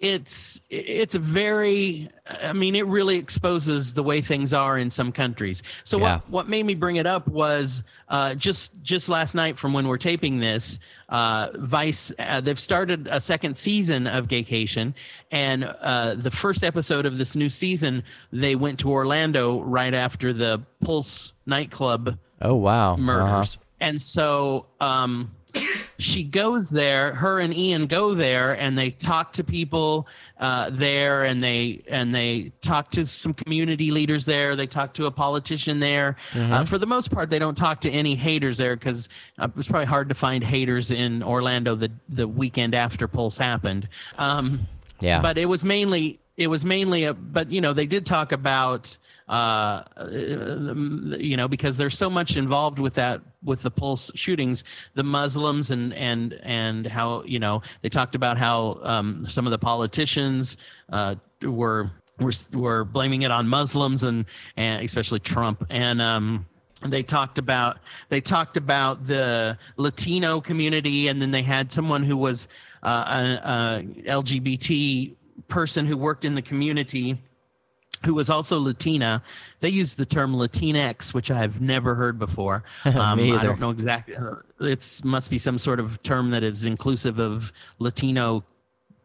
it's 0.00 0.60
it's 0.70 1.16
a 1.16 1.18
very 1.18 2.08
i 2.42 2.52
mean 2.52 2.76
it 2.76 2.86
really 2.86 3.16
exposes 3.16 3.94
the 3.94 4.02
way 4.02 4.20
things 4.20 4.52
are 4.52 4.78
in 4.78 4.88
some 4.90 5.10
countries 5.10 5.62
so 5.82 5.98
Yeah. 5.98 6.16
what 6.18 6.30
what 6.30 6.48
made 6.48 6.64
me 6.66 6.76
bring 6.76 6.96
it 6.96 7.06
up 7.06 7.26
was 7.26 7.82
uh, 8.08 8.34
just 8.34 8.72
just 8.82 9.08
last 9.08 9.34
night 9.34 9.58
from 9.58 9.72
when 9.72 9.88
we're 9.88 9.98
taping 9.98 10.38
this 10.38 10.78
uh, 11.08 11.48
vice 11.56 12.12
uh, 12.20 12.40
they've 12.40 12.60
started 12.60 13.08
a 13.10 13.20
second 13.20 13.56
season 13.56 14.06
of 14.06 14.28
gaycation 14.28 14.94
and 15.32 15.64
uh, 15.64 16.14
the 16.14 16.30
first 16.30 16.62
episode 16.62 17.04
of 17.04 17.18
this 17.18 17.34
new 17.34 17.48
season 17.48 18.04
they 18.32 18.54
went 18.54 18.78
to 18.78 18.90
orlando 18.90 19.60
right 19.62 19.94
after 19.94 20.32
the 20.32 20.62
pulse 20.84 21.32
nightclub 21.46 22.16
oh 22.42 22.54
wow! 22.54 22.94
murders. 22.96 23.56
Uh-huh. 23.56 23.64
And 23.80 24.00
so 24.00 24.66
um, 24.80 25.30
she 25.98 26.22
goes 26.22 26.70
there. 26.70 27.12
Her 27.12 27.40
and 27.40 27.56
Ian 27.56 27.86
go 27.86 28.14
there, 28.14 28.52
and 28.58 28.78
they 28.78 28.90
talk 28.90 29.32
to 29.34 29.44
people 29.44 30.06
uh, 30.38 30.70
there, 30.70 31.24
and 31.24 31.42
they 31.42 31.82
and 31.88 32.14
they 32.14 32.52
talk 32.60 32.90
to 32.92 33.06
some 33.06 33.34
community 33.34 33.90
leaders 33.90 34.24
there. 34.24 34.54
They 34.54 34.66
talk 34.68 34.94
to 34.94 35.06
a 35.06 35.10
politician 35.10 35.80
there. 35.80 36.16
Uh, 36.34 36.64
for 36.64 36.78
the 36.78 36.86
most 36.86 37.10
part, 37.10 37.30
they 37.30 37.38
don't 37.40 37.56
talk 37.56 37.80
to 37.80 37.90
any 37.90 38.14
haters 38.14 38.58
there 38.58 38.76
because 38.76 39.08
uh, 39.40 39.44
it 39.44 39.56
was 39.56 39.66
probably 39.66 39.86
hard 39.86 40.08
to 40.10 40.14
find 40.14 40.44
haters 40.44 40.90
in 40.92 41.22
Orlando 41.22 41.74
the 41.74 41.90
the 42.08 42.28
weekend 42.28 42.74
after 42.74 43.08
Pulse 43.08 43.36
happened. 43.38 43.88
Um, 44.16 44.66
Yeah. 45.00 45.20
but 45.20 45.36
it 45.36 45.46
was 45.46 45.64
mainly 45.64 46.20
it 46.36 46.46
was 46.46 46.64
mainly 46.64 47.04
a 47.04 47.14
but 47.14 47.50
you 47.50 47.60
know 47.60 47.72
they 47.72 47.86
did 47.86 48.06
talk 48.06 48.30
about 48.32 48.96
uh 49.28 49.82
you 50.10 51.36
know 51.36 51.48
because 51.48 51.76
there's 51.76 51.96
so 51.96 52.08
much 52.08 52.36
involved 52.36 52.78
with 52.78 52.94
that 52.94 53.20
with 53.42 53.62
the 53.62 53.70
pulse 53.70 54.10
shootings 54.14 54.64
the 54.94 55.02
muslims 55.02 55.70
and 55.70 55.92
and 55.94 56.32
and 56.42 56.86
how 56.86 57.22
you 57.24 57.38
know 57.38 57.60
they 57.82 57.88
talked 57.88 58.14
about 58.14 58.38
how 58.38 58.78
um 58.82 59.26
some 59.28 59.46
of 59.46 59.50
the 59.50 59.58
politicians 59.58 60.56
uh 60.92 61.14
were 61.42 61.90
were 62.20 62.32
were 62.52 62.84
blaming 62.84 63.22
it 63.22 63.30
on 63.30 63.46
muslims 63.46 64.02
and 64.02 64.24
and 64.56 64.84
especially 64.84 65.20
trump. 65.20 65.64
And 65.70 66.00
um 66.00 66.46
they 66.86 67.02
talked 67.02 67.38
about 67.38 67.78
they 68.08 68.20
talked 68.20 68.56
about 68.56 69.06
the 69.06 69.58
Latino 69.76 70.40
community, 70.40 71.08
and 71.08 71.20
then 71.20 71.30
they 71.32 71.42
had 71.42 71.72
someone 71.72 72.04
who 72.04 72.16
was 72.16 72.46
uh, 72.82 73.80
LGBT 73.80 75.14
person 75.48 75.86
who 75.86 75.96
worked 75.96 76.24
in 76.24 76.34
the 76.34 76.42
community, 76.42 77.18
who 78.04 78.14
was 78.14 78.30
also 78.30 78.58
Latina. 78.58 79.22
They 79.60 79.68
used 79.68 79.96
the 79.96 80.06
term 80.06 80.34
Latinx, 80.34 81.12
which 81.14 81.30
I've 81.30 81.60
never 81.60 81.94
heard 81.94 82.18
before. 82.18 82.64
Um, 82.98 83.20
I 83.20 83.42
don't 83.44 83.60
know 83.60 83.70
exactly. 83.70 84.16
It 84.60 85.00
must 85.04 85.30
be 85.30 85.38
some 85.38 85.56
sort 85.56 85.78
of 85.78 86.02
term 86.02 86.30
that 86.30 86.42
is 86.42 86.64
inclusive 86.64 87.18
of 87.20 87.52
Latino 87.78 88.44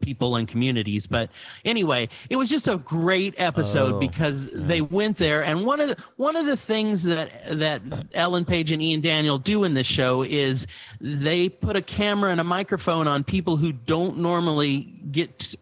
people 0.04 0.36
and 0.36 0.46
communities. 0.46 1.06
But 1.06 1.30
anyway, 1.64 2.08
it 2.28 2.36
was 2.36 2.50
just 2.50 2.68
a 2.68 2.76
great 2.76 3.34
episode 3.38 3.94
Oh, 3.94 3.98
because 4.00 4.48
they 4.52 4.80
went 4.80 5.16
there, 5.16 5.44
and 5.44 5.64
one 5.64 5.80
of 5.80 5.88
the 5.88 5.96
one 6.16 6.36
of 6.36 6.46
the 6.46 6.56
things 6.56 7.02
that 7.04 7.58
that 7.58 7.82
Ellen 8.12 8.44
Page 8.44 8.72
and 8.72 8.82
Ian 8.82 9.00
Daniel 9.00 9.38
do 9.38 9.64
in 9.64 9.74
this 9.74 9.86
show 9.86 10.22
is 10.22 10.66
they 11.00 11.48
put 11.48 11.76
a 11.76 11.82
camera 11.82 12.30
and 12.30 12.40
a 12.40 12.44
microphone 12.44 13.08
on 13.08 13.24
people 13.24 13.56
who 13.56 13.72
don't 13.72 14.18
normally 14.18 14.80
get 15.10 15.54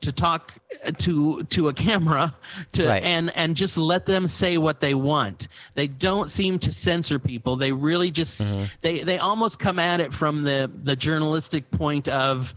to 0.00 0.12
talk 0.12 0.52
to 0.98 1.42
to 1.44 1.68
a 1.68 1.72
camera 1.72 2.34
to 2.72 2.86
Right. 2.86 3.02
and 3.02 3.34
and 3.36 3.56
just 3.56 3.76
let 3.76 4.06
them 4.06 4.28
say 4.28 4.56
what 4.58 4.80
they 4.80 4.94
want 4.94 5.48
they 5.74 5.86
don't 5.88 6.30
seem 6.30 6.58
to 6.60 6.72
censor 6.72 7.18
people 7.18 7.56
they 7.56 7.72
really 7.72 8.10
just 8.10 8.40
Mm-hmm. 8.40 8.64
they 8.80 9.02
they 9.02 9.18
almost 9.18 9.58
come 9.58 9.78
at 9.78 10.00
it 10.00 10.12
from 10.12 10.44
the 10.44 10.70
the 10.84 10.94
journalistic 10.94 11.70
point 11.70 12.08
of 12.08 12.54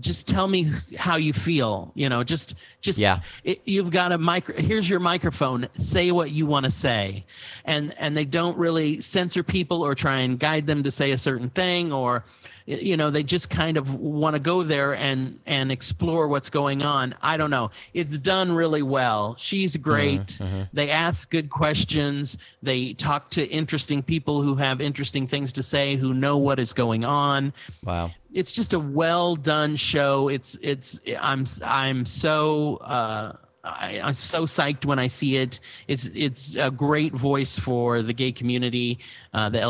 just 0.00 0.26
tell 0.26 0.48
me 0.48 0.70
how 0.96 1.16
you 1.16 1.32
feel 1.34 1.92
you 1.94 2.08
know 2.08 2.24
just 2.24 2.54
just 2.80 2.98
Yeah. 2.98 3.16
it, 3.44 3.60
you've 3.64 3.90
got 3.90 4.12
a 4.12 4.18
micro 4.18 4.56
here's 4.56 4.88
your 4.88 5.00
microphone 5.00 5.68
say 5.74 6.10
what 6.10 6.30
you 6.30 6.46
want 6.46 6.64
to 6.64 6.70
say 6.70 7.24
and 7.64 7.94
and 7.98 8.16
they 8.16 8.24
don't 8.24 8.56
really 8.58 9.00
censor 9.02 9.42
people 9.42 9.82
or 9.82 9.94
try 9.94 10.18
and 10.20 10.38
guide 10.38 10.66
them 10.66 10.82
to 10.84 10.90
say 10.90 11.10
a 11.12 11.18
certain 11.18 11.50
thing 11.50 11.92
or 11.92 12.24
you 12.66 12.96
know 12.96 13.10
they 13.10 13.22
just 13.22 13.50
kind 13.50 13.76
of 13.76 13.94
want 13.94 14.36
to 14.36 14.40
go 14.40 14.62
there 14.62 14.94
and 14.94 15.40
and 15.46 15.72
explore 15.72 16.28
what's 16.28 16.50
going 16.50 16.82
on. 16.82 17.14
I 17.22 17.36
don't 17.36 17.50
know. 17.50 17.70
It's 17.94 18.18
done 18.18 18.52
really 18.52 18.82
well. 18.82 19.36
She's 19.38 19.76
great. 19.76 20.40
They 20.72 20.90
ask 20.90 21.30
good 21.30 21.50
questions. 21.50 22.38
They 22.62 22.94
talk 22.94 23.30
to 23.30 23.44
interesting 23.44 24.02
people 24.02 24.42
who 24.42 24.54
have 24.56 24.80
interesting 24.80 25.26
things 25.26 25.54
to 25.54 25.62
say 25.62 25.96
who 25.96 26.14
know 26.14 26.38
what 26.38 26.58
is 26.58 26.72
going 26.72 27.04
on. 27.04 27.52
Wow. 27.84 28.10
it's 28.32 28.52
just 28.52 28.72
a 28.72 28.78
well 28.78 29.36
done 29.36 29.76
show. 29.76 30.28
It's 30.28 30.56
it's 30.60 31.00
I'm 31.20 31.44
I'm 31.64 32.04
so 32.04 32.76
uh, 32.76 33.36
I, 33.64 34.00
I'm 34.00 34.14
so 34.14 34.44
psyched 34.44 34.84
when 34.84 34.98
I 34.98 35.06
see 35.06 35.36
it. 35.36 35.60
It's 35.86 36.08
it's 36.14 36.56
a 36.56 36.70
great 36.70 37.12
voice 37.12 37.58
for 37.58 38.02
the 38.02 38.12
gay 38.12 38.32
community, 38.32 38.98
uh, 39.32 39.50
the 39.50 39.60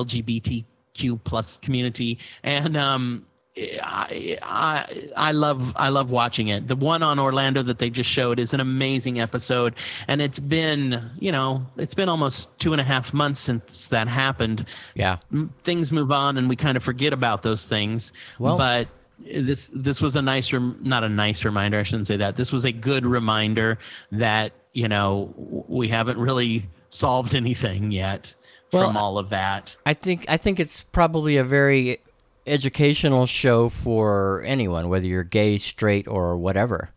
LGBTQ 0.94 1.20
plus 1.24 1.59
community, 1.59 2.19
and 2.43 2.77
um, 2.77 3.27
I, 3.56 4.39
I 4.43 5.02
I 5.16 5.32
love 5.32 5.73
I 5.77 5.89
love 5.90 6.10
watching 6.10 6.48
it. 6.48 6.66
The 6.69 6.77
one 6.77 7.02
on 7.02 7.19
Orlando 7.19 7.62
that 7.62 7.78
they 7.78 7.90
just 7.90 8.09
showed 8.10 8.39
is 8.39 8.55
an 8.55 8.60
amazing 8.60 9.20
episode, 9.20 9.74
and 10.09 10.23
it's 10.23 10.39
been 10.39 11.10
you 11.19 11.32
know 11.32 11.66
it's 11.77 11.94
been 11.94 12.09
almost 12.09 12.59
two 12.59 12.73
and 12.73 12.81
a 12.81 12.85
half 12.85 13.12
months 13.12 13.40
since 13.40 13.89
that 13.89 14.09
happened 14.09 14.66
Yeah. 14.94 15.19
things 15.64 15.93
move 15.93 16.12
on 16.12 16.39
and 16.39 16.48
we 16.48 16.56
kind 16.56 16.77
of 16.77 16.82
forget 16.85 17.12
about 17.12 17.43
those 17.43 17.66
things. 17.66 18.12
Well- 18.39 18.59
but 18.59 18.89
this 19.24 19.69
this 19.69 20.01
was 20.02 20.16
a 20.16 20.23
nice 20.23 20.52
rem- 20.52 20.78
not 20.82 21.05
a 21.05 21.09
nice 21.09 21.44
reminder. 21.44 21.78
I 21.78 21.85
shouldn't 21.85 22.09
say 22.09 22.16
that. 22.16 22.35
This 22.36 22.51
was 22.51 22.64
a 22.64 22.73
good 22.73 23.06
reminder 23.06 23.78
that 24.12 24.52
you 24.73 24.89
know 24.89 25.32
we 25.69 25.86
haven't 25.89 26.19
really 26.19 26.69
solved 26.89 27.35
anything 27.36 27.93
yet 27.93 28.35
Well, 28.72 28.86
from 28.86 28.96
all 28.96 29.18
of 29.18 29.30
that. 29.30 29.76
I 29.86 29.94
think 29.94 30.26
I 30.28 30.36
think 30.36 30.58
it's 30.60 30.82
probably 30.82 31.36
a 31.36 31.44
very 31.44 31.98
educational 32.46 33.26
show 33.26 33.68
for 33.68 34.42
anyone, 34.46 34.88
whether 34.88 35.06
you're 35.06 35.24
gay, 35.24 35.58
straight, 35.58 36.08
or 36.08 36.36
whatever. 36.36 36.90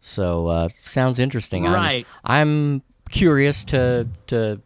So 0.00 0.46
uh, 0.48 0.68
sounds 0.82 1.18
interesting. 1.18 1.66
I'm- 1.66 1.74
Right. 1.74 2.06
I'm, 2.24 2.82
curious 3.10 3.64
to 3.64 4.06
to 4.28 4.60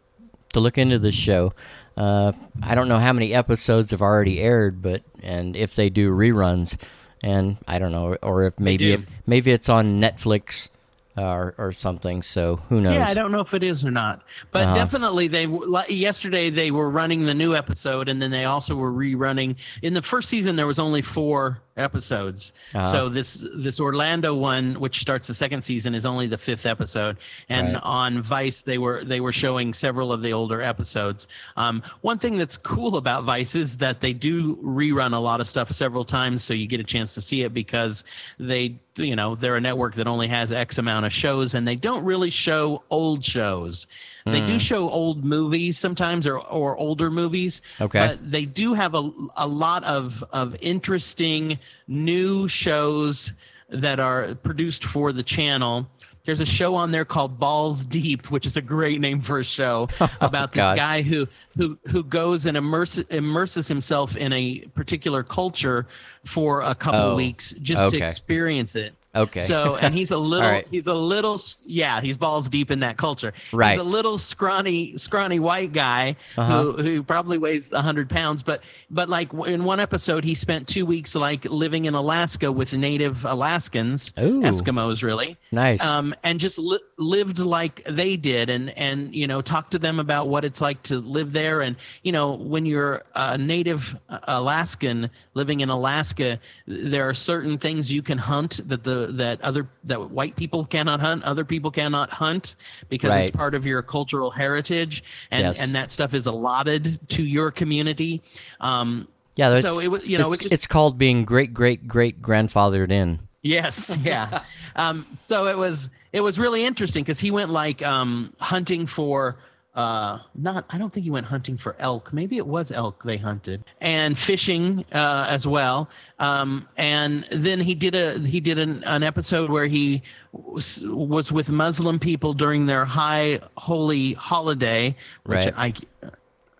to 0.53 0.59
look 0.59 0.77
into 0.77 0.99
this 0.99 1.15
show. 1.15 1.51
Uh, 1.97 2.31
I 2.61 2.75
don't 2.75 2.87
know 2.87 2.99
how 2.99 3.11
many 3.11 3.33
episodes 3.33 3.89
have 3.91 4.03
already 4.03 4.39
aired, 4.39 4.81
but 4.83 5.01
and 5.23 5.55
if 5.55 5.75
they 5.75 5.89
do 5.89 6.11
reruns, 6.11 6.77
and 7.23 7.57
I 7.67 7.79
don't 7.79 7.91
know, 7.91 8.15
or 8.21 8.45
if 8.45 8.59
maybe 8.59 8.91
it, 8.93 8.99
maybe 9.25 9.49
it's 9.51 9.67
on 9.67 9.99
Netflix 9.99 10.69
or 11.17 11.55
or 11.57 11.71
something. 11.71 12.21
So 12.23 12.57
who 12.69 12.81
knows? 12.81 12.93
Yeah, 12.95 13.07
I 13.07 13.13
don't 13.13 13.31
know 13.31 13.39
if 13.41 13.53
it 13.53 13.63
is 13.63 13.85
or 13.85 13.91
not, 13.91 14.21
but 14.51 14.63
Uh-huh. 14.65 14.73
definitely 14.75 15.27
they 15.27 15.47
yesterday 15.89 16.49
they 16.49 16.71
were 16.71 16.89
running 16.89 17.25
the 17.25 17.33
new 17.33 17.55
episode, 17.55 18.09
and 18.09 18.21
then 18.21 18.31
they 18.31 18.45
also 18.45 18.75
were 18.75 18.91
rerunning. 18.91 19.55
In 19.81 19.93
the 19.93 20.01
first 20.01 20.29
season, 20.29 20.55
there 20.55 20.67
was 20.67 20.79
only 20.79 21.01
four 21.01 21.61
episodes, 21.77 22.53
Uh-huh. 22.73 22.89
so 22.89 23.09
this 23.09 23.45
this 23.55 23.79
Orlando 23.79 24.33
one, 24.33 24.79
which 24.79 24.99
starts 24.99 25.27
the 25.27 25.33
second 25.33 25.61
season, 25.61 25.93
is 25.93 26.05
only 26.05 26.27
the 26.27 26.37
fifth 26.37 26.65
episode. 26.65 27.17
And 27.49 27.73
Right. 27.73 27.83
on 27.83 28.21
Vice, 28.21 28.61
they 28.61 28.77
were 28.77 29.03
they 29.03 29.19
were 29.19 29.31
showing 29.33 29.73
several 29.73 30.11
of 30.13 30.21
the 30.21 30.33
older 30.33 30.61
episodes. 30.61 31.27
Um, 31.57 31.83
one 32.01 32.17
thing 32.19 32.37
that's 32.37 32.57
cool 32.57 32.97
about 32.97 33.23
Vice 33.25 33.55
is 33.55 33.77
that 33.77 33.99
they 33.99 34.13
do 34.13 34.55
rerun 34.57 35.13
a 35.13 35.19
lot 35.19 35.41
of 35.41 35.47
stuff 35.47 35.69
several 35.71 36.05
times, 36.05 36.43
so 36.43 36.53
you 36.53 36.67
get 36.67 36.79
a 36.79 36.83
chance 36.85 37.13
to 37.15 37.21
see 37.21 37.41
it 37.43 37.53
because 37.53 38.03
they 38.39 38.79
you 38.97 39.15
know 39.15 39.35
they're 39.35 39.55
a 39.55 39.61
network 39.61 39.95
that 39.95 40.07
only 40.07 40.27
has 40.27 40.51
X 40.51 40.77
amount 40.77 41.05
of 41.05 41.13
shows, 41.13 41.53
and 41.53 41.67
they 41.67 41.75
don't 41.75 42.03
really 42.05 42.29
show 42.29 42.83
old 42.89 43.23
shows. 43.23 43.87
They 44.25 44.41
Hmm. 44.41 44.47
do 44.47 44.59
show 44.59 44.89
old 44.89 45.23
movies 45.23 45.77
sometimes, 45.77 46.27
or 46.27 46.39
or 46.39 46.77
older 46.77 47.09
movies. 47.11 47.61
Okay. 47.79 47.99
But 47.99 48.31
they 48.31 48.45
do 48.45 48.73
have 48.73 48.95
a 48.95 49.11
a 49.35 49.47
lot 49.47 49.83
of 49.83 50.23
of 50.31 50.55
interesting 50.61 51.59
new 51.87 52.47
shows 52.47 53.31
that 53.69 53.99
are 53.99 54.35
produced 54.35 54.85
for 54.85 55.11
the 55.11 55.23
channel. 55.23 55.87
There's 56.25 56.39
a 56.39 56.45
show 56.45 56.75
on 56.75 56.91
there 56.91 57.05
called 57.05 57.39
Balls 57.39 57.85
Deep, 57.85 58.31
which 58.31 58.45
is 58.45 58.57
a 58.57 58.61
great 58.61 58.99
name 58.99 59.21
for 59.21 59.39
a 59.39 59.43
show 59.43 59.87
oh, 60.01 60.09
about 60.21 60.51
this 60.53 60.63
Oh, 60.63 60.69
God. 60.69 60.75
guy 60.75 61.01
who 61.03 61.27
who 61.55 61.77
who 61.91 62.03
goes 62.03 62.45
and 62.45 62.57
immerse, 62.57 62.97
immerses 62.97 63.67
himself 63.67 64.15
in 64.17 64.33
a 64.33 64.59
particular 64.73 65.23
culture 65.23 65.87
for 66.25 66.61
a 66.61 66.73
couple 66.75 67.01
Oh, 67.01 67.15
weeks 67.15 67.53
just 67.61 67.93
to 67.93 68.03
experience 68.03 68.75
it. 68.75 68.93
Okay. 69.15 69.39
So, 69.41 69.75
and 69.77 69.93
he's 69.93 70.11
a 70.11 70.17
little, 70.33 70.49
right. 70.49 70.67
he's 70.69 70.87
a 70.87 70.93
little, 70.93 71.39
yeah, 71.65 72.01
he's 72.01 72.17
balls 72.17 72.49
deep 72.49 72.71
in 72.71 72.81
that 72.81 72.97
culture. 72.97 73.33
Right. 73.53 73.71
He's 73.71 73.79
a 73.79 73.83
little 73.83 74.17
scrawny, 74.17 74.97
scrawny 74.97 75.39
white 75.39 75.71
guy 75.73 76.15
Uh-huh. 76.37 76.63
who, 76.63 76.71
who 76.83 77.03
probably 77.03 77.37
weighs 77.37 77.71
hundred 77.71 78.09
pounds, 78.09 78.43
but, 78.43 78.61
but 78.89 79.09
like 79.09 79.31
in 79.33 79.63
one 79.63 79.79
episode, 79.79 80.23
he 80.23 80.35
spent 80.35 80.67
two 80.67 80.85
weeks 80.85 81.15
like 81.15 81.45
living 81.45 81.85
in 81.85 81.93
Alaska 81.93 82.51
with 82.51 82.73
native 82.73 83.23
Alaskans, 83.25 84.13
Ooh. 84.19 84.41
Eskimos, 84.41 85.03
really. 85.03 85.37
Nice. 85.51 85.83
Um, 85.83 86.13
and 86.23 86.39
just 86.39 86.57
li- 86.59 86.79
lived 86.97 87.39
like 87.39 87.83
they 87.89 88.17
did, 88.17 88.49
and 88.49 88.69
and 88.77 89.13
you 89.15 89.27
know 89.27 89.41
talked 89.41 89.71
to 89.71 89.79
them 89.79 89.99
about 89.99 90.27
what 90.27 90.43
it's 90.45 90.61
like 90.61 90.81
to 90.83 90.97
live 90.99 91.31
there, 91.31 91.61
and 91.61 91.75
you 92.03 92.11
know 92.11 92.33
when 92.33 92.65
you're 92.65 93.03
a 93.15 93.37
native 93.37 93.95
Alaskan 94.09 95.09
living 95.33 95.59
in 95.61 95.69
Alaska, 95.69 96.39
there 96.67 97.07
are 97.07 97.13
certain 97.13 97.57
things 97.57 97.91
you 97.91 98.01
can 98.01 98.17
hunt 98.17 98.59
that 98.67 98.83
the 98.83 99.04
that 99.11 99.41
other 99.41 99.67
that 99.85 100.09
white 100.11 100.35
people 100.35 100.65
cannot 100.65 100.99
hunt, 100.99 101.23
other 101.23 101.45
people 101.45 101.71
cannot 101.71 102.09
hunt 102.09 102.55
because 102.89 103.09
Right. 103.09 103.21
it's 103.27 103.31
part 103.35 103.55
of 103.55 103.65
your 103.65 103.81
cultural 103.81 104.29
heritage, 104.31 105.03
and 105.31 105.41
Yes. 105.43 105.59
and 105.59 105.73
that 105.75 105.91
stuff 105.91 106.13
is 106.13 106.25
allotted 106.25 106.99
to 107.09 107.23
your 107.23 107.51
community. 107.51 108.21
Um, 108.61 109.07
yeah. 109.35 109.59
So 109.59 109.79
it 109.79 109.87
was- 109.89 110.05
you 110.05 110.17
know, 110.17 110.31
it's, 110.31 110.41
it 110.41 110.43
just- 110.43 110.53
it's 110.53 110.67
called 110.67 110.97
being 110.97 111.25
great 111.25 111.53
great 111.53 111.87
great 111.87 112.21
grandfathered 112.21 112.91
in. 112.91 113.19
Yes, 113.41 113.97
yeah. 114.03 114.41
um, 114.75 115.05
so 115.13 115.47
it 115.47 115.57
was 115.57 115.89
it 116.13 116.21
was 116.21 116.39
really 116.39 116.65
interesting 116.65 117.03
because 117.03 117.19
he 117.19 117.31
went 117.31 117.51
like 117.51 117.81
um, 117.81 118.33
hunting 118.39 118.87
for 118.87 119.37
uh, 119.75 120.19
not 120.33 120.65
I 120.69 120.77
don't 120.77 120.91
think 120.91 121.03
he 121.03 121.09
went 121.09 121.25
hunting 121.25 121.57
for 121.57 121.75
elk. 121.79 122.13
Maybe 122.13 122.37
it 122.37 122.47
was 122.47 122.71
elk 122.71 123.03
they 123.03 123.17
hunted 123.17 123.63
and 123.81 124.17
fishing 124.17 124.85
uh, 124.93 125.27
as 125.29 125.45
well. 125.45 125.89
Um, 126.17 126.67
and 126.77 127.25
then 127.29 127.59
he 127.59 127.75
did 127.75 127.93
a 127.93 128.17
he 128.19 128.39
did 128.39 128.57
an, 128.57 128.83
an 128.85 129.03
episode 129.03 129.49
where 129.49 129.67
he 129.67 130.01
was, 130.31 130.79
was 130.85 131.31
with 131.31 131.49
Muslim 131.49 131.99
people 131.99 132.33
during 132.33 132.65
their 132.65 132.85
high 132.85 133.41
holy 133.57 134.13
holiday, 134.13 134.95
which 135.25 135.45
Right. 135.45 135.53
I 135.57 135.73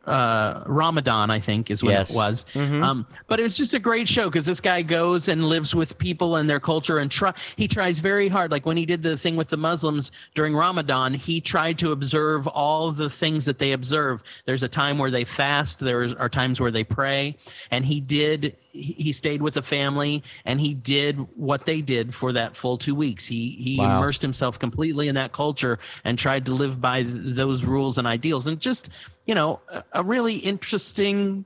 uh, 0.07 0.64
Ramadan, 0.65 1.30
I 1.30 1.40
think, 1.40 1.72
is 1.72 1.84
what 1.84 1.91
Yes. 1.91 2.11
it 2.11 2.15
was. 2.15 2.45
Mhm. 2.53 2.84
Um, 2.84 3.07
but 3.27 3.40
it 3.40 3.44
was 3.44 3.57
just 3.57 3.73
a 3.73 3.80
great 3.80 4.07
show 4.07 4.26
because 4.26 4.45
this 4.45 4.61
guy 4.61 4.82
goes 4.82 5.27
and 5.30 5.45
lives 5.48 5.73
with 5.73 5.98
people 5.98 6.36
and 6.36 6.49
their 6.49 6.60
culture, 6.60 6.99
and 6.99 7.10
try 7.10 7.34
he 7.56 7.68
tries 7.68 7.99
very 7.99 8.27
hard. 8.27 8.52
Like 8.52 8.65
when 8.65 8.77
he 8.77 8.86
did 8.86 9.02
the 9.02 9.18
thing 9.18 9.36
with 9.36 9.48
the 9.49 9.57
Muslims 9.57 10.11
during 10.34 10.56
Ramadan, 10.56 11.14
he 11.14 11.41
tried 11.41 11.77
to 11.80 11.91
observe 11.91 12.48
all 12.48 12.91
the 12.91 13.10
things 13.10 13.45
that 13.45 13.60
they 13.60 13.72
observe. 13.72 14.22
There's 14.45 14.64
a 14.64 14.68
time 14.69 14.98
where 14.98 15.11
they 15.11 15.23
fast. 15.26 15.80
There 15.80 16.07
are 16.19 16.30
times 16.30 16.60
where 16.60 16.72
they 16.72 16.84
pray, 16.84 17.38
and 17.72 17.86
he 17.86 17.99
did. 17.99 18.57
He 18.76 19.12
stayed 19.14 19.42
with 19.42 19.54
the 19.54 19.62
family 19.62 20.22
and 20.44 20.60
he 20.60 20.74
did 20.74 21.18
what 21.38 21.66
they 21.66 21.82
did 21.82 22.14
for 22.14 22.34
that 22.34 22.56
full 22.58 22.78
two 22.78 22.94
weeks. 22.96 23.26
He 23.26 23.50
he 23.60 23.78
Wow. 23.80 23.98
immersed 23.98 24.22
himself 24.22 24.60
completely 24.60 25.08
in 25.08 25.16
that 25.16 25.32
culture 25.32 25.80
and 26.04 26.18
tried 26.20 26.46
to 26.48 26.54
live 26.54 26.82
by 26.82 27.04
th- 27.04 27.16
those 27.16 27.64
rules 27.64 27.98
and 27.98 28.06
ideals. 28.08 28.48
And 28.48 28.60
just 28.60 28.90
you 29.26 29.34
know, 29.36 29.60
a, 29.70 29.84
a 29.94 30.04
really 30.04 30.36
interesting 30.36 31.46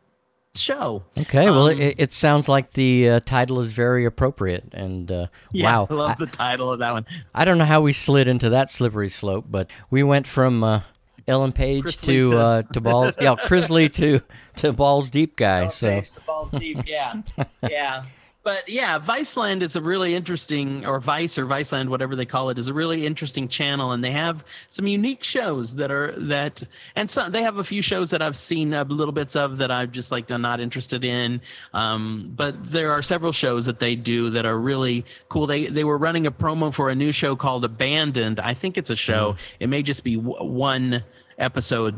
show. 0.56 1.04
Okay. 1.18 1.46
well, 1.46 1.68
Um, 1.68 1.80
it, 1.80 1.96
it 2.00 2.12
sounds 2.12 2.50
like 2.50 2.72
the 2.72 3.10
uh, 3.10 3.20
title 3.22 3.60
is 3.60 3.72
very 3.72 4.06
appropriate. 4.06 4.66
And 4.74 5.12
uh, 5.12 5.28
Yeah, 5.54 5.66
wow, 5.78 5.88
I 5.90 5.94
love 5.94 6.12
I, 6.12 6.16
the 6.16 6.26
title 6.26 6.72
of 6.72 6.80
that 6.80 6.92
one. 6.92 7.06
I 7.34 7.46
don't 7.46 7.58
know 7.58 7.66
how 7.66 7.82
we 7.82 7.94
slid 7.94 8.28
into 8.28 8.50
that 8.50 8.70
slippery 8.72 9.10
slope, 9.10 9.46
but 9.50 9.70
we 9.90 10.04
went 10.04 10.28
from 10.28 10.64
uh, 10.64 10.82
Ellen 11.30 11.52
Page 11.52 11.86
Chrisley 11.86 12.30
to 12.30 12.38
uh, 12.38 12.62
to 12.64 12.82
balls. 12.82 13.14
yeah, 13.22 13.36
Chrisley 13.36 13.92
to 13.94 14.22
to 14.58 14.74
balls 14.74 15.10
deep 15.10 15.36
guy. 15.36 15.66
Oh, 15.66 15.70
so 15.70 15.90
thanks 15.90 16.12
to 16.12 16.22
balls 16.22 16.52
deep. 16.52 16.80
Yeah, 16.86 17.22
yeah. 17.70 18.04
But 18.42 18.70
yeah, 18.70 19.00
Viceland 19.00 19.62
is 19.62 19.76
a 19.76 19.82
really 19.82 20.16
interesting, 20.16 20.86
or 20.86 21.02
Vice 21.02 21.38
or 21.38 21.46
Viceland, 21.46 21.90
whatever 21.90 22.16
they 22.16 22.26
call 22.26 22.50
it, 22.50 22.58
is 22.58 22.68
a 22.68 22.74
really 22.74 23.06
interesting 23.06 23.50
channel, 23.50 23.92
and 23.92 24.02
they 24.02 24.12
have 24.12 24.46
some 24.70 24.88
unique 24.88 25.26
shows 25.26 25.76
that 25.76 25.92
are 25.92 26.14
that, 26.18 26.64
and 26.96 27.10
some 27.10 27.34
they 27.34 27.44
have 27.44 27.58
a 27.58 27.64
few 27.66 27.82
shows 27.82 28.12
that 28.12 28.22
I've 28.22 28.38
seen 28.38 28.74
uh, 28.74 28.86
little 28.86 29.12
bits 29.12 29.36
of 29.36 29.58
that 29.58 29.72
I'm 29.72 29.92
just 29.92 30.10
like 30.10 30.32
I'm 30.32 30.42
not 30.42 30.62
interested 30.62 31.04
in. 31.04 31.42
Um, 31.74 32.32
but 32.34 32.72
there 32.72 32.92
are 32.92 33.02
several 33.02 33.34
shows 33.34 33.66
that 33.66 33.80
they 33.80 33.96
do 33.96 34.30
that 34.30 34.46
are 34.46 34.58
really 34.58 35.06
cool. 35.28 35.46
They 35.46 35.68
they 35.68 35.84
were 35.84 35.98
running 35.98 36.26
a 36.26 36.32
promo 36.32 36.74
for 36.74 36.90
a 36.90 36.96
new 36.96 37.12
show 37.12 37.36
called 37.36 37.66
Abandoned. 37.66 38.40
I 38.40 38.54
think 38.54 38.78
it's 38.78 38.90
a 38.90 38.96
show. 38.96 39.36
It 39.60 39.68
may 39.68 39.84
just 39.84 40.04
be 40.06 40.16
w- 40.16 40.44
one 40.44 41.04
episode 41.40 41.98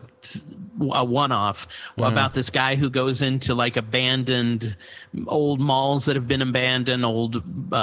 a 0.93 1.03
one-off 1.05 1.68
about 1.97 2.34
this 2.34 2.49
guy 2.49 2.76
who 2.76 2.89
goes 2.89 3.22
into 3.22 3.53
like 3.53 3.77
abandoned 3.77 4.76
old 5.27 5.59
malls 5.59 6.05
that 6.05 6.15
have 6.15 6.27
been 6.27 6.41
abandoned 6.41 7.03
old 7.05 7.43
uh, 7.72 7.76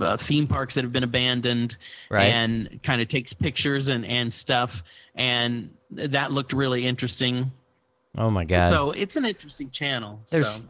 uh, 0.00 0.16
theme 0.16 0.46
parks 0.46 0.74
that 0.74 0.84
have 0.84 0.92
been 0.92 1.02
abandoned 1.04 1.76
Right. 2.08 2.26
and 2.26 2.80
kind 2.82 3.02
of 3.02 3.08
takes 3.08 3.32
pictures 3.32 3.88
and 3.88 4.06
and 4.06 4.32
stuff 4.32 4.82
and 5.14 5.70
that 5.90 6.32
looked 6.32 6.52
really 6.52 6.86
interesting 6.86 7.50
oh 8.16 8.30
my 8.30 8.44
god, 8.44 8.68
so 8.68 8.92
it's 8.92 9.16
an 9.16 9.24
interesting 9.24 9.68
channel 9.70 10.20
there's 10.30 10.48
so. 10.62 10.64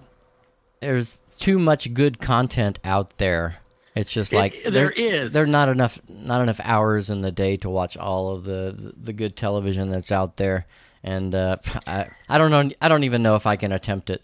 there's 0.81 1.23
too 1.39 1.59
much 1.59 1.93
good 1.95 2.19
content 2.19 2.79
out 2.85 3.17
there. 3.19 3.57
It's 3.97 4.13
just 4.13 4.33
like 4.33 4.55
It- 4.67 4.73
there's- 4.73 4.93
is. 4.97 5.33
There's 5.33 5.49
not 5.49 5.69
enough 5.69 6.01
not 6.09 6.41
enough 6.41 6.61
hours 6.63 7.11
in 7.11 7.21
the 7.23 7.33
day 7.33 7.57
to 7.59 7.71
watch 7.71 7.97
all 7.97 8.31
of 8.31 8.45
the 8.45 8.93
the, 8.97 9.13
good 9.13 9.37
television 9.37 9.91
that's 9.91 10.13
out 10.13 10.37
there, 10.37 10.65
and 11.03 11.35
uh, 11.35 11.57
I 11.87 12.09
I 12.29 12.39
don't 12.39 12.51
know 12.51 12.71
I 12.81 12.89
don't 12.89 13.05
even 13.05 13.23
know 13.23 13.35
if 13.37 13.47
I 13.47 13.57
can 13.57 13.73
attempt 13.73 14.11
it, 14.11 14.23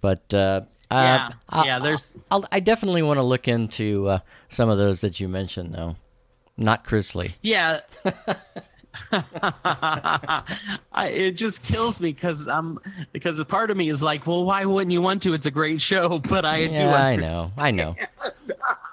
but 0.00 0.34
uh, 0.34 0.62
yeah 0.90 1.30
I- 1.48 1.64
yeah 1.66 1.78
there's 1.78 2.16
I'll, 2.30 2.44
I 2.50 2.60
definitely 2.60 3.02
want 3.02 3.18
to 3.18 3.22
look 3.22 3.46
into 3.46 4.08
uh, 4.08 4.18
some 4.48 4.68
of 4.68 4.78
those 4.78 5.00
that 5.02 5.20
you 5.20 5.28
mentioned, 5.28 5.74
though. 5.74 5.96
Not 6.56 6.84
Chrisley. 6.84 7.34
Yeah. 7.42 7.80
I, 9.12 10.44
it 11.12 11.32
just 11.32 11.62
kills 11.62 12.00
me 12.00 12.12
because 12.12 12.46
I'm 12.46 12.78
because 13.12 13.38
a 13.38 13.44
part 13.44 13.70
of 13.70 13.76
me 13.76 13.88
is 13.88 14.02
like, 14.02 14.26
well, 14.26 14.44
why 14.44 14.64
wouldn't 14.64 14.92
you 14.92 15.02
want 15.02 15.22
to? 15.22 15.32
It's 15.32 15.46
a 15.46 15.50
great 15.50 15.80
show, 15.80 16.18
but 16.20 16.44
I 16.44 16.66
do. 16.66 16.72
Yeah, 16.74 16.94
I 16.94 17.16
know. 17.16 17.50
I 17.58 17.70
know. 17.70 17.96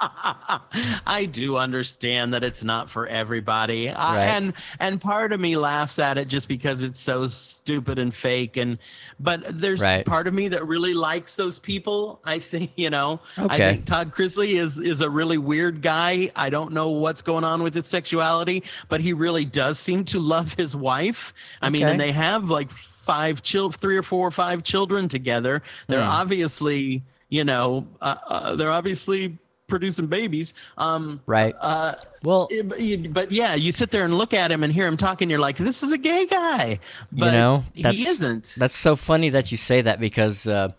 I 1.05 1.25
do 1.31 1.57
understand 1.57 2.33
that 2.33 2.43
it's 2.43 2.63
not 2.63 2.89
for 2.89 3.07
everybody, 3.07 3.89
I, 3.89 4.15
Right. 4.15 4.25
and 4.35 4.53
and 4.79 4.99
part 5.01 5.31
of 5.33 5.39
me 5.39 5.55
laughs 5.57 5.99
at 5.99 6.17
it 6.17 6.27
just 6.27 6.47
because 6.47 6.81
it's 6.81 6.99
so 6.99 7.27
stupid 7.27 7.99
and 7.99 8.13
fake. 8.13 8.57
And 8.57 8.77
but 9.19 9.61
there's 9.61 9.79
Right. 9.81 10.05
part 10.05 10.27
of 10.27 10.33
me 10.33 10.47
that 10.49 10.67
really 10.67 10.93
likes 10.93 11.35
those 11.35 11.59
people. 11.59 12.19
I 12.25 12.39
think 12.39 12.71
you 12.75 12.89
know. 12.89 13.19
Okay. 13.37 13.53
I 13.53 13.57
think 13.57 13.85
Todd 13.85 14.11
Chrisley 14.11 14.55
is 14.55 14.77
is 14.79 15.01
a 15.01 15.09
really 15.09 15.37
weird 15.37 15.81
guy. 15.81 16.31
I 16.35 16.49
don't 16.49 16.71
know 16.73 16.89
what's 16.89 17.21
going 17.21 17.43
on 17.43 17.61
with 17.63 17.73
his 17.73 17.85
sexuality, 17.85 18.63
but 18.89 19.01
he 19.01 19.13
really 19.13 19.45
does 19.45 19.79
seem 19.79 20.03
to 20.05 20.19
love 20.19 20.53
his 20.53 20.75
wife. 20.75 21.33
I 21.61 21.69
mean, 21.69 21.87
and 21.87 21.99
they 21.99 22.11
have 22.11 22.49
like 22.49 22.71
five 22.71 23.41
chil, 23.41 23.71
three 23.71 23.97
or 23.97 24.03
four 24.03 24.27
or 24.27 24.31
five 24.31 24.63
children 24.63 25.07
together. 25.07 25.61
They're 25.87 26.01
Hmm. 26.01 26.09
obviously, 26.09 27.03
you 27.29 27.43
know, 27.43 27.87
uh, 28.01 28.15
uh, 28.27 28.55
they're 28.55 28.71
obviously 28.71 29.37
producing 29.71 30.05
babies. 30.05 30.53
Um, 30.77 31.19
Right. 31.25 31.55
uh, 31.59 31.95
Well, 32.23 32.47
eh, 32.51 32.61
but, 33.09 33.31
yeah, 33.31 33.55
you 33.55 33.71
sit 33.71 33.89
there 33.89 34.05
and 34.05 34.15
look 34.15 34.35
at 34.35 34.51
him 34.51 34.63
and 34.63 34.71
hear 34.71 34.85
him 34.85 34.97
talking. 34.97 35.29
You're 35.31 35.39
like, 35.39 35.57
this 35.57 35.81
is 35.81 35.91
a 35.91 35.97
gay 35.97 36.27
guy, 36.27 36.79
but 37.11 37.25
you 37.25 37.31
know, 37.31 37.63
he 37.73 37.81
that's, 37.81 38.07
isn't. 38.07 38.55
That's 38.59 38.75
so 38.75 38.95
funny 38.95 39.29
that 39.29 39.51
you 39.51 39.57
say 39.57 39.81
that 39.81 39.99
because 39.99 40.45
uh, 40.45 40.73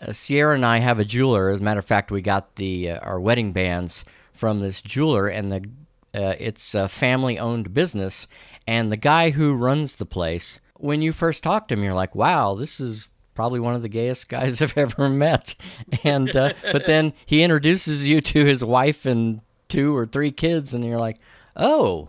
uh, 0.00 0.12
Sierra 0.12 0.54
and 0.54 0.64
I 0.64 0.78
have 0.78 1.00
a 1.00 1.04
jeweler. 1.04 1.50
As 1.50 1.60
a 1.60 1.64
matter 1.64 1.80
of 1.80 1.86
fact, 1.86 2.12
we 2.12 2.22
got 2.22 2.54
the 2.56 2.92
uh, 2.92 3.00
our 3.00 3.18
wedding 3.18 3.52
bands 3.52 4.04
from 4.32 4.60
this 4.60 4.80
jeweler, 4.82 5.26
and 5.26 5.50
the 5.50 5.64
uh, 6.14 6.34
it's 6.38 6.74
a 6.74 6.88
family-owned 6.88 7.74
business. 7.74 8.28
And 8.68 8.92
the 8.92 8.96
guy 8.96 9.30
who 9.30 9.54
runs 9.54 9.96
the 9.96 10.06
place, 10.06 10.60
when 10.74 11.02
you 11.02 11.12
first 11.12 11.42
talk 11.42 11.68
to 11.68 11.74
him, 11.74 11.82
you're 11.82 11.94
like, 11.94 12.14
"Wow, 12.14 12.54
this 12.54 12.78
is." 12.80 13.08
Probably 13.36 13.60
one 13.60 13.74
of 13.74 13.82
the 13.82 13.88
gayest 13.88 14.28
guys 14.28 14.60
I've 14.62 14.76
ever 14.76 15.08
met, 15.08 15.54
and 16.02 16.34
uh, 16.34 16.54
but 16.72 16.86
then 16.86 17.12
he 17.24 17.42
introduces 17.44 18.08
you 18.08 18.20
to 18.22 18.44
his 18.44 18.64
wife 18.64 19.06
and 19.06 19.42
two 19.68 19.96
or 19.96 20.06
three 20.06 20.32
kids, 20.32 20.74
and 20.74 20.84
you're 20.84 20.98
like, 20.98 21.18
"Oh, 21.54 22.08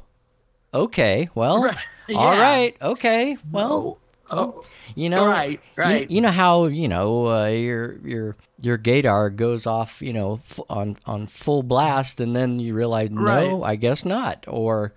okay, 0.73 1.29
well, 1.35 1.61
Right, 1.63 1.77
yeah. 2.07 2.39
right, 2.41 2.77
okay, 2.81 3.37
well, 3.51 3.99
oh, 4.31 4.63
you 4.95 5.09
know, 5.09 5.27
Right, 5.27 5.51
you- 5.51 5.59
right. 5.83 6.09
You, 6.09 6.21
know 6.21 6.31
how 6.31 6.65
you 6.67 6.87
know 6.87 7.27
uh, 7.27 7.47
your 7.47 7.97
your 8.05 8.35
your 8.59 8.77
gaydar 8.77 9.35
goes 9.35 9.67
off, 9.67 10.01
you 10.01 10.13
know, 10.13 10.33
f- 10.35 10.59
on 10.69 10.95
on 11.05 11.27
full 11.27 11.61
blast, 11.63 12.19
and 12.19 12.35
then 12.35 12.59
you 12.59 12.73
realize, 12.73 13.09
no, 13.11 13.21
Right. 13.61 13.71
I 13.71 13.75
guess 13.75 14.05
not, 14.05 14.45
or 14.47 14.93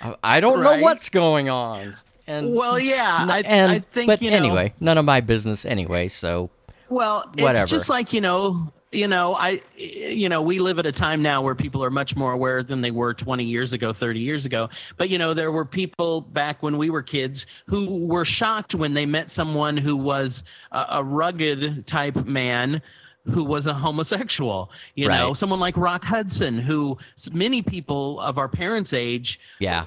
I- 0.00 0.16
I 0.22 0.40
don't 0.40 0.60
Right. 0.60 0.78
know 0.78 0.82
what's 0.82 1.08
going 1.10 1.48
on. 1.50 1.94
And 2.32 2.54
well, 2.54 2.78
yeah, 2.78 3.26
I, 3.28 3.42
and 3.42 3.70
I 3.70 3.78
think 3.80 4.06
but 4.06 4.22
you 4.22 4.30
know, 4.30 4.36
anyway, 4.36 4.72
none 4.80 4.96
of 4.98 5.04
my 5.04 5.20
business 5.20 5.64
anyway. 5.66 6.08
So 6.08 6.50
Well, 6.88 7.26
whatever. 7.34 7.62
it's 7.62 7.70
just 7.70 7.88
like 7.88 8.12
you 8.12 8.20
know, 8.20 8.72
you 8.92 9.08
know, 9.08 9.34
I, 9.34 9.60
you 9.76 10.28
know, 10.28 10.40
we 10.42 10.58
live 10.58 10.78
at 10.78 10.86
a 10.86 10.92
time 10.92 11.22
now 11.22 11.42
where 11.42 11.54
people 11.54 11.82
are 11.82 11.90
much 11.90 12.14
more 12.14 12.32
aware 12.32 12.62
than 12.62 12.80
they 12.80 12.90
were 12.90 13.14
20 13.14 13.44
years 13.44 13.72
ago, 13.72 13.92
30 13.92 14.20
years 14.20 14.44
ago. 14.44 14.68
But 14.96 15.08
you 15.10 15.18
know, 15.18 15.34
there 15.34 15.52
were 15.52 15.64
people 15.64 16.20
back 16.20 16.62
when 16.62 16.78
we 16.78 16.90
were 16.90 17.02
kids 17.02 17.46
who 17.66 18.06
were 18.06 18.24
shocked 18.24 18.74
when 18.74 18.94
they 18.94 19.06
met 19.06 19.30
someone 19.30 19.76
who 19.76 19.96
was 19.96 20.44
a, 20.70 20.86
a 20.90 21.04
rugged 21.04 21.86
type 21.86 22.24
man 22.26 22.82
who 23.30 23.44
was 23.44 23.66
a 23.66 23.72
homosexual. 23.74 24.70
You 24.94 25.08
know, 25.08 25.28
Right. 25.28 25.36
someone 25.36 25.60
like 25.60 25.76
Rock 25.76 26.04
Hudson, 26.04 26.58
who 26.58 26.98
s- 27.16 27.24
someone 27.24 27.28
like 27.28 27.28
Rock 27.28 27.28
Hudson, 27.28 27.28
who 27.28 27.28
you 27.28 27.28
know, 27.28 27.32
someone 27.32 27.32
like 27.32 27.32
Rock 27.32 27.32
Hudson, 27.32 27.32
who 27.32 27.36
many 27.38 27.62
people 27.62 28.20
of 28.20 28.38
our 28.38 28.48
parents' 28.48 28.92
age 28.92 29.40
Yeah. 29.60 29.84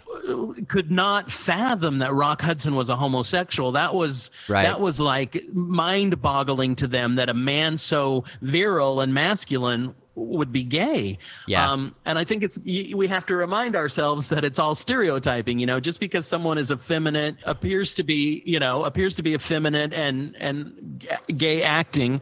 could 0.68 0.90
not 0.92 1.30
fathom 1.32 2.00
that 2.00 2.14
Rock 2.14 2.42
Hudson 2.42 2.76
was 2.76 2.90
a 2.90 2.96
homosexual. 2.96 3.74
That 3.74 3.94
was 3.94 4.32
Right. 4.48 4.64
that 4.64 4.80
was 4.80 5.00
like 5.00 5.44
mind-boggling 5.54 6.76
to 6.78 6.88
them 6.88 7.16
that 7.16 7.30
a 7.30 7.34
man 7.34 7.78
so 7.78 8.24
virile 8.42 9.02
and 9.02 9.14
masculine 9.14 9.94
would 10.18 10.54
be 10.54 10.64
gay. 10.64 11.18
Yeah. 11.46 11.70
Um, 11.70 11.94
and 12.06 12.18
I 12.18 12.24
think 12.24 12.42
it's 12.42 12.58
we 12.64 13.08
have 13.08 13.26
to 13.26 13.36
remind 13.36 13.76
ourselves 13.76 14.30
that 14.30 14.46
it's 14.46 14.60
all 14.60 14.74
stereotyping. 14.74 15.60
You 15.60 15.66
know, 15.66 15.82
just 15.82 16.00
because 16.00 16.26
someone 16.26 16.58
is 16.58 16.72
effeminate, 16.72 17.36
appears 17.46 17.96
to 17.96 18.04
be, 18.04 18.42
you 18.46 18.60
know, 18.60 18.86
appears 18.86 19.16
to 19.18 19.24
be 19.24 19.34
effeminate 19.34 19.92
and 19.94 20.34
and 20.40 21.06
gay 21.36 21.64
acting. 21.64 22.22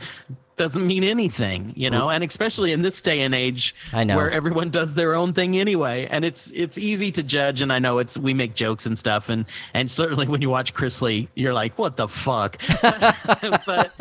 Doesn't 0.56 0.86
mean 0.86 1.04
anything, 1.04 1.74
you 1.76 1.90
know, 1.90 2.12
and 2.12 2.24
especially 2.24 2.74
in 2.74 2.84
this 2.84 3.02
day 3.02 3.22
and 3.22 3.34
age, 3.34 3.74
I 3.92 4.04
know. 4.04 4.16
where 4.16 4.30
everyone 4.30 4.70
does 4.70 4.94
their 4.94 5.16
own 5.16 5.34
thing 5.34 5.58
anyway. 5.58 6.08
And 6.12 6.24
it's 6.24 6.52
it's 6.52 6.78
easy 6.78 7.12
to 7.14 7.24
judge 7.24 7.62
and 7.62 7.74
i 7.74 7.80
know 7.80 7.98
it's 7.98 8.20
we 8.20 8.36
make 8.36 8.54
jokes 8.54 8.86
and 8.86 8.96
stuff 8.96 9.30
and 9.30 9.46
and 9.74 9.90
certainly 9.90 10.28
when 10.28 10.44
you 10.44 10.52
watch 10.52 10.76
Chrisley 10.76 11.28
you're 11.34 11.56
like 11.56 11.78
what 11.80 11.98
the 11.98 12.08
fuck? 12.08 12.58
But 13.66 13.94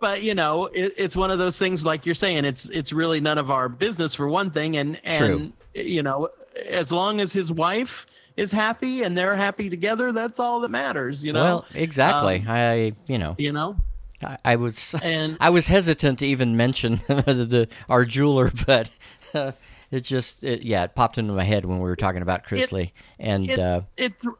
but 0.00 0.22
you 0.22 0.34
know 0.34 0.66
it, 0.66 0.94
it's 0.96 1.14
one 1.14 1.30
of 1.30 1.38
those 1.38 1.56
things 1.58 1.84
like 1.84 2.04
you're 2.04 2.16
saying 2.16 2.44
it's 2.44 2.68
it's 2.70 2.92
really 2.92 3.20
none 3.20 3.38
of 3.38 3.50
our 3.52 3.68
business 3.68 4.14
for 4.14 4.26
one 4.26 4.50
thing. 4.50 4.76
And 4.76 5.00
and 5.04 5.52
you 5.74 6.02
know 6.02 6.30
as 6.66 6.90
long 6.90 7.20
as 7.20 7.32
his 7.32 7.52
wife 7.52 8.06
is 8.36 8.50
happy 8.50 9.04
and 9.04 9.16
they're 9.16 9.36
happy 9.36 9.70
together 9.70 10.10
that's 10.10 10.40
all 10.40 10.60
that 10.60 10.70
matters 10.70 11.24
you 11.24 11.32
know? 11.32 11.42
Well, 11.42 11.66
exactly. 11.74 12.36
Um, 12.40 12.44
I, 12.48 12.92
you 13.06 13.18
know, 13.18 13.36
you 13.38 13.52
know 13.52 13.76
I, 14.24 14.38
I 14.44 14.56
was 14.56 14.94
and 15.02 15.36
I 15.40 15.50
was 15.50 15.66
hesitant 15.68 16.20
to 16.20 16.26
even 16.26 16.56
mention 16.56 17.00
the, 17.06 17.46
the 17.48 17.68
our 17.88 18.04
jeweler, 18.04 18.50
but 18.66 18.90
uh, 19.34 19.52
it 19.90 20.00
just 20.04 20.42
it, 20.44 20.62
yeah, 20.62 20.84
it 20.84 20.94
popped 20.94 21.18
into 21.18 21.32
my 21.32 21.44
head 21.44 21.64
when 21.64 21.78
we 21.78 21.84
were 21.84 21.96
talking 21.96 22.22
about 22.22 22.44
Chris 22.44 22.64
It- 22.64 22.72
Lee, 22.72 22.92
and 23.18 23.48
it, 23.48 23.58
uh, 23.58 23.82
it 23.96 24.18
th- 24.20 24.34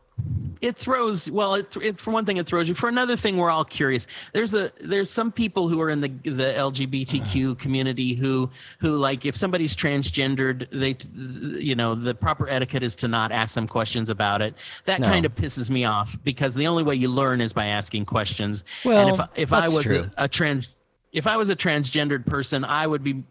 it 0.62 0.76
throws 0.76 1.30
well 1.30 1.54
it, 1.54 1.76
it 1.76 1.98
for 1.98 2.12
one 2.12 2.24
thing 2.24 2.36
it 2.36 2.46
throws 2.46 2.68
you. 2.68 2.74
For 2.74 2.88
another 2.88 3.16
thing 3.16 3.36
we're 3.36 3.50
all 3.50 3.64
curious. 3.64 4.06
There's 4.32 4.54
a 4.54 4.70
there's 4.80 5.10
some 5.10 5.32
people 5.32 5.68
who 5.68 5.80
are 5.80 5.90
in 5.90 6.00
the 6.00 6.08
the 6.08 6.54
lgbtq 6.56 7.44
uh-huh. 7.44 7.54
community 7.56 8.14
who 8.14 8.48
who 8.78 8.96
like 8.96 9.26
if 9.26 9.34
somebody's 9.34 9.76
transgendered 9.76 10.68
they 10.70 10.96
you 11.60 11.74
know 11.74 11.94
the 11.94 12.14
proper 12.14 12.48
etiquette 12.48 12.84
is 12.84 12.96
to 12.96 13.08
not 13.08 13.32
ask 13.32 13.54
them 13.54 13.66
questions 13.66 14.08
about 14.08 14.40
it. 14.40 14.54
That 14.86 15.00
No. 15.00 15.08
kind 15.08 15.26
of 15.26 15.34
pisses 15.34 15.68
me 15.68 15.84
off 15.84 16.16
because 16.22 16.54
the 16.54 16.68
only 16.68 16.84
way 16.84 16.94
you 16.94 17.08
learn 17.08 17.40
is 17.40 17.52
by 17.52 17.66
asking 17.66 18.06
questions. 18.06 18.62
Well, 18.84 19.08
and 19.08 19.20
if 19.20 19.28
if 19.34 19.52
i 19.52 19.68
was 19.68 19.90
a, 19.90 20.10
a 20.16 20.28
trans 20.28 20.68
if 21.12 21.26
I 21.26 21.36
was 21.36 21.50
a 21.50 21.56
transgendered 21.56 22.24
person, 22.26 22.64
I 22.64 22.86
would 22.86 23.04
be 23.04 23.22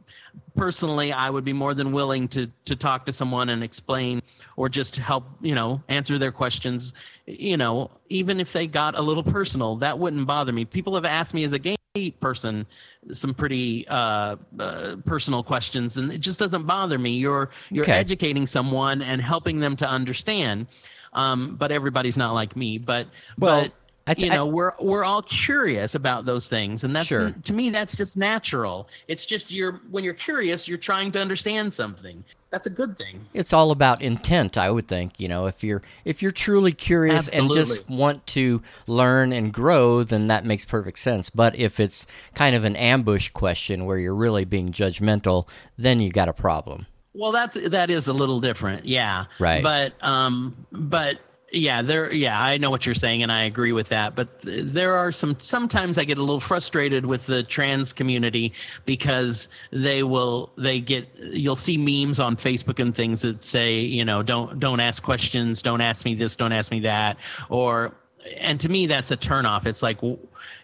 personally 0.56 1.12
I 1.12 1.30
would 1.30 1.44
be 1.44 1.54
more 1.54 1.74
than 1.74 1.92
willing 1.92 2.28
to 2.30 2.48
to 2.66 2.76
talk 2.76 3.06
to 3.06 3.14
someone 3.14 3.50
and 3.50 3.64
explain 3.64 4.22
or 4.58 4.70
just 4.70 4.96
help, 4.98 5.26
you 5.42 5.56
know, 5.56 5.82
answer 5.90 6.18
their 6.18 6.32
questions, 6.32 6.94
you 7.26 7.58
know, 7.58 7.90
even 8.10 8.40
if 8.40 8.52
they 8.54 8.68
got 8.68 8.98
a 8.98 9.02
little 9.02 9.24
personal, 9.24 9.76
that 9.78 9.98
wouldn't 9.98 10.28
bother 10.28 10.52
me. 10.52 10.66
People 10.66 10.96
have 10.96 11.06
asked 11.06 11.34
me 11.34 11.44
as 11.44 11.54
a 11.54 11.60
gay 11.60 11.76
person 12.20 12.66
some 13.12 13.34
pretty 13.34 13.86
uh, 13.88 14.38
uh, 14.60 14.96
personal 15.06 15.44
questions 15.44 15.98
and 15.98 16.12
it 16.12 16.20
just 16.20 16.40
doesn't 16.40 16.64
bother 16.66 16.98
me. 16.98 17.12
You're 17.12 17.50
you're 17.72 17.84
Okay. 17.84 17.92
educating 17.92 18.48
someone 18.48 19.02
and 19.02 19.22
helping 19.22 19.60
them 19.60 19.76
to 19.78 19.88
understand. 19.90 20.68
Um, 21.14 21.56
but 21.58 21.72
everybody's 21.72 22.18
not 22.18 22.34
like 22.34 22.56
me, 22.56 22.78
but 22.78 23.08
Well, 23.38 23.64
but 23.64 23.74
I 24.20 24.22
you 24.22 24.30
know 24.30 24.46
we're 24.46 24.74
we're 24.80 25.04
all 25.04 25.22
curious 25.22 25.96
about 25.96 26.26
those 26.26 26.50
things 26.50 26.84
and 26.84 26.96
that's 26.96 27.08
Sure. 27.08 27.32
to 27.32 27.54
me 27.54 27.70
that's 27.70 27.96
just 27.96 28.18
natural. 28.18 28.88
It's 29.08 29.26
just 29.26 29.52
you're 29.52 29.82
when 29.90 30.04
you're 30.04 30.14
curious 30.14 30.68
you're 30.68 30.78
trying 30.78 31.12
to 31.12 31.20
understand 31.22 31.74
something. 31.74 32.24
That's 32.50 32.68
a 32.68 32.70
good 32.70 32.98
thing. 32.98 33.26
It's 33.34 33.54
all 33.54 33.72
about 33.72 34.02
intent 34.02 34.58
i 34.58 34.70
would 34.70 34.88
think 34.88 35.20
you 35.20 35.28
know 35.30 35.46
if 35.46 35.64
you're 35.64 35.82
if 36.04 36.22
you're 36.22 36.32
truly 36.34 36.74
curious 36.74 37.30
and 37.30 37.50
just 37.52 37.90
want 37.90 38.26
to 38.28 38.62
learn 38.88 39.32
and 39.32 39.54
grow 39.54 40.04
then 40.04 40.28
that 40.28 40.46
makes 40.46 40.66
perfect 40.66 41.00
sense. 41.00 41.30
But 41.30 41.56
if 41.56 41.80
it's 41.80 42.08
kind 42.36 42.56
of 42.56 42.64
an 42.66 42.76
ambush 42.76 43.30
question 43.30 43.86
where 43.86 43.98
you're 43.98 44.16
really 44.16 44.46
being 44.46 44.72
judgmental 44.72 45.48
then 45.78 46.00
you 46.00 46.12
got 46.12 46.28
a 46.28 46.34
problem. 46.34 46.86
Well 47.14 47.32
that's 47.32 47.56
that 47.70 47.90
is 47.90 48.08
a 48.08 48.14
little 48.14 48.40
different 48.40 48.86
yeah. 48.86 49.26
Right. 49.40 49.64
but 49.64 49.94
um 50.02 50.66
but 50.72 51.20
yeah 51.52 51.82
there 51.82 52.12
yeah 52.12 52.42
i 52.42 52.58
know 52.58 52.70
what 52.70 52.86
you're 52.86 52.96
saying 52.96 53.24
and 53.24 53.32
i 53.32 53.44
agree 53.44 53.72
with 53.72 53.90
that 53.90 54.16
but 54.16 54.42
th- 54.42 54.64
there 54.66 54.94
are 54.94 55.12
some 55.12 55.38
sometimes 55.40 55.98
i 55.98 56.04
get 56.04 56.18
a 56.18 56.22
little 56.22 56.40
frustrated 56.40 57.06
with 57.06 57.26
the 57.26 57.44
trans 57.44 57.94
community 57.94 58.54
because 58.86 59.50
they 59.72 60.02
will 60.02 60.52
they 60.58 60.80
get 60.80 61.10
you'll 61.18 61.56
see 61.56 61.78
memes 61.78 62.20
on 62.20 62.38
facebook 62.38 62.80
and 62.80 62.96
things 62.96 63.22
that 63.22 63.44
say 63.44 63.80
you 63.80 64.06
know 64.06 64.24
don't 64.24 64.60
don't 64.60 64.80
ask 64.80 65.04
questions 65.04 65.62
don't 65.62 65.82
ask 65.82 66.06
me 66.06 66.16
this 66.16 66.38
don't 66.38 66.54
ask 66.54 66.72
me 66.72 66.82
that 66.82 67.18
or 67.50 67.94
and 68.38 68.60
to 68.60 68.70
me 68.70 68.88
that's 68.88 69.12
a 69.12 69.18
turnoff. 69.18 69.66
It's 69.66 69.82
like 69.82 70.00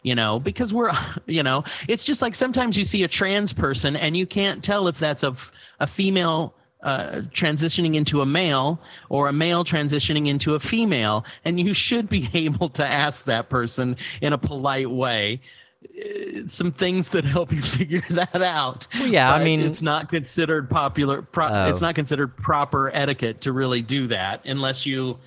you 0.03 0.15
know 0.15 0.39
because 0.39 0.73
we're 0.73 0.91
you 1.25 1.43
know 1.43 1.63
it's 1.87 2.05
just 2.05 2.21
like 2.21 2.35
sometimes 2.35 2.77
you 2.77 2.85
see 2.85 3.03
a 3.03 3.07
trans 3.07 3.53
person 3.53 3.95
and 3.95 4.15
you 4.15 4.25
can't 4.25 4.63
tell 4.63 4.87
if 4.87 4.99
that's 4.99 5.23
a, 5.23 5.35
a 5.79 5.87
female 5.87 6.53
uh, 6.81 7.21
transitioning 7.33 7.95
into 7.95 8.21
a 8.21 8.25
male 8.25 8.79
or 9.09 9.27
a 9.29 9.33
male 9.33 9.63
transitioning 9.63 10.27
into 10.27 10.55
a 10.55 10.59
female. 10.59 11.25
And 11.45 11.59
you 11.59 11.73
should 11.73 12.09
be 12.09 12.29
able 12.33 12.69
to 12.69 12.85
ask 12.85 13.25
that 13.25 13.49
person 13.49 13.97
in 14.21 14.33
a 14.33 14.37
polite 14.37 14.89
way. 14.89 15.41
Uh, 15.83 16.47
some 16.47 16.71
things 16.71 17.09
that 17.09 17.23
help 17.23 17.51
you 17.51 17.61
figure 17.77 18.03
that 18.09 18.41
out. 18.41 18.87
Well, 18.95 19.07
yeah, 19.07 19.31
I 19.31 19.43
mean- 19.43 19.61
it's 19.61 19.81
not 19.81 20.09
considered 20.09 20.69
popular 20.69 21.21
pro- 21.21 21.49
Oh. 21.49 21.69
it's 21.69 21.81
not 21.81 21.95
considered 21.95 22.35
proper 22.35 22.89
etiquette 22.93 23.41
to 23.41 23.51
really 23.51 23.81
do 23.81 24.07
that 24.07 24.41
unless 24.45 24.85
you 24.85 25.19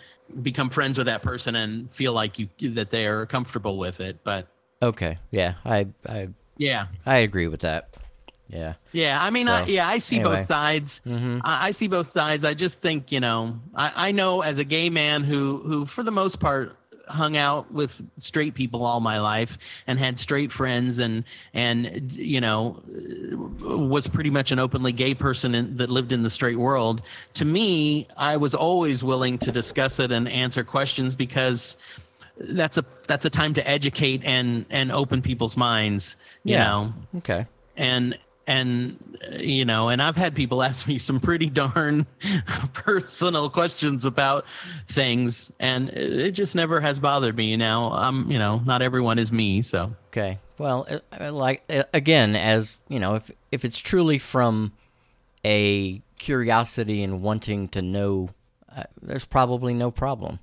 become 0.42 0.70
friends 0.70 0.96
with 0.98 1.06
that 1.08 1.22
person 1.22 1.56
and 1.56 1.90
feel 1.92 2.12
like 2.12 2.38
you 2.38 2.48
that 2.70 2.90
they 2.90 3.06
are 3.06 3.26
comfortable 3.26 3.78
with 3.78 4.00
it 4.00 4.18
but 4.22 4.46
okay. 4.80 5.16
Yeah 5.32 5.54
i 5.64 5.86
i 6.08 6.28
yeah. 6.56 6.86
I 7.06 7.18
agree 7.18 7.48
with 7.48 7.60
that 7.60 7.89
yeah. 8.52 8.74
Yeah 8.92 9.18
i 9.20 9.30
mean 9.30 9.48
I, 9.48 9.64
yeah 9.66 9.88
i 9.88 9.98
see 9.98 10.16
anyway. 10.16 10.36
both 10.36 10.46
sides 10.46 11.00
mm-hmm. 11.06 11.38
I, 11.44 11.68
I 11.68 11.70
see 11.72 11.88
both 11.88 12.06
sides. 12.06 12.44
I 12.44 12.54
just 12.54 12.80
think 12.80 13.12
you 13.12 13.20
know 13.20 13.58
I, 13.74 14.08
I 14.08 14.12
know 14.12 14.42
as 14.42 14.58
a 14.58 14.64
gay 14.64 14.90
man 14.90 15.22
who 15.24 15.58
who 15.58 15.86
for 15.86 16.02
the 16.02 16.10
most 16.12 16.40
part 16.40 16.76
hung 17.08 17.36
out 17.36 17.72
with 17.72 18.00
straight 18.18 18.54
people 18.54 18.84
all 18.84 19.00
my 19.00 19.18
life 19.18 19.58
and 19.88 19.98
had 19.98 20.16
straight 20.18 20.52
friends 20.52 21.00
and 21.00 21.24
and 21.52 22.12
you 22.12 22.40
know 22.40 22.80
was 23.60 24.06
pretty 24.06 24.30
much 24.30 24.52
an 24.52 24.60
openly 24.60 24.92
gay 24.92 25.14
person 25.14 25.54
in, 25.56 25.76
that 25.78 25.90
lived 25.90 26.12
in 26.12 26.22
the 26.22 26.30
straight 26.30 26.56
world. 26.58 27.02
To 27.34 27.44
me 27.44 28.06
i 28.16 28.36
was 28.36 28.54
always 28.54 29.02
willing 29.02 29.38
to 29.38 29.50
discuss 29.52 29.98
it 29.98 30.12
and 30.12 30.28
answer 30.28 30.62
questions 30.64 31.14
because 31.16 31.76
that's 32.38 32.78
a 32.78 32.84
that's 33.08 33.24
a 33.26 33.30
time 33.30 33.54
to 33.54 33.68
educate 33.68 34.22
and 34.24 34.64
and 34.70 34.92
open 34.92 35.20
people's 35.20 35.56
minds 35.56 36.16
you 36.44 36.54
Yeah. 36.54 36.64
know? 36.64 36.92
Okay. 37.18 37.46
And 37.76 38.16
and 38.50 39.18
uh, 39.32 39.36
you 39.36 39.64
know 39.64 39.88
and 39.88 40.02
i've 40.02 40.16
had 40.16 40.34
people 40.34 40.62
ask 40.70 40.86
me 40.88 40.98
some 40.98 41.20
pretty 41.20 41.46
darn 41.46 42.06
personal 42.72 43.48
questions 43.48 44.04
about 44.04 44.44
things 44.88 45.52
and 45.60 45.90
it 45.90 46.32
just 46.32 46.54
never 46.54 46.80
has 46.80 46.98
bothered 46.98 47.36
me 47.36 47.44
you 47.50 47.56
know 47.56 47.90
i'm 47.92 48.30
you 48.30 48.38
know 48.38 48.60
not 48.66 48.82
everyone 48.82 49.18
is 49.18 49.32
me 49.32 49.62
so 49.62 49.92
Okay. 50.10 50.40
Well, 50.58 50.88
uh, 50.90 50.98
uh, 51.20 51.32
like 51.32 51.62
again, 51.94 52.34
as 52.34 52.78
you 52.88 52.98
know, 52.98 53.14
if 53.14 53.30
if 53.52 53.64
it's 53.64 53.78
truly 53.78 54.18
from 54.18 54.72
a 55.44 56.02
curiosity 56.18 57.04
and 57.04 57.22
wanting 57.22 57.68
to 57.68 57.80
know, 57.80 58.30
uh, 58.74 58.82
there's 59.00 59.24
probably 59.24 59.72
no 59.72 59.92
problem. 59.92 60.40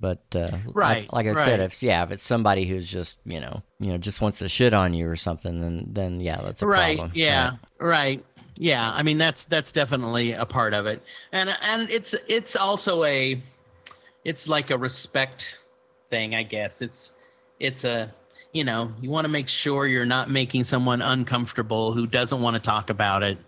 But 0.00 0.22
uh, 0.34 0.50
like- 0.52 0.62
Right, 0.74 1.12
like, 1.12 1.26
I 1.26 1.34
said, 1.44 1.60
if 1.60 1.82
yeah, 1.82 2.02
if 2.04 2.10
it's 2.12 2.22
somebody 2.22 2.64
who's 2.66 2.90
just 2.90 3.18
you 3.24 3.40
know 3.40 3.62
you 3.80 3.90
know 3.92 3.98
just 3.98 4.20
wants 4.20 4.38
to 4.40 4.48
shit 4.48 4.72
on 4.74 4.94
you 4.94 5.08
or 5.08 5.16
something, 5.16 5.60
then 5.60 5.86
then 5.90 6.20
yeah, 6.20 6.40
that's 6.42 6.62
a 6.62 6.66
right 6.66 6.96
problem. 6.98 7.12
yeah 7.16 7.50
Right. 7.78 7.88
right 8.20 8.24
yeah 8.60 8.90
i 8.92 9.04
mean 9.04 9.18
that's 9.18 9.44
that's 9.44 9.70
definitely 9.70 10.32
a 10.32 10.44
part 10.44 10.74
of 10.74 10.86
it 10.86 11.00
and 11.30 11.48
and 11.62 11.88
it's 11.90 12.12
it's 12.26 12.56
also 12.56 13.04
a 13.04 13.40
it's 14.24 14.48
like 14.48 14.70
a 14.72 14.76
respect 14.76 15.60
thing 16.10 16.34
i 16.34 16.42
guess 16.42 16.82
it's 16.82 17.12
it's 17.60 17.84
a 17.84 18.12
you 18.52 18.64
know 18.64 18.92
you 19.00 19.10
want 19.10 19.24
to 19.24 19.28
make 19.28 19.46
sure 19.46 19.86
you're 19.86 20.04
not 20.04 20.28
making 20.28 20.64
someone 20.64 21.00
uncomfortable 21.02 21.92
who 21.92 22.04
doesn't 22.04 22.42
want 22.42 22.56
to 22.56 22.60
talk 22.60 22.90
about 22.90 23.22
it 23.22 23.38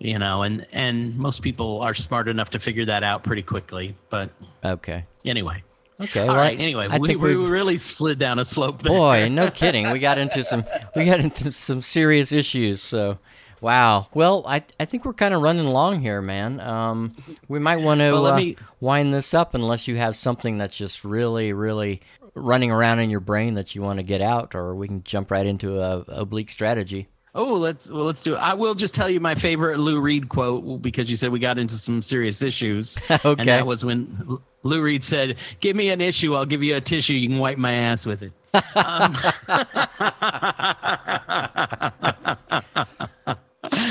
you 0.00 0.18
know 0.18 0.42
and 0.42 0.66
and 0.72 1.16
most 1.16 1.40
people 1.40 1.80
are 1.80 1.94
smart 1.94 2.26
enough 2.26 2.50
to 2.50 2.58
figure 2.58 2.84
that 2.84 3.04
out 3.04 3.22
pretty 3.22 3.42
quickly 3.42 3.96
but 4.10 4.28
Okay. 4.64 5.04
anyway 5.24 5.62
Okay. 6.02 6.20
all 6.20 6.28
well, 6.28 6.36
right 6.36 6.58
anyway 6.58 6.88
I 6.90 6.98
we, 6.98 7.16
we 7.16 7.34
really 7.34 7.78
slid 7.78 8.18
down 8.18 8.38
a 8.38 8.44
slope 8.44 8.82
there 8.82 8.92
Boy, 8.92 9.28
no 9.30 9.50
kidding. 9.50 9.90
We 9.90 9.98
got 9.98 10.18
into 10.18 10.42
some 10.42 10.64
we 10.94 11.04
got 11.04 11.20
into 11.20 11.52
some 11.52 11.80
serious 11.80 12.32
issues. 12.32 12.82
So, 12.82 13.18
wow. 13.60 14.08
Well, 14.14 14.44
I 14.46 14.62
I 14.78 14.84
think 14.84 15.04
we're 15.04 15.12
kind 15.12 15.34
of 15.34 15.42
running 15.42 15.66
along 15.66 16.00
here, 16.00 16.20
man. 16.20 16.60
Um, 16.60 17.14
we 17.48 17.58
might 17.58 17.78
want 17.78 18.00
to 18.00 18.12
Well, 18.12 18.26
uh, 18.26 18.36
me- 18.36 18.56
wind 18.80 19.14
this 19.14 19.34
up 19.34 19.54
unless 19.54 19.88
you 19.88 19.96
have 19.96 20.16
something 20.16 20.58
that's 20.58 20.76
just 20.76 21.04
really, 21.04 21.52
really 21.52 22.02
running 22.34 22.70
around 22.70 22.98
in 22.98 23.10
your 23.10 23.20
brain 23.20 23.54
that 23.54 23.74
you 23.74 23.82
want 23.82 23.98
to 23.98 24.02
get 24.02 24.20
out, 24.20 24.54
or 24.54 24.74
we 24.74 24.88
can 24.88 25.02
jump 25.04 25.30
right 25.30 25.46
into 25.46 25.80
a 25.80 25.98
oblique 26.08 26.50
strategy. 26.50 27.08
Oh, 27.34 27.54
let's 27.54 27.88
well, 27.88 28.04
let's 28.04 28.20
do 28.20 28.34
it. 28.34 28.38
I 28.38 28.52
will 28.54 28.74
just 28.74 28.94
tell 28.94 29.08
you 29.08 29.18
my 29.18 29.34
favorite 29.34 29.78
Lou 29.78 30.00
Reed 30.00 30.28
quote 30.28 30.82
because 30.82 31.10
you 31.10 31.16
said 31.16 31.32
we 31.32 31.38
got 31.38 31.58
into 31.58 31.76
some 31.76 32.02
serious 32.02 32.42
issues. 32.42 32.98
Okay. 33.24 33.40
And 33.40 33.48
that 33.48 33.66
was 33.66 33.84
when 33.84 34.38
Lou 34.62 34.82
Reed 34.82 35.04
said, 35.04 35.36
"Give 35.60 35.76
me 35.76 35.90
an 35.90 36.00
issue, 36.00 36.34
I'll 36.34 36.46
give 36.46 36.62
you 36.62 36.76
a 36.76 36.80
tissue. 36.80 37.14
You 37.14 37.28
can 37.28 37.38
wipe 37.38 37.56
my 37.56 37.72
ass 37.72 38.04
with 38.04 38.22
it." 38.22 38.32
um, 38.54 39.16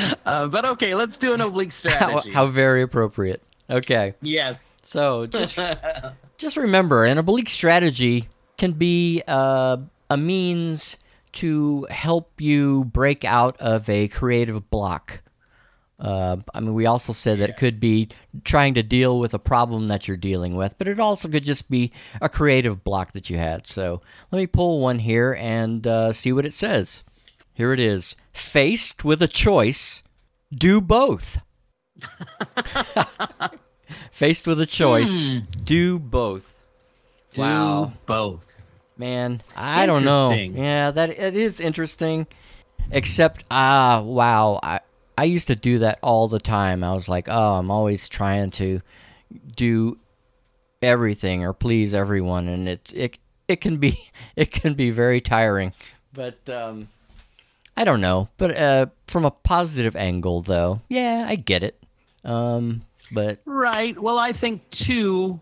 uh, 0.25 0.47
but 0.47 0.65
okay, 0.65 0.95
let's 0.95 1.17
do 1.17 1.33
an 1.33 1.41
oblique 1.41 1.69
How, 1.69 1.89
strategy. 1.89 2.31
how 2.31 2.45
very 2.47 2.81
appropriate. 2.81 3.41
Okay. 3.69 4.15
yes. 4.21 4.73
So 4.83 5.25
just 5.27 5.57
just 6.37 6.57
remember, 6.57 7.05
an 7.05 7.17
oblique 7.17 7.49
strategy 7.49 8.27
can 8.57 8.73
be 8.73 9.23
uh, 9.27 9.77
a 10.09 10.17
means 10.17 10.97
to 11.33 11.87
help 11.89 12.39
you 12.39 12.85
break 12.85 13.23
out 13.25 13.59
of 13.59 13.89
a 13.89 14.07
creative 14.07 14.69
block. 14.69 15.21
Uh, 15.99 16.37
I 16.53 16.59
mean, 16.61 16.73
we 16.73 16.87
also 16.87 17.13
said 17.13 17.39
that 17.39 17.51
it 17.51 17.57
could 17.57 17.79
be 17.79 18.09
trying 18.43 18.73
to 18.73 18.81
deal 18.81 19.19
with 19.19 19.35
a 19.35 19.39
problem 19.39 19.87
that 19.89 20.07
you're 20.07 20.17
dealing 20.17 20.55
with, 20.55 20.75
but 20.79 20.87
it 20.87 20.99
also 20.99 21.27
could 21.29 21.43
just 21.43 21.69
be 21.69 21.91
a 22.19 22.27
creative 22.27 22.83
block 22.83 23.11
that 23.11 23.29
you 23.29 23.37
had. 23.37 23.67
So 23.67 24.01
let 24.31 24.39
me 24.39 24.47
pull 24.47 24.79
one 24.79 24.97
here 24.99 25.37
and 25.39 25.85
uh, 25.85 26.11
see 26.11 26.33
what 26.33 26.45
it 26.45 26.53
says. 26.53 27.03
Here 27.53 27.71
it 27.71 27.79
is. 27.79 28.15
Faced 28.33 29.03
with 29.05 29.21
a 29.21 29.27
choice, 29.27 30.01
do 30.51 30.81
both. 30.81 31.37
Faced 34.11 34.47
with 34.47 34.59
a 34.61 34.65
choice, 34.65 35.33
do 35.63 35.99
both. 35.99 36.59
Do 37.33 37.41
Wow. 37.41 37.93
both. 38.05 38.60
Man, 39.01 39.41
I 39.55 39.87
don't 39.87 40.05
know. 40.05 40.31
Yeah, 40.31 40.91
that 40.91 41.09
it 41.09 41.35
is 41.35 41.59
interesting. 41.59 42.27
Except, 42.91 43.43
ah, 43.49 44.03
wow, 44.05 44.59
I 44.61 44.81
I 45.17 45.23
used 45.23 45.47
to 45.47 45.55
do 45.55 45.79
that 45.79 45.97
all 46.03 46.27
the 46.27 46.37
time. 46.37 46.83
I 46.83 46.93
was 46.93 47.09
like, 47.09 47.27
oh, 47.27 47.53
I'm 47.55 47.71
always 47.71 48.07
trying 48.07 48.51
to 48.51 48.79
do 49.55 49.97
everything 50.83 51.43
or 51.43 51.51
please 51.51 51.95
everyone, 51.95 52.47
and 52.47 52.69
it's 52.69 52.93
it 52.93 53.17
it 53.47 53.55
can 53.55 53.77
be 53.77 53.97
it 54.35 54.51
can 54.51 54.75
be 54.75 54.91
very 54.91 55.19
tiring. 55.19 55.73
But 56.13 56.47
um, 56.47 56.87
I 57.75 57.83
don't 57.83 58.01
know. 58.01 58.29
But 58.37 58.55
uh, 58.55 58.85
from 59.07 59.25
a 59.25 59.31
positive 59.31 59.95
angle, 59.95 60.43
though, 60.43 60.81
yeah, 60.89 61.25
I 61.27 61.37
get 61.37 61.63
it. 61.63 61.83
Um, 62.23 62.83
but 63.11 63.39
Right. 63.45 63.99
Well, 63.99 64.19
I 64.19 64.31
think 64.31 64.69
too, 64.69 65.39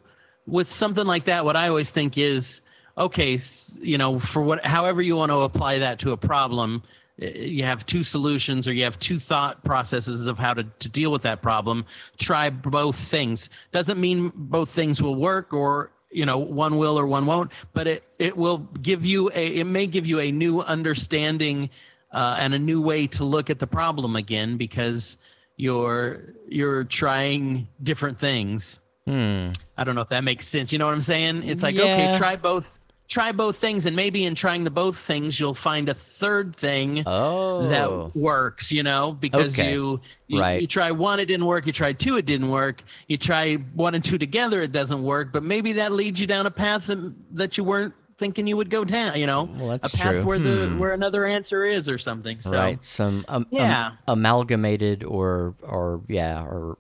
with 0.48 0.72
something 0.72 1.06
like 1.06 1.26
that, 1.26 1.44
what 1.44 1.58
I 1.58 1.68
always 1.68 1.92
think 1.92 2.18
is, 2.18 2.62
okay, 3.00 3.40
you 3.82 3.98
know, 3.98 4.20
for 4.20 4.42
what, 4.42 4.66
however 4.66 5.02
you 5.02 5.16
want 5.16 5.32
to 5.32 5.40
apply 5.40 5.80
that 5.80 6.00
to 6.00 6.12
a 6.12 6.18
problem, 6.18 6.84
eh, 7.22 7.30
you 7.30 7.64
have 7.64 7.86
two 7.86 8.04
solutions 8.04 8.68
or 8.68 8.74
you 8.74 8.84
have 8.84 9.00
two 9.00 9.20
thought 9.20 9.64
processes 9.64 10.28
of 10.28 10.38
how 10.38 10.54
to, 10.54 10.64
to 10.80 10.90
deal 10.90 11.12
with 11.12 11.24
that 11.24 11.42
problem. 11.42 11.86
Try 12.18 12.50
both 12.50 12.98
things. 12.98 13.50
Doesn't 13.72 14.00
mean 14.00 14.32
both 14.36 14.70
things 14.70 15.02
will 15.02 15.16
work 15.16 15.54
or 15.54 15.92
you 16.12 16.26
know 16.26 16.40
one 16.40 16.78
will 16.78 16.98
or 17.00 17.06
one 17.06 17.28
won't 17.28 17.52
but 17.72 17.88
it 17.88 18.04
it 18.18 18.36
will 18.36 18.58
give 18.58 19.06
you 19.06 19.30
a 19.36 19.58
it 19.58 19.66
may 19.66 19.86
give 19.86 20.08
you 20.08 20.20
a 20.20 20.32
new 20.32 20.60
understanding 20.60 21.70
uh, 22.12 22.36
and 22.40 22.56
a 22.56 22.60
new 22.60 22.82
way 22.82 23.06
to 23.06 23.24
look 23.24 23.52
at 23.52 23.60
the 23.60 23.68
problem 23.68 24.16
again 24.16 24.58
because 24.58 25.18
you're 25.56 26.34
you're 26.48 26.84
trying 26.84 27.68
different 27.84 28.18
things 28.20 28.80
hmm, 29.06 29.52
I 29.78 29.84
don't 29.84 29.96
know 29.96 30.02
if 30.02 30.10
that 30.10 30.24
makes 30.24 30.48
sense. 30.48 30.72
You 30.72 30.80
know 30.80 30.86
what 30.86 30.94
I'm 30.94 31.02
saying? 31.02 31.44
It's 31.44 31.64
like 31.64 31.76
Yeah. 31.76 31.86
okay, 31.86 32.08
try 32.08 32.36
both 32.36 32.79
try 33.10 33.32
both 33.32 33.58
things 33.58 33.86
and 33.86 33.96
maybe 33.96 34.24
in 34.26 34.36
trying 34.36 34.64
the 34.64 34.72
both 34.72 34.98
things 34.98 35.40
you'll 35.40 35.54
find 35.56 35.90
a 35.90 35.94
third 35.94 36.56
thing 36.56 37.04
oh, 37.06 37.68
that 37.70 38.16
works, 38.16 38.72
you 38.72 38.84
know, 38.84 39.12
because 39.12 39.54
Okay. 39.54 39.72
you 39.72 40.00
you, 40.28 40.40
Right. 40.40 40.62
you 40.62 40.68
try 40.68 40.92
one 40.92 41.20
it 41.20 41.26
didn't 41.26 41.46
work, 41.48 41.66
you 41.66 41.74
try 41.74 41.92
two 41.92 42.18
it 42.18 42.26
didn't 42.26 42.50
work, 42.50 42.84
you 43.08 43.18
try 43.18 43.56
one 43.56 43.96
and 43.96 44.04
two 44.04 44.18
together 44.18 44.62
it 44.62 44.72
doesn't 44.72 45.04
work, 45.04 45.34
but 45.34 45.44
maybe 45.44 45.74
that 45.74 45.92
leads 45.92 46.22
you 46.22 46.28
down 46.28 46.46
a 46.46 46.52
path 46.52 46.88
that, 46.88 47.14
that 47.32 47.58
you 47.58 47.64
weren't 47.64 47.94
thinking 48.18 48.46
you 48.48 48.58
would 48.58 48.70
go 48.70 48.86
down, 48.86 49.20
you 49.20 49.26
know. 49.26 49.50
Well, 49.56 49.70
that's 49.70 49.94
a 49.94 49.98
path 49.98 50.12
true. 50.20 50.26
where 50.26 50.40
the 50.40 50.70
Hmm. 50.70 50.78
where 50.78 50.94
another 50.94 51.26
answer 51.26 51.66
is 51.66 51.90
or 51.90 51.98
something. 51.98 52.40
So 52.42 52.58
right 52.58 52.82
some 52.84 53.26
um, 53.28 53.48
um, 53.58 53.80
Yeah. 53.80 53.92
amalgamated 54.08 55.04
or 55.04 55.56
or 55.64 56.02
yeah 56.08 56.44
or 56.44 56.78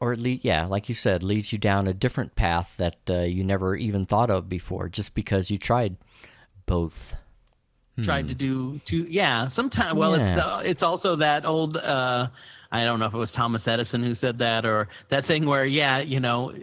or 0.00 0.12
at 0.12 0.18
least 0.18 0.44
yeah 0.44 0.66
like 0.66 0.88
you 0.88 0.94
said 0.94 1.22
leads 1.22 1.52
you 1.52 1.58
down 1.58 1.86
a 1.86 1.94
different 1.94 2.34
path 2.34 2.76
that 2.78 2.98
uh, 3.08 3.20
you 3.20 3.44
never 3.44 3.76
even 3.76 4.06
thought 4.06 4.30
of 4.30 4.48
before 4.48 4.88
just 4.88 5.14
because 5.14 5.50
you 5.50 5.58
tried 5.58 5.96
both 6.66 7.16
tried 8.02 8.28
to 8.28 8.34
do 8.34 8.78
two, 8.86 9.02
yeah 9.10 9.48
sometimes 9.48 9.94
well 9.94 10.14
it's 10.14 10.30
Hmm. 10.30 10.36
The 10.36 10.62
it's 10.70 10.82
also 10.82 11.16
that 11.16 11.44
old 11.44 11.76
uh 11.76 12.28
i 12.72 12.84
don't 12.84 12.98
know 12.98 13.06
if 13.06 13.12
it 13.12 13.18
was 13.18 13.32
thomas 13.32 13.68
edison 13.68 14.02
who 14.02 14.14
said 14.14 14.38
that 14.38 14.64
or 14.64 14.88
that 15.08 15.26
thing 15.26 15.44
where 15.44 15.66
yeah 15.66 15.98
you 15.98 16.18
know 16.18 16.54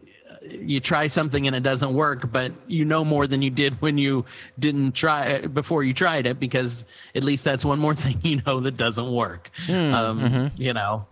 you 0.49 0.79
try 0.79 1.07
something 1.07 1.45
and 1.45 1.55
it 1.55 1.61
doesn't 1.61 1.93
work 1.93 2.31
but 2.31 2.51
you 2.67 2.85
know 2.85 3.03
more 3.05 3.27
than 3.27 3.41
you 3.41 3.49
did 3.49 3.79
when 3.81 3.97
you 3.97 4.25
didn't 4.57 4.93
try 4.93 5.39
before 5.45 5.83
you 5.83 5.93
tried 5.93 6.25
it 6.25 6.39
because 6.39 6.83
at 7.13 7.23
least 7.23 7.43
that's 7.43 7.65
one 7.65 7.77
more 7.77 7.93
thing 8.03 8.17
you 8.23 8.41
know 8.45 8.59
that 8.59 8.77
doesn't 8.77 9.11
work 9.11 9.51
Hmm, 9.67 9.93
um 9.93 10.19
mm-hmm. 10.19 10.61
you 10.61 10.73
know 10.73 11.05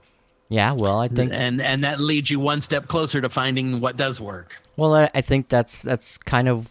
yeah 0.49 0.71
well 0.71 0.99
i 0.99 1.07
think 1.07 1.31
and 1.33 1.61
and 1.61 1.83
that 1.83 1.99
leads 1.99 2.29
you 2.29 2.39
one 2.39 2.61
step 2.61 2.87
closer 2.87 3.19
to 3.19 3.29
finding 3.29 3.79
what 3.79 3.97
does 3.97 4.21
work. 4.21 4.57
Well 4.77 4.93
i, 4.95 5.09
I 5.15 5.21
think 5.21 5.49
that's 5.49 5.81
that's 5.81 6.17
kind 6.17 6.47
of 6.47 6.69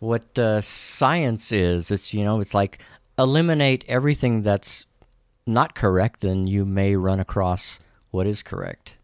what 0.00 0.38
uh, 0.38 0.60
science 0.60 1.52
is. 1.52 1.90
It's 1.90 2.14
you 2.14 2.24
know 2.24 2.40
it's 2.40 2.54
like 2.54 2.78
eliminate 3.18 3.84
everything 3.88 4.42
that's 4.42 4.86
not 5.46 5.74
correct 5.74 6.24
and 6.24 6.48
you 6.48 6.64
may 6.64 6.94
run 6.94 7.20
across 7.20 7.80
what 8.10 8.26
is 8.26 8.42
correct. 8.42 8.96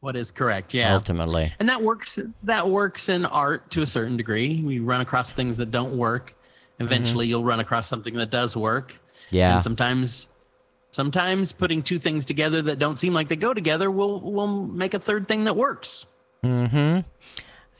What 0.00 0.16
is 0.16 0.30
correct 0.30 0.74
yeah. 0.74 0.94
Ultimately. 0.94 1.52
And 1.58 1.68
that 1.68 1.82
works 1.82 2.18
that 2.42 2.68
works 2.68 3.08
in 3.08 3.24
art 3.26 3.70
to 3.70 3.82
a 3.82 3.86
certain 3.86 4.16
degree. 4.16 4.62
We 4.62 4.80
run 4.80 5.00
across 5.00 5.32
things 5.32 5.56
that 5.58 5.70
don't 5.70 5.96
work. 5.96 6.34
Eventually 6.80 7.26
you'll 7.28 7.44
run 7.44 7.60
across 7.60 7.86
something 7.86 8.14
that 8.14 8.30
does 8.30 8.56
work. 8.56 8.98
Yeah. 9.30 9.54
And 9.54 9.62
sometimes 9.62 10.28
sometimes 10.94 11.52
putting 11.52 11.82
two 11.82 11.98
things 11.98 12.24
together 12.24 12.62
that 12.62 12.78
don't 12.78 12.96
seem 12.96 13.12
like 13.12 13.28
they 13.28 13.36
go 13.36 13.52
together 13.52 13.90
will 13.90 14.20
will 14.20 14.66
make 14.66 14.94
a 14.94 14.98
third 14.98 15.26
thing 15.28 15.44
that 15.44 15.56
works 15.56 16.06
Mm-hmm. 16.44 17.00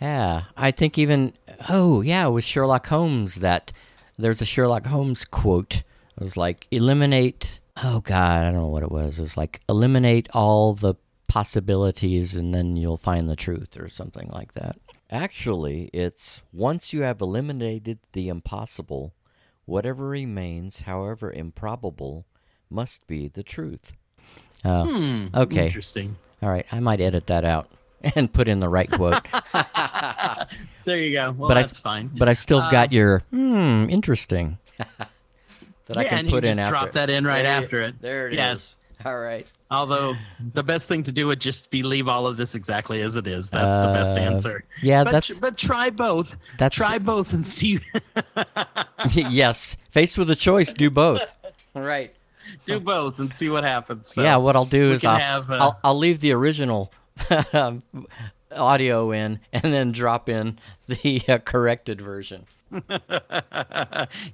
Yeah, 0.00 0.44
I 0.56 0.70
think 0.70 0.98
even 0.98 1.34
oh 1.68 2.00
yeah, 2.00 2.26
with 2.26 2.44
Sherlock 2.44 2.86
Holmes 2.86 3.36
that 3.36 3.72
there's 4.18 4.40
a 4.40 4.46
Sherlock 4.46 4.86
Holmes 4.86 5.24
quote. 5.24 5.76
It 6.16 6.22
was 6.22 6.36
like 6.36 6.66
eliminate. 6.70 7.60
Oh 7.82 8.00
God, 8.00 8.40
I 8.40 8.44
don't 8.44 8.54
know 8.54 8.68
what 8.68 8.82
it 8.82 8.90
was. 8.90 9.18
It 9.18 9.22
was 9.22 9.36
like 9.36 9.60
eliminate 9.68 10.28
all 10.32 10.74
the 10.74 10.94
possibilities, 11.28 12.36
and 12.36 12.54
then 12.54 12.76
you'll 12.76 12.96
find 12.96 13.28
the 13.28 13.36
truth, 13.36 13.78
or 13.78 13.88
something 13.88 14.28
like 14.32 14.54
that. 14.54 14.76
Actually, 15.10 15.90
it's 15.92 16.42
once 16.52 16.92
you 16.92 17.02
have 17.02 17.20
eliminated 17.20 17.98
the 18.12 18.28
impossible, 18.28 19.14
whatever 19.66 20.08
remains, 20.08 20.82
however 20.82 21.30
improbable, 21.30 22.24
must 22.74 23.06
be 23.06 23.28
the 23.28 23.42
truth. 23.42 23.92
Oh, 24.64 24.84
hmm 24.86 25.26
okay. 25.34 25.66
interesting 25.66 26.16
All 26.42 26.50
right, 26.50 26.66
I 26.72 26.80
might 26.80 27.00
edit 27.00 27.26
that 27.28 27.44
out 27.44 27.68
and 28.16 28.32
put 28.32 28.48
in 28.48 28.60
the 28.60 28.68
right 28.68 28.90
quote. 28.90 29.26
there 30.84 30.98
you 30.98 31.12
go 31.12 31.32
well 31.32 31.48
But 31.48 31.56
I- 31.58 31.62
that's 31.62 31.78
fine 31.78 32.10
but 32.14 32.28
I 32.28 32.32
still 32.32 32.60
got 32.70 32.92
your 32.92 33.20
hmm 33.30 33.86
interesting 33.88 34.58
that 35.86 35.96
I 35.98 36.02
yeah, 36.02 36.08
can 36.08 36.18
and 36.20 36.28
you 36.28 36.34
put 36.34 36.44
can 36.44 36.52
in 36.52 36.56
just 36.56 36.60
after. 36.60 36.70
drop 36.70 36.92
that 36.92 37.10
in 37.10 37.24
right 37.26 37.42
There- 37.42 37.52
after 37.52 37.82
it 37.82 38.00
There 38.00 38.26
it 38.28 38.32
is. 38.32 38.36
yes 38.38 38.76
All 39.04 39.18
right. 39.18 39.46
although 39.70 40.16
the 40.54 40.62
best 40.62 40.88
thing 40.88 41.02
to 41.04 41.12
do 41.12 41.26
would 41.26 41.40
just 41.40 41.70
be 41.70 41.82
leave 41.82 42.08
all 42.08 42.26
of 42.26 42.36
this 42.38 42.54
exactly 42.54 43.02
as 43.02 43.16
it 43.16 43.26
is 43.26 43.50
that's 43.50 43.86
the 43.86 43.92
best 43.92 44.18
Uh, 44.18 44.22
answer 44.32 44.64
yeah, 44.82 45.04
but, 45.04 45.12
that's- 45.12 45.38
but 45.38 45.56
try 45.58 45.90
both 45.90 46.34
That's 46.58 46.74
try 46.76 46.98
both 46.98 47.32
and 47.34 47.46
see 47.46 47.80
yes, 49.12 49.76
faced 49.90 50.16
with 50.18 50.30
a 50.30 50.36
choice, 50.36 50.72
do 50.72 50.88
both. 50.90 51.20
All 51.76 51.82
right. 51.82 52.14
Do 52.66 52.80
both 52.80 53.18
and 53.18 53.32
see 53.34 53.48
what 53.48 53.64
happens 53.64 54.08
So 54.08 54.22
yeah, 54.22 54.36
what 54.36 54.56
I'll 54.56 54.64
do 54.64 54.92
is 54.92 55.04
I'll, 55.04 55.18
have, 55.18 55.50
uh, 55.50 55.54
I'll 55.60 55.80
I'll 55.84 55.98
leave 55.98 56.20
the 56.20 56.32
original 56.32 56.92
um, 57.52 57.82
audio 58.54 59.10
in 59.12 59.40
and 59.52 59.62
then 59.64 59.92
drop 59.92 60.28
in 60.28 60.58
the 60.88 61.22
uh, 61.28 61.38
corrected 61.38 62.00
version. 62.00 62.46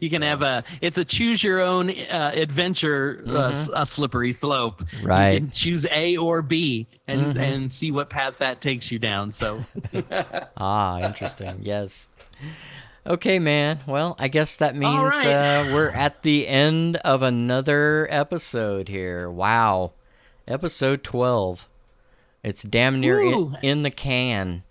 you 0.00 0.08
can 0.08 0.22
have 0.22 0.40
a 0.40 0.64
it's 0.80 0.96
a 0.96 1.04
choose 1.04 1.42
your 1.44 1.60
own 1.60 1.90
uh, 1.90 2.32
adventure 2.34 3.22
uh, 3.28 3.48
s- 3.50 3.68
a 3.74 3.84
slippery 3.84 4.32
slope 4.32 4.80
Mm-hmm. 4.80 5.06
Right. 5.06 5.26
Mm-hmm. 5.26 5.34
you 5.34 5.40
can 5.40 5.50
choose 5.50 5.86
a 5.90 6.16
or 6.16 6.40
b 6.40 6.86
and 7.06 7.36
and 7.36 7.70
see 7.72 7.90
what 7.92 8.08
path 8.08 8.38
that 8.38 8.62
takes 8.62 8.90
you 8.90 8.98
down 8.98 9.32
so 9.32 9.62
Ah, 10.56 11.00
interesting. 11.02 11.56
yes. 11.60 12.08
Okay, 13.06 13.38
man. 13.38 13.80
Well, 13.86 14.14
I 14.18 14.28
guess 14.28 14.56
that 14.58 14.76
means 14.76 15.14
right. 15.14 15.26
uh, 15.26 15.70
we're 15.72 15.88
at 15.88 16.22
the 16.22 16.46
end 16.46 16.96
of 16.96 17.22
another 17.22 18.06
episode 18.10 18.88
here. 18.88 19.30
Wow. 19.30 19.92
Episode 20.46 21.02
12. 21.02 21.66
It's 22.42 22.62
damn 22.62 23.00
near 23.00 23.20
in, 23.20 23.56
in 23.62 23.82
the 23.82 23.90
can. 23.90 24.62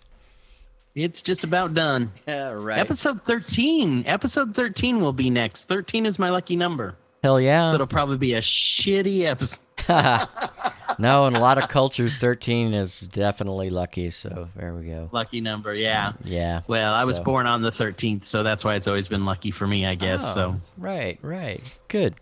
it's 0.94 1.22
just 1.22 1.44
about 1.44 1.74
done 1.74 2.12
Yeah, 2.26 2.50
right. 2.50 2.78
episode 2.78 3.22
13 3.22 4.04
episode 4.06 4.54
13 4.56 5.00
will 5.00 5.12
be 5.12 5.30
next 5.30 5.66
13 5.66 6.04
is 6.06 6.18
my 6.18 6.30
lucky 6.30 6.56
number 6.56 6.96
Hell 7.22 7.34
So 7.34 7.38
yeah. 7.38 7.74
it'll 7.74 7.86
probably 7.86 8.16
be 8.16 8.34
a 8.34 8.40
shitty 8.40 9.24
episode. 9.24 9.60
no, 10.98 11.26
in 11.26 11.34
a 11.34 11.40
lot 11.40 11.58
of 11.58 11.68
cultures, 11.68 12.18
13 12.18 12.72
is 12.74 13.00
definitely 13.00 13.70
lucky. 13.70 14.10
So 14.10 14.48
there 14.56 14.74
we 14.74 14.86
go. 14.86 15.08
Lucky 15.12 15.40
number, 15.40 15.74
yeah. 15.74 16.12
Yeah. 16.24 16.60
Well, 16.66 16.92
I 16.94 17.04
was 17.04 17.16
So- 17.16 17.24
born 17.24 17.46
on 17.46 17.62
the 17.62 17.70
13th, 17.70 18.24
so 18.26 18.42
that's 18.42 18.64
why 18.64 18.74
it's 18.76 18.86
always 18.86 19.08
been 19.08 19.24
lucky 19.24 19.50
for 19.50 19.66
me, 19.66 19.84
I 19.86 19.94
guess. 19.96 20.22
Oh, 20.24 20.34
So 20.34 20.60
Right, 20.78 21.18
right. 21.22 21.60
Good. 21.88 22.14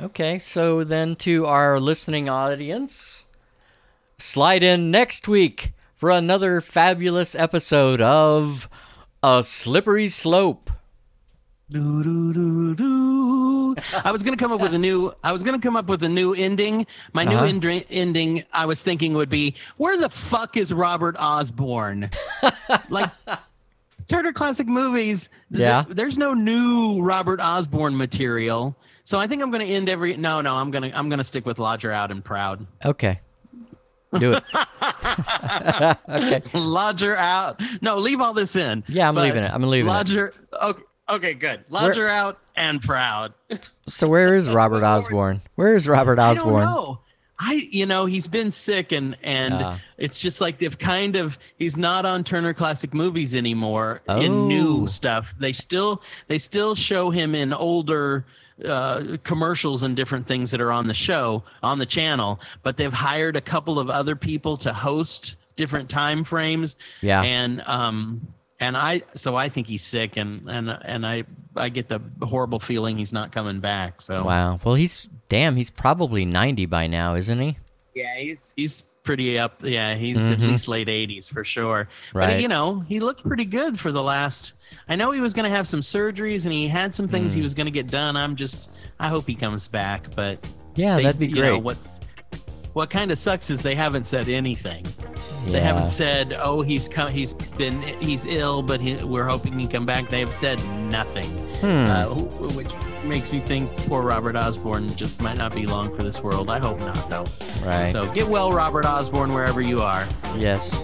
Okay, 0.00 0.38
so 0.38 0.82
then 0.84 1.14
to 1.16 1.46
our 1.46 1.78
listening 1.78 2.28
audience, 2.28 3.26
slide 4.18 4.62
in 4.62 4.90
next 4.90 5.28
week 5.28 5.72
for 5.94 6.10
another 6.10 6.60
fabulous 6.60 7.34
episode 7.34 8.00
of 8.00 8.68
A 9.22 9.42
Slippery 9.44 10.08
Slope. 10.08 10.70
Doo, 11.70 12.02
doo, 12.02 12.32
doo, 12.32 12.74
I 14.04 14.10
was 14.12 14.22
gonna 14.22 14.36
come 14.36 14.52
up 14.52 14.60
with 14.60 14.74
a 14.74 14.78
new. 14.78 15.12
I 15.22 15.32
was 15.32 15.42
gonna 15.42 15.58
come 15.60 15.76
up 15.76 15.86
with 15.88 16.02
a 16.02 16.08
new 16.08 16.34
ending. 16.34 16.86
My 17.12 17.24
new 17.24 17.36
Uh-huh. 17.36 17.46
endri- 17.46 17.86
ending, 17.90 18.44
I 18.52 18.66
was 18.66 18.82
thinking 18.82 19.14
would 19.14 19.28
be, 19.28 19.54
where 19.76 19.96
the 19.96 20.08
fuck 20.08 20.56
is 20.56 20.72
Robert 20.72 21.16
Osborne? 21.18 22.10
like 22.88 23.10
Turner 24.08 24.32
Classic 24.32 24.66
Movies. 24.66 25.28
th- 25.50 25.60
Yeah. 25.60 25.84
there's 25.88 26.18
no 26.18 26.34
new 26.34 27.00
Robert 27.02 27.40
Osborne 27.40 27.96
material. 27.96 28.76
So 29.04 29.18
I 29.18 29.26
think 29.26 29.42
I'm 29.42 29.50
gonna 29.50 29.64
end 29.64 29.88
every. 29.88 30.16
No, 30.16 30.40
no, 30.40 30.54
I'm 30.56 30.70
gonna 30.70 30.90
I'm 30.94 31.08
gonna 31.08 31.24
stick 31.24 31.44
with 31.46 31.58
Lodger 31.58 31.92
Out 31.92 32.10
and 32.10 32.24
Proud. 32.24 32.66
Okay. 32.84 33.20
Do 34.18 34.32
it. 34.34 34.44
okay. 36.08 36.42
Lodger 36.54 37.16
Out. 37.16 37.60
No, 37.82 37.98
leave 37.98 38.20
all 38.20 38.32
this 38.32 38.56
in. 38.56 38.84
Yeah, 38.88 39.08
I'm 39.08 39.14
leaving 39.14 39.42
it. 39.44 39.52
I'm 39.52 39.62
leaving 39.62 39.88
it. 39.88 39.92
Lodger. 39.92 40.32
Okay. 40.62 40.82
Okay, 41.08 41.34
good. 41.34 41.64
Lodger 41.68 42.08
out 42.08 42.38
and 42.56 42.80
proud. 42.82 43.34
So 43.86 44.08
where 44.08 44.34
is 44.34 44.48
Robert 44.50 44.82
Osborne? 44.82 45.40
Where 45.54 45.76
is 45.76 45.86
Robert 45.86 46.18
Osborne? 46.18 46.62
I 46.62 46.64
don't 46.64 46.74
know. 46.74 46.98
I 47.38 47.52
you 47.70 47.86
know 47.86 48.06
he's 48.06 48.26
been 48.26 48.50
sick 48.50 48.92
and 48.92 49.16
and 49.22 49.54
Ah. 49.54 49.78
it's 49.98 50.18
just 50.18 50.40
like 50.40 50.58
they've 50.58 50.78
kind 50.78 51.16
of 51.16 51.38
he's 51.58 51.76
not 51.76 52.04
on 52.06 52.24
Turner 52.24 52.54
Classic 52.54 52.92
Movies 52.94 53.34
anymore 53.34 54.00
Oh. 54.08 54.20
in 54.20 54.48
new 54.48 54.86
stuff. 54.88 55.34
They 55.38 55.52
still 55.52 56.02
they 56.28 56.38
still 56.38 56.74
show 56.74 57.10
him 57.10 57.34
in 57.34 57.52
older 57.52 58.24
uh, 58.64 59.16
commercials 59.24 59.82
and 59.82 59.94
different 59.96 60.26
things 60.26 60.50
that 60.52 60.60
are 60.60 60.70
on 60.72 60.86
the 60.86 60.94
show 60.94 61.42
on 61.62 61.78
the 61.78 61.86
channel, 61.86 62.40
but 62.62 62.76
they've 62.76 62.92
hired 62.92 63.36
a 63.36 63.40
couple 63.40 63.78
of 63.80 63.90
other 63.90 64.14
people 64.16 64.56
to 64.58 64.72
host 64.72 65.36
different 65.56 65.88
time 65.90 66.24
frames. 66.24 66.76
Yeah. 67.02 67.22
and 67.22 67.60
um 67.66 68.26
and 68.60 68.76
I 68.76 69.02
so 69.14 69.36
I 69.36 69.48
think 69.48 69.66
he's 69.66 69.82
sick 69.84 70.16
and 70.16 70.48
and 70.48 70.70
and 70.70 71.06
I 71.06 71.24
I 71.56 71.68
get 71.68 71.88
the 71.88 72.00
horrible 72.22 72.60
feeling 72.60 72.96
he's 72.98 73.12
not 73.12 73.32
coming 73.32 73.60
back. 73.60 74.00
So 74.00 74.24
Wow. 74.24 74.58
Well, 74.64 74.74
he's 74.74 75.08
damn. 75.28 75.56
He's 75.56 75.70
probably 75.70 76.24
90 76.24 76.66
by 76.66 76.86
now, 76.86 77.14
isn't 77.14 77.38
he? 77.40 77.56
Yeah, 77.94 78.16
he's 78.16 78.52
he's 78.56 78.82
pretty 79.02 79.38
up. 79.38 79.56
Yeah, 79.62 79.94
he's 79.94 80.30
at 80.30 80.38
Mhm. 80.38 80.48
least 80.48 80.66
late 80.66 80.88
80s 80.88 81.28
for 81.30 81.44
sure. 81.44 81.88
Right. 82.14 82.34
But 82.34 82.42
you 82.42 82.48
know, 82.48 82.80
he 82.80 83.00
looked 83.00 83.22
pretty 83.22 83.44
good 83.44 83.78
for 83.78 83.92
the 83.92 84.02
last. 84.02 84.54
I 84.88 84.96
know 84.96 85.10
he 85.10 85.20
was 85.20 85.34
going 85.34 85.44
to 85.48 85.54
have 85.54 85.68
some 85.68 85.80
surgeries 85.82 86.44
and 86.44 86.52
he 86.52 86.66
had 86.66 86.94
some 86.94 87.06
things 87.08 87.34
he 87.34 87.40
Hmm. 87.40 87.44
was 87.44 87.54
going 87.54 87.66
to 87.66 87.70
get 87.72 87.88
done. 87.88 88.16
I'm 88.16 88.34
just 88.36 88.70
I 88.98 89.08
hope 89.08 89.26
he 89.26 89.34
comes 89.34 89.68
back, 89.68 90.06
but 90.16 90.44
Yeah, 90.74 90.96
they- 90.96 91.02
that'd 91.04 91.18
be 91.20 91.26
you 91.28 91.34
know, 91.36 91.50
great. 91.52 91.62
what's 91.62 92.00
what 92.74 92.90
kind 92.90 93.10
of 93.10 93.18
sucks 93.18 93.48
is 93.50 93.62
they 93.62 93.74
haven't 93.74 94.04
said 94.04 94.28
anything. 94.28 94.84
They 95.46 95.60
haven't 95.60 95.88
said, 95.88 96.32
"Oh, 96.38 96.62
he's 96.62 96.88
come, 96.88 97.10
he's 97.12 97.32
been, 97.34 97.82
he's 98.00 98.24
ill, 98.24 98.62
but 98.62 98.80
he, 98.80 98.96
we're 99.04 99.26
hoping 99.26 99.58
he 99.58 99.66
come 99.66 99.84
back." 99.84 100.08
They 100.08 100.20
have 100.20 100.32
said 100.32 100.58
nothing, 100.90 101.28
Hmm. 101.60 101.66
uh, 101.90 102.06
which 102.54 102.72
makes 103.04 103.30
me 103.30 103.40
think 103.40 103.70
poor 103.86 104.02
Robert 104.02 104.36
Osborne 104.36 104.94
just 104.96 105.20
might 105.20 105.36
not 105.36 105.54
be 105.54 105.66
long 105.66 105.94
for 105.94 106.02
this 106.02 106.22
world. 106.22 106.48
I 106.48 106.58
hope 106.58 106.78
not, 106.80 107.10
though. 107.10 107.26
right. 107.64 107.90
So 107.92 108.10
get 108.12 108.26
well, 108.26 108.52
Robert 108.52 108.86
Osborne, 108.86 109.34
wherever 109.34 109.60
you 109.60 109.82
are. 109.82 110.06
Yes. 110.36 110.82